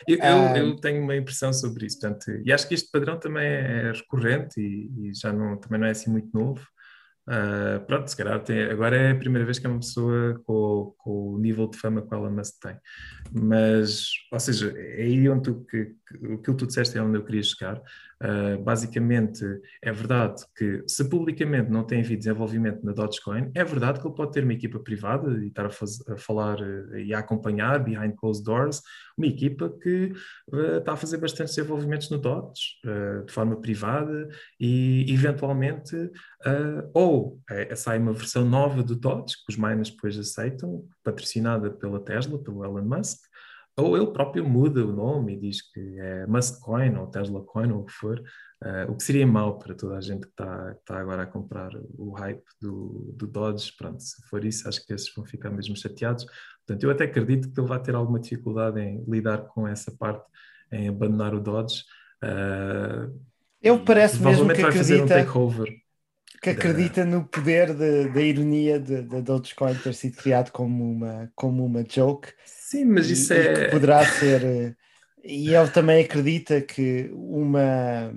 eu, 0.08 0.16
eu, 0.16 0.22
ah, 0.22 0.58
eu, 0.58 0.76
tenho 0.76 1.00
uma 1.00 1.14
impressão 1.14 1.52
sobre 1.52 1.86
isso, 1.86 2.00
portanto, 2.00 2.28
e 2.44 2.52
acho 2.52 2.66
que 2.66 2.74
este 2.74 2.90
padrão 2.90 3.20
também 3.20 3.46
é 3.46 3.92
recorrente 3.92 4.60
e, 4.60 5.10
e, 5.10 5.14
já 5.14 5.32
não, 5.32 5.56
também 5.56 5.78
não 5.78 5.86
é 5.86 5.90
assim 5.90 6.10
muito 6.10 6.28
novo. 6.36 6.60
Uh, 7.28 7.78
pronto, 7.86 8.08
se 8.08 8.16
calhar 8.16 8.42
tem, 8.42 8.64
agora 8.64 8.96
é 8.96 9.12
a 9.12 9.16
primeira 9.16 9.44
vez 9.44 9.60
que 9.60 9.66
é 9.66 9.70
uma 9.70 9.78
pessoa 9.78 10.40
com, 10.44 10.92
com 10.98 11.34
o 11.34 11.38
nível 11.38 11.68
de 11.68 11.78
fama 11.78 12.02
que 12.02 12.12
o 12.12 12.18
Elon 12.18 12.32
Musk 12.32 12.54
tem. 12.60 12.76
Mas, 13.30 14.08
ou 14.32 14.40
seja, 14.40 14.74
é 14.76 15.02
aí 15.02 15.28
onde 15.28 15.44
tu, 15.44 15.64
que, 15.66 15.84
que, 15.84 16.16
aquilo 16.16 16.38
que 16.38 16.54
tu 16.54 16.66
disseste 16.66 16.98
é 16.98 17.02
onde 17.02 17.16
eu 17.16 17.24
queria 17.24 17.42
chegar. 17.44 17.80
Uh, 18.22 18.62
basicamente, 18.62 19.42
é 19.82 19.90
verdade 19.90 20.44
que 20.54 20.84
se 20.86 21.08
publicamente 21.08 21.70
não 21.70 21.82
tem 21.82 22.00
havido 22.00 22.18
desenvolvimento 22.18 22.84
na 22.84 22.92
Dogecoin, 22.92 23.50
é 23.54 23.64
verdade 23.64 23.98
que 23.98 24.06
ele 24.06 24.14
pode 24.14 24.32
ter 24.32 24.44
uma 24.44 24.52
equipa 24.52 24.78
privada 24.78 25.42
e 25.42 25.46
estar 25.46 25.64
a, 25.64 25.70
faz, 25.70 26.06
a 26.06 26.18
falar 26.18 26.60
uh, 26.60 26.98
e 26.98 27.14
a 27.14 27.20
acompanhar 27.20 27.82
behind 27.82 28.14
closed 28.16 28.44
doors, 28.44 28.82
uma 29.16 29.26
equipa 29.26 29.70
que 29.82 30.12
uh, 30.52 30.76
está 30.76 30.92
a 30.92 30.96
fazer 30.96 31.16
bastantes 31.16 31.54
desenvolvimentos 31.54 32.10
no 32.10 32.18
Doge 32.18 32.78
de 33.26 33.32
forma 33.32 33.58
privada 33.60 34.28
e 34.58 35.06
eventualmente 35.12 36.10
ou 36.92 37.40
sai 37.74 37.98
uma 37.98 38.12
versão 38.12 38.44
nova 38.44 38.82
do 38.82 38.96
Doge 38.96 39.36
que 39.36 39.52
os 39.52 39.56
miners 39.56 39.90
depois 39.90 40.18
aceitam, 40.18 40.84
patrocinada 41.02 41.70
pela 41.70 42.00
Tesla, 42.00 42.38
pelo 42.42 42.64
Elon 42.64 42.84
Musk, 42.84 43.20
ou 43.82 43.96
ele 43.96 44.06
próprio 44.12 44.48
muda 44.48 44.84
o 44.84 44.92
nome 44.92 45.34
e 45.34 45.40
diz 45.40 45.62
que 45.62 45.80
é 45.98 46.26
Muskcoin 46.26 46.96
ou 46.96 47.06
Tesla 47.06 47.42
Coin 47.42 47.70
ou 47.72 47.80
o 47.80 47.84
que 47.84 47.92
for, 47.92 48.18
uh, 48.18 48.90
o 48.90 48.96
que 48.96 49.02
seria 49.02 49.26
mau 49.26 49.58
para 49.58 49.74
toda 49.74 49.96
a 49.96 50.00
gente 50.00 50.22
que 50.22 50.28
está 50.28 50.74
tá 50.84 50.98
agora 51.00 51.22
a 51.22 51.26
comprar 51.26 51.70
o 51.98 52.12
hype 52.12 52.42
do, 52.60 53.12
do 53.16 53.26
Dodge. 53.26 53.72
Pronto, 53.76 54.00
se 54.02 54.22
for 54.28 54.44
isso, 54.44 54.68
acho 54.68 54.84
que 54.86 54.92
esses 54.92 55.12
vão 55.14 55.24
ficar 55.24 55.50
mesmo 55.50 55.76
chateados. 55.76 56.24
Portanto, 56.66 56.84
eu 56.84 56.90
até 56.90 57.04
acredito 57.04 57.50
que 57.52 57.60
ele 57.60 57.68
vai 57.68 57.82
ter 57.82 57.94
alguma 57.94 58.20
dificuldade 58.20 58.80
em 58.80 59.04
lidar 59.08 59.38
com 59.48 59.66
essa 59.66 59.90
parte, 59.90 60.24
em 60.72 60.88
abandonar 60.88 61.34
o 61.34 61.40
Dodge. 61.40 61.84
Uh, 62.22 63.18
eu 63.62 63.84
parece 63.84 64.22
mesmo 64.22 64.52
que 64.52 64.62
acredita. 64.62 65.04
Um 65.04 65.06
takeover 65.06 65.80
que 66.41 66.51
acredita 66.51 67.05
no 67.05 67.24
poder 67.24 67.74
da 67.74 68.20
ironia 68.20 68.80
da 68.80 69.20
Dogecoin 69.20 69.74
ter 69.74 69.95
sido 69.95 70.16
criado 70.16 70.51
como 70.51 70.91
uma, 70.91 71.30
como 71.34 71.64
uma 71.64 71.84
joke 71.84 72.32
Sim, 72.70 72.84
mas 72.84 73.11
isso 73.11 73.32
e, 73.34 73.36
é. 73.36 73.53
E 73.53 73.55
que 73.55 73.70
poderá 73.72 74.05
ser. 74.07 74.45
Eh, 74.45 74.74
e 75.24 75.55
ele 75.55 75.68
também 75.70 76.05
acredita 76.05 76.61
que 76.61 77.11
uma. 77.12 78.12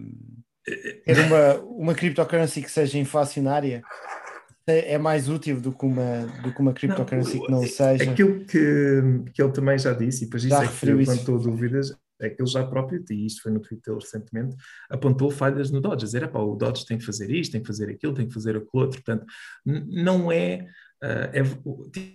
Ter 0.64 1.20
uma, 1.20 1.56
uma 1.64 1.96
cryptocurrency 1.96 2.62
que 2.62 2.72
seja 2.72 3.00
inflacionária 3.00 3.84
é 4.66 4.98
mais 4.98 5.28
útil 5.28 5.60
do 5.60 5.74
que 5.74 5.86
uma, 5.86 6.26
do 6.42 6.54
que 6.54 6.62
uma 6.62 6.72
cryptocurrency 6.72 7.40
que 7.42 7.52
não 7.52 7.60
o 7.60 7.68
seja. 7.68 8.12
Aquilo 8.12 8.46
que, 8.46 9.02
que 9.34 9.42
ele 9.42 9.52
também 9.52 9.78
já 9.78 9.92
disse, 9.92 10.24
e 10.24 10.26
depois 10.28 10.44
isso 10.44 10.56
Já 10.56 10.64
é 10.64 10.68
que 10.68 10.74
isso. 10.74 10.86
levantou 10.86 11.40
dúvidas, 11.40 11.92
é 11.92 11.96
ele 12.20 12.46
já 12.46 12.66
próprio, 12.66 13.04
e 13.10 13.26
isto 13.26 13.42
foi 13.42 13.52
no 13.52 13.60
Twitter 13.60 13.94
recentemente, 13.94 14.56
apontou 14.90 15.30
falhas 15.30 15.72
no 15.72 15.82
Dodge, 15.82 16.06
dizer, 16.06 16.24
"Epá, 16.24 16.40
o 16.40 16.56
Dodge 16.56 16.86
tem 16.86 16.98
que 16.98 17.06
fazer 17.06 17.30
isto, 17.32 17.52
tem 17.52 17.62
que 17.62 17.68
fazer 17.68 17.90
aquilo, 17.90 18.14
tem 18.14 18.28
que 18.28 18.34
fazer 18.34 18.56
aquilo 18.56 18.70
outro, 18.74 19.02
portanto, 19.02 19.26
não 19.66 20.32
é, 20.32 20.66
ah, 21.02 21.30
é 21.34 21.44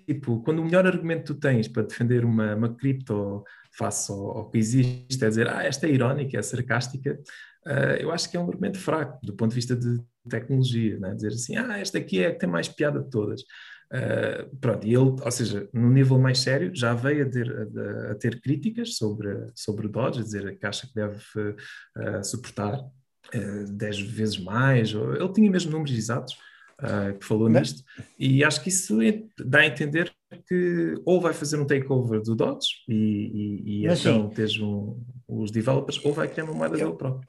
tipo, 0.06 0.42
quando 0.42 0.60
o 0.60 0.64
melhor 0.64 0.86
argumento 0.86 1.34
tu 1.34 1.40
tens 1.40 1.68
para 1.68 1.82
defender 1.82 2.24
uma, 2.24 2.54
uma 2.54 2.74
cripto 2.74 3.44
face 3.76 4.10
ao, 4.10 4.38
ao 4.38 4.50
que 4.50 4.58
existe, 4.58 5.24
é 5.24 5.28
dizer, 5.28 5.48
ah, 5.48 5.62
esta 5.64 5.86
é 5.86 5.90
irónica, 5.90 6.38
é 6.38 6.42
sarcástica, 6.42 7.18
ah, 7.66 7.96
eu 8.00 8.10
acho 8.10 8.30
que 8.30 8.36
é 8.36 8.40
um 8.40 8.48
argumento 8.48 8.78
fraco 8.78 9.18
do 9.24 9.34
ponto 9.34 9.50
de 9.50 9.56
vista 9.56 9.76
de 9.76 10.00
tecnologia, 10.28 10.98
né? 10.98 11.14
dizer 11.14 11.28
assim, 11.28 11.56
ah, 11.56 11.78
esta 11.78 11.98
aqui 11.98 12.22
é 12.22 12.28
a 12.28 12.32
que 12.32 12.38
tem 12.38 12.48
mais 12.48 12.68
piada 12.68 13.00
de 13.00 13.10
todas. 13.10 13.42
Uh, 13.90 14.54
pronto, 14.60 14.86
e 14.86 14.90
ele, 14.90 14.98
ou 14.98 15.30
seja, 15.30 15.66
no 15.72 15.88
nível 15.90 16.18
mais 16.18 16.40
sério, 16.40 16.70
já 16.74 16.92
veio 16.92 17.26
a 17.26 17.30
ter, 17.30 17.50
a, 17.50 18.12
a 18.12 18.14
ter 18.16 18.38
críticas 18.40 18.96
sobre, 18.96 19.34
sobre 19.54 19.86
o 19.86 19.88
Dodge, 19.88 20.20
a 20.20 20.22
dizer 20.22 20.58
que 20.58 20.66
acha 20.66 20.86
que 20.86 20.94
deve 20.94 21.16
uh, 21.16 22.22
suportar 22.22 22.78
uh, 22.78 23.72
10 23.72 24.00
vezes 24.00 24.38
mais, 24.38 24.94
ou, 24.94 25.14
ele 25.14 25.32
tinha 25.32 25.50
mesmo 25.50 25.70
números 25.70 25.96
exatos 25.96 26.34
uh, 26.82 27.18
que 27.18 27.24
falou 27.24 27.48
Mas- 27.48 27.72
nisto, 27.72 27.84
e 28.18 28.44
acho 28.44 28.62
que 28.62 28.68
isso 28.68 28.98
dá 29.42 29.60
a 29.60 29.66
entender 29.66 30.12
que 30.46 30.94
ou 31.06 31.18
vai 31.18 31.32
fazer 31.32 31.58
um 31.58 31.66
takeover 31.66 32.20
do 32.20 32.34
Dodge 32.36 32.66
e, 32.86 32.92
e, 32.94 33.82
e 33.84 33.86
então 33.86 34.28
tens 34.28 34.60
um, 34.60 35.00
os 35.26 35.50
developers, 35.50 36.04
ou 36.04 36.12
vai 36.12 36.28
criar 36.28 36.44
uma 36.44 36.52
moeda 36.52 36.76
Eu- 36.76 36.88
dele 36.88 36.98
próprio. 36.98 37.28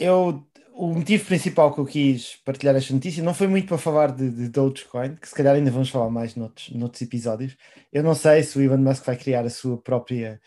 eu, 0.00 0.44
o 0.74 0.94
motivo 0.94 1.24
principal 1.26 1.72
que 1.72 1.80
eu 1.80 1.86
quis 1.86 2.36
partilhar 2.44 2.74
esta 2.76 2.92
notícia 2.92 3.22
não 3.22 3.34
foi 3.34 3.46
muito 3.46 3.68
para 3.68 3.78
falar 3.78 4.12
de, 4.12 4.30
de 4.30 4.48
Dogecoin, 4.48 5.16
que 5.16 5.28
se 5.28 5.34
calhar 5.34 5.54
ainda 5.54 5.70
vamos 5.70 5.90
falar 5.90 6.10
mais 6.10 6.34
noutros, 6.34 6.70
noutros 6.70 7.02
episódios. 7.02 7.56
Eu 7.92 8.02
não 8.02 8.14
sei 8.14 8.42
se 8.42 8.58
o 8.58 8.62
Elon 8.62 8.78
Musk 8.78 9.04
vai 9.04 9.16
criar 9.16 9.44
a 9.44 9.50
sua 9.50 9.80
própria 9.80 10.40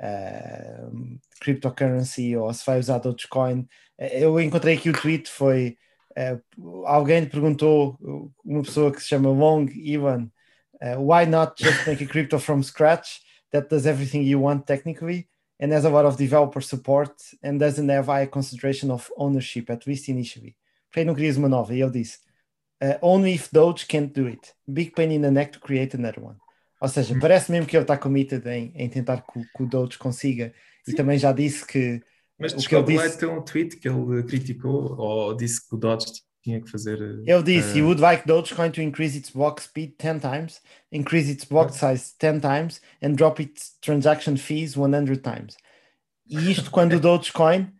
ah, 0.00 0.90
cryptocurrency 1.40 2.36
ou 2.36 2.52
se 2.54 2.64
vai 2.64 2.78
usar 2.78 2.98
Dogecoin. 2.98 3.66
Eu 3.98 4.40
encontrei 4.40 4.76
aqui 4.76 4.90
o 4.90 5.00
tweet, 5.00 5.28
foi 5.30 5.76
eh, 6.16 6.38
alguém 6.84 7.26
perguntou, 7.26 7.98
uma 8.44 8.62
pessoa 8.62 8.92
que 8.92 9.00
se 9.00 9.08
chama 9.08 9.30
Long 9.30 9.66
Ivan, 9.74 10.30
eh, 10.80 10.96
why 10.96 11.26
not 11.26 11.54
just 11.62 11.86
make 11.86 12.02
a 12.04 12.06
crypto 12.06 12.38
from 12.38 12.62
scratch 12.62 13.20
that 13.50 13.68
does 13.68 13.86
everything 13.86 14.22
you 14.22 14.40
want 14.40 14.66
technically? 14.66 15.28
And 15.62 15.72
has 15.72 15.84
a 15.84 15.88
lot 15.88 16.04
of 16.04 16.16
developer 16.18 16.60
support 16.60 17.14
and 17.42 17.58
doesn't 17.58 17.88
have 17.88 18.06
high 18.08 18.26
concentration 18.26 18.90
of 18.90 19.08
ownership, 19.16 19.70
at 19.70 19.86
least 19.86 20.08
initially. 20.08 20.56
Porque 20.90 21.04
não 21.04 21.14
querias 21.14 21.36
uma 21.36 21.48
nova, 21.48 21.72
e 21.74 21.80
ele 21.80 21.92
disse: 21.92 22.18
"Uh, 22.82 22.98
Only 23.00 23.34
if 23.34 23.48
Doge 23.52 23.86
can't 23.86 24.12
do 24.12 24.26
it. 24.26 24.52
Big 24.66 24.90
pain 24.90 25.12
in 25.12 25.22
the 25.22 25.30
neck 25.30 25.52
to 25.52 25.60
create 25.60 25.96
another 25.96 26.22
one. 26.22 26.36
Ou 26.80 26.88
seja, 26.88 27.16
parece 27.20 27.52
mesmo 27.52 27.66
que 27.68 27.76
ele 27.76 27.84
está 27.84 27.96
committed 27.96 28.44
em, 28.46 28.72
em 28.74 28.88
tentar 28.88 29.22
que, 29.22 29.38
o- 29.38 29.44
que 29.56 29.62
o 29.62 29.66
Doge 29.66 29.96
consiga, 29.98 30.52
e 30.86 30.92
também 30.92 31.16
já 31.16 31.30
disse 31.32 31.64
que 31.64 32.02
Mas 32.36 32.52
o 32.52 32.56
que 32.56 32.74
ele 32.74 32.82
descobre 32.84 32.96
lá 32.96 33.04
disse, 33.04 33.16
então 33.18 33.38
um 33.38 33.42
tweet 33.42 33.76
que 33.76 33.88
ele 33.88 34.22
criticou 34.24 34.96
ou 34.98 35.36
disse 35.36 35.66
que 35.68 35.76
o 35.76 35.78
Dodge 35.78 36.06
tinha 36.42 36.60
que 36.60 36.70
fazer. 36.70 36.98
eh, 37.00 37.32
ele 37.32 37.42
disse: 37.42 37.78
eh, 37.78 37.78
He 37.78 37.82
would 37.82 38.00
like 38.00 38.26
Dogecoin 38.26 38.70
to 38.72 38.82
increase 38.82 39.16
its 39.16 39.30
block 39.30 39.60
speed 39.62 39.94
10 39.98 40.20
times, 40.20 40.60
increase 40.90 41.30
its 41.30 41.44
block 41.44 41.72
size 41.72 42.14
10 42.18 42.40
times, 42.40 42.80
and 43.02 43.14
drop 43.16 43.40
its 43.40 43.76
transaction 43.80 44.36
fees 44.36 44.76
100 44.76 45.22
times. 45.22 45.56
E 46.28 46.50
isto 46.50 46.70
quando 46.70 46.94
o 46.94 47.00
Dogecoin 47.00 47.72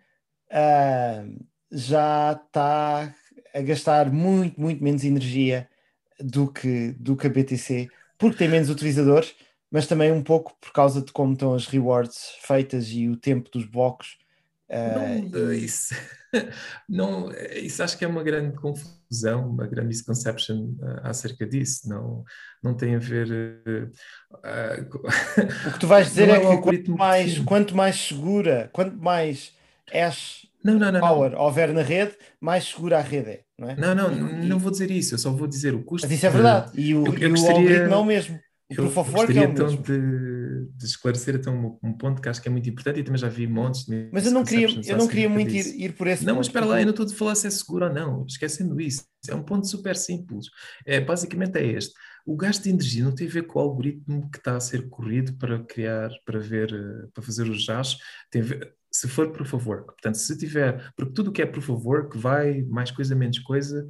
ah, 0.50 1.24
já 1.70 2.32
está 2.32 3.14
a 3.54 3.60
gastar 3.62 4.10
muito, 4.12 4.60
muito 4.60 4.82
menos 4.82 5.04
energia 5.04 5.68
do 6.20 6.50
que, 6.52 6.92
do 6.92 7.16
que 7.16 7.26
a 7.26 7.30
BTC, 7.30 7.88
porque 8.18 8.36
tem 8.38 8.48
menos 8.48 8.70
utilizadores, 8.70 9.34
mas 9.70 9.86
também 9.86 10.12
um 10.12 10.22
pouco 10.22 10.56
por 10.60 10.72
causa 10.72 11.02
de 11.02 11.12
como 11.12 11.32
estão 11.32 11.54
as 11.54 11.66
rewards 11.66 12.36
feitas 12.42 12.88
e 12.90 13.08
o 13.08 13.16
tempo 13.16 13.50
dos 13.50 13.64
blocos. 13.66 14.18
Não, 14.94 15.40
eh, 15.50 15.54
e- 15.54 15.64
isso, 15.64 15.94
não, 16.88 17.30
eh, 17.32 17.58
isso 17.60 17.82
acho 17.82 17.96
que 17.98 18.04
é 18.04 18.08
uma 18.08 18.22
grande 18.22 18.56
confusão, 18.56 19.50
uma 19.50 19.66
grande 19.66 19.88
misconception 19.88 20.74
eh, 20.82 21.00
acerca 21.04 21.46
disso. 21.46 21.88
Não, 21.88 22.24
não 22.62 22.74
tem 22.74 22.94
a 22.94 22.98
ver. 22.98 23.90
eh, 24.44 24.84
co- 24.90 25.02
O 25.68 25.72
que 25.72 25.78
tu 25.80 25.86
vais 25.86 26.06
dizer 26.08 26.28
é 26.28 26.32
é 26.36 26.40
que 26.40 26.46
o 26.46 26.60
quanto 26.62 26.96
mais, 26.96 27.38
quanto 27.40 27.76
mais 27.76 27.96
segura, 27.96 28.70
quanto 28.72 28.96
mais 28.96 29.52
hash 29.92 30.46
Não, 30.64 30.78
não, 30.78 30.92
não, 30.92 31.00
power 31.00 31.34
houver 31.38 31.72
na 31.72 31.82
rede, 31.82 32.12
mais 32.40 32.64
segura 32.64 32.98
a 32.98 33.02
rede 33.02 33.30
é, 33.30 33.40
não 33.58 33.68
é? 33.70 33.76
Não, 33.76 33.94
não, 33.94 34.10
E- 34.42 34.48
não 34.48 34.58
vou 34.58 34.70
dizer 34.70 34.90
isso, 34.90 35.14
eu 35.14 35.18
só 35.18 35.30
vou 35.32 35.46
dizer 35.46 35.74
o 35.74 35.82
custo. 35.82 36.06
Mas 36.06 36.16
isso 36.16 36.26
é 36.26 36.30
de- 36.30 36.34
verdade. 36.34 36.70
E 36.80 36.94
o, 36.94 37.06
eu- 37.06 37.12
eu 37.14 37.18
e 37.18 37.26
o 37.26 37.30
gostaria- 37.30 37.56
algoritmo 37.58 37.94
é 37.94 37.96
o 37.98 38.04
mesmo. 38.04 38.36
O 38.70 38.74
Eu 38.74 38.76
proof 38.90 38.96
of 38.98 39.10
work 39.14 39.36
é 39.36 39.40
o 39.42 39.44
então 39.50 39.66
mesmo. 39.66 39.82
de, 39.82 39.92
de 40.74 40.84
esclarecer 40.84 41.36
então 41.36 41.78
um, 41.82 41.88
um 41.88 41.92
ponto 41.92 42.20
que 42.20 42.28
acho 42.28 42.40
que 42.40 42.48
é 42.48 42.50
muito 42.50 42.68
importante 42.68 43.00
e 43.00 43.02
também 43.02 43.18
já 43.18 43.28
vi 43.28 43.46
montes 43.46 43.84
de 43.84 44.08
Mas 44.12 44.26
eu 44.26 44.32
não 44.32 44.44
queria, 44.44 44.68
eu 44.86 44.96
não 44.96 45.08
queria 45.08 45.28
muito 45.28 45.52
ir, 45.52 45.80
ir 45.80 45.92
por 45.94 46.06
esse 46.06 46.24
Não, 46.24 46.36
mas 46.36 46.48
ponto, 46.48 46.56
espera 46.56 46.66
lá, 46.66 46.80
eu 46.80 46.84
não 46.84 46.90
estou 46.90 47.06
a 47.06 47.08
falar 47.08 47.34
se 47.34 47.46
é 47.46 47.50
seguro 47.50 47.86
ou 47.86 47.92
não, 47.92 48.24
esquecendo 48.26 48.80
isso. 48.80 49.04
É 49.28 49.34
um 49.34 49.42
ponto 49.42 49.66
super 49.66 49.96
simples. 49.96 50.46
É, 50.84 51.00
basicamente 51.00 51.56
é 51.56 51.66
este. 51.66 51.92
O 52.26 52.36
gasto 52.36 52.62
de 52.62 52.70
energia 52.70 53.04
não 53.04 53.14
tem 53.14 53.26
a 53.26 53.30
ver 53.30 53.46
com 53.46 53.58
o 53.58 53.62
algoritmo 53.62 54.30
que 54.30 54.38
está 54.38 54.56
a 54.56 54.60
ser 54.60 54.88
corrido 54.88 55.36
para 55.38 55.62
criar, 55.64 56.10
para 56.24 56.38
ver, 56.38 56.72
eh, 56.72 57.08
para 57.12 57.22
fazer 57.22 57.48
os 57.48 57.64
JAS. 57.64 57.98
Tem 58.30 58.42
a 58.42 58.44
ver, 58.44 58.74
se 58.92 59.08
for 59.08 59.28
of 59.28 59.68
work. 59.68 59.86
Portanto, 59.86 60.16
se 60.16 60.36
tiver, 60.36 60.92
porque 60.94 61.12
tudo 61.12 61.30
o 61.30 61.32
que 61.32 61.42
é 61.42 61.46
proof 61.46 61.70
of 61.70 61.86
work 61.86 62.18
vai, 62.18 62.62
mais 62.62 62.90
coisa, 62.90 63.14
menos 63.14 63.38
coisa, 63.38 63.86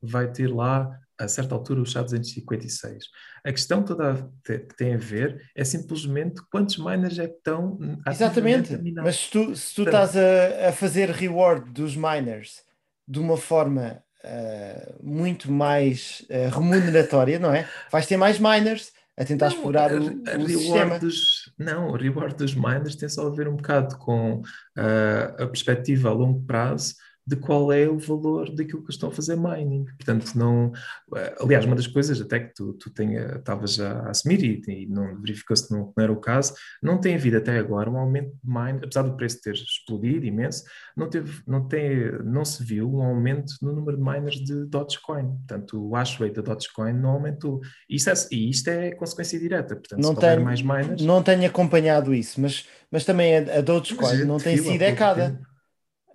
vai 0.00 0.30
ter 0.30 0.52
lá, 0.52 0.90
a 1.18 1.28
certa 1.28 1.54
altura, 1.54 1.80
o 1.80 1.84
SHA-256. 1.84 2.98
A 3.44 3.52
questão 3.52 3.82
toda 3.82 4.12
a- 4.12 4.22
te- 4.44 4.58
que 4.60 4.76
tem 4.76 4.94
a 4.94 4.98
ver 4.98 5.40
é 5.54 5.64
simplesmente 5.64 6.42
quantos 6.50 6.76
miners 6.78 7.18
é 7.18 7.26
que 7.28 7.36
estão 7.36 7.78
Exatamente. 8.06 8.78
Mas 8.96 9.16
se 9.16 9.30
tu, 9.30 9.56
se 9.56 9.74
tu 9.74 9.82
estás 9.84 10.16
a, 10.16 10.68
a 10.68 10.72
fazer 10.72 11.10
reward 11.10 11.70
dos 11.70 11.96
miners 11.96 12.62
de 13.08 13.18
uma 13.18 13.36
forma 13.36 14.02
ah, 14.24 14.92
muito 15.02 15.50
mais 15.50 16.22
ah, 16.30 16.54
remuneratória, 16.54 17.38
não 17.38 17.52
é? 17.54 17.68
Vais 17.90 18.06
ter 18.06 18.16
mais 18.16 18.38
miners 18.38 18.92
a 19.18 19.24
tentar 19.24 19.46
Não, 19.46 19.54
explorar 19.56 19.90
a- 19.92 19.94
o, 19.94 19.98
o 19.98 20.24
reward 20.24 20.48
sistema. 20.52 20.98
dos, 20.98 21.52
não, 21.58 21.88
o 21.88 21.96
reward 21.96 22.34
dos 22.36 22.54
miners 22.54 22.96
tem 22.96 23.08
só 23.08 23.26
a 23.26 23.30
ver 23.30 23.48
um 23.48 23.56
bocado 23.56 23.96
com 23.98 24.42
ah, 24.76 25.34
a 25.38 25.46
perspectiva 25.46 26.10
a 26.10 26.12
longo 26.12 26.42
prazo 26.44 26.94
de 27.26 27.34
qual 27.34 27.72
é 27.72 27.88
o 27.88 27.98
valor 27.98 28.54
daquilo 28.54 28.84
que 28.84 28.92
estão 28.92 29.08
a 29.08 29.12
fazer 29.12 29.36
mining. 29.36 29.84
Portanto, 29.84 30.32
não. 30.36 30.72
ah, 31.14 31.34
aliás, 31.40 31.64
uma 31.64 31.74
das 31.74 31.88
coisas 31.88 32.20
até 32.20 32.38
que 32.38 32.54
tu, 32.54 32.74
tu 32.74 32.90
tenha, 32.90 33.36
estavas 33.36 33.80
a 33.80 34.10
assumir 34.10 34.42
e, 34.44 34.62
e 34.68 34.86
não 34.86 35.20
verificou-se 35.20 35.66
que 35.66 35.74
não, 35.74 35.92
não 35.96 36.04
era 36.04 36.12
o 36.12 36.20
caso, 36.20 36.54
não 36.80 36.98
tem 36.98 37.16
havido 37.16 37.38
até 37.38 37.58
agora 37.58 37.90
um 37.90 37.96
aumento 37.96 38.30
de 38.30 38.48
mining, 38.48 38.78
apesar 38.78 39.02
do 39.02 39.16
preço 39.16 39.40
ter 39.40 39.54
explodido 39.54 40.24
imenso, 40.24 40.64
não, 40.96 41.10
teve, 41.10 41.42
não, 41.46 41.66
tem, 41.66 42.12
não 42.24 42.44
se 42.44 42.62
viu 42.62 42.88
um 42.88 43.02
aumento 43.02 43.54
no 43.60 43.72
número 43.72 43.96
de 43.96 44.02
miners 44.02 44.36
de 44.36 44.64
Dogecoin. 44.66 45.26
Portanto, 45.38 45.84
o 45.84 45.94
hash 45.94 46.18
rate 46.20 46.40
da 46.40 46.42
Dogecoin 46.42 46.92
não 46.92 47.10
aumentou. 47.10 47.60
Isso 47.90 48.08
é, 48.08 48.14
e 48.30 48.50
isto 48.50 48.68
é 48.68 48.92
consequência 48.92 49.38
direta. 49.38 49.74
Portanto, 49.74 50.00
Não 50.00 50.14
se 50.14 50.20
tenho, 50.20 50.44
mais 50.44 50.62
miners. 50.62 51.02
não 51.02 51.22
tenho 51.22 51.46
acompanhado 51.46 52.14
isso, 52.14 52.40
mas, 52.40 52.66
mas 52.90 53.04
também 53.04 53.36
a, 53.36 53.58
a 53.58 53.60
Dogecoin 53.60 54.18
Mas, 54.18 54.26
não 54.26 54.38
tem 54.38 54.56
sido 54.56 54.82
ecada. 54.82 55.30
tempo. 55.30 55.55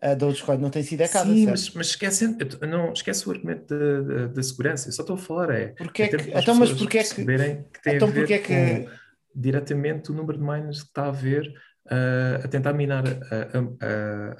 A 0.01 0.15
Dogecoin 0.15 0.57
não 0.57 0.69
tem 0.71 0.81
sido 0.81 1.01
ecada, 1.01 1.25
Sim, 1.29 1.45
certo? 1.45 1.49
mas, 1.51 1.69
mas 1.75 1.87
esquecendo, 1.87 2.37
não 2.67 2.91
esquece 2.91 3.27
o 3.27 3.31
argumento 3.31 3.67
da, 4.27 4.41
segurança. 4.41 4.89
Eu 4.89 4.93
só 4.93 5.03
estou 5.03 5.15
a 5.15 5.19
falar 5.19 5.51
é. 5.51 5.67
Porque 5.77 6.03
é 6.03 6.07
que- 6.07 6.31
então, 6.35 6.55
mas 6.55 6.71
porque 6.71 6.97
é 6.97 7.03
que- 7.03 7.23
que 7.23 7.81
tem 7.83 7.95
então 7.95 8.07
a 8.07 8.11
ver 8.11 8.19
porque 8.21 8.33
é 8.33 8.39
que- 8.39 8.47
com 8.85 8.89
diretamente 9.35 10.11
o 10.11 10.13
número 10.15 10.37
de 10.37 10.43
miners 10.43 10.81
que 10.81 10.87
está 10.89 11.03
a 11.03 11.09
haver 11.09 11.51
ah, 11.89 12.41
a 12.43 12.47
tentar 12.47 12.73
minar 12.73 13.03
a, 13.07 13.11
a- 13.11 13.87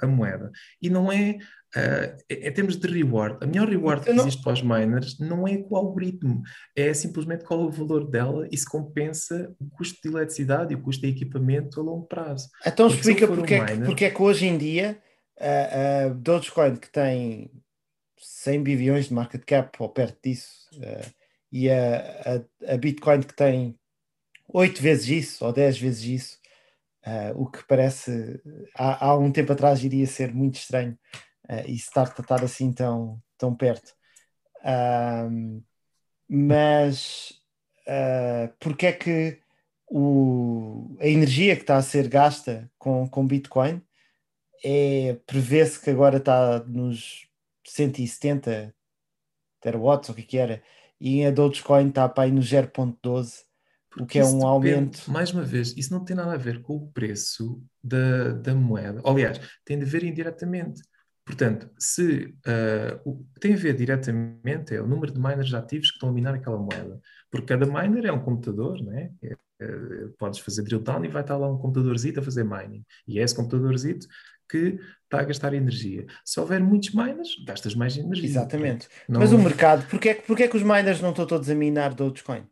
a- 0.01 0.05
a 0.05 0.07
moeda. 0.07 0.51
E 0.81 0.89
não 0.89 1.11
é. 1.11 1.37
ah, 1.75 2.15
em 2.29 2.51
termos 2.51 2.75
de 2.75 2.87
reward, 2.87 3.37
a 3.41 3.47
melhor 3.47 3.67
reward 3.67 4.03
que 4.03 4.11
não- 4.13 4.23
existe 4.23 4.43
para 4.43 4.53
os 4.53 4.61
miners 4.61 5.17
não 5.19 5.47
é 5.47 5.57
com 5.57 5.73
o 5.75 5.77
algoritmo, 5.77 6.41
é 6.75 6.93
simplesmente 6.93 7.43
qual 7.45 7.61
é 7.61 7.63
o 7.65 7.71
valor 7.71 8.09
dela 8.09 8.47
e 8.51 8.57
se 8.57 8.65
compensa 8.65 9.53
o 9.59 9.69
custo 9.69 9.97
de 10.03 10.09
eletricidade 10.15 10.73
e 10.73 10.75
o 10.75 10.81
custo 10.81 11.01
de 11.01 11.09
equipamento 11.09 11.79
a 11.79 11.83
longo 11.83 12.05
prazo. 12.07 12.47
Então 12.65 12.87
Porque 12.87 12.99
explica 12.99 13.27
for 13.27 13.33
um 13.33 13.37
porque, 13.37 13.53
é 13.55 13.65
que, 13.65 13.71
miner- 13.71 13.85
porque 13.85 14.05
é 14.05 14.09
que 14.09 14.21
hoje 14.21 14.45
em 14.47 14.57
dia 14.57 14.97
a, 15.41 16.05
a 16.05 16.09
Dogecoin 16.09 16.75
que 16.75 16.89
tem 16.89 17.51
100 18.17 18.63
bilhões 18.63 19.07
de 19.07 19.13
market 19.13 19.43
cap 19.45 19.81
ou 19.81 19.89
perto 19.89 20.19
disso 20.23 20.69
eh, 20.81 21.05
e 21.51 21.69
a, 21.69 22.43
a, 22.67 22.73
a 22.73 22.77
Bitcoin 22.77 23.21
que 23.21 23.33
tem 23.33 23.77
8 24.47 24.81
vezes 24.81 25.07
isso 25.07 25.45
ou 25.45 25.51
10 25.53 25.79
vezes 25.79 26.03
isso, 26.03 26.39
eh, 27.03 27.33
o 27.35 27.47
que 27.47 27.63
parece 27.65 28.41
há, 28.75 29.07
há 29.07 29.17
um 29.17 29.31
tempo 29.31 29.53
atrás 29.53 29.83
iria 29.83 30.05
ser 30.07 30.33
muito 30.33 30.55
estranho 30.55 30.97
eh, 31.49 31.65
e 31.67 31.75
estar 31.75 32.07
a 32.07 32.21
estar 32.21 32.43
assim 32.43 32.71
tão, 32.73 33.21
tão 33.37 33.55
perto. 33.55 33.93
Mas 36.27 37.41
ah, 37.87 38.49
porque 38.59 38.87
é 38.87 38.93
que 38.93 39.39
o, 39.87 40.95
a 40.99 41.07
energia 41.07 41.55
que 41.55 41.63
está 41.63 41.77
a 41.77 41.81
ser 41.81 42.07
gasta 42.07 42.71
com, 42.77 43.07
com 43.07 43.27
Bitcoin 43.27 43.81
é 44.63 45.17
prevê-se 45.25 45.79
que 45.79 45.89
agora 45.89 46.17
está 46.17 46.63
nos 46.65 47.27
170 47.65 48.73
terawatts, 49.61 50.09
ou 50.09 50.13
o 50.13 50.17
que 50.17 50.23
que 50.23 50.37
era, 50.37 50.61
e 50.99 51.25
a 51.25 51.31
Dogecoin 51.31 51.89
está 51.89 52.07
para 52.07 52.23
aí 52.23 52.31
no 52.31 52.41
0.12, 52.41 53.43
o 53.99 54.05
que 54.05 54.19
é 54.19 54.23
um 54.23 54.27
depende- 54.27 54.45
aumento. 54.45 55.11
Mais 55.11 55.31
uma 55.31 55.43
vez, 55.43 55.75
isso 55.75 55.93
não 55.93 56.03
tem 56.03 56.15
nada 56.15 56.33
a 56.33 56.37
ver 56.37 56.61
com 56.61 56.75
o 56.75 56.91
preço 56.91 57.61
da, 57.83 58.29
da 58.33 58.55
moeda. 58.55 59.01
Aliás, 59.05 59.39
tem 59.65 59.77
de 59.77 59.85
ver 59.85 60.03
indiretamente. 60.03 60.81
Portanto, 61.25 61.69
se 61.77 62.33
ah, 62.45 62.99
o 63.05 63.17
que 63.33 63.39
tem 63.39 63.53
a 63.53 63.57
ver 63.57 63.75
diretamente 63.75 64.73
é 64.75 64.81
o 64.81 64.87
número 64.87 65.11
de 65.13 65.19
miners 65.19 65.53
ativos 65.53 65.89
que 65.89 65.95
estão 65.95 66.09
a 66.09 66.11
minar 66.13 66.33
aquela 66.33 66.57
moeda. 66.57 66.99
Porque 67.29 67.47
cada 67.47 67.65
miner 67.65 68.05
é 68.05 68.11
um 68.11 68.21
computador, 68.23 68.81
né? 68.81 69.11
É, 69.21 69.35
é, 69.61 69.67
podes 70.17 70.39
fazer 70.39 70.63
drill 70.63 70.81
down 70.81 71.05
e 71.05 71.07
vai 71.07 71.21
estar 71.21 71.37
lá 71.37 71.49
um 71.49 71.57
computadorzito 71.57 72.19
a 72.19 72.23
fazer 72.23 72.43
mining. 72.43 72.83
E 73.07 73.19
é 73.19 73.23
esse 73.23 73.35
computadorzito 73.35 74.07
que 74.51 74.77
está 75.05 75.21
a 75.21 75.23
gastar 75.23 75.53
energia. 75.53 76.05
Se 76.25 76.39
houver 76.39 76.59
muitos 76.59 76.93
miners, 76.93 77.29
gastas 77.47 77.73
mais 77.73 77.95
energia. 77.97 78.25
Exatamente. 78.29 78.87
Não- 79.07 79.19
Mas 79.21 79.31
o 79.31 79.37
mercado, 79.37 79.87
porque 79.89 80.09
é, 80.09 80.13
que- 80.15 80.23
porque 80.27 80.43
é 80.43 80.47
que 80.47 80.57
os 80.57 80.63
miners 80.63 80.99
não 81.01 81.11
estão 81.11 81.25
todos 81.25 81.49
a 81.49 81.55
minar 81.55 81.93
Dogecoin? 81.93 82.45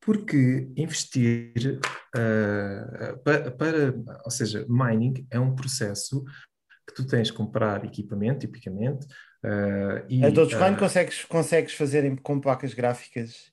Porque 0.00 0.68
investir 0.76 1.80
ah, 2.14 3.16
pa- 3.24 3.50
para, 3.52 3.94
ou 4.24 4.30
seja, 4.30 4.66
mining 4.68 5.26
é 5.30 5.38
um 5.40 5.54
processo 5.54 6.24
que 6.86 6.94
tu 6.94 7.06
tens 7.06 7.28
de 7.28 7.32
comprar 7.32 7.84
equipamento, 7.84 8.40
tipicamente, 8.40 9.06
ah, 9.42 10.04
e, 10.08 10.24
A 10.24 10.30
Dogecoin 10.30 10.74
ah, 10.74 10.76
consegues, 10.76 11.24
consegues 11.24 11.74
fazer 11.74 12.04
em- 12.04 12.16
com 12.16 12.38
placas 12.40 12.74
gráficas 12.74 13.52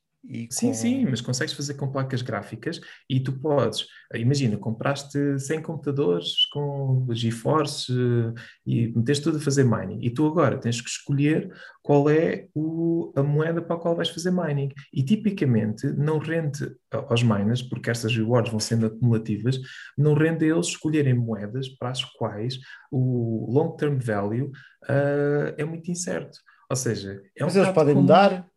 Sim, 0.52 0.68
com... 0.68 0.74
sim, 0.74 1.06
mas 1.10 1.20
consegues 1.20 1.54
fazer 1.54 1.74
com 1.74 1.92
placas 1.92 2.22
gráficas 2.22 2.80
e 3.10 3.20
tu 3.20 3.34
podes, 3.40 3.88
imagina, 4.14 4.56
compraste 4.56 5.18
100 5.40 5.62
computadores 5.64 6.46
com 6.54 7.08
GeForce 7.12 7.92
eh, 7.92 8.34
e 8.66 8.88
meteste 8.96 9.24
tudo 9.24 9.38
a 9.38 9.42
fazer 9.42 9.64
mining 9.64 9.98
e 10.06 10.12
tu 10.12 10.28
agora 10.28 10.60
tens 10.60 10.80
que 10.80 10.88
escolher 10.90 11.52
qual 11.82 12.08
é 12.10 12.48
o- 12.54 13.12
a 13.16 13.24
moeda 13.24 13.62
para 13.64 13.76
a 13.76 13.80
qual 13.80 13.96
vais 13.96 14.10
fazer 14.10 14.30
mining 14.32 14.70
e 14.94 15.04
tipicamente 15.04 15.88
não 15.94 16.20
rende 16.20 16.72
aos 16.92 17.24
miners, 17.24 17.64
porque 17.64 17.90
estas 17.90 18.16
rewards 18.16 18.52
vão 18.52 18.60
sendo 18.60 18.86
acumulativas, 18.86 19.60
não 19.98 20.14
rende 20.14 20.46
a 20.46 20.50
eles 20.56 20.68
escolherem 20.68 21.16
moedas 21.16 21.68
para 21.68 21.90
as 21.90 22.04
quais 22.06 22.60
o 22.92 23.52
long-term 23.52 23.98
value 24.00 24.52
ah, 24.88 25.54
é 25.58 25.66
muito 25.66 25.90
incerto. 25.90 26.38
Ou 26.70 26.76
seja, 26.76 27.22
é 27.36 27.44
um 27.44 27.48
Mas 27.48 27.56
eles 27.56 27.70
podem 27.72 27.94
como- 27.96 28.04
mudar. 28.04 28.51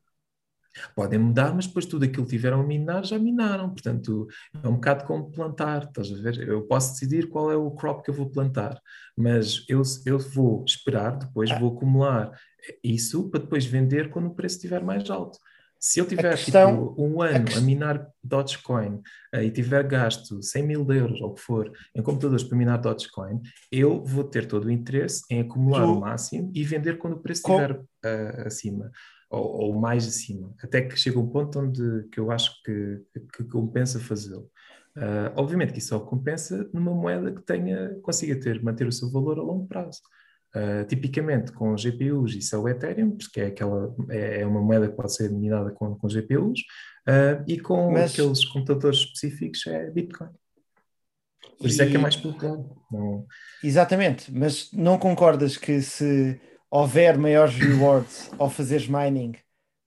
Podem 0.94 1.18
mudar, 1.18 1.54
mas 1.54 1.66
depois 1.66 1.86
tudo 1.86 2.04
aquilo 2.04 2.24
que 2.24 2.30
tiveram 2.30 2.60
a 2.60 2.66
minar 2.66 3.04
já 3.04 3.18
minaram. 3.18 3.70
Portanto, 3.70 4.26
é 4.62 4.68
um 4.68 4.74
bocado 4.74 5.04
como 5.04 5.30
plantar, 5.30 5.84
estás 5.84 6.10
a 6.12 6.16
ver? 6.16 6.48
Eu 6.48 6.62
posso 6.62 6.92
decidir 6.92 7.28
qual 7.28 7.50
é 7.52 7.56
o 7.56 7.70
crop 7.70 8.02
que 8.04 8.10
eu 8.10 8.14
vou 8.14 8.28
plantar, 8.30 8.80
mas 9.16 9.64
eu, 9.68 9.82
eu 10.04 10.18
vou 10.18 10.64
esperar, 10.66 11.16
depois 11.18 11.50
Ah. 11.50 11.58
vou 11.58 11.76
acumular 11.76 12.32
isso 12.82 13.28
para 13.30 13.40
depois 13.40 13.64
vender 13.64 14.10
quando 14.10 14.26
o 14.26 14.34
preço 14.34 14.56
estiver 14.56 14.82
mais 14.82 15.08
alto. 15.10 15.38
Se 15.78 15.98
eu 16.00 16.06
tiver 16.06 16.30
questão- 16.34 16.70
tipo, 16.88 16.94
um 17.02 17.20
ano 17.20 17.36
a, 17.36 17.40
quest- 17.40 17.60
minar 17.62 18.08
Dogecoin 18.22 19.02
eh, 19.34 19.44
e 19.44 19.50
tiver 19.50 19.82
gasto 19.86 20.42
100 20.42 20.62
mil 20.66 20.90
euros 20.90 21.20
ou 21.20 21.28
o 21.32 21.34
que 21.34 21.42
for 21.42 21.70
em 21.94 22.00
computadores 22.02 22.42
para 22.42 22.56
minar 22.56 22.80
Dogecoin, 22.80 23.42
eu 23.70 24.02
vou 24.02 24.24
ter 24.24 24.46
todo 24.46 24.64
o 24.64 24.70
interesse 24.70 25.22
em 25.30 25.40
acumular 25.42 25.82
Tu- 25.84 25.92
o 25.92 26.00
máximo 26.00 26.50
e 26.54 26.64
vender 26.64 26.96
quando 26.96 27.14
o 27.16 27.20
preço 27.20 27.42
Com- 27.42 27.60
estiver 27.60 27.82
eh, 28.02 28.44
acima 28.46 28.90
ou, 29.34 29.72
ou 29.72 29.74
mais 29.80 30.06
acima, 30.06 30.54
até 30.62 30.82
que 30.82 30.96
chega 30.96 31.18
um 31.18 31.28
ponto 31.28 31.58
onde 31.60 32.08
que 32.10 32.18
eu 32.20 32.30
acho 32.30 32.62
que, 32.62 33.00
que 33.36 33.44
compensa 33.44 33.98
fazê-lo. 34.00 34.50
Ah, 34.96 35.32
obviamente 35.36 35.72
que 35.72 35.78
isso 35.80 35.88
só 35.88 35.98
compensa 36.00 36.68
numa 36.72 36.94
moeda 36.94 37.32
que 37.32 37.42
tenha, 37.42 37.94
consiga 38.02 38.38
ter, 38.38 38.62
manter 38.62 38.86
o 38.86 38.92
seu 38.92 39.10
valor 39.10 39.38
a 39.38 39.42
longo 39.42 39.66
prazo. 39.66 40.00
Ah, 40.54 40.84
tipicamente 40.88 41.50
com 41.52 41.76
GPUs, 41.76 42.34
isso 42.36 42.54
é 42.54 42.58
o 42.58 42.68
Ethereum, 42.68 43.10
porque 43.16 43.40
é, 43.40 43.46
aquela, 43.46 43.92
é, 44.08 44.42
é 44.42 44.46
uma 44.46 44.62
moeda 44.62 44.88
que 44.88 44.94
pode 44.94 45.12
ser 45.14 45.28
minada 45.30 45.72
com, 45.72 45.96
com 45.96 46.08
GPUs, 46.08 46.60
ah, 47.08 47.42
e 47.46 47.58
com 47.58 47.90
Mas- 47.90 48.12
aqueles 48.12 48.44
computadores 48.44 49.00
específicos 49.00 49.66
é 49.66 49.90
Bitcoin. 49.90 50.30
Por 51.58 51.66
isso 51.68 51.82
é 51.82 51.86
que 51.86 51.96
é 51.96 51.98
E- 51.98 52.02
mais 52.02 52.16
popular. 52.16 52.56
Não, 52.90 53.26
Exatamente, 53.62 54.32
mas 54.32 54.70
não 54.72 54.98
concordas 54.98 55.56
que 55.56 55.80
se 55.80 56.40
houver 56.74 57.16
maiores 57.16 57.54
rewards 57.54 58.30
ao 58.36 58.50
fazeres 58.50 58.88
mining, 58.88 59.36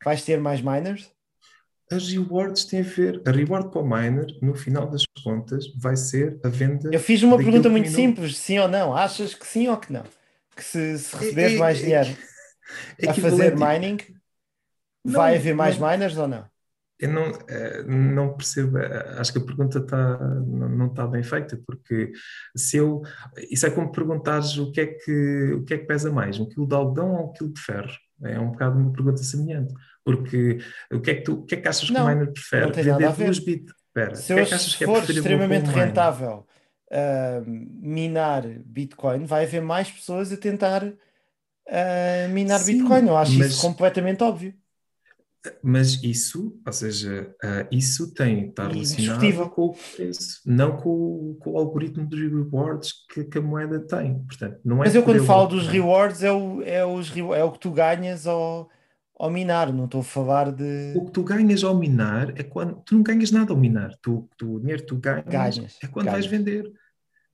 vais 0.06 0.24
ter 0.24 0.40
mais 0.40 0.62
miners? 0.62 1.12
As 1.92 2.08
rewards 2.10 2.64
têm 2.66 2.80
a 2.80 2.84
ver, 2.84 3.22
a 3.26 3.32
reward 3.32 3.72
para 3.72 3.82
o 3.82 3.86
miner, 3.88 4.26
no 4.42 4.56
final 4.56 4.88
das 4.90 5.04
contas, 5.24 5.66
vai 5.76 5.98
ser 5.98 6.40
a 6.44 6.50
venda. 6.50 6.90
Eu 6.92 7.00
fiz 7.00 7.24
uma 7.24 7.38
pergunta 7.38 7.70
muito 7.70 7.90
simples, 7.90 8.38
sim 8.38 8.58
ou 8.60 8.68
não? 8.70 8.96
Achas 8.96 9.34
que 9.34 9.46
sim 9.46 9.68
ou 9.68 9.78
que 9.78 9.92
não? 9.92 10.04
Que 10.56 10.64
se, 10.64 10.98
se 11.00 11.16
receberes 11.16 11.54
É- 11.54 11.56
é- 11.56 11.60
mais 11.60 11.78
é- 11.78 11.82
dinheiro 11.84 12.18
é 13.00 13.10
a 13.10 13.14
fazer 13.14 13.56
mining, 13.56 13.98
Não, 15.04 15.14
vai 15.14 15.36
haver 15.36 15.54
mais 15.56 15.78
não. 15.78 15.90
miners 15.90 16.18
ou 16.18 16.28
não? 16.28 16.46
Eu 17.00 17.10
não, 17.10 17.26
eh, 17.48 17.84
não 17.84 18.36
percebo, 18.36 18.78
eh, 18.80 19.20
acho 19.20 19.32
que 19.32 19.38
a 19.40 19.46
pergunta 19.46 19.80
está, 19.80 20.18
não, 20.42 20.88
está 20.88 21.06
bem 21.08 21.22
feita, 21.24 21.56
porque 21.66 22.12
se 22.56 22.78
eu, 22.78 23.02
isso 23.52 23.68
é 23.68 23.72
como 23.72 23.92
perguntares 23.92 24.58
o 24.58 24.72
que 24.72 24.82
é 24.82 24.88
que, 24.88 25.54
o 25.54 25.64
que 25.64 25.74
é 25.76 25.78
que 25.78 25.86
pesa 25.86 26.12
mais, 26.12 26.40
um 26.40 26.48
quilo 26.50 26.68
de 26.68 26.74
algodão 26.76 27.14
ou 27.14 27.30
um 27.30 27.34
quilo 27.34 27.54
de 27.54 27.62
ferro? 27.62 27.92
É 28.24 28.40
um 28.40 28.52
bocado 28.52 28.80
uma 28.80 28.92
pergunta 28.92 29.22
semelhante, 29.24 29.74
porque 30.04 30.58
o 30.92 31.00
que 31.00 31.12
é 31.12 31.16
que 31.16 31.22
tu, 31.22 31.34
o 31.42 31.46
que 31.46 31.54
é 31.56 31.62
que 31.62 31.68
achas 31.68 31.90
que 31.92 32.00
Não, 32.00 32.02
o 32.02 32.06
miner 32.06 32.32
prefere? 32.34 32.66
não 32.66 32.72
tem 32.72 32.84
nada 32.86 33.08
Vender 33.08 33.10
a 33.10 33.12
ver. 33.12 33.36
duas 33.36 33.40
bit, 33.40 33.72
Se, 34.14 34.34
que 34.34 34.40
é 34.40 34.44
eu, 34.44 34.46
que 34.46 34.54
achas 34.56 34.74
se 34.74 34.78
que 34.78 34.84
é 34.86 34.88
for 34.88 35.04
extremamente 35.04 35.70
rentável 35.72 36.48
ah, 36.92 37.42
minar 37.46 38.44
Bitcoin, 38.66 39.26
vai 39.26 39.46
haver 39.46 39.62
mais 39.62 39.92
pessoas 39.92 40.32
a 40.32 40.38
tentar 40.38 40.84
ah, 41.70 42.28
minar 42.30 42.64
Sim, 42.64 42.66
Bitcoin. 42.66 43.08
Eu 43.08 43.18
acho 43.18 43.40
mas- 43.40 43.56
isso 43.56 43.58
completamente 43.58 44.24
óbvio. 44.24 44.56
Mas 45.64 46.02
isso, 46.04 46.60
ou 46.66 46.74
seja, 46.74 47.34
ah, 47.44 47.68
isso 47.72 48.14
tem 48.14 48.44
de 48.44 48.50
estar 48.50 48.68
relacionado 48.72 49.50
com 49.50 49.66
o 49.68 49.74
preço, 49.96 50.42
não 50.46 50.78
com, 50.78 50.90
o- 50.90 51.38
com 51.40 51.52
o 51.52 51.58
algoritmo 51.58 52.06
dos 52.08 52.20
rewards 52.20 52.94
que, 53.14 53.24
que 53.24 53.38
a 53.38 53.42
moeda 53.42 53.80
tem. 53.80 54.20
Portanto, 54.26 54.60
não 54.64 54.78
é 54.78 54.86
Mas 54.88 54.96
eu 54.96 55.04
quando 55.04 55.24
falo 55.26 55.48
dos 55.48 55.68
rewards 55.68 56.24
é 56.24 56.32
o, 56.32 56.62
é 56.64 56.86
os, 56.86 57.16
é 57.16 57.44
o 57.44 57.52
que 57.52 57.60
tu 57.60 57.72
ganhas 57.72 58.26
ao, 58.28 58.70
ao 59.16 59.30
minar, 59.30 59.72
não 59.74 59.86
estou 59.86 60.02
a 60.02 60.04
falar 60.04 60.52
de 60.52 60.94
O 60.96 61.06
que 61.06 61.12
tu 61.12 61.24
ganhas 61.24 61.64
ao 61.64 61.76
minar 61.76 62.32
é 62.40 62.44
quando. 62.44 62.82
Tu 62.86 62.96
não 62.96 63.04
ganhas 63.04 63.32
nada 63.32 63.52
ao 63.54 63.58
minar. 63.60 63.92
Tu, 64.02 64.28
tu- 64.38 64.56
o 64.56 64.60
dinheiro 64.60 64.82
que 64.82 64.88
tu 64.88 64.96
ganhas, 64.98 65.26
Ganhas, 65.26 65.78
é 65.84 65.88
quando 65.88 66.06
ganhas. 66.06 66.26
vais 66.26 66.26
vender. 66.26 66.72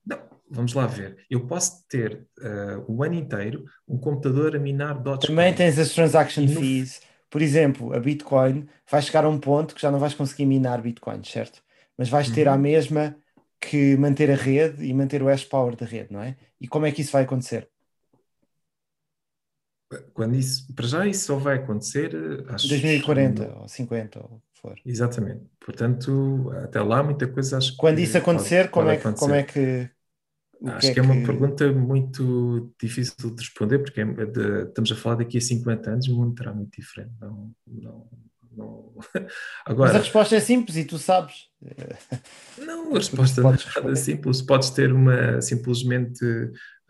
Não, 0.06 0.18
vamos 0.50 0.72
lá 0.74 0.86
ver. 0.86 1.16
Eu 1.30 1.46
posso 1.46 1.86
ter 1.88 2.26
ah, 2.42 2.82
o 2.86 3.02
ano 3.02 3.14
inteiro 3.14 3.64
um 3.88 3.96
computador 3.98 4.54
a 4.54 4.58
minar 4.58 4.94
Dogecoin. 5.02 5.28
Também 5.28 5.54
tens 5.54 5.78
as 5.78 5.90
transaction 5.92 6.44
no- 6.44 6.60
fees. 6.60 7.00
Por 7.34 7.42
exemplo, 7.42 7.92
a 7.92 7.98
Bitcoin 7.98 8.68
vai 8.88 9.02
chegar 9.02 9.24
a 9.24 9.28
um 9.28 9.40
ponto 9.40 9.74
que 9.74 9.82
já 9.82 9.90
não 9.90 9.98
vais 9.98 10.14
conseguir 10.14 10.46
minar 10.46 10.80
Bitcoin, 10.80 11.24
certo? 11.24 11.64
Mas 11.98 12.08
vais 12.08 12.30
ter 12.30 12.46
Uhum. 12.46 12.54
a 12.54 12.58
mesma 12.58 13.16
que 13.60 13.96
manter 13.96 14.30
a 14.30 14.36
rede 14.36 14.84
e 14.84 14.94
manter 14.94 15.20
o 15.20 15.26
hash 15.26 15.44
power 15.44 15.74
da 15.74 15.84
rede, 15.84 16.12
não 16.12 16.22
é? 16.22 16.36
E 16.60 16.68
como 16.68 16.86
é 16.86 16.92
que 16.92 17.00
isso 17.02 17.10
vai 17.10 17.24
acontecer? 17.24 17.68
Quando 20.12 20.36
isso, 20.36 20.72
para 20.74 20.86
já 20.86 21.06
isso 21.06 21.26
só 21.26 21.36
vai 21.36 21.56
acontecer, 21.56 22.10
ah, 22.48 22.54
acho 22.54 22.68
2040 22.68 23.58
ou 23.58 23.68
50 23.68 24.20
ou 24.20 24.36
o 24.36 24.40
que 24.54 24.60
for. 24.60 24.80
Exatamente. 24.86 25.44
Portanto, 25.58 26.50
até 26.62 26.80
lá 26.80 27.02
muita 27.02 27.26
coisa 27.26 27.58
acho 27.58 27.76
Quando 27.76 27.96
que 27.96 28.02
isso 28.02 28.16
acontecer, 28.18 28.70
pode- 28.70 28.70
como, 28.70 28.86
pode 28.86 28.98
é 28.98 29.12
que, 29.12 29.18
como 29.18 29.34
é 29.34 29.40
acontecer. 29.40 29.88
que. 29.88 29.93
Acho 30.66 30.92
que 30.92 30.98
é 30.98 31.02
uma 31.02 31.14
pergunta 31.26 31.70
muito 31.72 32.72
difícil 32.80 33.14
de 33.34 33.40
responder, 33.42 33.78
porque 33.80 34.00
é 34.00 34.04
de- 34.04 34.68
estamos 34.68 34.90
a 34.92 34.96
falar 34.96 35.16
daqui 35.16 35.38
a 35.38 35.40
50 35.40 35.90
anos, 35.90 36.08
o 36.08 36.14
mundo 36.16 36.34
terá 36.34 36.52
muito 36.52 36.80
diferente. 36.80 37.12
Não, 37.20 37.50
não, 37.66 38.08
não. 38.56 38.94
Mas 39.14 39.26
Agora, 39.66 39.94
a 39.94 39.98
resposta 39.98 40.36
é 40.36 40.40
simples 40.40 40.76
e 40.76 40.84
tu 40.84 40.98
sabes. 40.98 41.48
não, 42.58 42.92
a 42.92 42.94
resposta 42.98 43.40
não 43.42 43.52
é 43.52 43.58
nada 43.76 43.96
simples. 43.96 44.42
Podes 44.42 44.70
ter 44.70 44.92
uma 44.92 45.40
simplesmente 45.42 46.24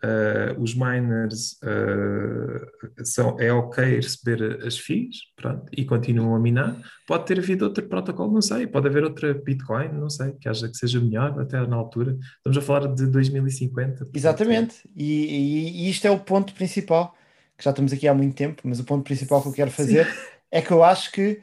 ah, 0.05 0.55
os 0.59 0.75
miners 0.75 1.57
ah, 1.63 3.03
são, 3.03 3.39
é 3.39 3.51
ok 3.51 3.83
receber 3.95 4.63
as 4.65 4.77
fees 4.77 5.17
pronto, 5.35 5.65
e 5.75 5.83
continuam 5.85 6.35
a 6.35 6.39
minar. 6.39 6.77
Pode 7.07 7.25
ter 7.25 7.39
havido 7.39 7.65
outro 7.65 7.87
protocolo, 7.87 8.31
não 8.31 8.41
sei. 8.41 8.67
Pode 8.67 8.87
haver 8.87 9.03
outra 9.03 9.33
Bitcoin, 9.33 9.89
não 9.89 10.09
sei, 10.09 10.33
que 10.33 10.47
haja 10.47 10.67
que 10.69 10.77
seja 10.77 10.99
melhor 10.99 11.39
até 11.39 11.65
na 11.65 11.75
altura. 11.75 12.17
Estamos 12.37 12.57
a 12.57 12.61
falar 12.61 12.87
de 12.93 13.07
2050. 13.07 13.91
portanto, 13.97 14.15
Exatamente. 14.15 14.89
E, 14.95 15.03
e- 15.03 15.85
e 15.85 15.89
isto 15.89 16.05
é 16.05 16.11
o 16.11 16.19
ponto 16.19 16.53
principal, 16.53 17.15
que 17.57 17.63
já 17.63 17.71
estamos 17.71 17.91
aqui 17.93 18.07
há 18.07 18.13
muito 18.13 18.35
tempo, 18.35 18.61
mas 18.65 18.79
o 18.79 18.83
ponto 18.83 19.03
principal 19.03 19.41
que 19.41 19.47
eu 19.49 19.53
quero 19.53 19.71
fazer 19.71 20.07
é 20.51 20.61
que 20.61 20.71
eu 20.71 20.83
acho 20.83 21.11
que 21.11 21.41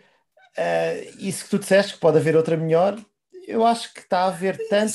eh, 0.56 1.10
isso 1.18 1.44
que 1.44 1.50
tu 1.50 1.58
disseste, 1.58 1.94
que 1.94 2.00
pode 2.00 2.18
haver 2.18 2.36
outra 2.36 2.56
melhor, 2.56 2.98
eu 3.46 3.64
acho 3.66 3.92
que 3.92 4.00
está 4.00 4.20
a 4.20 4.26
haver 4.28 4.56
tanto, 4.68 4.92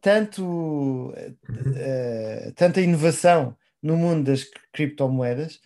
tanto, 0.00 1.12
eh, 1.76 2.52
tanta 2.56 2.80
inovação 2.80 3.56
no 3.82 3.96
mundo 3.96 4.24
das 4.24 4.44
criptomoedas, 4.72 5.60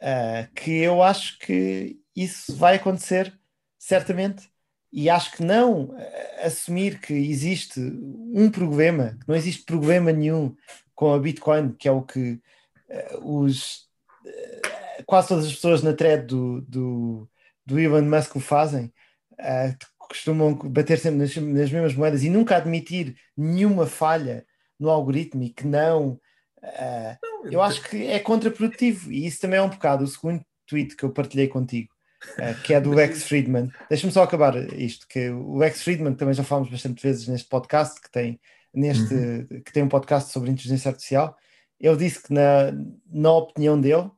eh, 0.00 0.48
que 0.54 0.78
eu 0.78 1.02
acho 1.02 1.38
que 1.38 1.98
isso 2.14 2.54
vai 2.56 2.76
acontecer 2.76 3.38
certamente. 3.78 4.50
E 4.92 5.08
acho 5.08 5.32
que 5.32 5.42
não 5.44 5.94
eh, 5.96 6.46
assumir 6.46 7.00
que 7.00 7.14
existe 7.14 7.80
um 7.80 8.50
problema, 8.50 9.16
que 9.20 9.28
não 9.28 9.36
existe 9.36 9.64
problema 9.64 10.12
nenhum 10.12 10.54
com 10.94 11.12
a 11.14 11.18
Bitcoin, 11.18 11.72
que 11.72 11.88
é 11.88 11.92
o 11.92 12.02
que 12.02 12.40
eh, 12.88 13.18
os 13.22 13.88
eh, 14.26 15.02
quase 15.06 15.28
todas 15.28 15.46
as 15.46 15.54
pessoas 15.54 15.82
na 15.82 15.92
thread 15.92 16.26
do, 16.26 16.60
do, 16.62 17.28
do 17.64 17.78
Elon 17.78 18.02
Musk 18.02 18.36
o 18.36 18.40
fazem, 18.40 18.92
uh, 19.32 19.76
costumam 20.10 20.54
bater 20.54 20.98
sempre 20.98 21.20
nas, 21.20 21.36
nas, 21.36 21.70
mesmas 21.70 21.94
moedas 21.94 22.24
e 22.24 22.28
nunca 22.28 22.56
admitir 22.56 23.14
nenhuma 23.36 23.86
falha 23.86 24.44
no 24.78 24.90
algoritmo 24.90 25.44
e 25.44 25.50
que 25.50 25.64
não. 25.64 26.20
Uh, 26.58 27.16
não 27.22 27.52
eu 27.52 27.62
acho 27.62 27.88
que 27.88 28.06
é 28.08 28.18
contraprodutivo 28.18 29.12
e 29.12 29.24
isso 29.24 29.40
também 29.40 29.60
é 29.60 29.62
um 29.62 29.70
bocado 29.70 30.02
o 30.02 30.08
segundo 30.08 30.44
tweet 30.66 30.96
que 30.96 31.04
eu 31.04 31.12
partilhei 31.12 31.46
contigo. 31.46 31.88
Uh, 32.34 32.60
que 32.64 32.74
é 32.74 32.80
do 32.80 32.90
Lex 32.92 33.22
Friedman. 33.22 33.70
Deixa-me 33.88 34.12
só 34.12 34.24
acabar 34.24 34.56
isto, 34.74 35.06
que 35.08 35.30
o 35.30 35.56
Lex 35.56 35.82
Friedman 35.82 36.14
também 36.14 36.34
já 36.34 36.42
falamos 36.42 36.68
bastante 36.70 37.00
vezes 37.00 37.28
neste 37.28 37.48
podcast, 37.48 37.98
que 38.00 38.10
tem, 38.10 38.38
neste, 38.74 39.14
uhum. 39.14 39.46
que 39.64 39.72
tem 39.72 39.82
um 39.82 39.88
podcast 39.88 40.32
sobre 40.32 40.50
inteligência 40.50 40.90
artificial. 40.90 41.36
Ele 41.78 41.96
disse 41.96 42.22
que 42.22 42.34
na, 42.34 42.72
na 43.10 43.32
opinião 43.32 43.80
dele, 43.80 44.02
uh, 44.02 44.12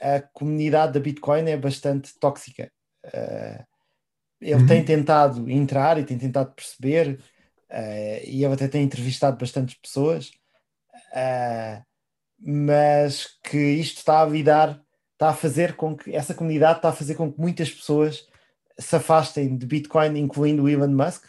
a 0.00 0.20
comunidade 0.32 0.92
da 0.92 1.00
Bitcoin 1.00 1.48
é 1.50 1.56
bastante 1.56 2.12
tóxica. 2.20 2.70
Uh, 3.06 3.71
ele 4.42 4.60
uhum. 4.60 4.66
tem 4.66 4.84
tentado 4.84 5.50
entrar 5.50 5.98
e 5.98 6.04
tem 6.04 6.18
tentado 6.18 6.52
perceber, 6.52 7.18
uh, 7.70 8.20
e 8.26 8.44
ele 8.44 8.54
até 8.54 8.68
tem 8.68 8.82
entrevistado 8.82 9.38
bastantes 9.38 9.76
pessoas, 9.76 10.30
mas 12.38 13.38
que 13.44 13.58
isto 13.58 13.98
está 13.98 14.22
a 14.22 14.26
lidar, 14.26 14.82
está 15.12 15.30
a 15.30 15.34
fazer 15.34 15.76
com 15.76 15.96
que 15.96 16.14
essa 16.14 16.34
comunidade 16.34 16.78
está 16.78 16.88
a 16.88 16.92
fazer 16.92 17.14
com 17.14 17.32
que 17.32 17.40
muitas 17.40 17.70
pessoas 17.70 18.26
se 18.78 18.96
afastem 18.96 19.56
de 19.56 19.66
Bitcoin, 19.66 20.18
incluindo 20.18 20.64
o 20.64 20.68
Elon 20.68 20.88
Musk, 20.88 21.24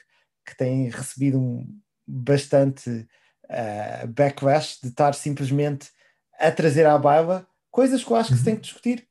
que 0.45 0.57
tem 0.57 0.89
recebido 0.89 1.39
um 1.39 1.67
bastante 2.05 2.89
uh, 2.89 4.07
backlash 4.07 4.79
de 4.81 4.89
estar 4.89 5.13
simplesmente 5.13 5.89
a 6.39 6.51
trazer 6.51 6.85
à 6.85 6.97
baila 6.97 7.47
coisas 7.71 8.03
que 8.03 8.11
eu 8.11 8.17
acho 8.17 8.31
que 8.31 8.37
se 8.37 8.43
tem 8.43 8.55
que 8.55 8.61
discutir, 8.61 9.07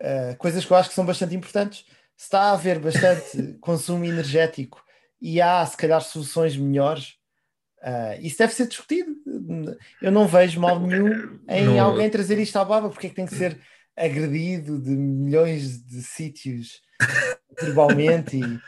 uh, 0.00 0.36
coisas 0.38 0.64
que 0.64 0.72
eu 0.72 0.76
acho 0.76 0.88
que 0.88 0.94
são 0.94 1.04
bastante 1.04 1.34
importantes. 1.34 1.84
Se 2.22 2.26
está 2.26 2.42
a 2.42 2.52
haver 2.52 2.78
bastante 2.78 3.54
consumo 3.60 4.04
energético 4.04 4.80
e 5.20 5.40
há, 5.40 5.66
se 5.66 5.76
calhar, 5.76 6.00
soluções 6.00 6.56
melhores, 6.56 7.16
uh, 7.82 8.14
isso 8.20 8.38
deve 8.38 8.54
ser 8.54 8.68
discutido. 8.68 9.10
Eu 10.00 10.12
não 10.12 10.28
vejo 10.28 10.60
mal 10.60 10.78
nenhum 10.78 11.40
em 11.48 11.64
não. 11.64 11.80
alguém 11.80 12.08
trazer 12.08 12.38
isto 12.38 12.56
à 12.56 12.64
baba, 12.64 12.88
porque 12.88 13.08
é 13.08 13.10
que 13.10 13.16
tem 13.16 13.26
que 13.26 13.34
ser 13.34 13.60
agredido 13.96 14.80
de 14.80 14.90
milhões 14.90 15.82
de 15.84 16.00
sítios 16.00 16.80
verbalmente 17.60 18.36
e, 18.36 18.60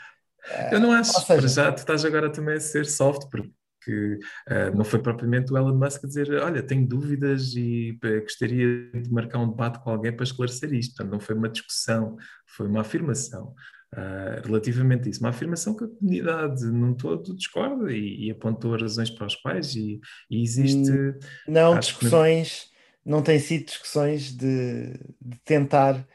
eu 0.73 0.79
não 0.81 0.91
acho, 0.91 1.25
seja, 1.25 1.47
já 1.47 1.71
tu 1.71 1.77
estás 1.77 2.03
agora 2.03 2.29
também 2.29 2.55
a 2.55 2.59
ser 2.59 2.85
soft, 2.85 3.29
porque 3.31 3.49
que 3.85 4.15
uh, 4.49 4.75
não 4.75 4.83
foi 4.83 4.99
propriamente 4.99 5.53
o 5.53 5.57
Elon 5.57 5.77
Musk 5.77 6.05
dizer, 6.05 6.31
olha, 6.41 6.63
tenho 6.63 6.87
dúvidas 6.87 7.53
e 7.55 7.97
gostaria 8.21 8.91
de 8.91 9.13
marcar 9.13 9.39
um 9.39 9.49
debate 9.49 9.79
com 9.83 9.91
alguém 9.91 10.11
para 10.11 10.23
esclarecer 10.23 10.73
isto. 10.73 10.95
Portanto, 10.95 11.13
não 11.13 11.19
foi 11.19 11.35
uma 11.35 11.49
discussão, 11.49 12.17
foi 12.47 12.67
uma 12.67 12.81
afirmação. 12.81 13.53
Uh, 13.93 14.45
relativamente 14.45 15.07
a 15.07 15.11
isso, 15.11 15.21
uma 15.21 15.29
afirmação 15.29 15.75
que 15.75 15.85
a 15.85 15.87
comunidade 15.87 16.65
num 16.65 16.93
todo 16.93 17.33
discorda 17.33 17.93
e, 17.93 18.25
e 18.25 18.31
apontou 18.31 18.73
as 18.73 18.81
razões 18.81 19.09
para 19.09 19.27
os 19.27 19.35
quais 19.35 19.75
e, 19.75 20.01
e 20.29 20.41
existe... 20.43 20.91
Hum, 20.91 21.13
não, 21.47 21.79
discussões, 21.79 22.71
não 23.05 23.21
têm 23.21 23.39
sido 23.39 23.65
discussões 23.65 24.35
de, 24.35 24.99
de 25.21 25.39
tentar 25.45 26.05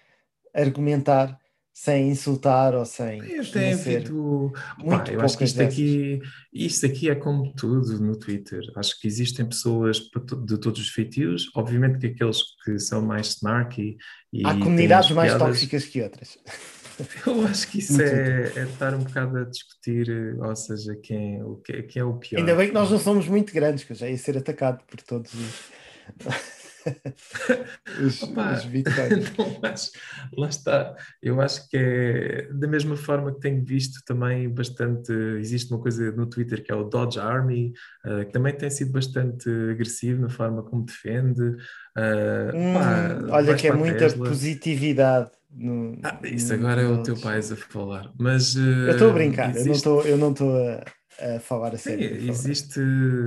argumentar 0.53 1.39
sem 1.81 2.11
insultar 2.11 2.75
ou 2.75 2.85
sem. 2.85 3.23
Tem 3.51 3.73
havido. 3.73 4.53
Muito 4.77 5.13
eu 5.13 5.23
acho 5.23 5.39
que 5.39 5.45
isto 5.45 5.63
aqui, 5.63 6.21
isto 6.53 6.85
aqui 6.85 7.09
é 7.09 7.15
como 7.15 7.55
tudo 7.55 7.99
no 7.99 8.15
Twitter. 8.19 8.61
Acho 8.77 9.01
que 9.01 9.09
existem 9.09 9.47
pessoas 9.47 9.99
de 9.99 10.59
todos 10.59 10.79
os 10.79 10.91
feitios. 10.91 11.51
Obviamente 11.55 11.99
que 11.99 12.09
aqueles 12.09 12.43
que 12.63 12.79
são 12.79 13.01
mais 13.01 13.29
snarky. 13.29 13.97
E 14.31 14.47
Há 14.47 14.53
comunidades 14.59 15.11
mais 15.13 15.33
piadas, 15.33 15.49
tóxicas 15.49 15.87
que 15.87 16.03
outras. 16.03 16.37
Eu 17.27 17.47
acho 17.47 17.67
que 17.69 17.79
isso 17.79 17.99
é, 18.03 18.53
é, 18.57 18.65
estar 18.65 18.95
um 18.95 18.99
bocado 18.99 19.39
a 19.39 19.45
discutir, 19.45 20.37
ou 20.39 20.55
seja, 20.55 20.95
quem, 21.03 21.43
o, 21.43 21.57
quem 21.57 22.03
é 22.03 22.05
o 22.05 22.13
pior. 22.13 22.41
Ainda 22.41 22.55
bem 22.57 22.69
que 22.69 22.75
nós 22.75 22.91
não 22.91 22.99
somos 22.99 23.27
muito 23.27 23.55
grandes, 23.55 23.85
que 23.85 23.93
eu 23.93 23.97
já 23.97 24.07
ia 24.07 24.19
ser 24.19 24.37
atacado 24.37 24.85
por 24.87 25.01
todos 25.01 25.33
os. 25.33 26.60
os, 28.05 28.23
Opa, 28.23 28.55
os 28.55 28.65
mas, 29.63 29.93
lá 30.37 30.49
está. 30.49 30.97
Eu 31.23 31.41
acho 31.41 31.69
que 31.69 31.77
é 31.77 32.49
da 32.53 32.67
mesma 32.67 32.97
forma 32.97 33.33
que 33.33 33.41
tenho 33.41 33.65
visto 33.65 34.01
também 34.05 34.49
bastante. 34.49 35.13
Existe 35.39 35.73
uma 35.73 35.81
coisa 35.81 36.11
no 36.13 36.27
Twitter 36.27 36.63
que 36.63 36.73
é 36.73 36.75
o 36.75 36.85
Dodge 36.85 37.19
Army, 37.19 37.73
uh, 38.05 38.25
que 38.25 38.33
também 38.33 38.55
tem 38.55 38.71
sido 38.71 38.93
bastante 38.93 39.49
agressivo 39.71 40.23
na 40.23 40.29
forma 40.29 40.63
como 40.63 40.85
defende. 40.85 41.43
Uh, 41.43 42.55
hum, 42.55 42.75
pá, 42.75 43.37
olha, 43.37 43.55
que 43.55 43.69
é 43.69 43.73
muita 43.73 43.99
Tesla. 43.99 44.29
positividade. 44.29 45.31
No, 45.53 45.99
ah, 46.05 46.21
isso 46.23 46.57
no, 46.57 46.61
agora 46.61 46.83
no 46.83 46.95
é 46.95 46.99
o 46.99 47.03
teu 47.03 47.17
pai 47.17 47.39
a 47.39 47.43
falar, 47.43 48.13
mas 48.17 48.55
uh, 48.55 48.61
eu 48.61 48.93
estou 48.93 49.11
a 49.11 49.13
brincar, 49.13 49.51
existe... 49.51 49.85
eu 49.85 50.17
não 50.17 50.31
estou 50.31 50.57
a 50.57 50.85
a 51.21 51.41
falar 51.41 51.75
a 51.75 51.79
sério. 51.79 52.21
Sim, 52.21 52.29
existe, 52.29 52.81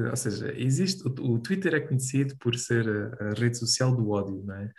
ou 0.10 0.16
seja, 0.16 0.54
existe, 0.58 1.08
o, 1.08 1.34
o, 1.34 1.40
Twitter 1.40 1.74
é 1.74 1.80
conhecido 1.80 2.36
por 2.38 2.56
ser 2.58 2.88
a, 2.88 3.30
a 3.30 3.30
rede 3.34 3.58
social 3.58 3.96
do 3.96 4.10
ódio, 4.10 4.44
não 4.46 4.56
é? 4.56 4.72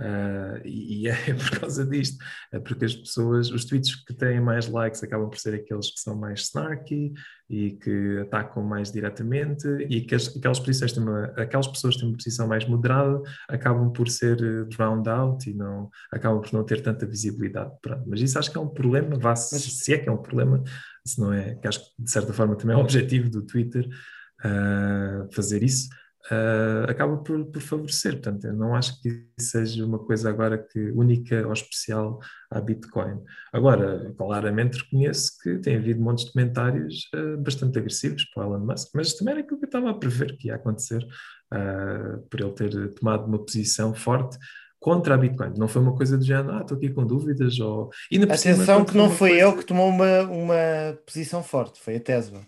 Uh, 0.00 0.66
e, 0.66 1.02
e, 1.02 1.08
é 1.08 1.14
por 1.34 1.60
causa 1.60 1.86
disto, 1.86 2.16
é 2.52 2.58
porque 2.58 2.84
as 2.84 2.94
pessoas, 2.94 3.50
os 3.50 3.64
tweets 3.64 3.94
que 4.04 4.14
têm 4.14 4.40
mais 4.40 4.66
likes 4.66 5.02
acabam 5.02 5.28
por 5.28 5.38
ser 5.38 5.54
aqueles 5.54 5.90
que 5.90 6.00
são 6.00 6.16
mais 6.16 6.40
snarky 6.40 7.12
e 7.52 7.72
que 7.72 8.20
atacam 8.20 8.62
mais 8.62 8.90
diretamente, 8.90 9.68
e 9.90 10.00
que 10.00 10.14
as, 10.14 10.34
aquelas, 10.34 10.58
posições 10.58 10.94
têm 10.94 11.02
uma, 11.02 11.24
aquelas 11.36 11.66
pessoas 11.66 11.94
que 11.94 12.00
têm 12.00 12.08
uma 12.08 12.16
posição 12.16 12.48
mais 12.48 12.64
moderada 12.66 13.20
acabam 13.46 13.92
por 13.92 14.08
ser 14.08 14.42
eh, 14.42 14.64
drowned 14.74 15.06
out 15.06 15.50
e 15.50 15.52
não, 15.52 15.90
acabam 16.10 16.40
por 16.40 16.50
não 16.54 16.64
ter 16.64 16.80
tanta 16.80 17.04
visibilidade. 17.04 17.70
Pronto. 17.82 18.04
Mas 18.06 18.22
isso 18.22 18.38
acho 18.38 18.50
que 18.50 18.56
é 18.56 18.60
um 18.60 18.68
problema, 18.68 19.18
vá, 19.18 19.36
se, 19.36 19.60
se 19.60 19.92
é 19.92 19.98
que 19.98 20.08
é 20.08 20.12
um 20.12 20.16
problema, 20.16 20.64
se 21.04 21.20
não 21.20 21.30
é, 21.30 21.54
que 21.56 21.68
acho 21.68 21.80
que 21.80 22.02
de 22.02 22.10
certa 22.10 22.32
forma 22.32 22.56
também 22.56 22.74
é 22.74 22.78
o 22.78 22.80
objetivo 22.82 23.28
do 23.28 23.42
Twitter 23.42 23.86
uh, 23.86 25.30
fazer 25.30 25.62
isso 25.62 25.90
uh, 26.30 26.90
acaba 26.90 27.16
por, 27.18 27.44
por, 27.46 27.60
favorecer. 27.60 28.12
Portanto, 28.12 28.44
eu 28.46 28.52
não 28.52 28.74
acho 28.74 29.00
que 29.00 29.26
seja 29.38 29.84
uma 29.84 29.98
coisa 29.98 30.28
agora 30.28 30.58
que 30.58 30.90
única 30.92 31.46
ou 31.46 31.52
especial 31.52 32.18
à 32.50 32.60
Bitcoin. 32.60 33.20
Agora, 33.52 34.12
claramente 34.16 34.78
reconheço 34.78 35.32
que 35.42 35.58
tem 35.58 35.76
havido 35.76 36.00
montes 36.00 36.26
de 36.26 36.32
comentários 36.32 37.08
uh, 37.14 37.36
bastante 37.38 37.78
agressivos 37.78 38.24
para 38.26 38.46
o 38.46 38.54
Elon 38.54 38.66
Musk, 38.66 38.88
mas 38.94 39.14
também 39.14 39.32
era 39.32 39.40
aquilo 39.42 39.58
que 39.58 39.64
eu 39.64 39.68
estava 39.68 39.90
a 39.90 39.94
prever 39.94 40.36
que 40.36 40.48
ia 40.48 40.56
acontecer 40.56 41.02
uh, 41.02 42.20
por 42.28 42.40
ele 42.40 42.52
ter 42.52 42.94
tomado 42.94 43.26
uma 43.26 43.38
posição 43.38 43.94
forte 43.94 44.38
contra 44.82 45.14
a 45.14 45.18
Bitcoin. 45.18 45.54
Não 45.56 45.68
foi 45.68 45.80
uma 45.80 45.94
coisa 45.94 46.18
do 46.18 46.24
género, 46.24 46.56
ah, 46.56 46.60
estou 46.62 46.76
aqui 46.76 46.90
com 46.90 47.06
dúvidas. 47.06 47.58
Ou... 47.60 47.90
Atenção 48.28 48.84
que 48.84 48.96
não 48.96 49.08
foi 49.08 49.38
ele 49.38 49.56
que 49.56 49.64
tomou 49.64 49.88
uma, 49.88 50.22
uma 50.22 50.98
posição 51.06 51.42
forte, 51.42 51.80
foi 51.80 51.96
a 51.96 52.00
Tesla. 52.00 52.40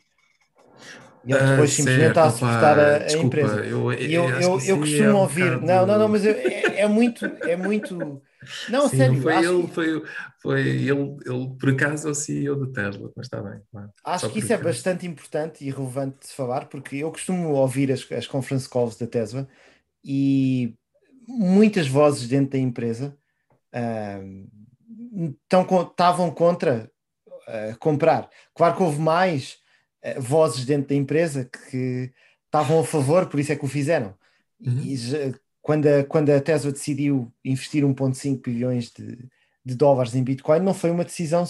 E 1.26 1.32
ele 1.32 1.40
depois 1.40 1.70
ah, 1.70 1.74
simplesmente 1.74 2.08
está 2.08 2.24
a 2.24 2.30
suportar 2.30 2.78
a, 2.78 2.96
a 3.06 3.12
empresa. 3.12 3.64
Eu, 3.64 3.92
e 3.92 4.12
eu, 4.12 4.28
eu, 4.28 4.60
eu, 4.60 4.78
costumo 4.78 5.04
é 5.04 5.12
um 5.14 5.16
ouvir, 5.16 5.44
bocado... 5.44 5.66
não, 5.66 5.86
não, 5.86 5.98
não, 5.98 6.08
mas 6.08 6.24
eu, 6.24 6.32
é, 6.32 6.80
é, 6.80 6.86
muito, 6.86 7.24
é 7.24 7.56
muito. 7.56 8.22
Não, 8.68 8.88
Sim, 8.88 8.96
sério. 8.98 9.14
Não 9.14 9.22
foi 9.22 9.36
ele, 9.36 9.62
que... 9.62 9.74
foi, 9.74 10.02
foi 10.42 10.60
ele, 10.60 11.16
ele, 11.24 11.56
por 11.58 11.70
acaso, 11.70 12.08
é 12.08 12.10
o 12.10 12.14
CEO 12.14 12.56
do 12.56 12.66
Tesla, 12.72 13.10
mas 13.16 13.26
está 13.26 13.40
bem. 13.40 13.58
Acho 14.04 14.28
que 14.28 14.38
isso 14.40 14.52
é 14.52 14.58
bastante 14.58 15.06
importante 15.06 15.64
e 15.64 15.70
relevante 15.70 16.18
de 16.20 16.26
se 16.26 16.34
falar, 16.34 16.66
porque 16.66 16.96
eu 16.96 17.10
costumo 17.10 17.54
ouvir 17.54 17.90
as, 17.90 18.06
as 18.12 18.26
conference 18.26 18.68
calls 18.68 18.96
da 18.96 19.06
Tesla 19.06 19.48
e 20.04 20.74
muitas 21.26 21.86
vozes 21.88 22.28
dentro 22.28 22.50
da 22.50 22.58
empresa 22.58 23.16
uh, 23.74 25.30
estavam 25.90 26.30
contra 26.30 26.90
uh, 27.48 27.78
comprar. 27.78 28.28
Claro 28.54 28.76
que 28.76 28.82
houve 28.82 29.00
mais 29.00 29.63
vozes 30.18 30.64
dentro 30.64 30.88
da 30.88 30.94
empresa 30.94 31.48
que 31.70 32.12
estavam 32.46 32.80
a 32.80 32.84
favor, 32.84 33.26
por 33.26 33.40
isso 33.40 33.52
é 33.52 33.56
que 33.56 33.64
o 33.64 33.68
fizeram. 33.68 34.14
Uhum. 34.60 34.80
E 34.82 35.34
quando, 35.60 35.86
a, 35.86 36.04
quando 36.04 36.30
a 36.30 36.40
Tesla 36.40 36.70
decidiu 36.70 37.32
investir 37.44 37.84
1,5 37.84 38.42
bilhões 38.42 38.92
de, 38.92 39.18
de, 39.64 39.74
dólares 39.74 40.14
em 40.14 40.22
Bitcoin, 40.22 40.60
não 40.60 40.74
foi 40.74 40.90
uma 40.90 41.04
decisão 41.04 41.44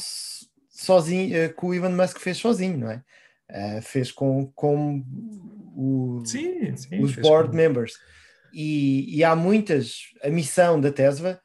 sozinho, 0.70 1.47
uh, 1.47 1.52
que 1.52 1.66
o 1.66 1.74
Elon 1.74 1.90
Musk 1.90 2.18
fez 2.18 2.39
sozinho, 2.39 2.78
não 2.78 2.90
é? 2.90 3.02
Uh, 3.51 3.82
fez 3.82 4.10
com, 4.10 4.47
com 4.55 5.05
o, 5.76 6.22
sim, 6.24 6.74
sim, 6.76 7.02
os 7.02 7.14
board 7.16 7.51
com... 7.51 7.56
members. 7.56 7.94
E, 8.52 9.16
e 9.16 9.24
há 9.24 9.35
muitas. 9.35 10.12
A 10.22 10.31
missão 10.31 10.81
da 10.81 10.93
Tesla 10.93 11.40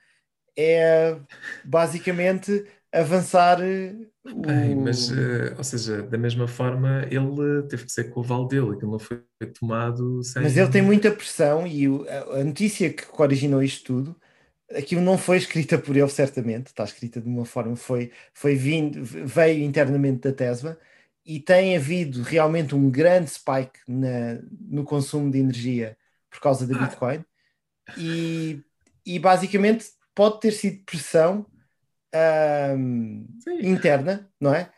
é 0.55 1.17
basicamente 1.65 2.65
avançar. 2.91 3.59
O... 3.61 4.41
Bem, 4.41 4.75
mas, 4.75 5.09
uh, 5.09 5.55
ou 5.57 5.63
seja, 5.63 6.03
da 6.03 6.17
mesma 6.17 6.47
forma, 6.47 7.07
ele 7.09 7.63
teve 7.67 7.85
que 7.85 7.91
ser 7.91 8.05
com 8.05 8.19
o 8.19 8.23
val 8.23 8.47
dele, 8.47 8.73
aquilo 8.73 8.91
não 8.91 8.99
foi 8.99 9.23
tomado 9.59 10.23
sem. 10.23 10.43
Mas 10.43 10.57
ele 10.57 10.69
tem 10.69 10.81
muita 10.81 11.11
pressão 11.11 11.65
e 11.65 11.87
o, 11.87 12.05
a, 12.09 12.43
notícia 12.43 12.91
que 12.91 13.03
originou 13.17 13.63
isto 13.63 13.85
tudo, 13.85 14.15
aquilo 14.75 15.01
não 15.01 15.17
foi 15.17 15.37
escrita 15.37 15.77
por 15.77 15.95
ele, 15.95 16.09
certamente, 16.09 16.67
está 16.67 16.83
escrita 16.83 17.19
de 17.19 17.27
uma 17.27 17.45
forma, 17.45 17.75
foi, 17.75 18.11
foi 18.33 18.55
vindo, 18.55 19.03
veio 19.03 19.63
internamente 19.63 20.19
da 20.19 20.33
Tesla 20.33 20.77
e 21.25 21.39
tem 21.39 21.75
havido 21.75 22.21
realmente 22.21 22.75
um 22.75 22.89
grande 22.89 23.29
spike 23.29 23.79
na, 23.87 24.39
no 24.61 24.83
consumo 24.83 25.31
de 25.31 25.39
energia 25.39 25.97
por 26.29 26.39
causa 26.39 26.65
da 26.67 26.77
Bitcoin. 26.77 27.23
E, 27.97 28.61
e 29.05 29.17
basicamente 29.17 29.87
pode 30.13 30.39
ter 30.39 30.51
sido 30.51 30.83
pressão 30.85 31.45
interna, 33.61 34.29
não 34.39 34.53
é? 34.53 34.69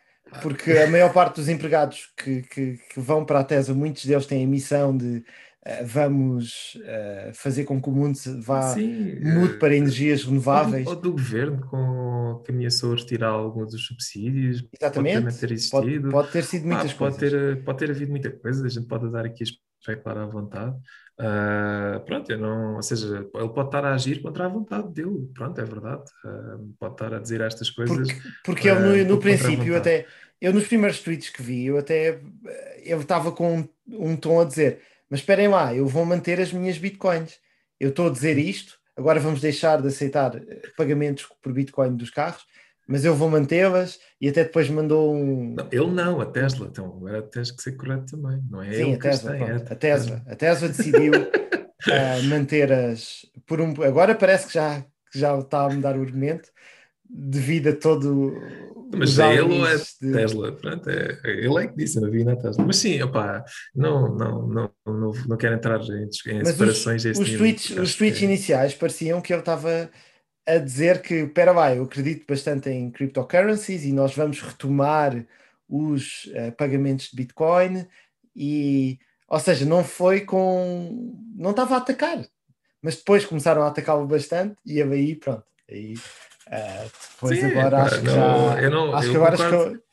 Porque 0.42 0.72
a 0.72 0.88
maior 0.90 1.12
parte 1.12 1.36
dos 1.36 1.50
empregados 1.50 2.12
que, 2.18 2.42
que, 2.44 2.78
que 2.78 3.00
vão 3.00 3.26
para 3.26 3.40
a 3.40 3.44
Tesla, 3.44 3.76
muitos 3.76 4.06
deles 4.06 4.26
têm 4.26 4.46
a 4.46 4.48
missão 4.48 4.96
de 4.96 5.24
eh, 5.64 5.84
vamos 5.84 6.76
eh, 6.84 7.32
fazer 7.36 7.66
com 7.66 7.80
que 7.80 7.88
o 7.88 7.92
mundo 7.92 8.16
se 8.16 8.34
vá 8.42 8.74
Sim, 8.74 9.20
mude 9.20 9.54
eh, 9.54 9.58
para 9.60 9.76
energias 9.76 10.24
renováveis. 10.24 10.88
Ou 10.88 10.96
do, 10.96 11.12
governo 11.12 11.62
com, 11.68 12.42
que 12.44 12.52
ameaçou 12.52 12.96
retirar 12.96 13.30
alguns 13.30 13.72
dos 13.72 13.86
subsídios, 13.86 14.62
pode 14.62 14.78
Exatamente. 14.82 15.38
ter 15.40 15.48
Pode, 15.48 15.54
existido. 15.54 16.10
pode 16.10 16.32
ter 16.32 16.44
sido 16.44 16.66
muitas 16.66 16.94
pode 16.94 17.18
coisas. 17.18 17.32
ter, 17.32 17.64
pode 17.64 17.78
ter 17.78 17.92
havido 17.92 18.10
muita 18.10 18.32
coisa, 18.32 18.66
a 18.66 18.70
gente 18.70 18.88
pode 18.88 19.12
dar 19.12 19.24
aqui 19.24 19.44
a 19.44 19.48
especular 19.80 20.18
à 20.18 20.26
vontade. 20.26 20.76
Ah, 21.24 22.02
pronto, 22.04 22.32
eu 22.32 22.38
não, 22.40 22.78
ou 22.78 22.82
seja, 22.82 23.18
ele 23.36 23.50
pode 23.50 23.68
estar 23.68 23.86
a 23.86 23.94
agir 23.94 24.24
contra 24.24 24.46
a 24.46 24.50
vontade 24.50 24.92
dele, 24.92 25.30
pronto, 25.36 25.62
é 25.62 25.64
verdade. 25.64 26.04
Ah, 26.26 26.58
pode 26.80 26.94
estar 26.96 27.14
a 27.14 27.20
dizer 27.20 27.42
estas 27.42 27.70
coisas. 27.70 28.12
Porque, 28.12 28.30
porque 28.44 28.70
eu 28.70 28.76
eh, 28.76 28.80
no, 28.80 28.94
um 28.94 29.08
no 29.08 29.16
a 29.16 29.20
princípio, 29.20 29.78
até 29.78 30.08
eu 30.42 30.52
nos 30.52 30.68
primeiros 30.68 31.00
tweets 31.00 31.30
que 31.30 31.44
vi, 31.44 31.66
eu 31.66 31.78
até 31.78 32.20
eh, 32.48 32.84
eu 32.86 33.00
estava 33.00 33.32
com 33.32 33.60
um, 33.60 33.70
um 33.88 34.16
tom 34.16 34.42
a 34.42 34.46
dizer, 34.46 34.80
mas 35.08 35.20
esperem 35.20 35.48
lá, 35.48 35.76
eu 35.76 35.86
vou 35.86 36.04
manter 36.06 36.42
as 36.42 36.52
minhas 36.52 36.80
bitcoins. 36.80 37.38
Eu 37.80 37.90
estou 37.90 38.08
a 38.08 38.12
dizer 38.12 38.40
isto, 38.40 38.80
agora 38.98 39.20
vamos 39.20 39.42
deixar 39.42 39.80
de 39.80 39.90
aceitar 39.90 40.36
eh, 40.36 40.62
pagamentos 40.76 41.28
por 41.40 41.54
bitcoin 41.54 41.96
dos 41.96 42.10
carros, 42.10 42.48
mas 42.92 43.06
eu 43.06 43.16
vou 43.16 43.30
mantê-las 43.30 43.98
e 44.20 44.28
até 44.28 44.44
depois 44.44 44.70
mandou 44.70 45.16
um. 45.16 45.56
Não, 45.56 45.68
ele 45.72 45.92
não, 45.92 46.20
a 46.20 46.26
Tesla, 46.26 46.68
então 46.70 46.86
agora 46.86 47.22
tens 47.22 47.50
que 47.50 47.62
ser 47.62 47.72
correto 47.78 48.18
também, 48.18 48.44
não 48.50 48.62
é 48.62 48.74
Sim, 48.74 48.96
a 48.96 49.00
Tesla, 49.00 49.32
tem, 49.32 49.42
é 49.44 49.56
a 49.56 49.76
Tesla. 49.76 50.22
A 50.28 50.36
Tesla 50.36 50.68
decidiu 50.68 51.14
eh, 51.88 52.22
manter 52.24 52.70
as 52.74 53.26
por 53.48 53.62
um. 53.62 53.70
Agora 53.82 54.14
parece 54.14 54.48
que 54.48 54.54
já, 54.54 54.82
que 55.10 55.18
já 55.18 55.40
está 55.40 55.62
a 55.66 55.70
mudar 55.70 55.98
o 55.98 56.02
argumento 56.02 56.50
devido 57.10 57.70
a 57.70 57.76
todo 57.76 58.34
Mas 58.94 59.12
os 59.12 59.20
é 59.20 59.34
ele 59.36 59.42
ou 59.60 59.66
é 59.66 59.78
de- 59.78 60.12
Tesla? 60.12 60.52
Pronto, 60.52 60.90
é, 60.90 61.18
ele 61.26 61.64
é 61.64 61.68
que 61.68 61.76
disse, 61.78 61.98
eu 61.98 62.02
não 62.04 62.12
vi 62.12 62.26
na 62.26 62.36
Tesla. 62.36 62.66
Mas 62.66 62.76
sim, 62.76 63.02
opá, 63.02 63.44
não, 63.74 64.14
não, 64.16 64.48
não, 64.48 64.72
não, 64.86 65.12
não 65.30 65.38
quero 65.38 65.56
entrar 65.56 65.80
em, 65.82 66.10
em 66.28 66.42
os, 66.42 66.50
separações 66.50 67.06
os 67.06 67.20
nível, 67.20 67.38
tweets, 67.38 67.70
os 67.72 67.96
tweets 67.96 68.22
é- 68.22 68.26
iniciais 68.26 68.74
pareciam 68.74 69.22
que 69.22 69.32
ele 69.32 69.40
estava 69.42 69.90
a 70.48 70.58
dizer 70.58 71.02
que, 71.02 71.28
pera 71.28 71.52
lá, 71.52 71.74
eu 71.76 71.84
acredito 71.84 72.26
bastante 72.28 72.70
em 72.70 72.90
cryptocurrencies 72.92 73.84
e 73.84 73.92
nós 73.92 74.16
vamos 74.16 74.42
retomar 74.42 75.26
os 75.70 76.30
eh, 76.34 76.52
pagamentos 76.52 77.10
de 77.10 77.16
Bitcoin 77.16 77.88
e, 78.36 79.00
ou 79.28 79.40
seja, 79.40 79.66
não 79.66 79.84
foi 79.84 80.22
com, 80.22 81.16
não 81.36 81.52
estava 81.52 81.76
a 81.76 81.78
atacar, 81.78 82.26
mas 82.82 82.96
depois 82.98 83.26
começaram 83.26 83.62
a 83.64 83.68
atacá-lo 83.68 84.06
bastante 84.08 84.56
e 84.66 84.82
aí 84.82 85.16
pronto, 85.16 85.46
aí 85.70 85.94
eh, 86.48 86.88
depois 87.14 87.40
Sim, 87.40 87.46
agora 87.46 87.84
acho 87.84 88.00
que 88.00 88.06
não, 88.08 88.14
já, 88.16 88.62
eu 88.62 88.72
não- 88.72 88.96
acho 88.96 89.08
eu 89.08 89.12
que 89.12 89.18
agora 89.18 89.38
concordo. 89.38 89.84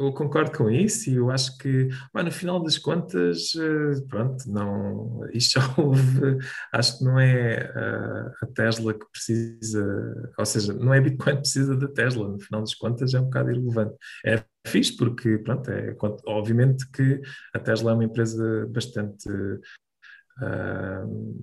Eu 0.00 0.14
concordo 0.14 0.56
com 0.56 0.70
isso 0.70 1.10
e 1.10 1.16
eu 1.16 1.30
acho 1.30 1.58
que, 1.58 1.90
pá, 2.10 2.22
no 2.22 2.32
final 2.32 2.62
das 2.62 2.78
contas, 2.78 3.52
eh, 3.54 4.00
pronto, 4.08 4.50
não, 4.50 5.28
isto 5.30 5.60
já 5.60 5.74
houve, 5.76 6.38
acho 6.72 6.98
que 6.98 7.04
não 7.04 7.20
é 7.20 7.70
ah, 7.76 8.32
a 8.42 8.46
Tesla 8.46 8.94
que 8.94 9.04
precisa, 9.12 10.32
ou 10.38 10.46
seja, 10.46 10.72
não 10.72 10.94
é 10.94 11.02
Bitcoin 11.02 11.34
que 11.34 11.42
precisa 11.42 11.76
da 11.76 11.86
Tesla, 11.86 12.28
no 12.28 12.40
final 12.40 12.62
das 12.62 12.74
contas 12.74 13.12
é 13.12 13.20
um 13.20 13.24
bocado 13.24 13.50
irrelevante. 13.50 13.94
É 14.24 14.42
fixe 14.66 14.96
porque, 14.96 15.36
pronto, 15.36 15.70
é, 15.70 15.94
obviamente 16.26 16.90
que 16.90 17.20
a 17.54 17.58
Tesla 17.58 17.90
é 17.90 17.94
uma 17.94 18.04
empresa 18.04 18.66
bastante 18.70 19.28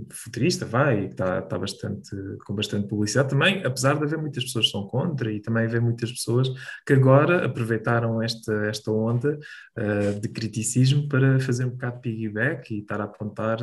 futurista, 0.09 0.65
vai, 0.65 1.01
e 1.01 1.05
está 1.05 1.39
está 1.39 1.57
bastante, 1.57 2.09
com 2.45 2.53
bastante 2.53 2.87
publicidade 2.87 3.29
também, 3.29 3.63
apesar 3.65 3.97
de 3.97 4.03
haver 4.03 4.17
muitas 4.17 4.43
pessoas 4.43 4.65
que 4.65 4.71
são 4.71 4.87
contra 4.87 5.31
e 5.31 5.39
também 5.39 5.65
haver 5.65 5.81
muitas 5.81 6.11
pessoas 6.11 6.49
que 6.85 6.93
agora 6.93 7.45
aproveitaram 7.45 8.21
esta, 8.21 8.53
esta 8.65 8.91
onda 8.91 9.37
ah, 9.77 10.19
de 10.19 10.27
criticismo 10.29 11.07
para 11.07 11.39
fazer 11.39 11.65
um 11.65 11.71
bocado 11.71 11.95
de 11.97 12.01
piggyback 12.01 12.73
e 12.73 12.79
estar 12.79 12.99
a 13.01 13.05
apontar 13.05 13.59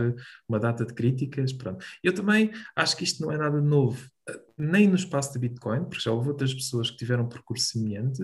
uma 0.49 0.59
data 0.59 0.85
de 0.85 0.95
críticas. 0.95 1.53
Pronto. 1.53 1.85
Eu 2.03 2.15
também 2.15 2.51
acho 2.77 2.97
que 2.97 3.05
isto 3.05 3.23
não 3.23 3.33
é 3.33 3.37
nada 3.37 3.61
novo, 3.61 4.09
ah, 4.29 4.39
nem 4.57 4.89
no 4.89 4.97
espaço 4.97 5.35
da 5.35 5.41
Bitcoin, 5.41 5.85
porque 5.85 6.01
já 6.01 6.13
houve 6.13 6.29
outras 6.29 6.55
pessoas 6.55 6.91
que 6.91 6.97
tiveram 6.97 7.25
um 7.25 7.29
percurso 7.29 7.67
semelhante, 7.67 8.23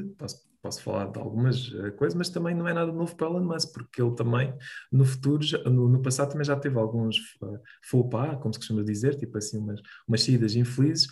posso, 0.63 0.83
falar 0.83 1.07
de 1.11 1.19
algumas 1.19 1.73
ah, 1.85 1.91
coisas, 1.93 2.15
mas 2.17 2.29
também 2.31 2.55
não 2.55 2.69
é 2.69 2.73
nada 2.75 2.93
novo 2.93 3.15
para 3.17 3.29
o 3.29 3.37
Elon 3.37 3.45
Musk, 3.47 3.73
porque 3.73 4.01
ele 4.03 4.15
também 4.15 4.55
no 4.93 5.05
futuro, 5.05 5.43
já- 5.43 5.63
no, 5.65 5.89
no 5.89 6.03
passado 6.03 6.31
também 6.33 6.45
já 6.45 6.57
teve 6.57 6.79
alguns 6.79 7.17
uh, 7.43 7.59
faux 7.85 8.09
pas, 8.11 8.39
como 8.41 8.53
se 8.55 8.61
costuma 8.61 8.83
dizer, 8.83 9.17
tipo 9.17 9.37
assim, 9.39 9.59
umas, 9.59 9.81
umas 10.07 10.23
saídas 10.23 10.55
infelizes, 10.57 11.09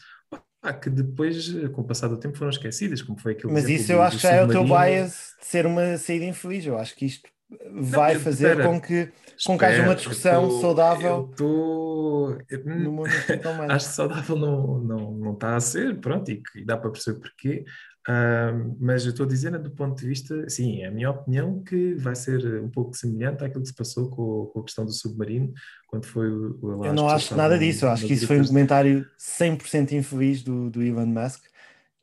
pá, 0.60 0.72
que 0.72 0.90
depois, 0.90 1.48
uh, 1.54 1.70
com 1.70 1.80
o 1.82 1.86
passar 1.86 2.08
do 2.08 2.18
tempo, 2.18 2.36
foram 2.36 2.50
esquecidas, 2.50 3.00
como 3.02 3.18
foi 3.18 3.32
aquele 3.32 3.52
mas 3.52 3.68
isso 3.68 3.90
eu 3.92 4.02
acho 4.02 4.16
que 4.16 4.22
já 4.22 4.32
é 4.34 4.44
o 4.44 4.48
teu 4.48 4.64
bias 4.64 5.34
de 5.40 5.46
ser 5.46 5.66
uma 5.66 5.96
saída 5.96 6.24
infeliz, 6.24 6.66
eu 6.66 6.76
acho 6.78 6.94
que 6.94 7.06
isto 7.06 7.28
vai 7.72 8.16
eu- 8.16 8.20
fazer 8.20 8.50
espera. 8.50 8.68
com 8.68 8.80
que 8.80 9.10
com 9.46 9.56
que 9.56 9.64
haja 9.64 9.82
uma 9.82 9.94
Espera, 9.94 9.96
discussão 9.96 10.48
tô- 10.48 10.60
saudável 10.60 11.16
Eu 11.30 11.34
tô- 11.36 12.38
eu- 12.50 12.64
no 12.64 12.92
mundo. 12.92 13.06
Acho 13.70 13.88
que 13.88 13.94
saudável 13.94 14.36
não, 14.36 14.78
não, 14.80 15.12
não 15.12 15.32
está 15.32 15.56
a 15.56 15.60
ser, 15.60 15.98
pronto, 16.00 16.28
e, 16.30 16.42
e 16.56 16.64
dá 16.64 16.76
para 16.76 16.90
perceber 16.90 17.20
porquê. 17.20 17.64
Ahm, 18.08 18.74
mas 18.80 19.04
eu 19.04 19.10
estou 19.10 19.26
a 19.26 19.28
dizer, 19.28 19.52
né, 19.52 19.58
do 19.58 19.70
ponto 19.70 20.00
de 20.00 20.08
vista, 20.08 20.48
sim, 20.48 20.80
é 20.80 20.86
a 20.86 20.90
minha 20.90 21.10
opinião 21.10 21.62
que 21.62 21.94
vai 21.96 22.16
ser 22.16 22.62
um 22.62 22.70
pouco 22.70 22.96
semelhante 22.96 23.44
àquilo 23.44 23.60
que 23.60 23.68
se 23.68 23.74
passou 23.74 24.08
com, 24.08 24.46
com 24.46 24.60
a 24.60 24.64
questão 24.64 24.86
do 24.86 24.92
submarino, 24.92 25.52
quando 25.86 26.06
foi 26.06 26.30
o, 26.30 26.58
o 26.62 26.86
Eu 26.86 26.94
não 26.94 27.06
acho 27.06 27.36
nada 27.36 27.58
disso, 27.58 27.84
eu 27.84 27.90
acho 27.90 28.06
que 28.06 28.14
isso 28.14 28.26
foi 28.26 28.40
um 28.40 28.46
comentário 28.46 29.06
100% 29.18 29.92
infeliz 29.92 30.42
do, 30.42 30.70
do 30.70 30.82
Elon 30.82 31.04
Musk 31.04 31.44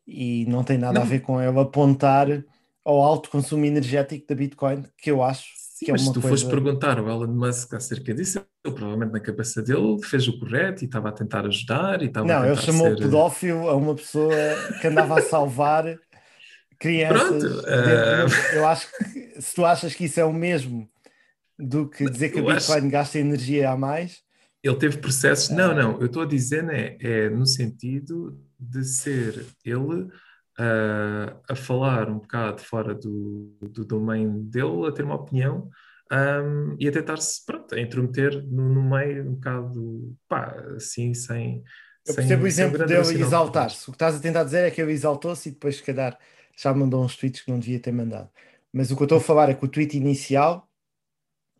e 0.05 0.45
não 0.45 0.63
tem 0.63 0.77
nada 0.77 0.99
a 0.99 1.01
Não. 1.01 1.09
ver 1.09 1.21
com 1.21 1.41
ele 1.41 1.59
apontar 1.59 2.27
ao 2.83 3.01
alto 3.01 3.31
consumo 3.31 3.65
energético 3.65 4.27
da 4.27 4.35
Bitcoin, 4.35 4.83
que 4.99 5.09
eu 5.09 5.23
acho 5.23 5.53
Sim, 5.77 5.87
é 5.89 5.91
mas 5.91 6.01
se 6.03 6.07
tu 6.07 6.21
coisa... 6.21 6.27
fores 6.29 6.43
perguntar 6.45 6.97
ao 6.97 7.05
Elon 7.09 7.27
Musk 7.33 7.73
acerca 7.73 8.13
disso, 8.13 8.39
ele 8.63 8.73
provavelmente 8.73 9.11
na 9.11 9.19
cabeça 9.19 9.61
dele 9.61 10.01
fez 10.03 10.25
o 10.25 10.39
correto 10.39 10.83
e 10.83 10.85
estava 10.85 11.09
a 11.09 11.11
tentar 11.11 11.45
ajudar 11.45 12.01
e 12.01 12.05
estava 12.05 12.25
a 12.31 12.39
Não, 12.39 12.45
ele 12.45 12.55
chamou 12.61 12.87
ser... 12.87 12.97
pedófilo 12.97 13.69
a 13.69 13.75
uma 13.75 13.93
pessoa 13.93 14.33
que 14.79 14.87
andava 14.87 15.19
a 15.19 15.21
salvar 15.21 15.99
crianças. 16.79 17.27
Pronto, 17.43 17.67
eh, 17.67 18.25
do- 18.25 18.55
Eu 18.57 18.67
acho 18.67 18.87
que 18.97 19.41
se 19.41 19.53
tu 19.53 19.65
achas 19.65 19.93
que 19.93 20.05
isso 20.05 20.17
é 20.19 20.23
o 20.23 20.31
mesmo 20.33 20.89
do 21.59 21.89
que 21.89 22.09
dizer 22.09 22.29
que 22.29 22.39
a 22.39 22.41
Eu 22.41 22.49
acho- 22.49 22.67
Bitcoin 22.71 22.89
gasta 22.89 23.19
energia 23.19 23.69
a 23.71 23.77
mais, 23.77 24.23
Ele 24.63 24.75
teve 24.77 24.97
processos. 24.97 25.49
Não, 25.49 25.71
Ah. 25.71 25.75
não, 25.75 25.99
eu 25.99 26.05
estou 26.07 26.23
a 26.23 26.25
dizer 26.25 26.63
né, 26.63 26.97
é 27.01 27.29
no 27.29 27.45
sentido 27.45 28.39
de 28.59 28.83
ser 28.85 29.45
ele 29.63 30.07
ah, 30.57 31.37
a 31.49 31.55
falar 31.55 32.09
um 32.09 32.19
bocado 32.19 32.61
fora 32.61 32.93
do, 32.93 33.55
do 33.61 33.85
domain 33.85 34.43
dele, 34.43 34.87
a 34.87 34.91
ter 34.91 35.03
uma 35.03 35.15
opinião 35.15 35.69
ahm, 36.11 36.75
e 36.79 36.87
a 36.87 36.91
tentar-se, 36.91 37.45
pronto, 37.45 37.75
a 37.75 37.79
intrometer 37.79 38.45
no, 38.47 38.69
no 38.69 38.83
meio 38.83 39.29
um 39.29 39.35
bocado, 39.35 40.15
pá, 40.27 40.55
assim, 40.75 41.13
sem. 41.13 41.63
Eu 42.05 42.13
sem- 42.13 42.15
percebo 42.15 42.43
o 42.43 42.47
exemplo 42.47 42.85
dele 42.85 43.21
exaltar-se. 43.21 43.89
O 43.89 43.91
que 43.91 43.95
estás 43.95 44.15
a 44.15 44.19
tentar 44.19 44.43
dizer 44.43 44.65
é 44.65 44.71
que 44.71 44.81
ele 44.81 44.91
exaltou-se 44.91 45.49
e 45.49 45.51
depois, 45.51 45.77
se 45.77 45.83
calhar, 45.83 46.17
já 46.57 46.73
mandou 46.73 47.03
uns 47.03 47.15
tweets 47.15 47.41
que 47.41 47.51
não 47.51 47.59
devia 47.59 47.79
ter 47.79 47.91
mandado. 47.91 48.29
Mas 48.71 48.91
o 48.91 48.95
que 48.95 49.01
eu 49.01 49.05
estou 49.05 49.17
a 49.17 49.21
falar 49.21 49.49
é 49.49 49.53
que 49.53 49.65
o 49.65 49.67
tweet 49.67 49.97
inicial 49.97 50.69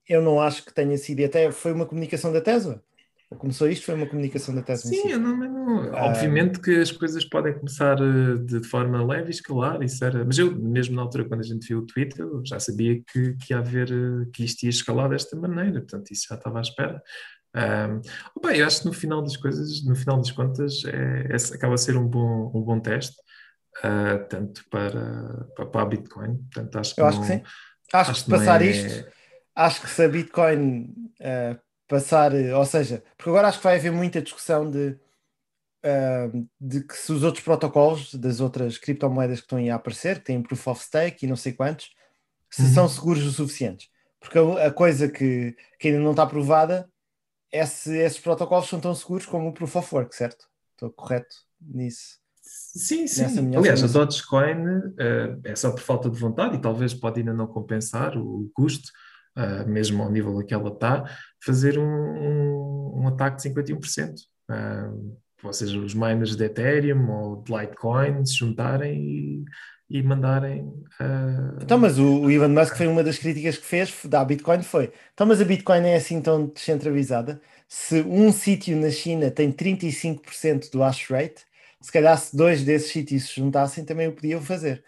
eu 0.08 0.22
não 0.22 0.40
acho 0.40 0.64
que 0.64 0.74
tenha 0.74 0.98
sido, 0.98 1.20
e 1.20 1.26
até 1.26 1.52
foi 1.52 1.72
uma 1.74 1.86
comunicação 1.86 2.32
da 2.32 2.42
Tesla. 2.42 2.84
Começou 3.38 3.68
isto, 3.70 3.86
foi 3.86 3.96
uma 3.96 4.06
comunicação 4.08 4.54
da 4.54 4.62
Tesla. 4.62 4.90
Sim, 4.92 5.16
não, 5.18 5.36
não- 5.36 5.94
Ah. 5.96 6.06
obviamente 6.06 6.60
que 6.62 6.76
as 6.80 6.92
coisas 6.92 7.26
podem 7.26 7.54
começar 7.54 7.98
eh, 8.00 8.38
de, 8.38 8.64
forma 8.64 9.04
leve 9.06 9.28
e 9.28 9.32
escalar, 9.32 9.82
isso 9.82 10.04
era, 10.06 10.24
mas 10.24 10.38
eu, 10.38 10.56
mesmo 10.56 10.96
na 10.96 11.02
altura, 11.02 11.26
quando 11.26 11.40
a 11.42 11.44
gente 11.44 11.68
viu 11.68 11.80
o 11.80 11.86
tweet, 11.86 12.20
eu 12.20 12.42
já 12.46 12.60
sabia 12.60 13.02
que, 13.12 13.34
que 13.34 13.52
ia 13.54 13.58
haver, 13.60 13.90
eh, 13.92 14.30
que 14.32 14.46
isto 14.46 14.64
ia 14.64 14.70
escalar 14.70 15.10
desta 15.10 15.36
maneira, 15.36 15.80
portanto, 15.82 16.12
isso 16.12 16.28
já 16.30 16.36
estava 16.36 16.60
à 16.60 16.62
espera. 16.62 17.02
Ahm, 17.56 18.02
opa, 18.36 18.56
eu 18.56 18.66
acho 18.66 18.82
que 18.82 18.86
no 18.88 18.94
final 18.94 19.22
das 19.24 19.38
coisas, 19.38 19.84
no 19.86 19.96
final 19.96 20.18
das 20.18 20.32
contas, 20.32 20.84
é, 20.86 21.28
é- 21.32 21.56
acaba 21.56 21.74
a 21.74 21.78
ser 21.78 21.98
um 21.98 22.08
bom, 22.08 22.52
um 22.54 22.62
bom 22.62 22.80
teste, 22.80 23.16
ah, 23.84 24.20
tanto 24.30 24.64
para, 24.70 25.48
para, 25.56 25.66
para 25.66 25.82
a 25.82 25.86
Bitcoin, 25.86 26.36
portanto, 26.54 26.78
acho 26.78 26.94
que 26.96 27.02
Eu 27.02 27.06
acho 27.08 27.22
que 27.22 27.30
não- 27.30 27.38
sim. 27.40 27.44
Acho, 27.94 28.14
que 28.14 28.20
se 28.20 28.30
não 28.30 28.38
passar 28.38 28.62
é- 28.62 28.66
isto, 28.70 29.08
acho 29.56 29.82
que 29.82 29.90
se 29.90 30.04
a 30.04 30.08
Bitcoin 30.10 30.94
eh, 31.20 31.58
passar, 31.88 32.34
eh, 32.36 32.56
ou 32.56 32.66
seja, 32.66 33.04
porque 33.18 33.30
agora 33.30 33.48
acho 33.48 33.60
que 33.60 33.64
vai 33.64 33.78
haver 33.78 33.92
muita 33.92 34.22
discussão 34.22 34.70
de, 34.70 34.98
eh, 35.84 36.30
de 36.60 36.84
que 36.84 36.96
se 36.98 37.12
os 37.12 37.24
outros 37.24 37.44
protocolos 37.44 38.14
das 38.16 38.40
outras 38.40 38.78
criptomoedas 38.78 39.40
que 39.40 39.46
estão 39.46 39.58
aí 39.60 39.70
a 39.70 39.76
aparecer, 39.76 40.20
que 40.20 40.26
têm 40.26 40.42
proof 40.44 40.68
of 40.68 40.84
stake 40.84 41.26
e 41.26 41.30
não 41.30 41.36
sei 41.36 41.54
quantos, 41.54 41.92
se 42.50 42.64
Uhum. 42.64 42.74
são 42.74 42.90
seguros 42.90 43.24
o 43.26 43.32
suficientes. 43.32 43.90
Porque 44.20 44.38
a, 44.40 44.68
a 44.68 44.72
coisa 44.72 45.10
que, 45.10 45.56
que 45.80 45.90
ainda 45.90 46.00
não 46.00 46.12
está 46.12 46.26
provada 46.26 46.90
é 47.52 47.66
se 47.66 47.98
esses 47.98 48.20
protocolos 48.20 48.68
são 48.70 48.80
tão 48.80 48.94
seguros 48.96 49.26
como 49.26 49.50
o 49.50 49.54
proof 49.54 49.76
of 49.78 49.96
work, 49.96 50.16
certo? 50.16 50.48
Estou 50.74 50.92
correto 50.92 51.36
nisso. 51.62 52.20
Sim, 52.42 53.02
Nessa 53.02 53.42
sim. 53.42 53.56
Aliás, 53.56 53.84
a 53.84 53.88
afirmação. 53.88 54.06
Dogecoin 54.06 54.94
eh, 55.00 55.38
é 55.46 55.56
só 55.56 55.72
por 55.72 55.80
falta 55.82 56.10
de 56.10 56.20
vontade 56.20 56.56
e 56.58 56.62
talvez 56.62 56.94
pode 56.94 57.20
ainda 57.20 57.34
não 57.34 57.48
compensar 57.48 58.18
o 58.18 58.50
custo, 58.54 58.92
eh, 59.36 59.66
mesmo 59.66 60.02
ao 60.02 60.12
nível 60.12 60.38
que 60.46 60.54
ela 60.54 60.70
está, 60.70 61.04
fazer 61.44 61.78
um, 61.78 61.84
um, 61.84 63.02
um 63.02 63.08
ataque 63.08 63.42
de 63.42 63.50
51%. 63.50 64.14
Eh, 64.50 64.90
ou 65.44 65.54
seja, 65.54 65.78
os 65.78 65.94
miners 65.94 66.36
de 66.36 66.46
Ethereum 66.46 67.10
ou 67.12 67.42
de 67.42 67.52
Litecoin 67.52 68.26
se 68.26 68.36
juntarem 68.36 68.98
e, 68.98 69.46
e 69.90 70.04
mandarem. 70.04 70.64
Uh... 71.00 71.62
Então, 71.62 71.78
mas 71.78 72.00
o, 72.00 72.22
o 72.22 72.32
Elon 72.32 72.50
Musk 72.50 72.76
foi 72.76 72.88
uma 72.88 73.04
das 73.04 73.18
críticas 73.18 73.58
que 73.58 73.66
fez 73.66 73.94
da 74.06 74.24
Bitcoin 74.24 74.64
foi. 74.64 74.92
Então, 75.14 75.28
mas 75.28 75.42
a 75.42 75.46
Bitcoin 75.46 75.86
é 75.88 75.96
assim 75.96 76.22
tão 76.22 76.48
descentralizada? 76.48 77.40
Se 77.68 78.02
um 78.02 78.32
sítio 78.32 78.78
na 78.78 78.90
China 78.90 79.30
tem 79.30 79.52
35% 79.52 80.72
do 80.72 80.82
hash 80.82 81.10
rate, 81.10 81.46
se 81.82 81.92
calhar 81.92 82.18
se 82.18 82.36
dois 82.36 82.64
desses 82.64 82.92
sítios 82.92 83.28
se 83.28 83.36
juntassem 83.36 83.86
também 83.86 84.08
o 84.08 84.14
podiam 84.14 84.42
fazer. 84.42 84.84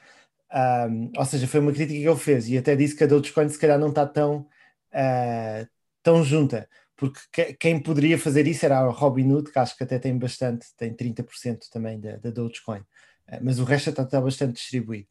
Um, 0.54 1.12
ou 1.18 1.26
seja, 1.26 1.46
foi 1.48 1.60
uma 1.60 1.74
crítica 1.74 2.00
que 2.00 2.08
ele 2.08 2.20
fez 2.20 2.48
e 2.48 2.58
até 2.58 2.76
disse 2.76 2.96
que 2.96 3.04
a 3.04 3.08
Dogecoin 3.08 3.50
se 3.50 3.60
calhar 3.60 3.78
não 3.78 3.90
está 3.90 4.06
tão, 4.06 4.48
uh, 4.94 5.68
tão 6.02 6.24
junta, 6.24 6.70
porque 6.96 7.20
que, 7.32 7.54
quem 7.56 7.80
poderia 7.82 8.18
fazer 8.18 8.48
isso 8.48 8.66
era 8.66 8.80
a 8.80 8.90
Robinhood, 8.90 9.52
que 9.52 9.60
acho 9.60 9.76
que 9.76 9.84
até 9.84 10.00
tem 10.00 10.18
bastante, 10.18 10.68
tem 10.78 10.94
30% 10.94 11.70
também 11.72 12.00
da, 12.00 12.16
da 12.18 12.30
Dogecoin, 12.30 12.80
uh, 12.80 13.40
mas 13.42 13.60
o 13.60 13.66
resto 13.66 13.90
está, 13.90 14.04
está 14.04 14.22
bastante 14.22 14.54
distribuído. 14.54 15.08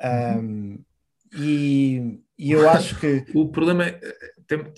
Um, 0.00 0.78
e, 1.34 2.20
e, 2.38 2.52
eu 2.52 2.68
acho 2.70 2.98
que. 3.00 3.26
o 3.34 3.48
problema 3.48 3.86
é. 3.86 4.00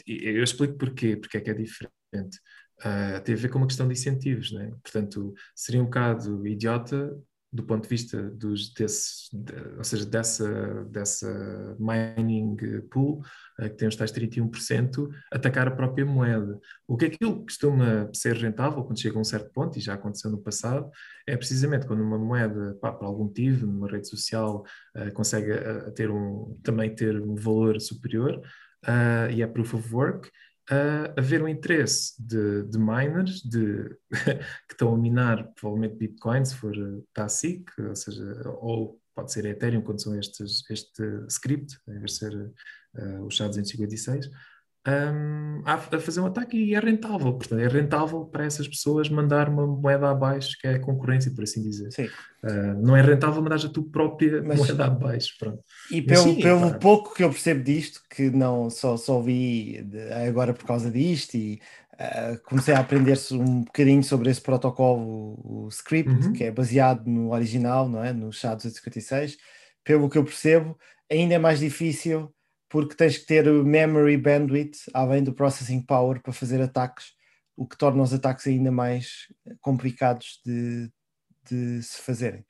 Eu 0.06 0.42
explico 0.42 0.78
porquê, 0.78 1.16
porque 1.16 1.36
é 1.36 1.40
que 1.40 1.50
é 1.50 1.54
diferente. 1.54 2.38
Uh, 2.78 3.20
tem 3.22 3.34
a 3.34 3.38
ver 3.38 3.50
com 3.50 3.58
uma 3.58 3.66
questão 3.66 3.86
de 3.86 3.92
incentivos, 3.92 4.52
né? 4.52 4.72
portanto, 4.82 5.34
seria 5.54 5.82
um 5.82 5.84
bocado 5.84 6.46
idiota 6.46 7.14
do 7.50 7.62
ponto 7.62 7.84
de 7.84 7.88
vista 7.88 8.22
dos, 8.30 8.72
desse, 8.74 9.28
de, 9.32 9.54
ou 9.76 9.84
seja, 9.84 10.04
dessa, 10.04 10.84
dessa 10.84 11.76
mining 11.78 12.56
pool, 12.90 13.22
uh, 13.58 13.70
que 13.70 13.76
tem 13.76 13.88
os 13.88 13.96
tais 13.96 14.12
31%, 14.12 15.08
atacar 15.32 15.66
a 15.66 15.70
própria 15.70 16.04
moeda. 16.04 16.58
O 16.86 16.96
que 16.96 17.06
aquilo 17.06 17.42
costuma 17.42 18.10
ser 18.12 18.36
rentável 18.36 18.84
quando 18.84 19.00
chega 19.00 19.16
a 19.16 19.20
um 19.20 19.24
certo 19.24 19.50
ponto, 19.52 19.78
e 19.78 19.80
já 19.80 19.94
aconteceu 19.94 20.30
no 20.30 20.38
passado, 20.38 20.90
é 21.26 21.36
precisamente 21.36 21.86
quando 21.86 22.02
uma 22.02 22.18
moeda, 22.18 22.76
pá, 22.80 22.92
por 22.92 23.06
algum 23.06 23.24
motivo, 23.24 23.66
numa 23.66 23.88
rede 23.88 24.08
social, 24.08 24.64
uh, 24.96 25.12
consegue 25.12 25.52
uh, 25.52 25.90
ter 25.92 26.10
um, 26.10 26.58
também 26.62 26.94
ter 26.94 27.20
um 27.20 27.34
valor 27.34 27.80
superior, 27.80 28.40
e 29.34 29.42
é 29.42 29.46
proof 29.46 29.74
of 29.74 29.92
work, 29.92 30.30
uh, 30.70 31.12
haver 31.16 31.42
um 31.42 31.48
interesse 31.48 32.14
de, 32.22 32.64
de 32.64 32.78
miners 32.78 33.42
de, 33.42 33.96
que 34.68 34.72
estão 34.72 34.94
a 34.94 34.98
minar 34.98 35.52
provavelmente 35.54 35.96
Bitcoin, 35.96 36.44
se 36.44 36.54
for 36.54 36.74
TASIC, 37.12 37.64
ou 37.80 37.94
seja, 37.94 38.42
ou 38.60 39.00
pode 39.14 39.32
ser 39.32 39.44
Ethereum 39.46 39.82
quando 39.82 40.02
são 40.02 40.18
estes, 40.18 40.62
este 40.70 41.02
script, 41.28 41.76
em 41.88 41.98
vez 41.98 42.12
de 42.12 42.18
ser 42.18 42.34
uh, 42.34 43.24
o 43.24 43.28
SHA-256, 43.28 44.30
um, 44.88 45.62
a, 45.64 45.74
a, 45.74 46.00
fazer 46.00 46.20
um 46.20 46.26
ataque 46.26 46.56
e 46.56 46.74
é 46.74 46.80
rentável. 46.80 47.32
Portanto, 47.34 47.60
é 47.60 47.68
rentável 47.68 48.24
para 48.24 48.44
essas 48.44 48.66
pessoas 48.66 49.08
mandar 49.08 49.48
uma 49.48 49.66
moeda 49.66 50.08
abaixo, 50.08 50.56
que 50.60 50.66
é 50.66 50.78
concorrência, 50.78 51.30
por 51.30 51.44
assim 51.44 51.62
dizer. 51.62 51.88
Uh, 52.42 52.80
não 52.80 52.96
é 52.96 53.02
rentável 53.02 53.42
mandar 53.42 53.56
a 53.56 53.68
tua 53.68 53.84
própria 53.90 54.42
Mas, 54.42 54.58
moeda 54.58 54.86
abaixo. 54.86 55.34
Pronto. 55.38 55.62
E 55.90 56.00
pelo, 56.00 56.22
sim, 56.22 56.40
pelo 56.40 56.78
pouco 56.78 57.14
que 57.14 57.22
eu 57.22 57.30
percebo 57.30 57.62
disto, 57.62 58.00
que 58.08 58.30
não 58.30 58.70
só, 58.70 58.96
só 58.96 59.20
vi 59.20 59.84
agora 60.26 60.54
por 60.54 60.64
causa 60.64 60.90
disto 60.90 61.34
e 61.34 61.60
uh, 61.94 62.40
comecei 62.44 62.74
a 62.74 62.80
aprender 62.80 63.18
um 63.32 63.62
bocadinho 63.62 64.02
sobre 64.02 64.30
esse 64.30 64.40
protocolo, 64.40 65.02
o, 65.02 65.64
o 65.64 65.68
script, 65.68 66.10
uhum. 66.10 66.32
que 66.32 66.44
é 66.44 66.50
baseado 66.50 67.06
no 67.06 67.32
original, 67.32 67.88
não 67.88 68.02
é? 68.02 68.12
no 68.12 68.30
SHA-256. 68.30 69.36
Pelo 69.84 70.08
que 70.08 70.18
eu 70.18 70.24
percebo, 70.24 70.78
ainda 71.10 71.34
é 71.34 71.38
mais 71.38 71.58
difícil 71.58 72.32
porque 72.68 72.94
tens 72.94 73.18
que 73.18 73.26
ter 73.26 73.50
memory 73.50 74.16
bandwidth 74.16 74.88
além 74.92 75.22
do 75.22 75.32
processing 75.32 75.80
power 75.80 76.20
para 76.20 76.32
fazer 76.32 76.60
ataques, 76.60 77.12
o 77.56 77.66
que 77.66 77.76
torna 77.76 78.02
os 78.02 78.12
ataques 78.12 78.46
ainda 78.46 78.70
mais 78.70 79.26
complicados 79.60 80.40
de, 80.44 80.90
de 81.50 81.82
se 81.82 82.00
fazerem. 82.02 82.44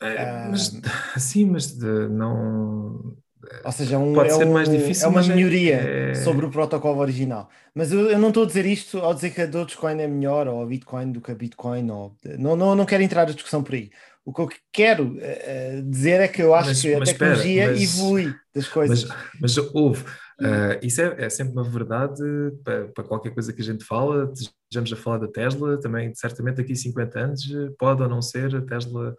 É, 0.00 0.48
mas, 0.48 0.72
sim, 1.16 1.46
mas 1.46 1.72
de, 1.72 2.08
não. 2.08 3.16
Ou 3.64 3.72
seja, 3.72 3.96
é 3.96 3.98
um, 3.98 4.12
Pode 4.12 4.30
é 4.30 4.34
ser 4.34 4.46
um, 4.46 4.52
mais 4.52 4.68
difícil, 4.68 5.06
é 5.06 5.08
uma 5.08 5.20
é 5.20 5.26
melhoria 5.26 5.74
é... 5.74 6.14
sobre 6.14 6.46
o 6.46 6.50
protocolo 6.50 7.00
original. 7.00 7.48
Mas 7.74 7.90
eu, 7.92 8.10
eu, 8.10 8.18
não 8.18 8.28
estou 8.28 8.44
a 8.44 8.46
dizer 8.46 8.66
isto 8.66 8.98
ao 8.98 9.14
dizer 9.14 9.30
que 9.30 9.40
a 9.40 9.46
Dogecoin 9.46 10.00
é 10.00 10.06
melhor 10.06 10.46
ou 10.46 10.62
a 10.62 10.66
Bitcoin 10.66 11.10
do 11.10 11.20
que 11.20 11.32
a 11.32 11.34
Bitcoin. 11.34 11.90
Ou, 11.90 12.14
não, 12.38 12.54
não, 12.54 12.74
não 12.74 12.86
quero 12.86 13.02
entrar 13.02 13.26
na 13.26 13.32
discussão 13.32 13.62
por 13.62 13.74
aí. 13.74 13.90
O 14.24 14.32
que 14.32 14.40
eu 14.40 14.48
quero 14.72 15.16
uh, 15.16 15.82
dizer 15.90 16.20
é 16.20 16.28
que 16.28 16.42
eu 16.42 16.54
acho 16.54 16.68
mas, 16.68 16.80
que 16.80 16.94
a 16.94 17.00
tecnologia 17.00 17.64
espera, 17.64 17.72
mas, 17.72 17.96
evolui 17.96 18.34
das 18.54 18.68
coisas. 18.68 19.04
Mas, 19.04 19.56
mas 19.56 19.58
houve. 19.74 20.04
Uh, 20.40 20.78
isso 20.82 21.00
é, 21.00 21.24
é, 21.24 21.30
sempre 21.30 21.52
uma 21.52 21.62
verdade 21.62 22.22
para, 22.64 22.88
para, 22.88 23.04
qualquer 23.04 23.32
coisa 23.32 23.52
que 23.52 23.60
a 23.60 23.64
gente 23.64 23.84
fala. 23.84 24.32
Estejamos 24.32 24.92
a 24.92 24.96
falar 24.96 25.18
da 25.18 25.28
Tesla, 25.28 25.78
também 25.80 26.12
certamente 26.14 26.56
daqui 26.56 26.72
a 26.72 26.76
50 26.76 27.18
anos 27.20 27.42
pode 27.78 28.02
ou 28.02 28.08
não 28.08 28.22
ser 28.22 28.54
a 28.56 28.62
Tesla 28.62 29.14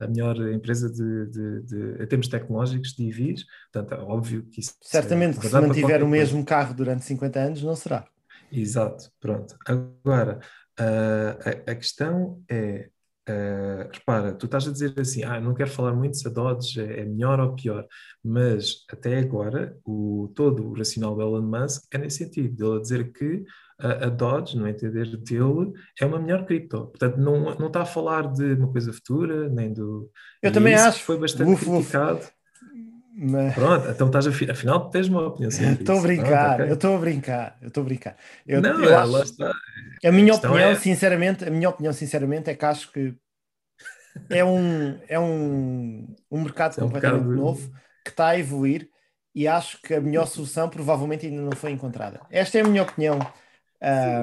a 0.00 0.06
melhor 0.06 0.36
empresa 0.52 0.90
de, 0.90 1.26
de, 1.26 1.62
de, 1.62 2.02
em 2.02 2.06
termos 2.06 2.28
tecnológicos 2.28 2.92
de 2.92 3.08
EVs. 3.08 3.44
Portanto, 3.72 4.00
é 4.00 4.04
óbvio 4.04 4.42
que 4.50 4.60
isso. 4.60 4.74
Certamente 4.80 5.38
é 5.38 5.40
que 5.40 5.48
se 5.48 5.60
mantiver 5.60 6.02
o 6.02 6.08
mesmo 6.08 6.44
coisa. 6.44 6.46
carro 6.46 6.74
durante 6.74 7.04
50 7.04 7.38
anos, 7.38 7.62
não 7.62 7.74
será. 7.74 8.06
Exato, 8.52 9.10
pronto. 9.20 9.56
Agora, 9.66 10.40
uh, 10.78 11.66
a, 11.66 11.72
a 11.72 11.74
questão 11.74 12.42
é 12.48 12.90
Uh, 13.28 13.88
repara, 13.92 14.32
tu 14.32 14.46
estás 14.46 14.66
a 14.66 14.72
dizer 14.72 14.92
assim, 14.98 15.22
ah, 15.22 15.40
não 15.40 15.54
quero 15.54 15.70
falar 15.70 15.92
muito 15.92 16.16
se 16.16 16.26
a 16.26 16.30
Dodge 16.30 16.80
é, 16.80 17.00
é 17.00 17.04
melhor 17.04 17.38
ou 17.38 17.54
pior, 17.54 17.86
mas 18.24 18.84
até 18.90 19.18
agora 19.18 19.76
o, 19.84 20.32
todo 20.34 20.66
o 20.66 20.72
racional 20.72 21.14
do 21.14 21.22
Elon 21.22 21.42
Musk 21.42 21.84
é 21.92 21.98
nesse 21.98 22.18
sentido, 22.18 22.66
ele 22.66 22.78
a 22.78 22.80
dizer 22.80 23.12
que 23.12 23.44
a, 23.78 24.06
a 24.06 24.08
Dodge, 24.08 24.56
no 24.56 24.66
entender 24.66 25.16
dele, 25.16 25.72
é 26.00 26.06
uma 26.06 26.18
melhor 26.18 26.44
cripto. 26.44 26.86
Portanto, 26.86 27.18
não, 27.18 27.54
não 27.56 27.66
está 27.68 27.82
a 27.82 27.86
falar 27.86 28.30
de 28.32 28.54
uma 28.54 28.70
coisa 28.72 28.92
futura, 28.92 29.48
nem 29.48 29.72
do... 29.72 30.10
Eu 30.42 30.52
também 30.52 30.74
acho. 30.74 31.02
Foi 31.04 31.18
bastante 31.18 31.50
uf, 31.52 31.64
criticado. 31.64 32.18
Uf. 32.18 32.39
Mas... 33.22 33.54
Pronto, 33.54 33.86
então 33.86 34.06
estás 34.06 34.26
a, 34.26 34.30
afinal 34.30 34.88
tens 34.88 35.06
uma 35.08 35.26
opinião 35.26 35.50
sobre 35.50 35.72
Estou 35.80 35.98
a 35.98 36.00
brincar, 36.00 36.54
okay. 36.54 36.70
eu 36.70 36.74
estou 36.74 36.96
a 36.96 36.98
brincar, 36.98 37.58
eu 37.60 37.68
estou 37.68 37.82
a 37.82 37.84
brincar. 37.84 38.16
Eu, 38.46 38.62
não, 38.62 38.82
eu 38.82 38.90
é, 38.90 38.94
acho... 38.94 39.12
lá 39.12 39.22
está. 39.22 39.52
A 40.02 40.10
minha 40.10 40.34
opinião, 40.34 40.70
é... 40.70 40.74
sinceramente, 40.74 41.44
a 41.44 41.50
minha 41.50 41.68
opinião, 41.68 41.92
sinceramente, 41.92 42.48
é 42.48 42.54
que 42.54 42.64
acho 42.64 42.90
que 42.90 43.14
é 44.30 44.42
um, 44.42 44.98
é 45.06 45.20
um, 45.20 46.16
um 46.30 46.40
mercado 46.40 46.80
é 46.80 46.82
um 46.82 46.86
completamente 46.86 47.26
mercado... 47.26 47.44
novo 47.44 47.70
que 48.02 48.10
está 48.10 48.28
a 48.28 48.38
evoluir 48.38 48.88
e 49.34 49.46
acho 49.46 49.82
que 49.82 49.92
a 49.92 50.00
melhor 50.00 50.26
solução 50.26 50.70
provavelmente 50.70 51.26
ainda 51.26 51.42
não 51.42 51.52
foi 51.52 51.72
encontrada. 51.72 52.22
Esta 52.30 52.56
é 52.56 52.62
a 52.62 52.64
minha 52.66 52.82
opinião. 52.82 53.18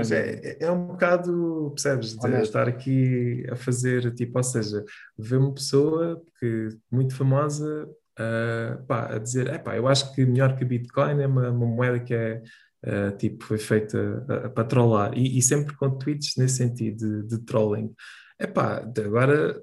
Sim, 0.03 0.15
é, 0.15 0.57
é, 0.59 0.71
um 0.71 0.87
bocado, 0.87 1.71
percebes, 1.75 2.17
de 2.17 2.25
honesto. 2.25 2.45
estar 2.45 2.67
aqui 2.67 3.45
a 3.51 3.55
fazer, 3.55 4.11
tipo, 4.15 4.39
ou 4.39 4.43
seja, 4.43 4.83
ver 5.15 5.37
uma 5.37 5.53
pessoa 5.53 6.19
que 6.39 6.69
muito 6.91 7.15
famosa 7.15 7.87
uh, 8.19 8.83
pá, 8.85 9.15
a 9.15 9.17
dizer, 9.17 9.47
é 9.47 9.57
pá, 9.57 9.75
eu 9.75 9.87
acho 9.87 10.13
que 10.13 10.25
melhor 10.25 10.55
que 10.55 10.65
Bitcoin 10.65 11.21
é 11.21 11.27
uma, 11.27 11.49
uma 11.49 11.65
moeda 11.65 11.99
que 11.99 12.13
é 12.13 12.41
uh, 12.85 13.17
tipo, 13.17 13.43
foi 13.45 13.57
feita 13.57 14.51
para 14.53 14.63
trollar 14.63 15.17
e, 15.17 15.37
e, 15.37 15.41
sempre 15.41 15.75
com 15.75 15.97
tweets 15.97 16.35
nesse 16.37 16.57
sentido 16.57 17.23
de, 17.23 17.27
de 17.27 17.45
trolling. 17.45 17.93
É 18.39 18.47
pá, 18.47 18.77
agora, 19.03 19.61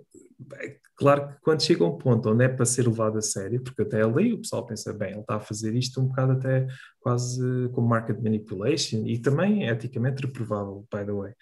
é 0.55 0.84
claro 0.97 1.29
que 1.29 1.41
quando 1.41 1.63
chega 1.63 1.85
um 1.85 1.97
ponto 1.97 2.31
onde 2.31 2.45
é 2.45 2.49
para 2.49 2.65
ser 2.65 2.87
levado 2.87 3.19
a 3.19 3.23
sério, 3.23 3.63
porque 3.63 3.83
até 3.83 4.03
ali 4.03 4.33
o 4.33 4.39
pessoal 4.39 4.67
pensa, 4.67 4.93
bem, 4.93 5.13
ele 5.13 5.21
está 5.21 5.37
a 5.37 5.41
fazer 5.41 5.75
isto 5.75 6.01
um 6.01 6.07
bocado 6.07 6.33
até 6.33 6.67
quase 7.01 7.69
como 7.73 7.89
market 7.89 8.21
manipulation 8.23 9.07
e 9.07 9.19
também 9.19 9.69
eticamente 9.69 10.25
reprovável, 10.25 10.87
by 10.93 11.05
the 11.05 11.13
way. 11.13 11.33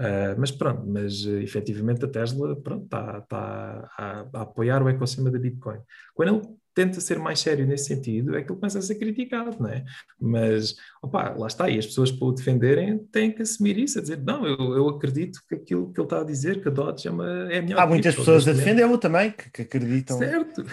Uh, 0.00 0.38
mas 0.38 0.50
pronto, 0.50 0.86
mas 0.86 1.24
uh, 1.24 1.38
efetivamente 1.38 2.04
a 2.04 2.08
Tesla 2.08 2.54
pronto, 2.60 2.84
está, 2.84 3.18
está 3.18 3.90
a, 3.98 4.26
a, 4.32 4.42
apoiar 4.42 4.82
o 4.82 4.88
ecossistema 4.88 5.30
da 5.30 5.38
Bitcoin. 5.38 5.80
Quando 6.14 6.36
ele 6.36 6.58
tenta 6.78 7.00
ser 7.00 7.18
mais 7.18 7.40
sério 7.40 7.66
nesse 7.66 7.86
sentido, 7.86 8.36
é 8.36 8.42
que 8.42 8.52
ele 8.52 8.60
começa 8.60 8.78
a 8.78 8.82
ser 8.82 8.94
criticado, 8.94 9.56
não 9.58 9.68
é? 9.68 9.84
Mas, 10.20 10.76
opa, 11.02 11.34
lá 11.36 11.48
está, 11.48 11.68
e 11.68 11.76
as 11.76 11.86
pessoas 11.86 12.12
para 12.12 12.28
o 12.28 12.30
defenderem 12.30 12.98
têm 13.10 13.32
que 13.32 13.42
assumir 13.42 13.76
isso, 13.76 13.98
a 13.98 14.02
dizer, 14.02 14.22
não, 14.22 14.46
eu, 14.46 14.76
eu 14.76 14.88
acredito 14.88 15.40
que 15.48 15.56
aquilo 15.56 15.92
que 15.92 16.00
ele 16.00 16.06
está 16.06 16.20
a 16.20 16.24
dizer, 16.24 16.62
que 16.62 16.68
a 16.68 16.70
Dodge 16.70 17.08
é, 17.08 17.10
uma, 17.10 17.52
é 17.52 17.58
a 17.58 17.62
melhor. 17.62 17.80
Há 17.80 17.86
muitas 17.88 18.14
pessoas 18.14 18.46
a 18.46 18.52
defender-o 18.52 18.96
também, 18.96 19.32
que, 19.32 19.50
que, 19.50 19.62
acreditam 19.62 20.18
certo. 20.18 20.64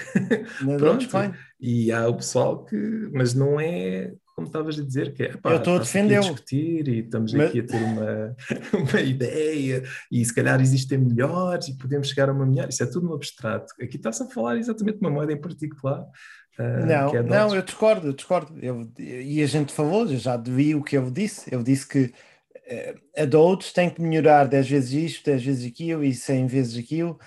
na 0.61 0.77
Dogecoin. 0.77 1.34
E 1.60 1.91
há 1.91 2.07
o 2.07 2.14
pessoal 2.14 2.64
que, 2.64 3.10
mas 3.11 3.34
não 3.34 3.60
é 3.60 4.14
como 4.36 4.48
estavas 4.48 4.78
a 4.78 4.84
dizer, 4.84 5.14
que 5.14 5.24
é 5.24 5.38
pá, 5.38 5.52
eu 5.52 5.57
estou 5.57 5.78
a 5.78 5.80
defender. 5.80 6.20
discutir 6.20 6.88
e 6.90 6.99
estamos 6.99 7.34
Mas... 7.34 7.49
aqui 7.49 7.62
a 7.62 7.66
ter 7.66 7.82
uma, 7.82 8.36
uma 8.91 9.02
ideia 9.02 9.84
e 10.12 10.26
se 10.26 10.36
calhar 10.36 10.60
existem 10.60 10.98
melhores 10.98 11.70
e 11.70 11.78
podemos 11.78 12.10
chegar 12.10 12.28
a 12.30 12.34
uma 12.34 12.45
melhor. 12.45 12.68
Isso 12.68 12.84
é 12.84 12.86
tudo 12.86 13.07
no 13.07 13.14
abstrato. 13.14 13.74
Aqui 13.82 13.95
está-se 13.95 14.24
a 14.24 14.28
falar 14.28 14.57
exatamente 14.57 14.99
de 14.99 15.06
uma 15.06 15.10
moeda 15.10 15.32
em 15.32 15.40
particular. 15.40 16.02
Uh, 16.60 16.86
não, 16.86 17.16
é 17.16 17.24
não, 17.24 17.56
eu 17.56 17.62
discordo, 17.62 18.07
eu 18.07 18.14
discordo. 18.14 18.53
Eu, 18.62 18.91
e 18.99 19.41
a 19.41 19.48
gente 19.48 19.72
falou, 19.72 20.02
eu 20.02 20.18
já 20.18 20.36
vi 20.36 20.76
o 20.76 20.84
que 20.84 20.98
eu 20.98 21.10
disse. 21.10 21.53
Eu 21.53 21.64
disse 21.64 21.88
que 21.88 22.03
uh, 22.03 23.22
a 23.22 23.24
Doge 23.24 23.74
tem 23.74 23.90
que 23.90 24.02
melhorar 24.02 24.49
10 24.49 24.70
vezes 24.70 24.91
isto, 24.91 25.26
10 25.26 25.44
vezes 25.44 25.72
aquilo 25.72 26.03
e 26.03 26.14
100 26.14 26.48
vezes 26.48 26.78
aquilo. 26.78 27.18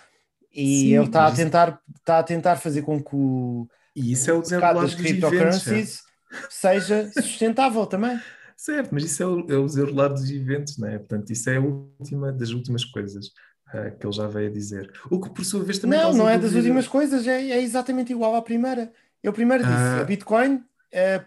E 0.53 0.81
Sim, 0.81 0.97
ele 0.97 1.07
está 1.07 1.27
a 1.27 1.33
tentar, 1.33 1.81
está 1.97 2.19
a 2.19 2.23
tentar 2.23 2.57
fazer 2.57 2.83
com 2.83 3.03
que 3.03 3.15
o, 3.15 3.67
e 3.97 4.13
isso 4.13 4.31
é 4.31 4.35
o 4.35 4.43
mercado 4.47 4.83
das 4.83 4.95
cryptocurrencies 4.95 6.08
seja 6.49 7.13
sustentável 7.13 7.87
também. 7.87 8.23
Certo, 8.57 8.93
mas 8.93 9.05
isso 9.05 9.23
é 9.23 9.27
o, 9.27 9.41
é 9.53 9.57
o 9.57 9.67
desenrolar 9.67 10.09
dos 10.09 10.29
eventos, 10.31 10.79
não 10.79 10.89
é? 10.89 10.99
Portanto, 10.99 11.31
isso 11.31 11.49
é 11.49 11.57
a 11.57 11.61
última 11.61 12.33
das 12.33 12.51
últimas 12.51 12.85
coisas. 12.85 13.29
uh, 13.73 13.97
que 13.99 14.07
ele 14.07 14.13
já 14.13 14.27
veio 14.27 14.49
a 14.49 14.53
dizer. 14.53 14.91
O 15.11 15.21
que 15.21 15.31
por 15.31 15.45
sua 15.45 15.63
vez 15.63 15.79
também 15.79 15.99
Não, 15.99 16.13
não 16.13 16.29
é 16.29 16.39
das 16.39 16.55
últimas 16.55 16.89
coisas, 16.89 17.27
é, 17.27 17.51
é 17.51 17.63
exatamente 17.63 18.13
igual 18.13 18.35
à 18.35 18.43
primeira. 18.43 18.93
Eu 19.23 19.33
primeiro 19.33 19.63
disse, 19.65 19.75
Ah. 19.75 20.01
a 20.01 20.05
Bitcoin 20.05 20.65
eh, 20.93 21.25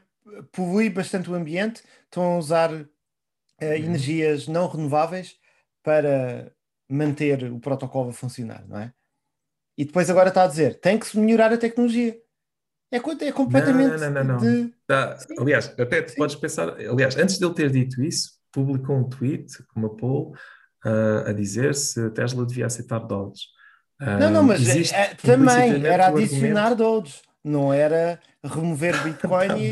polui 0.52 0.90
bastante 0.90 1.30
o 1.30 1.36
ambiente, 1.36 1.84
estão 2.06 2.24
a 2.36 2.38
usar 2.38 2.72
Uhum. 2.72 2.88
energias 3.62 4.48
não 4.48 4.68
renováveis 4.68 5.40
para 5.84 6.52
manter 6.90 7.52
o 7.52 7.60
protocolo 7.60 8.10
a 8.10 8.14
funcionar, 8.14 8.68
não 8.68 8.80
é? 8.80 8.94
E 9.78 9.86
depois 9.86 10.10
agora 10.10 10.30
está 10.30 10.44
a 10.44 10.48
dizer, 10.48 10.80
tem 10.80 11.00
que 11.00 11.08
se 11.08 11.18
melhorar 11.20 11.54
a 11.54 11.58
tecnologia. 11.58 12.20
É, 12.92 12.98
é 12.98 13.32
completamente 13.32 13.98
não, 14.02 14.12
não, 14.12 14.24
não. 14.24 14.38
de... 14.38 14.74
Tá, 14.86 15.18
aliás, 15.40 15.74
até 15.80 16.02
tu 16.02 16.14
podes 16.16 16.36
pensar, 16.36 16.70
aliás, 16.70 17.16
antes 17.16 17.40
dele 17.40 17.54
ter 17.54 17.72
dito 17.72 18.04
isso, 18.04 18.32
publicou 18.52 18.98
um 18.98 19.08
tweet, 19.08 19.48
uma 19.76 19.96
poll, 19.96 20.36
uh, 20.86 21.30
a 21.30 21.34
dizer 21.34 21.74
se 21.74 22.02
a 22.02 22.10
Tesla 22.10 22.46
devia 22.46 22.66
aceitar 22.66 23.00
Dodge. 23.00 23.44
Uh, 24.02 24.20
Não, 24.20 24.30
não, 24.30 24.44
mas 24.44 24.62
existe 24.62 24.94
é- 24.94 25.14
também 25.16 25.86
era 25.86 26.08
adicionar 26.08 26.74
Doge, 26.74 27.22
não 27.44 27.72
era 27.72 28.20
remover 28.44 29.02
Bitcoin 29.04 29.58
e, 29.58 29.72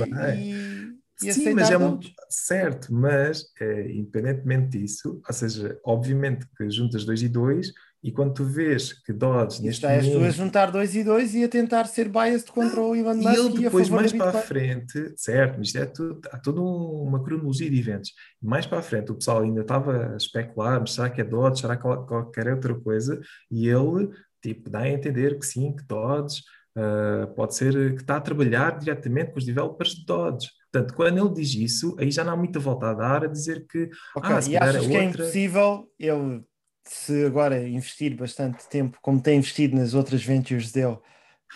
e, 1.22 1.28
e 1.28 1.34
Sim, 1.34 1.54
mas 1.54 1.70
é 1.70 1.78
um, 1.78 2.00
certo, 2.30 2.94
mas 2.94 3.44
é, 3.60 3.92
independentemente 3.92 4.78
disso, 4.78 5.22
ou 5.28 5.34
seja, 5.34 5.78
obviamente 5.84 6.48
que 6.56 6.70
juntas 6.70 7.04
dois 7.04 7.22
e 7.22 7.28
dois, 7.28 7.74
e 8.02 8.12
quando 8.12 8.34
tu 8.34 8.44
vês 8.46 8.94
que 8.94 9.12
Dodge 9.12 9.62
neste 9.62 9.82
já 9.82 9.92
és 9.92 10.06
tu 10.06 10.12
a 10.12 10.14
momento 10.20 10.34
juntar 10.34 10.72
dois 10.72 10.96
e 10.96 11.04
dois 11.04 11.36
e 11.36 11.44
a 11.44 11.50
tentar 11.50 11.86
ser 11.86 12.08
biased 12.10 12.52
contra 12.52 12.82
o 12.82 12.96
Elon 12.96 13.14
E 13.14 13.16
Musk 13.18 13.38
ele 13.38 13.50
e 13.56 13.58
a 13.58 13.62
depois, 13.70 13.88
favor 13.88 14.00
mais 14.02 14.14
para 14.14 14.30
a 14.30 14.42
frente, 14.42 15.14
certo, 15.18 15.58
mas 15.58 15.68
isto 15.68 15.78
é 15.80 15.86
tudo, 15.86 16.22
há 16.32 16.38
toda 16.38 16.62
um- 16.62 17.04
uma 17.04 17.22
cronologia 17.24 17.70
de 17.70 17.78
eventos. 17.80 18.12
Mais 18.42 18.66
para 18.66 18.80
a 18.80 18.82
frente, 18.82 19.12
o 19.12 19.16
pessoal 19.16 19.42
ainda 19.42 19.62
estava 19.62 20.14
a 20.14 20.18
especular, 20.18 20.80
mas 20.80 20.94
será 20.94 21.10
que 21.10 21.22
é 21.22 21.24
Dodge, 21.24 21.62
será 21.62 21.76
que 21.76 21.82
qual- 21.82 22.06
qualquer 22.06 22.48
outra 22.54 22.74
coisa? 22.80 23.20
E 23.52 23.68
ele, 23.68 24.10
tipo, 24.42 24.70
dá 24.70 24.80
a 24.80 24.90
entender 24.90 25.38
que 25.38 25.46
sim, 25.46 25.76
que 25.76 25.84
Dodge 25.86 26.42
ah, 26.76 27.28
pode 27.36 27.56
ser, 27.56 27.74
que 27.96 28.02
está 28.02 28.16
a 28.18 28.22
trabalhar 28.22 28.78
diretamente 28.80 29.32
com 29.32 29.40
os 29.40 29.46
developers 29.46 29.96
de 29.96 30.06
Dodge. 30.06 30.48
Portanto, 30.72 30.94
quando 30.96 31.18
ele 31.18 31.34
diz 31.34 31.54
isso, 31.56 31.96
aí 32.00 32.10
já 32.12 32.24
não 32.24 32.34
há 32.34 32.38
muita 32.38 32.60
volta 32.60 32.92
a 32.92 32.94
dar 32.94 33.24
a 33.26 33.28
dizer 33.28 33.66
que, 33.68 33.90
ah, 34.22 34.42
se 34.42 34.52
e 34.52 34.54
calhar 34.54 34.76
achas 34.76 34.86
é 34.86 34.90
que 34.90 34.96
é 34.96 35.02
outra. 35.08 35.24
impossível 35.24 35.92
ele, 36.00 36.44
se 36.92 37.26
agora 37.26 37.68
investir 37.68 38.16
bastante 38.16 38.68
tempo, 38.68 38.98
como 39.02 39.22
tem 39.22 39.38
investido 39.38 39.76
nas 39.76 39.94
outras 39.94 40.24
ventures 40.24 40.72
dele, 40.72 40.98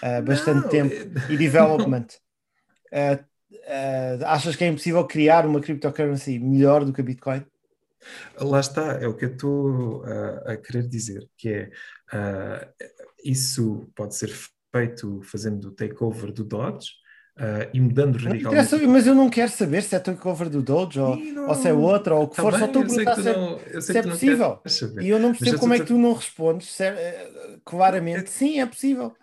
ah, 0.01 0.21
bastante 0.21 0.63
Não, 0.63 0.69
tempo 0.69 0.93
e 1.29 1.35
development, 1.35 2.07
ah, 2.93 3.19
ah, 3.67 4.33
achas 4.33 4.55
que 4.55 4.63
é 4.63 4.67
impossível 4.67 5.05
criar 5.05 5.45
uma 5.45 5.59
cryptocurrency 5.59 6.37
melhor 6.37 6.85
do 6.85 6.93
que 6.93 7.01
a 7.01 7.03
Bitcoin? 7.03 7.45
Lá 8.39 8.59
está, 8.59 8.93
é 9.01 9.07
o 9.07 9.15
que 9.15 9.25
eu 9.25 9.31
estou 9.31 10.03
a 10.45 10.57
querer 10.57 10.87
dizer, 10.87 11.27
que 11.37 11.49
é 11.49 11.71
isso 13.23 13.89
pode 13.95 14.13
ser 14.13 14.29
feito 14.73 15.21
fazendo 15.23 15.69
o 15.69 15.71
takeover 15.71 16.33
do 16.33 16.43
Dodge 16.43 16.91
ah, 17.37 17.67
e 17.73 17.79
mudando 17.81 18.17
radicalmente. 18.17 18.87
mas 18.87 19.07
eu 19.07 19.15
não 19.15 19.29
quero 19.29 19.51
saber 19.51 19.81
se 19.83 19.95
é 19.95 19.99
takeover 19.99 20.49
do 20.49 20.61
Doge 20.61 20.99
ou, 20.99 21.15
não- 21.15 21.47
ou 21.49 21.55
se 21.55 21.67
é 21.67 21.73
outra 21.73 22.15
ou 22.15 22.23
o 22.23 22.27
que 22.27 22.35
Tá 22.35 22.41
for, 22.43 22.51
só 22.57 22.65
estou 22.65 22.81
a 22.81 22.85
perguntar 22.85 23.15
se 23.15 23.29
é, 23.29 23.33
não- 23.33 23.59
se 23.81 23.97
é 23.97 24.03
possível. 24.03 24.59
E 25.01 25.09
eu 25.09 25.19
não 25.19 25.31
percebo 25.33 25.59
como 25.59 25.73
é 25.73 25.79
que 25.79 25.85
tu 25.85 25.97
não 25.97 26.13
respondes 26.13 26.69
ser- 26.71 26.93
eh, 26.93 27.57
claramente. 27.65 28.29
Sim, 28.29 28.59
é 28.59 28.65
possível. 28.65 29.13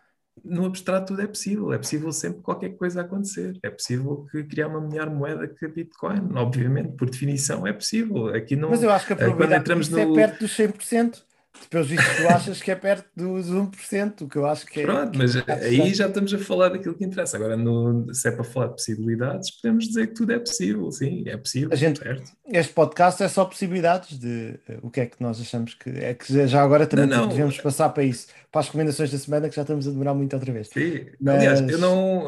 No 0.43 0.65
abstrato 0.65 1.09
tudo 1.09 1.21
é 1.23 1.27
possível, 1.27 1.71
é 1.73 1.77
possível 1.77 2.11
sempre 2.13 2.41
qualquer 2.41 2.71
coisa 2.71 3.03
acontecer, 3.03 3.59
é 3.63 3.69
possível 3.69 4.27
que 4.33 4.43
criar 4.45 4.69
uma 4.69 4.81
melhor 4.81 5.11
moeda 5.11 5.47
que 5.47 5.67
a 5.67 5.69
Bitcoin, 5.69 6.31
obviamente, 6.35 6.93
por 6.97 7.11
definição 7.11 7.67
é 7.67 7.73
possível. 7.75 8.29
Aqui 8.29 8.57
não, 8.57 8.71
Mas 8.71 8.83
eu 8.83 8.91
acho 8.91 9.07
que 9.07 9.13
a 9.13 9.17
eh, 9.17 9.19
probabilidade 9.19 9.61
entramos 9.61 9.89
disso 9.89 9.99
no- 9.99 10.13
é 10.13 10.15
perto 10.27 10.41
dos 10.41 10.57
100%. 10.57 11.27
Pelos 11.69 11.87
vistos, 11.89 12.17
tu 12.17 12.29
achas 12.29 12.63
que 12.63 12.71
é 12.71 12.75
perto 12.75 13.07
dos 13.15 13.47
1%, 13.49 14.23
o 14.23 14.29
que 14.29 14.37
eu 14.37 14.47
acho 14.47 14.67
que 14.67 14.81
é. 14.81 14.85
Pronto, 14.85 15.17
mas 15.19 15.37
é 15.37 15.45
aí 15.53 15.95
já 15.95 16.07
estamos 16.09 16.33
a 16.33 16.39
falar 16.39 16.71
daquilo 16.71 16.95
que 16.95 17.05
interessa. 17.05 17.37
Agora, 17.37 17.57
no- 17.57 18.13
se 18.15 18.29
é 18.29 18.31
para 18.31 18.45
falar 18.45 18.67
de 18.69 18.73
possibilidades, 18.73 19.51
podemos 19.61 19.87
dizer 19.87 20.09
que 20.09 20.15
tudo 20.15 20.33
é 20.33 20.39
possível, 20.39 20.91
sim, 20.91 21.25
é 21.27 21.37
possível, 21.37 21.71
A 21.73 21.77
gente- 21.77 21.99
certo? 22.01 22.33
Este 22.47 22.73
podcast 22.73 23.23
é 23.23 23.29
só 23.29 23.45
possibilidades 23.45 24.19
de 24.19 24.59
eh, 24.69 24.79
o 24.83 24.91
que 24.91 25.01
é 25.01 25.07
que 25.07 25.21
nós 25.23 25.41
achamos 25.41 25.75
que 25.75 25.91
é 25.91 26.15
que 26.15 26.47
já 26.49 26.63
agora 26.63 26.87
também 26.87 27.07
Não, 27.07 27.23
não. 27.23 27.29
devemos 27.29 27.57
passar 27.61 27.89
para 27.91 28.03
isso, 28.03 28.27
para 28.51 28.61
as 28.61 28.67
recomendações 28.67 29.11
da 29.13 29.19
semana, 29.19 29.49
que 29.49 29.55
já 29.55 29.63
estamos 29.63 29.87
a 29.87 29.91
demorar 29.91 30.15
muito 30.15 30.35
outra 30.35 30.53
vez. 30.53 30.69
Sim. 30.69 31.07
Mas- 31.21 31.35
Aliás, 31.37 31.61
eu 31.69 31.79
não. 31.79 32.25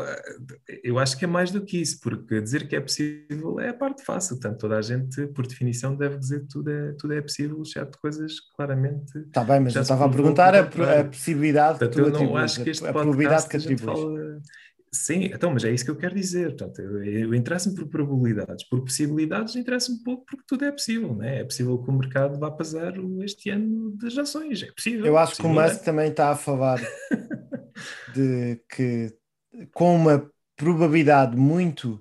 Eu 0.84 0.98
acho 0.98 1.18
que 1.18 1.24
é 1.24 1.28
mais 1.28 1.50
do 1.50 1.60
que 1.64 1.80
isso, 1.80 1.98
porque 2.00 2.40
dizer 2.40 2.68
que 2.68 2.76
é 2.76 2.80
possível 2.80 3.58
é 3.58 3.70
a 3.70 3.74
parte 3.74 4.04
fácil. 4.04 4.36
Portanto, 4.36 4.60
toda 4.60 4.76
a 4.78 4.82
gente, 4.82 5.26
por 5.28 5.46
definição, 5.46 5.96
deve 5.96 6.18
dizer 6.18 6.40
que 6.40 6.48
tudo 6.48 6.70
é, 6.70 6.92
tudo 6.98 7.12
é 7.14 7.20
possível, 7.20 7.60
exceto 7.62 7.98
coisas 7.98 8.34
claramente. 8.56 9.12
Está 9.26 9.44
bem, 9.44 9.60
mas 9.60 9.72
Já 9.72 9.80
eu 9.80 9.82
estava 9.82 10.04
a 10.04 10.08
perguntar 10.08 10.54
a, 10.54 10.60
a 11.00 11.04
possibilidade 11.04 11.78
que 11.78 11.84
Portanto, 11.86 11.92
tu 11.94 12.00
eu 12.00 12.10
não 12.10 12.14
atribuis, 12.16 12.44
acho 12.44 12.64
que 12.64 12.70
este 12.70 12.84
a, 12.86 12.90
a 12.90 12.92
probabilidade 12.92 13.48
que 13.48 13.56
atribuis. 13.56 13.98
fala. 14.00 14.40
Sim, 14.94 15.24
então, 15.24 15.50
mas 15.50 15.64
é 15.64 15.72
isso 15.72 15.86
que 15.86 15.90
eu 15.90 15.96
quero 15.96 16.14
dizer. 16.14 16.48
Portanto, 16.48 16.80
eu, 16.82 17.02
eu 17.02 17.34
interesso-me 17.34 17.74
por 17.74 17.88
probabilidades. 17.88 18.68
Por 18.68 18.82
possibilidades, 18.82 19.56
interessa-me 19.56 19.98
um 19.98 20.02
pouco 20.02 20.26
porque 20.26 20.44
tudo 20.46 20.66
é 20.66 20.70
possível, 20.72 21.14
não 21.14 21.22
é? 21.22 21.40
É 21.40 21.44
possível 21.44 21.78
que 21.82 21.88
o 21.88 21.92
mercado 21.94 22.38
vá 22.38 22.54
zero 22.62 23.22
este 23.24 23.48
ano 23.48 23.96
das 23.96 24.18
ações. 24.18 24.62
É 24.62 24.70
possível. 24.70 25.06
Eu 25.06 25.16
acho 25.16 25.34
que 25.36 25.40
o 25.40 25.44
possível, 25.48 25.62
Musk 25.72 25.82
também 25.82 26.10
está 26.10 26.30
a 26.30 26.36
falar 26.36 26.78
de 28.14 28.60
que 28.68 29.14
com 29.72 29.96
uma 29.96 30.30
probabilidade 30.56 31.36
muito, 31.36 32.00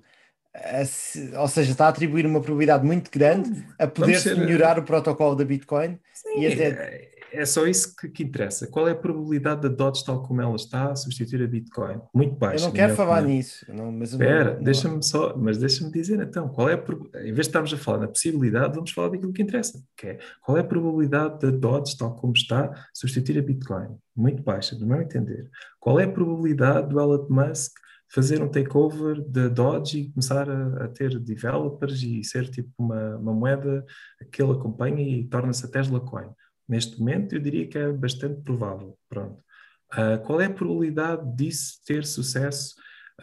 ace- 0.54 1.34
ou 1.36 1.48
seja, 1.48 1.72
está 1.72 1.86
a 1.86 1.88
atribuir 1.88 2.26
uma 2.26 2.40
probabilidade 2.40 2.84
muito 2.84 3.10
grande 3.10 3.64
a 3.78 3.86
poder-se 3.86 4.24
ser- 4.34 4.36
melhorar 4.36 4.78
o 4.78 4.82
protocolo 4.84 5.34
da 5.34 5.44
Bitcoin. 5.44 5.98
Sim, 6.12 6.40
E 6.40 6.46
até- 6.46 7.10
é, 7.32 7.44
só 7.46 7.66
isso 7.66 7.94
que, 7.96 8.08
que 8.08 8.22
interessa. 8.22 8.66
Qual 8.66 8.86
é 8.86 8.92
a 8.92 8.96
probabilidade 8.96 9.62
da 9.62 9.68
Dodge, 9.68 10.04
tal 10.04 10.22
como 10.22 10.40
ela 10.40 10.54
está, 10.56 10.94
substituir 10.94 11.42
a 11.42 11.46
Bitcoin? 11.46 12.00
Muito 12.14 12.36
baixa. 12.36 12.64
Eu 12.64 12.68
não 12.68 12.74
quero 12.74 12.94
falar 12.94 13.18
opinião. 13.20 13.36
nisso, 13.36 13.64
não- 13.68 13.92
mas 13.92 14.12
Espera, 14.12 14.54
deixa-me 14.60 15.02
só, 15.02 15.36
mas 15.36 15.58
deixa-me 15.58 15.90
dizer 15.90 16.20
então, 16.20 16.48
qual 16.48 16.68
é 16.68 16.74
a, 16.74 17.18
em 17.20 17.32
vez 17.32 17.34
de 17.34 17.40
estarmos 17.40 17.72
a 17.72 17.76
falar 17.76 17.98
na 17.98 18.08
possibilidade, 18.08 18.74
vamos 18.74 18.90
falar 18.90 19.08
daquilo 19.08 19.32
que 19.32 19.42
interessa, 19.42 19.82
que 19.96 20.06
é 20.08 20.18
qual 20.42 20.56
é 20.56 20.60
a 20.60 20.64
probabilidade 20.64 21.38
da 21.40 21.50
Dodge, 21.50 21.96
tal 21.96 22.14
como 22.16 22.32
está, 22.34 22.72
substituir 22.94 23.38
a 23.38 23.42
Bitcoin? 23.42 23.88
Muito 24.14 24.42
baixa, 24.42 24.76
do 24.76 24.86
meu 24.86 25.00
entender. 25.00 25.48
Qual 25.80 25.98
é 25.98 26.04
a 26.04 26.10
probabilidade 26.10 26.88
do 26.88 27.00
Elon 27.00 27.26
Musk 27.30 27.72
fazer 28.14 28.42
um 28.42 28.48
takeover 28.48 29.22
da 29.26 29.48
Dodge 29.48 29.98
e 30.00 30.10
começar 30.10 30.48
a, 30.50 30.84
a 30.84 30.88
ter 30.88 31.18
developers 31.18 32.02
e 32.02 32.22
ser 32.22 32.46
tipo 32.50 32.70
uma, 32.78 33.16
uma 33.16 33.32
moeda 33.32 33.84
que 34.30 34.42
ele 34.42 34.52
acompanha 34.52 35.00
e 35.02 35.24
torna-se 35.24 35.64
a 35.64 35.68
Tesla 35.68 35.98
Coin? 35.98 36.28
Neste 36.72 36.98
momento, 36.98 37.34
eu 37.34 37.38
diria 37.38 37.66
que 37.68 37.76
é 37.76 37.92
bastante 37.92 38.40
provável. 38.40 38.96
Pronto. 39.08 39.44
Ah, 39.90 40.16
qual 40.24 40.40
é 40.40 40.46
a 40.46 40.50
probabilidade 40.50 41.22
disso 41.36 41.80
ter 41.86 42.06
sucesso 42.06 42.74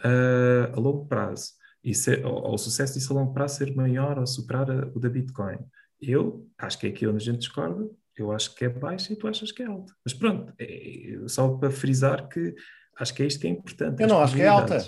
ah, 0.04 0.70
a 0.72 0.78
longo 0.78 1.06
prazo? 1.06 1.54
E 1.82 1.92
ser, 1.94 2.24
ou, 2.24 2.34
ou 2.44 2.54
o 2.54 2.58
sucesso 2.58 2.94
disso 2.94 3.12
a 3.12 3.16
longo 3.20 3.32
prazo 3.34 3.56
ser 3.56 3.74
maior 3.74 4.18
ou 4.20 4.26
superar 4.26 4.70
a- 4.70 4.88
o 4.94 5.00
da 5.00 5.08
Bitcoin? 5.08 5.58
Eu 6.00 6.46
acho 6.58 6.78
que 6.78 6.86
é 6.86 6.90
aqui 6.90 7.06
onde 7.08 7.16
a 7.16 7.32
gente 7.32 7.38
discorda. 7.40 7.90
Eu 8.16 8.30
acho 8.30 8.54
que 8.54 8.64
é 8.66 8.68
baixa 8.68 9.12
e 9.12 9.16
tu 9.16 9.26
achas 9.26 9.50
que 9.50 9.62
é 9.62 9.66
alta. 9.66 9.92
Mas 10.04 10.14
pronto, 10.14 10.52
é- 10.58 11.16
só 11.26 11.48
para 11.56 11.70
frisar 11.72 12.28
que 12.28 12.54
acho 12.98 13.12
que 13.14 13.22
é 13.22 13.26
isto 13.26 13.40
que 13.40 13.48
é 13.48 13.50
importante. 13.50 14.00
Eu 14.00 14.06
não 14.08 14.20
acho 14.22 14.36
que 14.36 14.42
é 14.42 14.46
alta. 14.46 14.78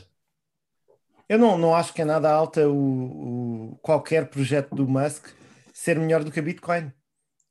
Eu 1.28 1.38
não, 1.38 1.58
não 1.58 1.74
acho 1.74 1.92
que 1.94 2.02
é 2.02 2.04
nada 2.04 2.30
alta 2.30 2.68
o, 2.68 3.72
o- 3.72 3.78
qualquer 3.82 4.28
projeto 4.28 4.72
do 4.74 4.86
Musk 4.86 5.26
ser 5.72 5.98
melhor 5.98 6.22
do 6.22 6.30
que 6.30 6.38
a 6.38 6.42
Bitcoin. 6.42 6.92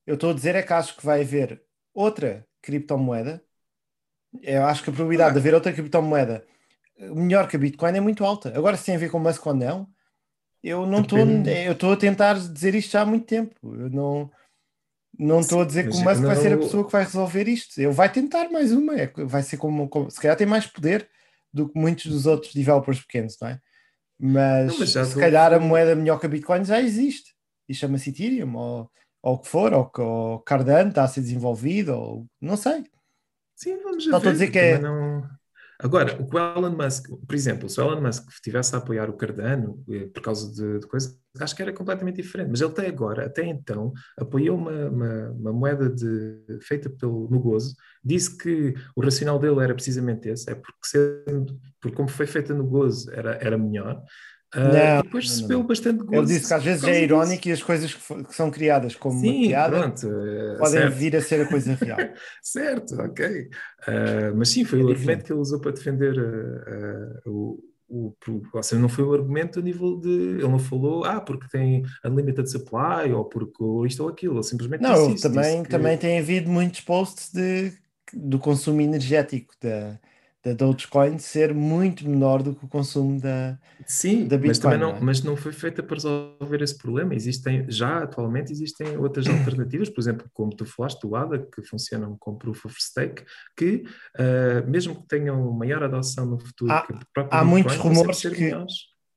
Eu 0.06 0.15
estou 0.15 0.32
a 0.32 0.34
dizer 0.34 0.56
é 0.56 0.64
que 0.64 0.73
acho 0.73 0.95
que 0.98 1.06
vai 1.06 1.22
haver 1.22 1.61
outra 1.94 2.45
criptomoeda. 2.61 3.44
Eu 4.41 4.65
acho 4.65 4.84
que 4.84 4.90
a 4.90 4.94
probabilidade 4.94 5.34
de 5.34 5.40
haver 5.40 5.53
outra 5.53 5.73
criptomoeda 5.73 6.45
melhor 6.99 7.48
que 7.48 7.56
a 7.56 7.60
Bitcoin 7.60 7.98
é 7.98 7.99
muito 8.02 8.23
alta. 8.23 8.56
Agora, 8.56 8.78
se 8.78 8.86
tem 8.86 8.95
a 8.95 8.99
ver 8.99 9.10
com 9.10 9.18
o 9.18 9.22
Musk 9.22 9.45
ou 9.45 9.53
não, 9.53 9.88
eu 10.64 10.86
não 10.86 11.02
estou. 11.02 11.18
Eu 11.19 11.72
estou 11.73 11.94
a 11.94 11.98
tentar 11.98 12.34
dizer 12.36 12.76
isto 12.76 12.91
já 12.91 13.02
há 13.02 13.06
muito 13.06 13.26
tempo. 13.26 13.56
Eu 13.64 13.90
não. 13.90 14.32
Não 15.19 15.41
estou 15.41 15.61
a 15.61 15.65
dizer 15.65 15.84
que 15.90 15.95
o 15.95 15.99
Musk 16.03 16.22
eu 16.22 16.28
vai 16.28 16.36
ser 16.36 16.48
a 16.48 16.56
não- 16.56 16.60
pessoa 16.64 16.86
que 16.86 16.91
vai 16.91 17.03
resolver 17.03 17.48
isto. 17.48 17.78
Ele 17.80 17.91
vai 17.91 18.11
tentar 18.11 18.49
mais 18.49 18.72
uma. 18.72 18.95
É, 18.95 19.11
vai 19.26 19.44
ser 19.44 19.57
como, 19.57 19.90
como- 19.90 20.10
Se 20.10 20.19
calhar 20.22 20.38
tem 20.38 20.48
mais 20.48 20.65
poder 20.65 21.10
do 21.53 21.68
que 21.68 21.78
muitos 21.78 22.06
dos 22.06 22.26
outros 22.26 22.53
developers 22.53 23.02
pequenos, 23.02 23.38
não 23.41 23.49
é? 23.49 23.60
Mas, 24.19 24.68
Não, 24.72 24.80
mas 24.80 24.90
se 24.91 25.19
calhar 25.19 25.52
a 25.53 25.60
moeda 25.60 25.95
melhor 25.95 26.19
que 26.19 26.26
a 26.28 26.30
Bitcoin 26.30 26.64
já 26.64 26.80
existe. 26.80 27.34
E 27.68 27.73
chama-se 27.73 28.10
Ethereum, 28.11 28.56
ou, 28.56 28.90
ou 29.22 29.35
o 29.35 29.39
que 29.39 29.48
for, 29.48 29.73
ou, 29.73 29.85
que- 29.89 30.02
ou 30.02 30.39
Cardano 30.39 30.89
está 30.89 31.03
a 31.03 31.07
ser 31.07 31.22
desenvolvido, 31.22 31.93
ou 31.93 32.26
não 32.41 32.57
sei. 32.57 32.84
Sim, 33.56 33.77
vamos 33.84 34.03
Só 34.06 34.18
estou 34.18 34.19
a 34.19 34.22
ver. 34.22 34.31
dizer 34.34 34.48
que 34.52 34.57
é- 34.60 34.80
não- 34.80 35.30
Agora, 35.84 36.22
o 36.22 36.30
que 36.30 36.35
o 36.35 36.39
Elon 36.39 36.76
Musk, 36.77 37.10
por 37.26 37.34
exemplo, 37.35 37.68
se 37.68 37.81
o 37.81 37.84
Elon 37.84 38.02
Musk 38.02 38.30
estivesse 38.30 38.76
a 38.76 38.77
apoiar 38.77 39.10
o 39.10 39.14
Cardano 39.18 39.84
eh, 39.89 40.06
por 40.14 40.22
causa 40.22 40.52
de, 40.53 40.80
de 40.80 40.85
coisas, 40.88 41.19
acho 41.39 41.56
que 41.56 41.61
era 41.64 41.73
completamente 41.73 42.18
diferente. 42.22 42.49
Mas 42.52 42.61
ele 42.61 42.69
até 42.69 42.85
agora, 42.88 43.26
até 43.26 43.43
então, 43.48 43.91
apoiou 44.15 44.56
uma, 44.57 44.72
uma, 44.89 45.30
uma 45.31 45.52
moeda 45.53 45.89
de- 45.89 46.60
feita 46.61 46.88
pelo, 46.88 47.27
no 47.31 47.39
Gozo, 47.39 47.76
disse 48.03 48.38
que 48.38 48.76
o 48.95 49.02
racional 49.02 49.39
dele 49.39 49.60
era 49.64 49.73
precisamente 49.73 50.30
esse, 50.30 50.52
é 50.52 50.53
porque, 50.56 50.77
sendo, 50.85 51.60
porque 51.81 51.95
como 51.98 52.10
foi 52.10 52.27
feita 52.27 52.53
no 52.53 52.64
Gozo 52.68 53.10
era, 53.11 53.31
era 53.41 53.57
melhor. 53.57 54.03
Ah, 54.53 54.61
Não, 54.64 54.99
e 54.99 55.03
depois 55.03 55.26
não, 55.26 55.32
recebeu 55.32 55.64
não. 55.64 55.68
bastante 55.68 56.03
gozo. 56.03 56.34
Ele 56.34 56.40
disse 56.40 56.48
que 56.48 56.53
às 56.53 56.64
vezes 56.64 56.86
é 56.88 57.02
irónico 57.02 57.48
e 57.48 57.52
as 57.52 57.64
coisas 57.64 57.94
que, 57.94 58.23
que 58.26 58.36
são 58.36 58.52
criadas 58.52 58.95
como 58.95 59.19
uma 59.22 59.34
Sim, 59.34 59.41
piada 59.41 59.72
pronto, 59.72 60.07
eh, 60.07 60.57
podem 60.57 60.65
certo. 60.65 60.98
vir 60.98 61.15
a 61.15 61.22
ser 61.22 61.41
a 61.41 61.45
coisa 61.48 61.76
real. 61.76 62.11
Certo, 62.41 62.95
ok. 63.02 63.49
Ah, 63.88 64.34
mas 64.36 64.49
sim, 64.49 64.65
foi 64.65 64.80
É 64.80 64.84
o 64.84 64.88
diferente. 64.88 64.91
argumento 64.91 65.26
que 65.26 65.32
ele 65.34 65.40
usou 65.40 65.60
para 65.61 65.72
defender 65.72 66.15
ah, 66.19 67.22
o, 67.30 67.60
o, 67.90 68.15
Ou 68.53 68.64
seja, 68.64 68.82
não 68.82 68.90
foi 68.90 69.03
o 69.03 69.14
argumento 69.14 69.60
a 69.60 69.61
nível 69.61 69.98
de. 69.99 70.10
Ele 70.10 70.48
não 70.48 70.60
falou, 70.60 71.03
ah, 71.06 71.22
porque 71.22 71.48
tem 71.49 71.84
unlimited 72.06 72.49
supply 72.49 73.11
ou 73.14 73.26
porque 73.26 73.64
isto 73.88 74.03
ou 74.03 74.10
aquilo. 74.10 74.36
Ele 74.38 74.44
simplesmente 74.44 74.84
Não, 74.84 75.06
disse 75.06 75.19
também, 75.19 75.34
disse 75.34 75.64
que- 75.64 75.69
também 75.69 75.98
tem 75.98 76.19
havido 76.19 76.49
muitos 76.49 76.82
posts 76.82 77.32
de, 77.32 77.73
do 78.14 78.40
consumo 78.40 78.82
energético 78.82 79.53
da, 79.61 79.99
da 80.43 80.53
Dogecoin 80.53 81.18
ser 81.19 81.53
muito 81.53 82.07
menor 82.07 82.41
do 82.41 82.55
que 82.55 82.65
o 82.65 82.68
consumo 82.68 83.19
da. 83.19 83.57
Sim, 83.85 84.27
da 84.27 84.38
mas 84.38 84.59
também 84.59 84.77
Bitcoin, 84.77 84.91
não, 84.91 84.91
não 84.91 84.97
é? 84.97 85.01
mas 85.01 85.23
não 85.23 85.35
foi 85.35 85.51
feita 85.51 85.81
para 85.84 85.95
resolver 85.95 86.61
esse 86.61 86.77
problema. 86.77 87.13
Existem, 87.13 87.65
já 87.69 88.03
atualmente 88.03 88.51
existem 88.51 88.97
outras 88.97 89.27
alternativas, 89.27 89.89
por 89.89 90.01
exemplo, 90.01 90.30
como 90.34 90.55
tu 90.55 90.65
falaste, 90.65 91.03
o 91.05 91.15
ADA, 91.15 91.39
que 91.53 91.61
funcionam 91.63 92.15
com 92.19 92.35
Proof 92.35 92.65
of 92.65 92.76
Stake, 92.81 93.23
que 93.55 93.84
ah, 94.18 94.63
mesmo 94.68 95.01
que 95.01 95.07
tenham 95.07 95.51
maior 95.53 95.84
adoção 95.84 96.26
no 96.26 96.39
futuro 96.39 96.72
Há- 96.72 96.88
há 97.15 97.43
Bitcoin, 97.43 97.45
muitos 97.45 97.76
rumores 97.77 98.22
que- 98.22 98.51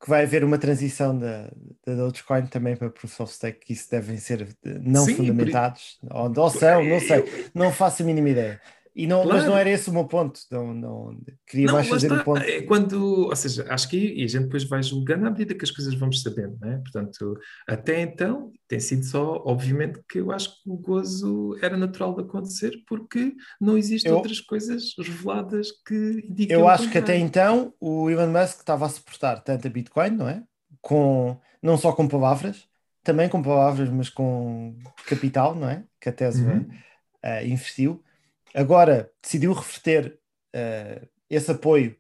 que 0.01 0.11
vai 0.11 0.25
haver 0.25 0.45
uma 0.45 0.59
transição 0.59 1.19
da, 1.19 1.51
da 1.87 1.95
Dogecoin 1.95 2.47
também 2.47 2.77
para 2.77 2.91
Proof 2.91 3.21
of 3.21 3.33
Stake, 3.33 3.61
que 3.65 3.73
isso 3.73 3.91
devem 3.91 4.19
ser 4.19 4.43
eh, 4.65 4.79
não 4.83 5.07
Sim, 5.07 5.13
por 5.13 5.17
fundamentados, 5.25 5.99
ou, 6.11 6.31
ou 6.39 6.51
são, 6.51 6.85
não 6.85 7.01
sei, 7.01 7.25
não 7.55 7.73
faço 7.73 8.03
a 8.03 8.07
mínima 8.07 8.29
ideia. 8.29 8.61
E 8.97 9.09
não, 9.09 9.25
Mas 9.25 9.39
Claro. 9.39 9.51
não 9.51 9.59
era 9.59 9.71
esse 9.71 9.91
o 9.91 9.93
meu 9.93 10.05
ponto, 10.05 10.39
não, 10.53 10.73
não, 10.73 11.19
queria 11.49 11.67
Não, 11.67 11.75
mais 11.75 11.89
fazer 11.89 12.07
está. 12.07 12.21
um 12.21 12.25
ponto. 12.25 12.43
É 12.43 12.63
quando, 12.63 13.27
ou 13.27 13.35
seja, 13.35 13.67
acho 13.69 13.89
que 13.89 13.97
e 13.97 14.23
a 14.23 14.27
gente 14.29 14.45
depois 14.45 14.63
vai 14.65 14.81
julgando 14.85 15.27
à 15.27 15.31
medida 15.31 15.53
que 15.53 15.65
as 15.65 15.71
coisas 15.73 15.95
vamos 15.95 16.23
sabendo, 16.23 16.57
não 16.61 16.71
é? 16.71 16.77
Portanto, 16.79 17.37
até 17.67 18.01
então 18.03 18.53
tem 18.69 18.79
sido 18.79 19.05
só, 19.05 19.43
obviamente, 19.45 20.01
que 20.09 20.21
eu 20.21 20.31
acho 20.31 20.63
que 20.63 20.71
o 20.71 20.77
gozo 20.77 21.57
era 21.61 21.77
natural 21.77 22.15
de 22.15 22.23
acontecer 22.23 22.73
porque 22.87 23.35
não 23.61 23.77
existem 23.77 24.13
Eu- 24.13 24.17
outras 24.19 24.39
coisas 24.41 24.95
reveladas 24.97 25.73
que 25.85 26.25
indicam 26.29 26.61
Eu 26.61 26.69
acho 26.69 26.89
que 26.89 26.99
até 26.99 27.17
então 27.19 27.75
o 27.81 28.09
Elon 28.09 28.29
Musk 28.29 28.61
estava 28.61 28.87
a 28.87 28.89
suportar 28.89 29.41
tanto 29.43 29.67
a 29.67 29.71
Bitcoin, 29.71 30.11
não 30.11 30.29
é? 30.29 30.41
Com, 30.81 31.37
não 31.61 31.77
só 31.77 31.93
com 31.93 32.07
palavras, 32.07 32.69
também 33.03 33.29
com 33.29 33.43
palavras, 33.43 33.89
mas 33.91 34.09
com 34.09 34.77
capital, 35.05 35.55
não 35.57 35.69
é? 35.69 35.83
Que 36.01 36.11
a 36.11 36.13
Tesla 36.13 36.53
Uhum. 36.53 36.69
eh, 37.25 37.47
investiu. 37.49 38.01
Agora 38.55 39.11
decidiu 39.21 39.53
reverter 39.53 40.19
eh, 40.53 41.03
esse 41.29 41.51
apoio 41.51 41.97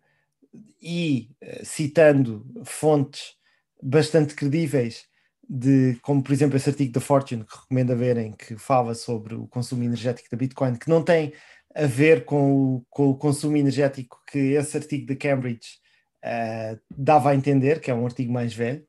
e 0.80 1.30
eh, 1.40 1.64
citando 1.64 2.46
fontes 2.64 3.34
bastante 3.82 4.34
credíveis 4.34 5.06
de, 5.48 5.98
como 6.02 6.22
por 6.22 6.32
exemplo 6.32 6.56
esse 6.56 6.70
artigo 6.70 6.92
da 6.92 7.00
Fortune 7.00 7.44
que 7.44 7.56
recomendo 7.56 7.96
verem, 7.96 8.32
que 8.32 8.56
fala 8.56 8.94
sobre 8.94 9.34
o 9.34 9.48
consumo 9.48 9.82
energético 9.82 10.28
da 10.30 10.36
Bitcoin, 10.36 10.76
que 10.76 10.88
não 10.88 11.02
tem 11.02 11.32
a 11.74 11.86
ver 11.86 12.24
com 12.24 12.76
o, 12.76 12.86
com 12.88 13.10
o 13.10 13.16
consumo 13.16 13.56
energético 13.56 14.22
que 14.30 14.38
esse 14.38 14.76
artigo 14.76 15.06
da 15.06 15.16
Cambridge 15.16 15.80
eh, 16.22 16.78
dava 16.96 17.30
a 17.30 17.34
entender, 17.34 17.80
que 17.80 17.90
é 17.90 17.94
um 17.94 18.06
artigo 18.06 18.32
mais 18.32 18.54
velho. 18.54 18.86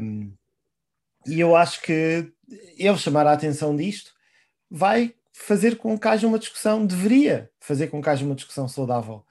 Um, 0.00 0.34
e 1.26 1.40
eu 1.40 1.54
acho 1.56 1.80
que 1.82 2.32
ele 2.76 2.98
chamar 2.98 3.26
a 3.26 3.32
atenção 3.32 3.74
disto 3.74 4.12
vai 4.68 5.14
fazer 5.36 5.76
com 5.76 5.98
que 5.98 6.06
haja 6.08 6.26
uma 6.28 6.38
discussão, 6.38 6.86
deveria 6.86 7.50
fazer 7.60 7.88
com 7.88 8.00
que 8.00 8.08
haja 8.08 8.24
uma 8.24 8.36
discussão 8.36 8.68
saudável 8.68 9.24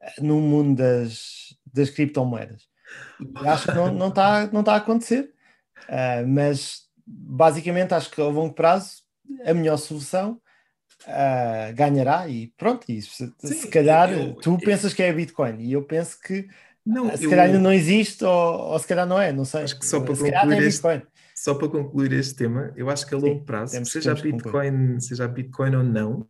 eh, 0.00 0.14
no 0.20 0.40
mundo 0.40 0.78
das, 0.78 1.54
das 1.72 1.90
criptomoedas. 1.90 2.66
E 3.20 3.46
acho 3.46 3.66
que 3.68 3.74
não 3.74 4.08
está 4.08 4.46
não 4.48 4.64
tá 4.64 4.72
a 4.72 4.76
acontecer, 4.76 5.32
Ah, 5.88 6.22
mas 6.26 6.82
basicamente 7.06 7.92
acho 7.94 8.10
que 8.10 8.20
a 8.20 8.24
longo 8.24 8.54
prazo 8.54 9.02
a 9.44 9.52
melhor 9.52 9.76
solução 9.76 10.40
ah, 11.06 11.70
ganhará 11.74 12.28
e 12.28 12.48
pronto, 12.56 12.84
e 12.90 13.00
se, 13.02 13.32
Sim, 13.38 13.52
se 13.52 13.68
calhar 13.68 14.10
eu- 14.12 14.34
tu 14.34 14.52
eu- 14.52 14.58
pensas 14.58 14.94
que 14.94 15.02
é 15.02 15.10
a 15.10 15.12
Bitcoin 15.12 15.60
e 15.60 15.72
eu 15.72 15.82
penso 15.84 16.18
que 16.20 16.48
Não, 16.86 17.14
se 17.16 17.24
eu- 17.24 17.30
calhar 17.30 17.46
ainda 17.46 17.58
não 17.58 17.72
existe 17.72 18.24
ou, 18.24 18.32
ou 18.72 18.78
se 18.78 18.86
calhar 18.86 19.06
não 19.06 19.20
é, 19.20 19.32
não 19.32 19.44
sei. 19.44 19.62
Acho 19.64 19.78
que 19.78 19.84
só 19.86 20.00
para 20.00 20.14
se 20.14 20.22
concluir 20.30 20.62
este- 20.62 20.82
Bitcoin. 20.82 21.02
Só 21.42 21.54
para 21.54 21.68
concluir 21.68 22.12
este 22.12 22.34
tema, 22.34 22.70
eu 22.76 22.90
acho 22.90 23.06
que 23.06 23.14
a 23.14 23.18
longo 23.18 23.44
prazo, 23.46 23.74
seja 23.86 24.10
a 24.10 24.14
Bitcoin, 24.52 25.00
seja 25.00 25.24
a 25.24 25.28
Bitcoin 25.28 25.74
ou 25.76 25.82
não, 25.82 26.28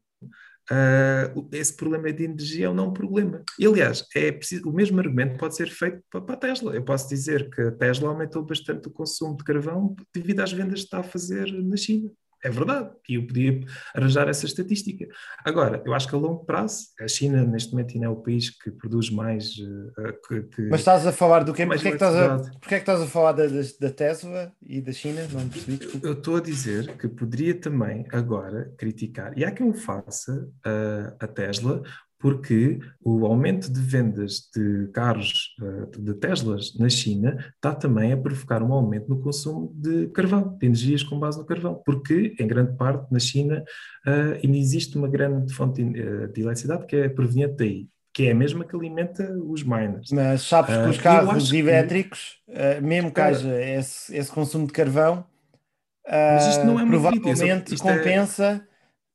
o- 1.35 1.49
esse 1.53 1.75
problema 1.75 2.13
de 2.13 2.25
energia 2.25 2.67
é 2.67 2.71
um 2.71 2.75
não 2.75 2.93
problema. 2.93 3.43
E, 3.59 3.67
aliás, 3.67 4.05
é 4.15 4.31
preciso, 4.31 4.69
o 4.69 4.73
mesmo 4.73 5.01
argumento 5.01 5.37
pode 5.37 5.57
ser 5.57 5.69
feito 5.69 6.01
para, 6.09 6.21
para 6.21 6.35
a 6.37 6.39
Tesla. 6.39 6.75
Eu 6.77 6.85
posso 6.85 7.09
dizer 7.09 7.51
que 7.51 7.61
a 7.61 7.73
Tesla 7.73 8.09
aumentou 8.09 8.45
bastante 8.45 8.87
o 8.87 8.91
consumo 8.93 9.37
de 9.37 9.43
carvão 9.43 9.97
devido 10.15 10.41
às 10.41 10.53
vendas 10.53 10.81
que 10.81 10.85
está 10.85 11.01
a 11.01 11.03
fazer 11.03 11.51
na 11.53 11.77
China. 11.77 12.09
É 12.43 12.49
verdade, 12.49 12.91
e 13.09 13.17
eu 13.17 13.27
podia 13.27 13.61
arranjar 13.95 14.27
essa 14.29 14.47
estatística. 14.47 15.07
Agora, 15.45 15.83
eu 15.85 15.93
acho 15.93 16.09
que 16.09 16.15
a 16.15 16.19
longo 16.19 16.45
prazo, 16.45 16.87
a 16.99 17.07
China 17.07 17.45
neste 17.45 17.73
momento 17.73 17.93
ainda 17.95 18.07
é 18.07 18.09
o 18.09 18.17
país 18.17 18.49
que 18.49 18.71
produz 18.71 19.11
mais. 19.11 19.55
ah, 19.99 20.13
que, 20.27 20.43
que- 20.45 20.63
Mas 20.71 20.81
estás 20.81 21.07
a 21.07 21.13
falar 21.13 21.45
do 21.45 21.53
quê? 21.53 21.67
Porquê 21.67 21.89
é 21.89 21.91
que 21.91 21.97
estás 21.97 22.15
a, 22.17 22.39
porquê 22.39 22.75
é 22.75 22.79
que 22.79 22.83
estás 22.83 23.01
a 23.03 23.07
falar 23.07 23.33
da, 23.33 23.47
da, 23.47 23.61
da 23.81 23.91
Tesla 23.91 24.53
e 24.67 24.81
da 24.81 24.93
China? 24.93 25.21
Não 25.33 25.49
percebi, 25.49 25.77
desculpa. 25.77 26.07
Eu 26.07 26.13
estou 26.15 26.37
a 26.37 26.41
dizer 26.41 26.97
que 26.97 27.09
poderia 27.09 27.55
também 27.55 28.07
agora 28.11 28.73
criticar, 28.79 29.37
e 29.39 29.45
há 29.45 29.51
quem 29.51 29.69
o 29.69 29.75
faça, 29.75 30.49
a, 30.65 31.15
a 31.25 31.27
Tesla, 31.29 31.83
porque 32.21 32.79
o 33.03 33.25
aumento 33.25 33.73
de 33.73 33.81
vendas 33.81 34.49
de 34.55 34.89
carros 34.93 35.57
eh, 35.63 35.99
de 35.99 36.15
Teslas 36.15 36.77
na 36.79 36.89
China 36.91 37.37
está 37.55 37.75
também 37.75 38.13
a 38.13 38.17
provocar 38.17 38.63
um 38.63 38.73
aumento 38.75 39.09
no 39.09 39.21
consumo 39.21 39.73
de 39.75 40.07
carvão, 40.09 40.57
de 40.59 40.67
energias 40.67 41.03
com 41.03 41.19
base 41.19 41.39
no 41.39 41.47
carvão, 41.47 41.81
porque 41.85 42.35
em 42.39 42.47
grande 42.47 42.77
parte 42.77 43.11
na 43.11 43.19
China 43.19 43.65
eh, 44.07 44.41
ainda 44.45 44.57
existe 44.59 44.99
uma 44.99 45.09
grande 45.09 45.53
fonte 45.55 45.83
de, 45.83 45.99
eh, 45.99 46.27
de 46.27 46.43
eletricidade 46.43 46.87
que 46.87 46.95
é 46.97 47.09
proveniente 47.09 47.55
daí, 47.57 47.89
que 48.13 48.25
é 48.27 48.33
a 48.33 48.35
mesma 48.35 48.65
que 48.67 48.77
alimenta 48.77 49.33
os 49.47 49.63
miners. 49.63 50.11
Mas 50.13 50.43
sabes 50.43 50.77
que 50.77 50.89
os 50.91 50.97
eu 50.99 51.03
carros 51.03 51.35
acho 51.45 51.51
que- 51.51 51.57
elétricos, 51.59 52.37
ah, 52.51 52.81
mesmo 52.83 53.11
que 53.11 53.21
haja 53.21 53.63
esse, 53.63 54.15
esse 54.15 54.31
consumo 54.31 54.67
de 54.67 54.73
carvão, 54.75 55.25
só- 56.41 56.87
provavelmente 56.87 57.75
é- 57.75 57.77
compensa 57.79 58.67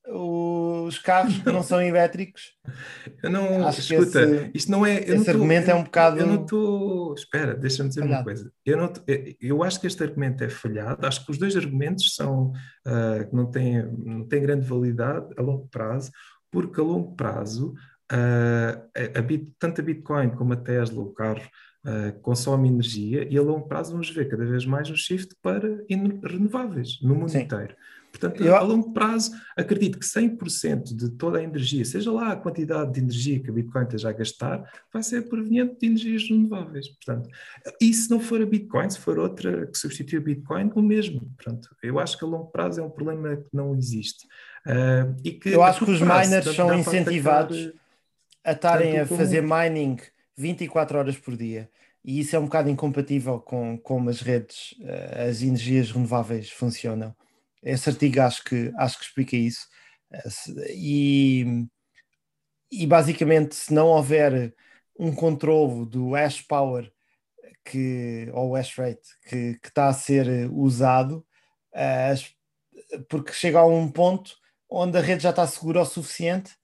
os 0.07 0.99
carros 0.99 1.37
que 1.39 1.51
não 1.51 1.63
são 1.63 1.81
elétricos. 1.81 2.53
Eu 3.23 3.29
não, 3.29 3.67
Acho 3.67 3.85
que 3.87 3.93
escuta, 3.95 4.21
esse- 4.21 4.51
isto 4.53 4.71
não 4.71 4.85
é. 4.85 4.99
esse 4.99 5.25
tô- 5.25 5.31
argumento 5.31 5.69
é 5.69 5.75
um 5.75 5.83
bocado 5.83 6.19
Eu 6.19 6.27
não 6.27 6.43
estou. 6.43 7.13
Espera, 7.15 7.55
deixa-me 7.55 7.89
dizer 7.89 8.01
uma 8.01 8.07
falhado. 8.09 8.23
coisa. 8.25 8.51
Eu, 8.65 8.77
não, 8.77 8.93
eu- 9.07 9.35
eu 9.41 9.63
acho 9.63 9.79
que 9.81 9.87
este 9.87 10.03
argumento 10.03 10.43
é 10.43 10.49
falhado. 10.49 11.05
Acho 11.07 11.25
que 11.25 11.31
os 11.31 11.37
dois 11.37 11.55
argumentos 11.55 12.13
são 12.15 12.51
ah, 12.85 13.25
que 13.29 13.35
não 13.35 13.45
têm, 13.49 13.83
não 13.97 14.25
têm 14.27 14.41
grande 14.41 14.65
validade 14.65 15.33
a 15.37 15.41
longo 15.41 15.67
prazo, 15.69 16.11
porque 16.51 16.79
a 16.79 16.83
longo 16.83 17.15
prazo, 17.15 17.73
ah, 18.11 18.81
a, 19.15 19.19
a 19.19 19.21
Bit- 19.21 19.53
tanto 19.59 19.81
a 19.81 19.83
Bitcoin 19.83 20.29
como 20.29 20.53
a 20.53 20.57
Tesla, 20.57 21.01
o 21.01 21.13
carro, 21.13 21.41
ah, 21.85 22.11
consome 22.21 22.67
energia 22.69 23.27
e 23.29 23.37
a 23.37 23.41
longo 23.41 23.67
prazo 23.67 23.91
vamos 23.91 24.09
ver 24.09 24.27
cada 24.29 24.45
vez 24.45 24.65
mais 24.65 24.89
um 24.89 24.95
shift 24.95 25.35
para 25.41 25.67
renováveis 26.23 26.99
no 27.01 27.15
mundo 27.15 27.29
Sim. 27.29 27.41
inteiro. 27.41 27.75
Portanto, 28.15 28.41
Eu- 28.43 28.55
a 28.55 28.61
longo 28.61 28.93
prazo, 28.93 29.31
acredito 29.57 29.99
que 29.99 30.05
100% 30.05 30.95
de 30.95 31.09
toda 31.09 31.39
a 31.39 31.43
energia, 31.43 31.83
seja 31.83 32.09
lá 32.11 32.31
a 32.31 32.35
quantidade 32.37 32.93
de 32.93 33.01
energia 33.01 33.39
que 33.41 33.49
a 33.49 33.53
Bitcoin 33.53 33.83
esteja 33.83 34.09
a 34.09 34.13
gastar, 34.13 34.63
vai 34.91 35.03
ser 35.03 35.27
proveniente 35.27 35.75
de 35.77 35.85
energias 35.85 36.23
renováveis. 36.29 36.87
Portanto, 36.87 37.29
e 37.81 37.93
se 37.93 38.09
não 38.09 38.21
for 38.21 38.41
a 38.41 38.45
Bitcoin, 38.45 38.89
se 38.89 38.99
for 38.99 39.19
outra 39.19 39.67
que 39.67 39.77
substitui 39.77 40.17
a 40.19 40.21
Bitcoin, 40.21 40.71
o 40.73 40.81
mesmo. 40.81 41.29
Portanto, 41.35 41.75
eu 41.83 41.99
acho 41.99 42.17
que 42.17 42.23
a 42.23 42.27
longo 42.27 42.45
prazo 42.47 42.79
é 42.79 42.83
um 42.83 42.89
problema 42.89 43.35
que 43.35 43.49
não 43.53 43.75
existe. 43.75 44.25
Ah, 44.65 45.13
e 45.23 45.31
que 45.33 45.49
Eu 45.49 45.61
acho 45.61 45.83
que 45.83 45.91
os 45.91 45.99
prazo, 45.99 46.29
miners 46.29 46.55
são 46.55 46.73
incentivados 46.73 47.73
a 48.45 48.51
estarem 48.53 48.91
a 48.93 48.99
tanto 49.01 49.09
como- 49.09 49.19
fazer 49.19 49.41
mining 49.43 49.97
24 50.37 50.97
horas 50.97 51.17
por 51.17 51.35
dia. 51.35 51.69
E 52.03 52.19
isso 52.19 52.35
é 52.35 52.39
um 52.39 52.45
bocado 52.45 52.69
incompatível 52.69 53.39
com 53.39 53.77
como 53.77 54.09
as 54.09 54.21
redes, 54.21 54.73
eh, 54.81 55.27
as 55.29 55.41
energias 55.41 55.91
renováveis 55.91 56.49
funcionam. 56.49 57.13
Esse 57.65 57.89
artigo 57.89 58.21
acho 58.21 58.43
que, 58.43 58.71
acho 58.77 58.99
que 58.99 59.05
explica 59.05 59.35
isso. 59.35 59.67
Eh, 60.13 60.73
E, 60.75 61.67
e 62.71 62.87
basicamente, 62.87 63.55
se 63.55 63.73
não 63.73 63.87
houver 63.87 64.53
um 64.99 65.13
controlo 65.13 65.85
do 65.85 66.11
hash 66.13 66.41
power 66.41 66.91
que, 67.65 68.29
ou 68.33 68.55
hash 68.55 68.75
rate 68.77 69.07
que, 69.27 69.55
que 69.59 69.67
está 69.69 69.87
a 69.89 69.93
ser 69.93 70.49
usado, 70.51 71.25
eh, 71.73 72.15
porque 73.09 73.33
chega 73.33 73.59
a 73.59 73.65
um 73.65 73.91
ponto 73.91 74.35
onde 74.69 74.97
a 74.97 75.01
rede 75.01 75.23
já 75.23 75.31
está 75.31 75.45
segura 75.47 75.81
o 75.81 75.85
suficiente 75.85 76.55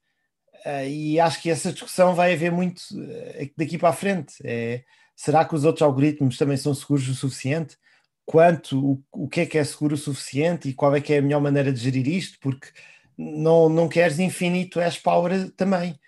Uh, 0.64 0.86
e 0.86 1.20
acho 1.20 1.42
que 1.42 1.50
essa 1.50 1.72
discussão 1.72 2.14
vai 2.14 2.32
haver 2.34 2.52
muito 2.52 2.80
uh, 2.92 3.50
daqui 3.56 3.76
para 3.76 3.88
a 3.88 3.92
frente. 3.92 4.34
É, 4.44 4.84
será 5.16 5.44
que 5.44 5.54
os 5.54 5.64
outros 5.64 5.82
algoritmos 5.82 6.38
também 6.38 6.56
são 6.56 6.72
seguros 6.74 7.08
o 7.08 7.14
suficiente? 7.14 7.76
Quanto, 8.24 8.78
o, 8.92 9.02
o 9.12 9.28
que 9.28 9.40
é 9.40 9.46
que 9.46 9.58
é 9.58 9.64
seguro 9.64 9.94
o 9.94 9.98
suficiente 9.98 10.68
e 10.68 10.74
qual 10.74 10.94
é 10.94 11.00
que 11.00 11.12
é 11.12 11.18
a 11.18 11.22
melhor 11.22 11.40
maneira 11.40 11.72
de 11.72 11.80
gerir 11.80 12.06
isto? 12.08 12.38
Porque 12.40 12.68
não, 13.18 13.68
não 13.68 13.88
queres 13.88 14.18
infinito 14.18 14.78
hash 14.78 14.98
power 14.98 15.50
também. 15.52 15.98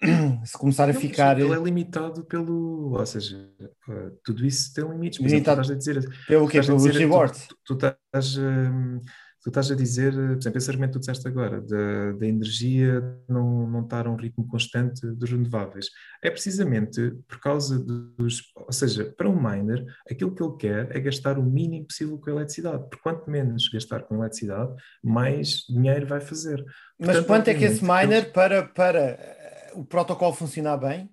se 0.44 0.56
começar 0.58 0.84
a 0.84 0.86
Não, 0.88 0.94
mas 0.94 1.02
ficar 1.02 1.38
Ele 1.40 1.52
é 1.54 1.58
limitado 1.58 2.24
pelo. 2.24 2.92
Ou 2.98 3.06
seja, 3.06 3.48
eh, 3.60 4.10
tudo 4.22 4.44
isso 4.46 4.72
tem 4.74 4.84
limites. 4.88 5.18
Limitado 5.18 5.62
tu 5.62 5.70
estás 5.70 5.70
a 5.70 5.74
dizer. 6.02 6.24
pelo 6.26 6.46
quê? 6.48 6.58
a 6.58 6.62
Pelos 6.62 6.82
dizer- 6.84 7.08
tu-. 7.08 7.46
Tu, 7.48 7.56
tu 7.64 7.74
estás, 7.74 8.36
hum, 8.36 9.00
tu 9.46 9.50
estás 9.50 9.70
a 9.70 9.76
dizer, 9.76 10.12
eh, 10.12 10.32
por 10.32 10.38
exemplo, 10.38 10.58
esse 10.58 10.70
argumento 10.70 10.90
que 10.90 10.98
tu 10.98 11.00
disseste 11.00 11.28
agora, 11.28 11.60
da, 11.60 12.12
da 12.18 12.26
energia 12.26 13.00
não, 13.28 13.64
não 13.68 13.82
estar 13.82 14.04
a 14.08 14.10
um 14.10 14.16
ritmo 14.16 14.44
constante 14.48 15.06
dos 15.06 15.30
renováveis. 15.30 15.86
É 16.20 16.28
precisamente 16.28 17.12
por 17.28 17.38
causa 17.38 17.78
dos. 17.78 18.42
Ou 18.56 18.72
seja, 18.72 19.04
para 19.16 19.28
um 19.28 19.40
miner, 19.40 19.86
aquilo 20.10 20.34
que 20.34 20.42
ele 20.42 20.56
quer 20.56 20.96
é 20.96 20.98
gastar 20.98 21.38
o 21.38 21.44
mínimo 21.44 21.86
possível 21.86 22.18
com 22.18 22.28
a 22.28 22.32
eletricidade. 22.32 22.88
Porque 22.90 23.02
quanto 23.04 23.30
menos 23.30 23.68
gastar 23.68 24.02
com 24.02 24.16
eletricidade, 24.16 24.74
mais 25.00 25.64
dinheiro 25.68 26.08
vai 26.08 26.20
fazer. 26.20 26.64
Mas 26.98 27.10
Portanto, 27.10 27.26
quanto 27.28 27.48
é 27.48 27.54
que 27.54 27.66
esse 27.66 27.84
miner, 27.84 28.32
para, 28.32 28.64
para 28.64 28.98
eh, 28.98 29.72
o 29.76 29.84
protocolo 29.84 30.32
funcionar 30.32 30.76
bem, 30.76 31.08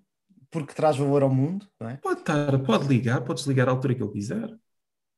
porque 0.50 0.74
traz 0.74 0.98
valor 0.98 1.22
ao 1.22 1.30
mundo, 1.30 1.68
é? 1.82 1.98
Pode 1.98 2.22
estar, 2.22 2.58
pode 2.64 2.88
ligar, 2.88 3.22
pode 3.22 3.42
desligar 3.42 3.68
à 3.68 3.72
altura 3.72 3.94
que 3.94 4.02
ele 4.02 4.12
quiser. 4.12 4.50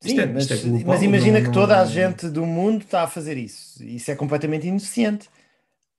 Sim, 0.01 0.19
é- 0.19 0.26
mas, 0.26 0.49
é 0.51 0.57
global, 0.57 0.84
mas 0.88 1.01
imagina 1.03 1.39
não- 1.39 1.45
que 1.47 1.53
toda 1.53 1.77
a 1.80 1.84
não- 1.84 1.91
gente 1.91 2.30
do 2.30 2.45
mundo 2.45 2.81
está 2.84 3.03
a 3.03 3.07
fazer 3.07 3.38
isso. 3.38 3.84
Isso 3.84 4.11
é 4.11 4.15
completamente 4.15 4.67
ineficiente. 4.67 5.30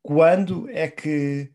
Quando 0.03 0.69
é 0.71 0.89
que 0.89 1.51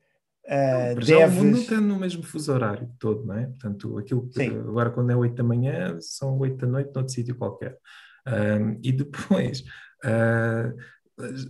eh, 0.45 0.95
Para 0.95 1.05
já 1.05 1.17
o 1.27 1.31
mundo 1.31 1.35
não 1.35 1.43
deves. 1.51 1.61
está 1.61 1.79
no 1.79 1.99
mesmo 1.99 2.23
fuso 2.23 2.51
horário 2.51 2.89
todo, 2.99 3.23
não 3.25 3.35
é? 3.37 3.45
Portanto, 3.45 3.97
aquilo 3.99 4.27
que 4.27 4.33
Sim. 4.43 4.57
agora 4.59 4.89
quando 4.89 5.11
é 5.11 5.15
8 5.15 5.35
da 5.35 5.43
manhã, 5.43 5.97
são 6.01 6.37
8 6.39 6.57
da 6.57 6.67
noite 6.67 6.91
noutro 6.93 7.13
sítio 7.13 7.35
qualquer. 7.35 7.77
Ahm, 8.25 8.77
e 8.83 8.91
depois, 8.91 9.63
ah, 10.03 10.73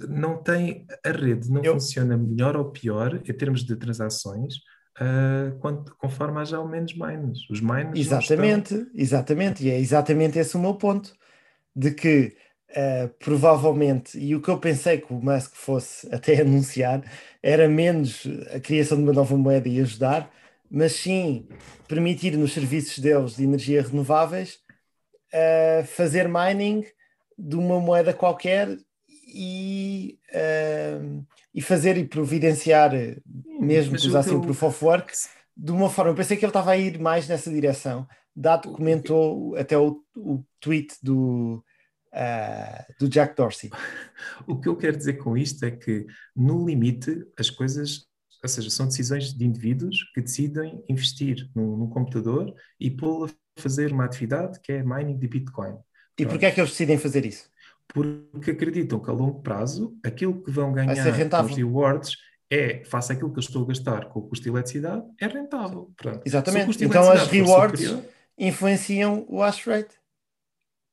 não 0.10 0.44
tem, 0.44 0.86
a 1.06 1.12
rede 1.12 1.50
não 1.50 1.64
Eu- 1.64 1.74
funciona 1.74 2.18
melhor 2.18 2.58
ou 2.58 2.66
pior 2.70 3.16
em 3.16 3.34
termos 3.34 3.64
de 3.64 3.76
transações, 3.78 4.56
ah, 5.00 5.52
quanto, 5.60 5.96
conforme 5.96 6.40
haja 6.40 6.58
ao 6.58 6.68
menos. 6.68 6.94
Os 7.50 7.62
miners 7.62 7.82
não 7.86 7.92
estão- 7.92 8.00
Exatamente, 8.00 8.88
exatamente, 8.94 9.64
e 9.66 9.70
é 9.70 9.80
exatamente 9.80 10.38
esse 10.40 10.56
o 10.56 10.60
meu 10.60 10.76
ponto, 10.76 11.14
de 11.76 11.92
que 11.92 12.36
eh, 12.74 13.10
provavelmente, 13.20 14.18
e 14.18 14.34
o 14.34 14.42
que 14.42 14.50
eu 14.50 14.58
pensei 14.58 14.98
que 15.00 15.12
o 15.14 15.22
Musk 15.22 15.56
fosse 15.56 16.08
até 16.16 16.42
anunciar, 16.42 17.04
era 17.44 17.68
menos 17.68 18.24
a 18.56 18.60
criação 18.60 18.98
de 18.98 19.04
uma 19.04 19.14
nova 19.14 19.36
moeda 19.38 19.68
e 19.68 19.80
ajudar, 19.82 20.32
mas 20.70 20.94
sim 20.94 21.48
permitir 21.88 22.38
nos 22.38 22.54
serviços 22.54 22.98
deles 23.00 23.36
de 23.36 23.44
energia 23.44 23.82
renováveis 23.82 24.60
eh, 25.34 25.84
fazer 25.88 26.28
mining 26.30 26.86
de 27.38 27.56
uma 27.56 27.80
moeda 27.80 28.14
qualquer 28.14 28.78
e, 29.34 30.18
eh, 30.32 31.00
e 31.54 31.62
fazer 31.62 31.98
e 31.98 32.08
providenciar, 32.08 32.92
mesmo 33.60 33.94
mas 33.94 34.02
que 34.02 34.08
o 34.08 34.10
usassem 34.10 34.36
o 34.36 34.42
Proof 34.42 34.64
of 34.64 34.86
Work, 34.86 35.14
de 35.56 35.72
uma 35.72 35.90
forma, 35.90 36.12
eu 36.12 36.16
pensei 36.16 36.38
que 36.38 36.46
ele 36.46 36.50
estava 36.50 36.72
a 36.72 36.78
ir 36.78 37.00
mais 37.00 37.28
nessa 37.28 37.52
direção, 37.52 38.08
dado 38.36 38.70
que 38.70 38.76
comentou 38.76 39.56
até 39.56 39.78
o, 39.78 40.02
o 40.16 40.44
tweet 40.60 40.96
do, 41.04 41.64
ah, 42.14 42.86
do 43.00 43.08
Jack 43.08 43.36
Dorsey. 43.36 43.70
O 44.48 44.60
que 44.60 44.70
eu 44.70 44.78
quero 44.78 44.96
dizer 44.96 45.14
com 45.14 45.36
isto 45.36 45.66
é 45.66 45.72
que, 45.72 46.06
no 46.36 46.66
limite, 46.66 47.26
as 47.40 47.50
coisas, 47.50 48.06
ou 48.44 48.48
seja, 48.50 48.70
são 48.70 48.86
decisões 48.86 49.34
de 49.34 49.44
indivíduos 49.44 50.04
que 50.14 50.22
decidem 50.22 50.84
investir 50.88 51.50
num, 51.56 51.76
num 51.76 51.90
computador 51.90 52.54
e 52.80 52.92
pô-lo 52.92 53.26
a 53.26 53.62
fazer 53.62 53.92
uma 53.92 54.06
atividade 54.06 54.60
que 54.62 54.74
é 54.74 54.84
mining 54.84 55.18
de 55.18 55.28
Bitcoin. 55.28 55.76
E 56.20 56.26
porquê 56.26 56.46
é 56.46 56.52
que 56.52 56.60
eles 56.60 56.70
decidem 56.70 57.00
fazer 57.00 57.26
isso? 57.26 57.50
Porque 57.94 58.52
acreditam 58.52 59.00
que 59.00 59.10
a 59.10 59.14
longo 59.14 59.42
prazo 59.42 59.98
aquilo 60.06 60.42
que 60.42 60.50
vão 60.52 60.72
ganhar 60.72 60.96
com 60.96 61.12
rentável. 61.18 61.50
os 61.52 61.58
rewards 61.58 62.18
é, 62.50 62.84
face 62.86 63.12
àquilo 63.14 63.32
que 63.32 63.40
eu 63.40 63.42
estou 63.42 63.64
a 63.64 63.68
gastar 63.68 64.06
com 64.10 64.20
o 64.20 64.28
custo 64.28 64.44
de 64.44 64.50
eletricidade, 64.50 65.04
é 65.20 65.28
rentável. 65.28 65.92
Pronto. 65.96 66.22
Exatamente. 66.26 66.84
Então 66.84 67.10
as 67.12 67.28
rewards 67.28 67.80
superior, 67.82 68.06
influenciam 68.38 69.26
o 69.30 69.40
hash 69.42 69.66
rate 69.66 69.96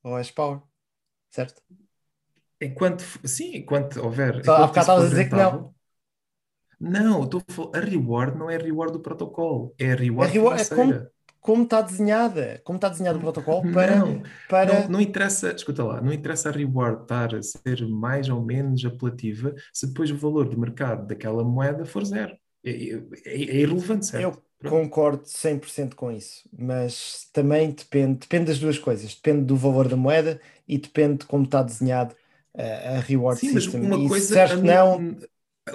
ou 0.03 0.15
hash 0.17 0.31
power, 0.31 0.61
certo? 1.31 1.63
Enquanto, 2.61 3.05
sim, 3.25 3.57
enquanto 3.57 4.01
houver. 4.03 4.45
Só 4.45 4.57
há 4.57 4.67
bocado 4.67 4.81
estavas 4.81 5.05
a 5.05 5.09
dizer 5.09 5.25
que 5.29 5.35
não. 5.37 5.39
rentável- 5.51 5.75
Não, 6.81 7.25
estou 7.25 7.43
a 7.49 7.53
falar, 7.53 7.79
a 7.79 7.81
reward 7.81 8.39
não 8.39 8.51
é 8.51 8.57
a 8.57 8.59
reward 8.59 8.93
do 8.93 9.01
protocolo, 9.01 9.75
é 9.79 9.93
a 9.93 9.95
reward, 9.97 10.31
A 10.31 10.33
reward- 10.33 10.61
é 10.61 10.65
financeira. 10.65 11.13
Como 11.49 11.63
está 11.63 11.81
desenhada, 11.81 12.61
como 12.63 12.77
está 12.77 12.91
desenhado 12.91 13.17
o 13.19 13.23
protocolo 13.23 13.63
para, 13.71 13.97
Não, 14.01 14.23
para... 14.47 14.83
não, 14.83 14.89
não 14.91 15.01
interessa, 15.01 15.51
escuta 15.53 15.83
lá, 15.83 15.99
não 16.01 16.13
interessa 16.13 16.51
a 16.51 16.53
reward 16.53 17.03
estar 17.03 17.35
a 17.35 17.43
ser 17.43 17.87
mais 17.89 18.29
ou 18.29 18.43
menos 18.45 18.85
apelativa 18.85 19.55
se 19.73 19.87
depois 19.87 20.11
o 20.11 20.17
valor 20.17 20.47
de 20.47 20.59
mercado 20.59 21.07
daquela 21.07 21.43
moeda 21.43 21.87
for 21.87 22.05
zero. 22.05 22.37
É, 22.63 22.71
é- 22.71 23.03
é 23.25 23.39
irrelevante, 23.39 24.05
certo? 24.05 24.43
Eu 24.63 24.71
concordo 24.71 25.23
100% 25.27 25.97
com 25.97 26.11
isso, 26.13 26.47
mas 26.53 27.31
também 27.33 27.71
depende, 27.71 28.19
depende 28.19 28.47
das 28.47 28.59
duas 28.59 28.79
coisas. 28.79 29.15
Depende 29.15 29.45
do 29.47 29.57
valor 29.57 29.89
da 29.89 29.97
moeda 29.97 30.39
e 30.67 30.77
depende 30.77 31.21
de 31.21 31.27
como 31.27 31.45
está 31.45 31.63
desenhado 31.63 32.15
eh, 32.55 32.97
a 32.97 33.01
reward 33.01 33.39
Sim, 33.41 33.53
mas 33.55 33.65
system. 33.65 33.83
uma 33.87 33.97
e 33.97 34.09
coisa, 34.09 34.27
certo 34.35 34.63
não, 34.63 35.17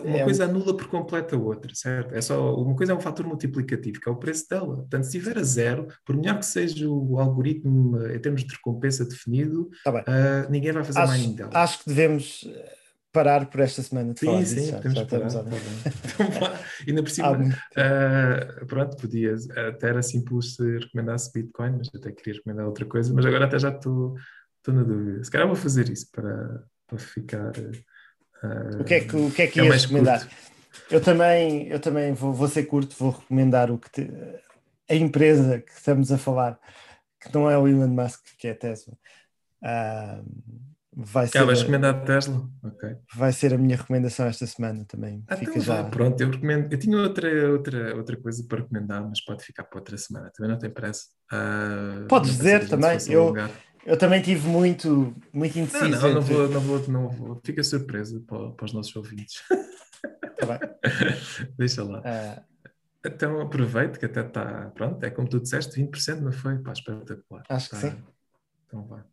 uma 0.01 0.17
é 0.17 0.23
coisa 0.23 0.45
anula 0.45 0.75
por 0.75 0.87
completo 0.87 1.35
a 1.35 1.39
outra, 1.39 1.71
certo? 1.75 2.13
É 2.13 2.21
só, 2.21 2.55
uma 2.55 2.75
coisa 2.75 2.93
é 2.93 2.95
um 2.95 2.99
fator 3.01 3.25
multiplicativo, 3.25 3.99
que 3.99 4.09
é 4.09 4.11
o 4.11 4.15
preço 4.15 4.47
dela. 4.49 4.75
Portanto, 4.77 5.03
se 5.03 5.17
estiver 5.17 5.37
a 5.37 5.43
zero, 5.43 5.87
por 6.05 6.15
melhor 6.15 6.39
que 6.39 6.45
seja 6.45 6.87
o 6.89 7.19
algoritmo 7.19 7.97
eh, 8.01 8.15
em 8.15 8.19
termos 8.19 8.43
de 8.43 8.53
recompensa 8.55 9.05
definido, 9.05 9.69
Tá 9.83 10.03
ah, 10.07 10.47
ninguém 10.49 10.71
vai 10.71 10.83
fazer 10.83 10.99
mining 11.11 11.27
acho, 11.27 11.35
dela. 11.35 11.51
acho 11.53 11.79
que 11.79 11.89
devemos 11.89 12.45
eh, 12.47 12.75
parar 13.11 13.45
por 13.45 13.59
esta 13.61 13.81
semana 13.83 14.13
de 14.13 14.19
falar 14.25 14.43
Sim, 14.43 14.55
disso. 14.55 14.55
sim, 14.55 14.71
já, 14.71 14.77
podemos 14.77 14.97
já 14.99 15.05
parar. 15.05 15.27
estamos 15.27 15.51
tá. 15.53 15.59
Então. 16.23 16.53
Ainda 16.87 17.03
por 17.03 17.09
cima, 17.11 17.39
ah, 17.77 18.65
pronto, 18.67 18.97
podia 18.97 19.35
até 19.69 19.89
era 19.89 20.01
simples 20.01 20.55
se 20.55 20.77
recomendasse 20.79 21.31
Bitcoin, 21.33 21.77
mas 21.77 21.89
até 21.93 22.11
queria 22.11 22.33
recomendar 22.33 22.65
outra 22.65 22.85
coisa, 22.85 23.13
mas 23.13 23.25
agora 23.25 23.45
até 23.45 23.59
já 23.59 23.69
estou 23.69 24.15
na 24.67 24.83
dúvida. 24.83 25.23
Se 25.23 25.29
calhar 25.31 25.47
vou 25.47 25.55
fazer 25.55 25.89
isso 25.89 26.09
para, 26.11 26.63
para 26.87 26.97
ficar. 26.97 27.51
O 28.79 28.83
que 28.83 28.93
é 28.95 28.99
que, 29.01 29.15
o 29.15 29.31
que, 29.31 29.41
é 29.43 29.47
que 29.47 29.59
é 29.59 29.63
ias 29.63 29.81
recomendar? 29.83 30.19
curto. 30.19 30.43
Eu 30.89 31.01
também, 31.01 31.67
eu 31.67 31.79
também 31.79 32.13
vou, 32.13 32.33
vou 32.33 32.47
ser 32.47 32.63
curto, 32.65 32.95
vou 32.99 33.11
recomendar 33.11 33.71
o 33.71 33.77
que 33.77 33.89
te- 33.89 34.11
a 34.89 34.95
empresa 34.95 35.59
que 35.61 35.71
estamos 35.71 36.11
a 36.11 36.17
falar, 36.17 36.59
que 37.19 37.33
não 37.33 37.49
é 37.49 37.57
o 37.57 37.67
Elon 37.67 37.87
Musk, 37.87 38.21
que 38.37 38.47
é 38.47 38.51
a 38.51 38.55
Tesla. 38.55 38.93
Ah, 39.63 40.21
vai, 40.95 41.27
ser, 41.27 41.37
Ah, 41.39 41.45
vais 41.45 41.59
recomendar 41.61 41.95
a 41.95 41.99
Tesla? 42.01 42.49
Ok. 42.63 42.89
vai 43.15 43.31
ser 43.31 43.53
a 43.53 43.57
minha 43.57 43.77
recomendação 43.77 44.25
esta 44.27 44.45
semana 44.45 44.85
também. 44.85 45.23
Ah, 45.27 45.37
Fica 45.37 45.51
então 45.51 45.61
já. 45.63 45.83
pronto, 45.85 46.19
eu 46.21 46.29
recomendo. 46.31 46.71
Eu 46.71 46.77
tinha 46.77 46.97
outra, 46.97 47.49
outra, 47.51 47.95
outra 47.95 48.17
coisa 48.17 48.43
para 48.47 48.61
recomendar, 48.61 49.07
mas 49.07 49.23
pode 49.23 49.43
ficar 49.43 49.63
para 49.63 49.79
outra 49.79 49.97
semana. 49.97 50.31
Também 50.35 50.51
não 50.51 50.59
tem 50.59 50.69
pressa. 50.69 51.05
Ah, 51.31 52.05
Podes 52.09 52.35
dizer 52.37 52.67
também, 52.67 52.99
eu-. 53.07 53.33
Eu 53.85 53.97
também 53.97 54.21
tive 54.21 54.47
muito, 54.47 55.13
muito 55.33 55.55
Não, 55.57 55.63
indeciso. 55.63 55.89
não, 55.89 56.13
não 56.13 56.21
entre- 56.21 56.33
vou, 56.33 56.47
não 56.49 56.61
vou, 56.61 56.87
não 56.87 57.09
vou. 57.09 57.41
Fica 57.43 57.63
surpresa 57.63 58.21
para, 58.25 58.51
para 58.51 58.65
os 58.65 58.73
nossos 58.73 58.95
ouvintes. 58.95 59.41
Tá 60.37 60.45
bem. 60.45 60.59
Deixa 61.57 61.83
lá. 61.83 62.01
Ah, 62.05 62.43
Então 63.05 63.41
aproveito 63.41 63.99
que 63.99 64.05
até 64.05 64.21
está. 64.25 64.71
Pronto, 64.73 65.03
é 65.03 65.09
como 65.09 65.27
tu 65.27 65.39
disseste, 65.41 65.75
20% 65.81 66.21
não 66.21 66.31
foi? 66.31 66.57
Pá, 66.59 66.71
espetacular. 66.71 67.43
Acho 67.49 67.69
que 67.69 67.75
Tá. 67.75 67.81
sim. 67.81 68.03
Então 68.67 68.85
vá. 68.87 69.03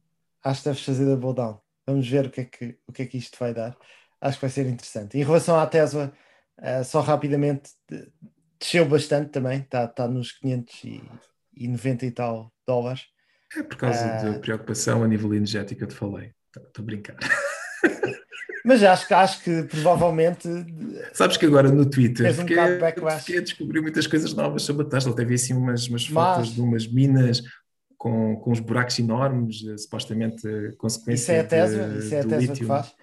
acho 0.44 0.62
que 0.62 0.68
deves 0.68 0.84
fazer 0.84 1.04
double 1.04 1.34
down. 1.34 1.60
Vamos 1.86 2.08
ver 2.08 2.26
o 2.26 2.30
que, 2.30 2.40
é 2.42 2.44
que, 2.44 2.78
o 2.86 2.92
que 2.92 3.02
é 3.02 3.06
que 3.06 3.18
isto 3.18 3.36
vai 3.40 3.52
dar. 3.52 3.76
Acho 4.20 4.36
que 4.38 4.42
vai 4.42 4.50
ser 4.50 4.66
interessante. 4.66 5.18
Em 5.18 5.24
relação 5.24 5.58
à 5.58 5.66
Tesla, 5.66 6.12
ah, 6.58 6.84
só 6.84 7.00
rapidamente, 7.00 7.70
de- 7.90 8.08
desceu 8.58 8.86
bastante 8.88 9.30
também, 9.30 9.60
está 9.60 9.88
tá 9.88 10.06
nos 10.06 10.30
590 10.32 12.06
e 12.06 12.10
tal 12.12 12.52
dólares. 12.66 13.06
É 13.56 13.62
por 13.62 13.76
causa 13.76 14.04
Ah. 14.04 14.22
da 14.30 14.38
preocupação 14.38 15.02
a 15.02 15.08
nível 15.08 15.34
energético 15.34 15.78
que 15.78 15.84
eu 15.84 15.88
te 15.88 15.94
falei. 15.94 16.30
Estou 16.56 16.82
a 16.82 16.86
brincar. 16.86 17.16
Mas 18.64 18.82
acho 18.82 19.08
que, 19.08 19.14
acho 19.14 19.42
que 19.42 19.62
provavelmente 19.64 20.46
Sabes 21.14 21.36
que 21.38 21.46
agora 21.46 21.70
no 21.72 21.86
Twitter 21.88 22.30
um 22.30 22.34
fiquei, 22.34 22.56
fiquei 23.20 23.38
a 23.38 23.42
descobrir 23.42 23.80
muitas 23.80 24.06
coisas 24.06 24.34
novas 24.34 24.62
sobre 24.62 24.86
a 24.86 24.88
Tesla. 24.88 25.14
Vi 25.24 25.34
assim 25.34 25.54
umas, 25.54 25.88
umas 25.88 26.08
Mas- 26.10 26.36
fotos 26.36 26.54
de 26.54 26.60
umas 26.60 26.86
minas 26.86 27.42
com, 27.96 28.36
com 28.36 28.50
uns 28.52 28.60
buracos 28.60 28.98
enormes, 28.98 29.64
eh, 29.66 29.76
supostamente 29.78 30.46
eh, 30.46 30.72
consequência 30.76 31.22
isso 31.22 31.32
é 31.32 31.40
a 31.40 31.44
Tesla, 31.44 31.88
de- 31.88 31.98
isso 32.00 32.14
é 32.14 32.18
a 32.18 32.22
do 32.22 32.28
Tesla 32.28 32.46
que 32.46 32.52
lítio. 32.52 32.66
faz. 32.66 32.94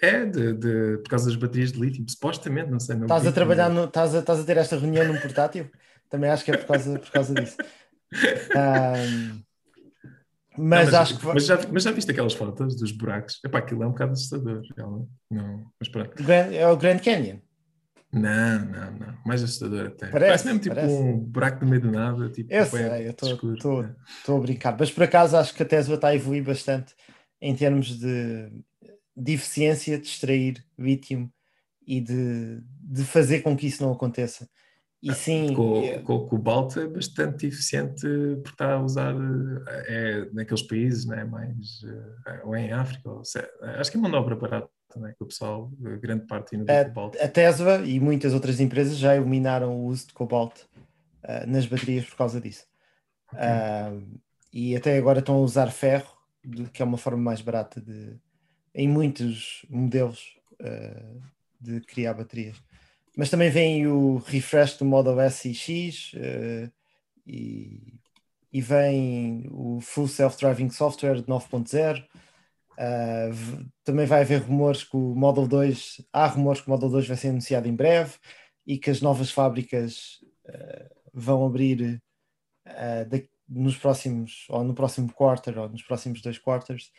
É, 0.00 0.24
de, 0.26 0.52
de- 0.54 0.98
por 0.98 1.08
causa 1.08 1.26
das 1.26 1.36
baterias 1.36 1.72
de 1.72 1.80
lítio, 1.80 2.04
supostamente, 2.08 2.70
não 2.70 2.80
sei. 2.80 2.94
Não 2.96 3.04
Estás 3.04 3.26
a 3.26 3.32
trabalhar, 3.32 3.68
no, 3.68 3.84
estás, 3.84 4.14
a, 4.14 4.20
estás 4.20 4.40
a 4.40 4.44
ter 4.44 4.56
esta 4.56 4.76
reunião 4.78 5.06
num 5.06 5.18
portátil? 5.20 5.68
Também 6.08 6.30
acho 6.30 6.44
que 6.44 6.50
é 6.52 6.56
por 6.56 6.66
causa, 6.66 6.98
por 6.98 7.10
causa 7.10 7.34
disso. 7.34 7.56
Ahm, 10.56 10.62
Não, 10.62 10.68
mas, 10.68 10.94
acho 10.94 11.18
que 11.18 11.26
mas, 11.26 11.46
já, 11.46 11.58
mas 11.72 11.82
já 11.82 11.90
viste 11.90 12.10
aquelas 12.10 12.34
fotos 12.34 12.76
dos 12.76 12.92
buracos? 12.92 13.40
Epá, 13.44 13.58
aquilo 13.58 13.82
é 13.82 13.86
um 13.86 13.90
bocado 13.90 14.12
assustador. 14.12 14.62
realmente. 14.76 15.10
Não, 15.30 15.66
mas 15.78 15.88
pronto. 15.88 16.22
Grand- 16.22 16.52
é 16.52 16.66
o 16.68 16.76
Grand 16.76 16.98
Canyon. 16.98 17.38
Não, 18.12 18.64
não, 18.66 18.92
não. 18.92 19.18
Mais 19.26 19.42
assustador 19.42 19.86
até. 19.86 20.06
Parece, 20.06 20.46
mesmo 20.46 20.60
tipo 20.60 20.74
parece. 20.76 20.94
um 20.94 21.18
buraco 21.18 21.64
no 21.64 21.70
meio 21.70 21.82
do 21.82 21.90
nada. 21.90 22.28
Tipo, 22.30 22.52
Eu 22.52 22.64
sei, 22.64 23.08
eu 23.08 23.82
né? 23.82 23.96
Estou 24.18 24.38
a 24.38 24.40
brincar, 24.40 24.76
mas 24.78 24.90
por 24.92 25.02
acaso 25.02 25.36
acho 25.36 25.52
que 25.52 25.62
a 25.64 25.66
Tesla 25.66 25.96
está 25.96 26.08
a 26.08 26.14
evoluir 26.14 26.44
bastante 26.44 26.94
em 27.40 27.54
termos 27.56 27.98
de, 27.98 28.64
de 29.16 29.32
eficiência, 29.32 29.98
de 29.98 30.06
extrair 30.06 30.64
lítio 30.78 31.28
e 31.84 32.00
de, 32.00 32.60
de 32.80 33.04
fazer 33.04 33.40
com 33.42 33.56
que 33.56 33.66
isso 33.66 33.82
não 33.82 33.92
aconteça. 33.92 34.48
E 35.04 35.14
sim, 35.14 35.54
Com, 35.54 35.84
é- 35.84 35.98
com 35.98 36.14
o 36.14 36.26
cobalto 36.26 36.80
é 36.80 36.88
bastante 36.88 37.46
eficiente 37.46 38.00
porque 38.42 38.48
está 38.48 38.72
a 38.72 38.82
usar 38.82 39.14
eh, 39.68 39.84
é, 39.88 40.30
naqueles 40.32 40.62
países 40.62 41.04
né, 41.04 41.24
mais 41.24 41.82
eh, 42.26 42.40
ou 42.42 42.56
em 42.56 42.72
África, 42.72 43.10
ou, 43.10 43.20
acho 43.20 43.90
que 43.90 43.98
é 43.98 44.00
manobra 44.00 44.34
barata, 44.34 44.70
né, 44.96 45.12
que 45.16 45.22
o 45.22 45.26
pessoal, 45.26 45.70
eh, 45.84 45.98
grande 45.98 46.26
parte 46.26 46.56
ainda 46.56 46.72
É, 46.72 46.84
cobalto. 46.86 47.18
a 47.22 47.28
Tesla 47.28 47.82
e 47.84 48.00
muitas 48.00 48.32
outras 48.32 48.60
empresas 48.60 48.96
já 48.96 49.14
eliminaram 49.14 49.76
o 49.76 49.84
uso 49.88 50.06
de 50.06 50.14
cobalto 50.14 50.66
ah, 51.22 51.44
nas 51.46 51.66
baterias 51.66 52.06
por 52.06 52.16
causa 52.16 52.40
disso. 52.40 52.64
Ok. 53.30 53.42
Ah, 53.42 53.92
e 54.50 54.74
até 54.74 54.96
agora 54.96 55.18
estão 55.18 55.34
a 55.34 55.40
usar 55.40 55.70
ferro, 55.70 56.16
que 56.72 56.80
é 56.80 56.84
uma 56.84 56.96
forma 56.96 57.20
mais 57.20 57.42
barata 57.42 57.78
de, 57.78 58.16
em 58.74 58.88
muitos 58.88 59.66
modelos 59.68 60.38
ah, 60.62 61.12
de 61.60 61.80
criar 61.82 62.14
baterias. 62.14 62.56
Mas 63.16 63.30
também 63.30 63.50
vem 63.50 63.86
o 63.86 64.16
refresh 64.18 64.76
do 64.76 64.84
Model 64.84 65.20
S 65.20 65.48
e 65.48 65.54
X 65.54 66.12
ah, 66.16 66.70
e, 67.26 67.94
e 68.52 68.60
vem 68.60 69.46
o 69.50 69.80
Full 69.80 70.08
Self-Driving 70.08 70.70
Software 70.70 71.16
de 71.16 71.26
9.0. 71.28 72.04
Ah, 72.76 73.28
v- 73.30 73.66
também 73.84 74.04
vai 74.06 74.22
haver 74.22 74.40
rumores 74.42 74.82
que 74.82 74.96
o 74.96 75.14
Model 75.14 75.46
2, 75.46 76.00
há 76.12 76.26
rumores 76.26 76.60
que 76.60 76.66
o 76.66 76.70
Model 76.70 76.88
2 76.90 77.06
vai 77.06 77.16
ser 77.16 77.28
anunciado 77.28 77.68
em 77.68 77.74
breve 77.74 78.14
e 78.66 78.78
que 78.78 78.90
as 78.90 79.00
novas 79.00 79.30
fábricas 79.30 80.18
ah, 80.48 80.90
vão 81.12 81.46
abrir 81.46 82.02
da- 82.64 83.22
nos 83.48 83.76
próximos, 83.76 84.46
ou 84.48 84.64
no 84.64 84.74
próximo 84.74 85.12
quarter, 85.12 85.58
ou 85.58 85.68
nos 85.68 85.82
próximos 85.82 86.20
dois 86.22 86.38
quarters. 86.38 86.90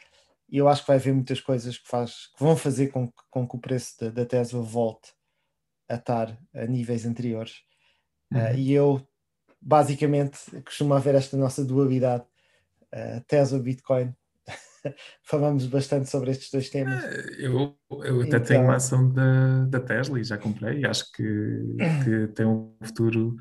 E 0.47 0.57
eu 0.57 0.69
acho 0.69 0.81
que 0.81 0.87
vai 0.87 0.97
haver 0.97 1.13
muitas 1.13 1.41
coisas 1.41 1.77
que, 1.77 1.87
faz, 1.87 2.27
que 2.37 2.43
vão 2.43 2.55
fazer 2.55 2.87
com, 2.89 3.07
que- 3.07 3.23
com 3.31 3.47
que 3.47 3.55
o 3.55 3.59
preço 3.59 3.99
da, 3.99 4.09
da 4.11 4.25
Tesla 4.25 4.61
volte 4.61 5.11
a 5.89 5.95
estar 5.95 6.37
a 6.53 6.65
níveis 6.65 7.05
anteriores. 7.05 7.61
Ah, 8.33 8.51
Uhum. 8.51 8.55
e 8.57 8.73
eu, 8.73 9.07
basicamente, 9.61 10.39
costumo 10.65 10.93
haver 10.93 11.15
esta 11.15 11.37
nossa 11.37 11.63
dualidade, 11.63 12.23
ah, 12.93 13.21
Tesla, 13.27 13.59
Bitcoin. 13.59 14.13
Falamos 15.23 15.65
bastante 15.67 16.09
sobre 16.09 16.31
estes 16.31 16.51
dois 16.51 16.69
temas. 16.69 17.03
Eu, 17.39 17.75
eu 18.03 18.21
até 18.21 18.39
tenho 18.39 18.59
Então- 18.59 18.63
uma 18.65 18.75
ação 18.75 19.11
da, 19.11 19.65
da 19.65 19.79
Tesla 19.79 20.19
e 20.19 20.23
já 20.23 20.37
comprei 20.37 20.79
e 20.81 20.85
acho 20.85 21.11
que, 21.11 21.23
que 22.03 22.27
tem 22.35 22.45
um 22.45 22.75
futuro 22.83 23.35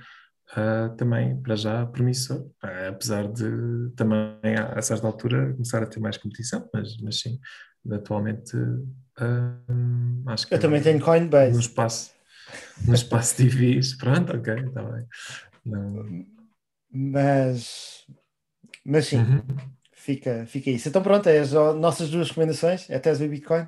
ah, 0.57 0.91
também, 0.97 1.41
para 1.43 1.57
já, 1.57 1.85
promissor, 1.87 2.47
Ah, 2.63 2.89
apesar 2.89 3.27
de 3.31 3.91
também 3.97 4.57
a, 4.59 4.79
a 4.79 4.83
certa 4.83 5.07
altura 5.07 5.53
começar 5.53 5.83
a 5.83 5.87
ter 5.87 6.01
mais 6.01 6.17
competição, 6.17 6.69
mas, 6.73 6.97
mas 6.99 7.21
sim, 7.21 7.39
atualmente 7.91 8.57
ah, 9.19 9.59
acho 10.29 10.47
que 10.47 10.55
Eu 10.55 10.61
também 10.61 10.83
tenho 10.83 11.01
Coinbase. 11.01 11.53
no 11.53 11.61
espaço 11.61 12.14
de 13.37 13.45
IVs, 13.45 13.97
pronto, 13.97 14.37
ok, 14.37 14.55
está 14.55 14.83
bem. 14.83 15.07
Não. 15.65 16.27
Mas, 16.91 18.07
mas 18.85 19.07
sim, 19.07 19.17
Uhum. 19.17 19.43
fica, 19.93 20.47
fica 20.47 20.71
isso. 20.71 20.89
Então 20.89 21.03
pronto, 21.03 21.29
é 21.29 21.39
as 21.39 21.53
nossas 21.53 22.11
duas 22.11 22.29
recomendações, 22.29 22.89
é 22.91 22.99
Tesla 22.99 23.25
e 23.25 23.29
Bitcoin. 23.29 23.67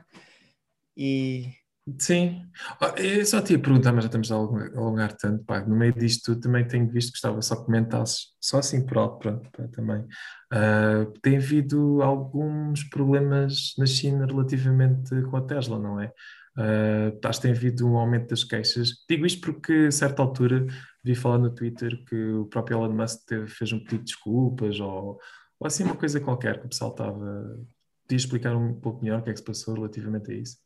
E 0.97 1.53
Sim, 2.01 2.43
Ah, 2.81 2.95
eu 2.99 3.25
só 3.25 3.41
te 3.41 3.53
ia 3.53 3.61
perguntar, 3.61 3.93
mas 3.93 4.03
já 4.03 4.09
estamos 4.09 4.33
a 4.33 4.35
alongar, 4.35 5.13
tanto, 5.17 5.45
pá, 5.45 5.61
no 5.61 5.77
meio 5.77 5.93
disto 5.93 6.33
tudo 6.35 6.41
também 6.41 6.67
tenho 6.67 6.91
visto, 6.91 7.13
gostava 7.13 7.41
só 7.41 7.55
que 7.55 7.65
comentasses, 7.67 8.33
só 8.41 8.59
assim 8.59 8.85
por 8.85 8.99
alto, 8.99 9.19
pronto, 9.21 9.49
pá, 9.53 9.69
também. 9.69 10.05
Ah, 10.53 11.07
tem 11.23 11.37
havido 11.37 12.03
alguns 12.03 12.83
problemas 12.85 13.73
na 13.79 13.87
China 13.87 14.27
relativamente 14.27 15.23
com 15.31 15.37
a 15.37 15.43
Tesla, 15.47 15.79
não 15.79 16.01
é? 16.01 16.11
Ah, 16.57 17.29
acho 17.29 17.41
que 17.41 17.47
tem 17.49 17.57
havido 17.57 17.87
um 17.87 17.97
aumento 17.97 18.29
das 18.31 18.43
queixas. 18.45 19.05
Digo 19.09 19.27
isto 19.27 19.41
porque, 19.43 19.87
a 19.89 19.93
certa 19.93 20.23
altura, 20.23 20.67
vi 21.05 21.15
falar 21.15 21.39
no 21.39 21.51
Twitter 21.55 22.03
que 22.05 22.17
o 22.33 22.47
próprio 22.47 22.79
Elon 22.79 22.95
Musk 22.95 23.27
teve- 23.27 23.47
fez 23.49 23.73
um 23.73 23.79
pedido 23.79 23.99
de 23.99 24.05
desculpas 24.05 24.81
ou, 24.81 25.19
ou 25.61 25.67
assim 25.67 25.85
uma 25.85 25.97
coisa 25.97 26.21
qualquer 26.21 26.59
que 26.61 26.67
o 26.67 26.69
pessoal 26.69 26.91
estava... 26.93 27.59
Podia 28.07 28.17
explicar 28.17 28.57
um 28.57 28.73
pouco 28.81 29.03
melhor 29.03 29.19
o 29.21 29.23
que 29.25 29.31
é 29.31 29.33
que 29.33 29.39
se 29.41 29.45
passou 29.45 29.75
relativamente 29.75 30.31
a 30.31 30.35
isso? 30.35 30.57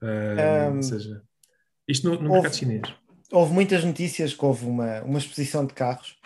Ah, 0.00 0.70
Um, 0.70 0.76
ou 0.76 0.82
seja, 0.82 1.22
isto 1.88 2.08
no, 2.08 2.14
no 2.14 2.30
houve- 2.30 2.32
mercado 2.34 2.54
chinês. 2.54 2.94
houve 3.32 3.52
muitas 3.52 3.82
notícias 3.84 4.32
que 4.34 4.44
houve 4.44 4.64
uma, 4.66 5.02
uma 5.02 5.18
exposição 5.18 5.66
de 5.66 5.74
carros 5.74 6.16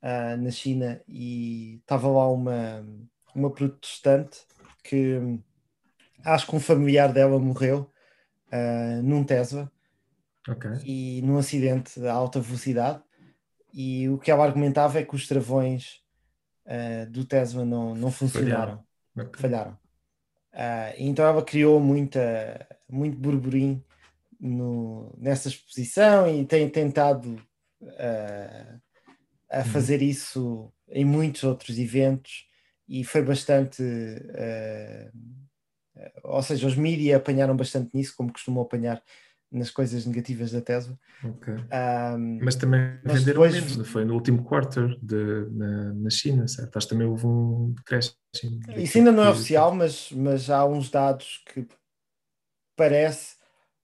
ah, 0.00 0.36
na 0.36 0.50
China 0.50 1.00
e 1.08 1.76
estava 1.80 2.06
lá 2.08 2.30
uma, 2.30 2.86
uma 3.34 3.50
protestante 3.50 4.38
que 4.84 5.18
acho 6.24 6.46
que 6.46 6.54
um 6.56 6.60
familiar 6.60 7.12
dela 7.12 7.38
morreu 7.38 7.90
ah, 8.50 9.00
num 9.02 9.24
Tesla 9.24 9.70
Ok. 10.48 10.66
e 10.84 11.20
num 11.22 11.38
acidente 11.38 12.04
a 12.06 12.12
alta 12.12 12.40
velocidade 12.40 13.02
e 13.72 14.08
o 14.08 14.18
que 14.18 14.30
ela 14.30 14.44
argumentava 14.44 14.98
é 14.98 15.04
que 15.04 15.14
os 15.14 15.26
travões 15.28 16.02
ah, 16.66 17.04
do 17.10 17.24
Tesla 17.24 17.64
não, 17.64 17.94
não 17.94 18.10
funcionaram, 18.10 18.84
ok. 19.16 19.40
falharam. 19.40 19.78
Ah, 20.52 20.92
então 20.98 21.24
ela 21.26 21.44
criou 21.44 21.78
muita, 21.80 22.66
muito 22.88 23.16
burburinho 23.18 23.84
no- 24.40 25.14
nessa 25.18 25.48
exposição 25.48 26.28
e 26.28 26.44
tem 26.46 26.68
tentado 26.70 27.40
a 29.50 29.58
Uhum. 29.58 29.64
fazer 29.64 30.02
isso 30.02 30.72
em 30.90 31.04
muitos 31.04 31.42
outros 31.44 31.78
eventos 31.78 32.46
e 32.88 33.04
foi 33.04 33.22
bastante 33.22 33.82
ah, 34.34 35.10
ou 36.22 36.42
seja, 36.42 36.66
os 36.66 36.76
mídias 36.76 37.16
apanharam 37.16 37.56
bastante 37.56 37.90
nisso, 37.94 38.14
como 38.16 38.32
costumam 38.32 38.62
apanhar 38.62 39.02
nas 39.50 39.70
coisas 39.70 40.04
negativas 40.06 40.52
da 40.52 40.60
Tesla. 40.60 40.98
ok. 41.24 41.54
Ah, 41.70 42.16
Mas 42.18 42.54
também 42.56 42.80
Mas 43.02 43.20
venderam 43.20 43.42
depois- 43.42 43.54
menos, 43.54 43.76
não 43.76 43.84
foi? 43.84 44.04
No 44.04 44.14
último 44.14 44.44
quarter 44.44 44.96
de, 45.02 45.46
na, 45.50 45.92
na 45.94 46.10
China, 46.10 46.46
certo? 46.46 46.76
Acho 46.76 46.86
que 46.86 46.94
também 46.94 47.06
houve 47.08 47.26
um 47.26 47.72
decréscimo. 47.76 48.18
Isso 48.76 48.98
ainda 48.98 49.10
não 49.12 49.24
é 49.24 49.30
oficial, 49.30 49.74
mas, 49.74 50.12
mas 50.12 50.50
há 50.50 50.64
uns 50.66 50.90
dados 50.90 51.42
que 51.46 51.66
parece 52.76 53.36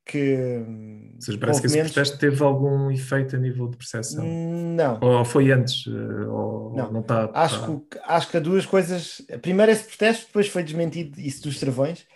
que. 0.04 0.36
hum, 0.66 1.12
Ou 1.14 1.20
seja, 1.22 1.38
parece 1.38 1.60
que 1.60 1.66
esse 1.66 1.78
protesto 1.78 2.18
teve 2.18 2.42
algum 2.42 2.90
efeito 2.90 3.36
a 3.36 3.38
nível 3.38 3.68
de 3.68 3.76
percepção. 3.76 4.24
Não, 4.24 4.98
Ou 5.02 5.24
foi 5.24 5.50
antes, 5.52 5.86
eh, 5.86 6.26
ou 6.28 6.74
Não. 6.74 6.92
não 6.92 7.00
está. 7.00 7.30
acho, 7.32 7.54
está- 7.54 7.80
que, 7.90 7.98
acho 8.12 8.30
que 8.30 8.36
há 8.36 8.40
duas 8.40 8.66
coisas. 8.66 9.22
Primeiro, 9.40 9.72
esse 9.72 9.84
protesto, 9.88 10.26
depois 10.26 10.48
foi 10.48 10.62
desmentido 10.62 11.18
isso 11.20 11.42
dos 11.42 11.58
travões. 11.58 12.06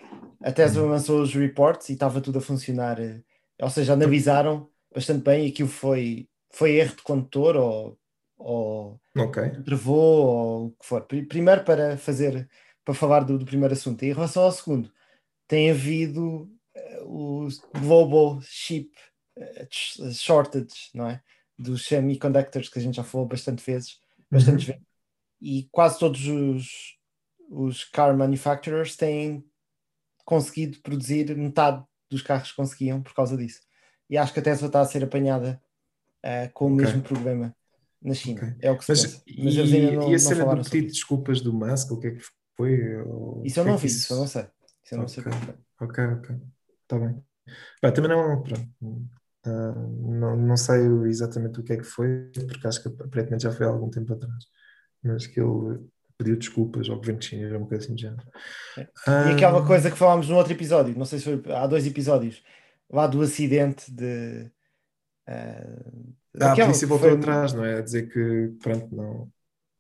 A 0.43 0.53
Tesla 0.53 0.83
Uhum. 0.83 0.91
lançou 0.91 1.21
os 1.23 1.35
reports 1.35 1.89
e 1.89 1.95
estava 1.95 2.21
tudo 2.21 2.39
a 2.39 2.43
funcionar, 2.43 3.01
eh, 3.01 3.21
ou 3.61 3.71
seja, 3.71 3.93
analisaram 3.95 4.69
bastante 4.95 5.23
bem 5.25 5.47
e 5.47 5.51
aquilo 5.51 5.69
foi, 5.69 6.29
foi 6.53 6.77
erro 6.77 6.95
de 6.97 7.03
condutor 7.03 7.57
ou, 7.57 7.99
ou 8.37 9.01
Ok. 9.17 9.43
travou 9.65 10.27
ou 10.27 10.67
o 10.67 10.71
que 10.73 10.87
for. 10.87 11.03
Pri- 11.03 11.27
Primeiro 11.27 11.65
para 11.65 11.97
fazer, 11.97 12.49
para 12.85 12.95
falar 12.95 13.21
do, 13.25 13.39
do 13.39 13.45
primeiro 13.45 13.75
assunto. 13.75 14.03
E 14.05 14.09
em 14.09 14.13
relação 14.13 14.45
ao 14.45 14.53
segundo, 14.53 14.91
tem 15.49 15.71
havido 15.71 16.49
eh, 17.09 17.49
o 17.75 17.81
global 17.81 18.41
chip 18.43 18.91
eh, 19.37 19.67
sh- 19.71 20.01
shortage, 20.15 20.91
não 20.95 21.09
é? 21.09 21.23
Dos 21.59 21.87
semiconductors 21.87 22.69
que 22.69 22.79
a 22.79 22.83
gente 22.83 22.97
já 22.97 23.05
falou 23.05 23.27
bastante 23.27 23.65
vezes, 23.65 23.99
bastantes 24.31 24.67
vezes. 24.67 24.83
E 25.41 25.69
quase 25.73 25.99
todos 25.99 26.27
os, 26.27 26.97
os 27.51 27.85
car 27.85 28.17
manufacturers 28.17 28.97
têm 28.97 29.45
conseguido 30.25 30.81
produzir 30.83 31.35
metade 31.37 31.85
dos 32.11 32.23
carros 32.23 32.51
que 32.51 32.57
conseguiam 32.57 33.03
por 33.03 33.15
causa 33.15 33.37
disso. 33.37 33.61
E 34.11 34.17
acho 34.17 34.33
que 34.33 34.41
a 34.41 34.43
Tesla 34.43 34.67
está 34.69 34.81
a 34.81 34.85
ser 34.85 35.05
apanhada 35.05 35.61
eh, 36.23 36.49
com 36.49 36.67
o 36.67 36.71
mesmo 36.71 37.03
problema 37.03 37.55
na 38.03 38.15
China. 38.15 38.41
Ok. 38.41 38.55
É 38.61 38.71
o 38.71 38.79
que 38.79 38.85
se 38.85 38.91
Mas, 38.91 39.05
pensa. 39.05 39.23
e, 39.27 39.45
Mas 39.45 39.57
eles 39.57 39.73
ainda 39.73 39.93
não, 39.93 40.11
e 40.11 40.15
a 40.15 40.19
cena 40.19 40.45
do 40.45 40.63
pedido 40.65 40.71
de 40.71 40.87
isso. 40.87 40.95
desculpas 40.95 41.41
do 41.41 41.53
Musk, 41.53 41.93
o 41.93 42.01
que 42.01 42.07
é 42.09 42.11
que 42.13 42.23
foi? 42.57 42.97
Ou 43.03 43.45
Isso 43.45 43.61
eu 43.61 43.65
é 43.65 43.69
não 43.69 43.77
vi, 43.77 43.89
isso 43.89 44.13
eu 44.13 44.19
não 44.19 44.27
sei. 44.27 44.43
Isso 44.85 44.95
eu 44.95 44.99
não 44.99 45.09
sei. 45.09 45.25
Ok, 45.81 45.99
ok. 46.05 46.58
Está 46.89 46.99
bem. 46.99 47.23
Bem, 47.83 47.93
também 47.95 48.11
não, 48.11 48.43
pronto, 48.43 48.69
ah, 49.47 49.75
não, 50.01 50.37
não 50.37 50.57
sei 50.57 50.81
exatamente 51.09 51.61
o 51.61 51.65
que 51.65 51.75
é 51.75 51.77
que 51.79 51.85
foi, 51.85 52.31
porque 52.49 52.67
acho 52.67 52.83
que 52.83 52.89
aparentemente 53.05 53.45
já 53.45 53.53
foi 53.53 53.67
há 53.67 53.71
algum 53.71 53.91
tempo 53.91 54.13
atrás. 54.15 54.45
Mas 55.03 55.27
que 55.27 55.41
ele 55.41 55.81
pediu 56.19 56.37
desculpas 56.39 56.89
ao 56.91 56.97
governo 56.99 57.23
chinês, 57.23 57.51
coisa 57.69 57.85
assim 57.85 57.95
de 57.95 58.03
género. 58.03 58.25
É. 58.77 58.89
E 59.17 59.31
Ah, 59.31 59.31
aquela 59.31 59.65
coisa 59.65 59.91
que 59.91 59.97
falámos 59.97 60.29
no 60.29 60.37
outro 60.37 60.53
episódio, 60.53 60.97
não 60.97 61.05
sei 61.07 61.19
se 61.19 61.25
foi 61.25 61.55
há 61.55 61.67
dois 61.67 61.87
episódios, 61.87 62.43
lá 62.91 63.07
do 63.07 63.21
acidente 63.23 63.91
de. 63.93 64.51
ah, 65.27 66.03
Ah, 66.41 66.53
a 66.53 66.57
polícia 66.59 66.87
voltou 66.87 67.13
foi- 67.13 67.15
atrás, 67.15 67.53
não 67.53 67.65
é? 67.65 67.79
A 67.79 67.83
dizer 67.83 68.09
que, 68.13 68.57
pronto, 68.63 68.95
não, 68.95 69.33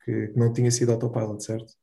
que, 0.04 0.28
que 0.28 0.38
não 0.38 0.52
tinha 0.52 0.70
sido 0.70 0.92
autopilot, 0.92 1.42
certo? 1.44 1.74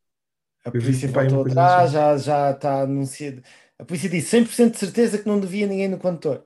A 0.65 0.71
polícia 0.71 1.07
uma 1.09 1.23
voltou 1.27 1.41
atrás, 1.43 1.91
assim. 1.91 1.91
já, 1.91 2.17
já 2.17 2.51
está 2.51 2.81
anunciado. 2.81 3.41
A 3.77 3.85
polícia 3.85 4.09
disse 4.09 4.29
100% 4.29 4.71
de 4.73 4.77
certeza 4.79 5.17
que 5.17 5.27
não 5.27 5.39
devia 5.39 5.67
ninguém 5.67 5.87
no 5.87 5.97
condutor. 5.99 6.43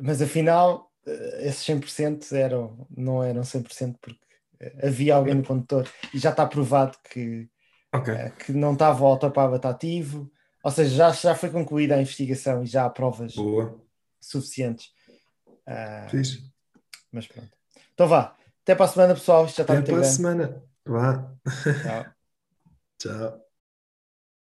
Mas 0.00 0.20
afinal, 0.20 0.92
eh, 1.06 1.46
esses 1.48 1.64
100% 1.64 2.32
eram, 2.34 2.86
não 2.96 3.22
eram 3.22 3.42
100% 3.44 3.98
porque 4.00 4.20
eh, 4.60 4.88
havia 4.88 5.14
alguém 5.14 5.34
no 5.34 5.44
condutor 5.44 5.88
e 6.12 6.18
já 6.18 6.30
está 6.30 6.46
provado 6.46 6.98
que, 7.10 7.48
Ok, 7.94 8.12
eh, 8.12 8.30
que 8.30 8.52
não 8.52 8.72
estava 8.72 9.02
o 9.02 9.06
autopilot 9.06 9.66
ativo. 9.66 10.30
Ou 10.62 10.70
seja, 10.70 10.96
já, 10.96 11.10
já 11.12 11.34
foi 11.34 11.50
concluída 11.50 11.94
a 11.94 12.00
investigação 12.00 12.62
e 12.62 12.66
já 12.66 12.84
há 12.84 12.90
provas 12.90 13.34
boa. 13.34 13.80
suficientes. 14.20 14.90
Ah, 15.64 16.08
Fiz. 16.10 16.42
mas 17.12 17.26
pronto. 17.26 17.50
Então 17.94 18.08
vá. 18.08 18.36
Até 18.62 18.74
para 18.74 18.86
a 18.86 18.88
semana, 18.88 19.14
pessoal. 19.14 19.46
Isto 19.46 19.58
já 19.58 19.62
está 19.62 19.74
Até 19.74 19.92
muito 19.92 20.00
para 20.00 20.08
a 20.08 20.10
semana. 20.10 20.62
Vá. 20.84 21.32
Tchau. 21.82 22.06
Tchau. 22.98 23.45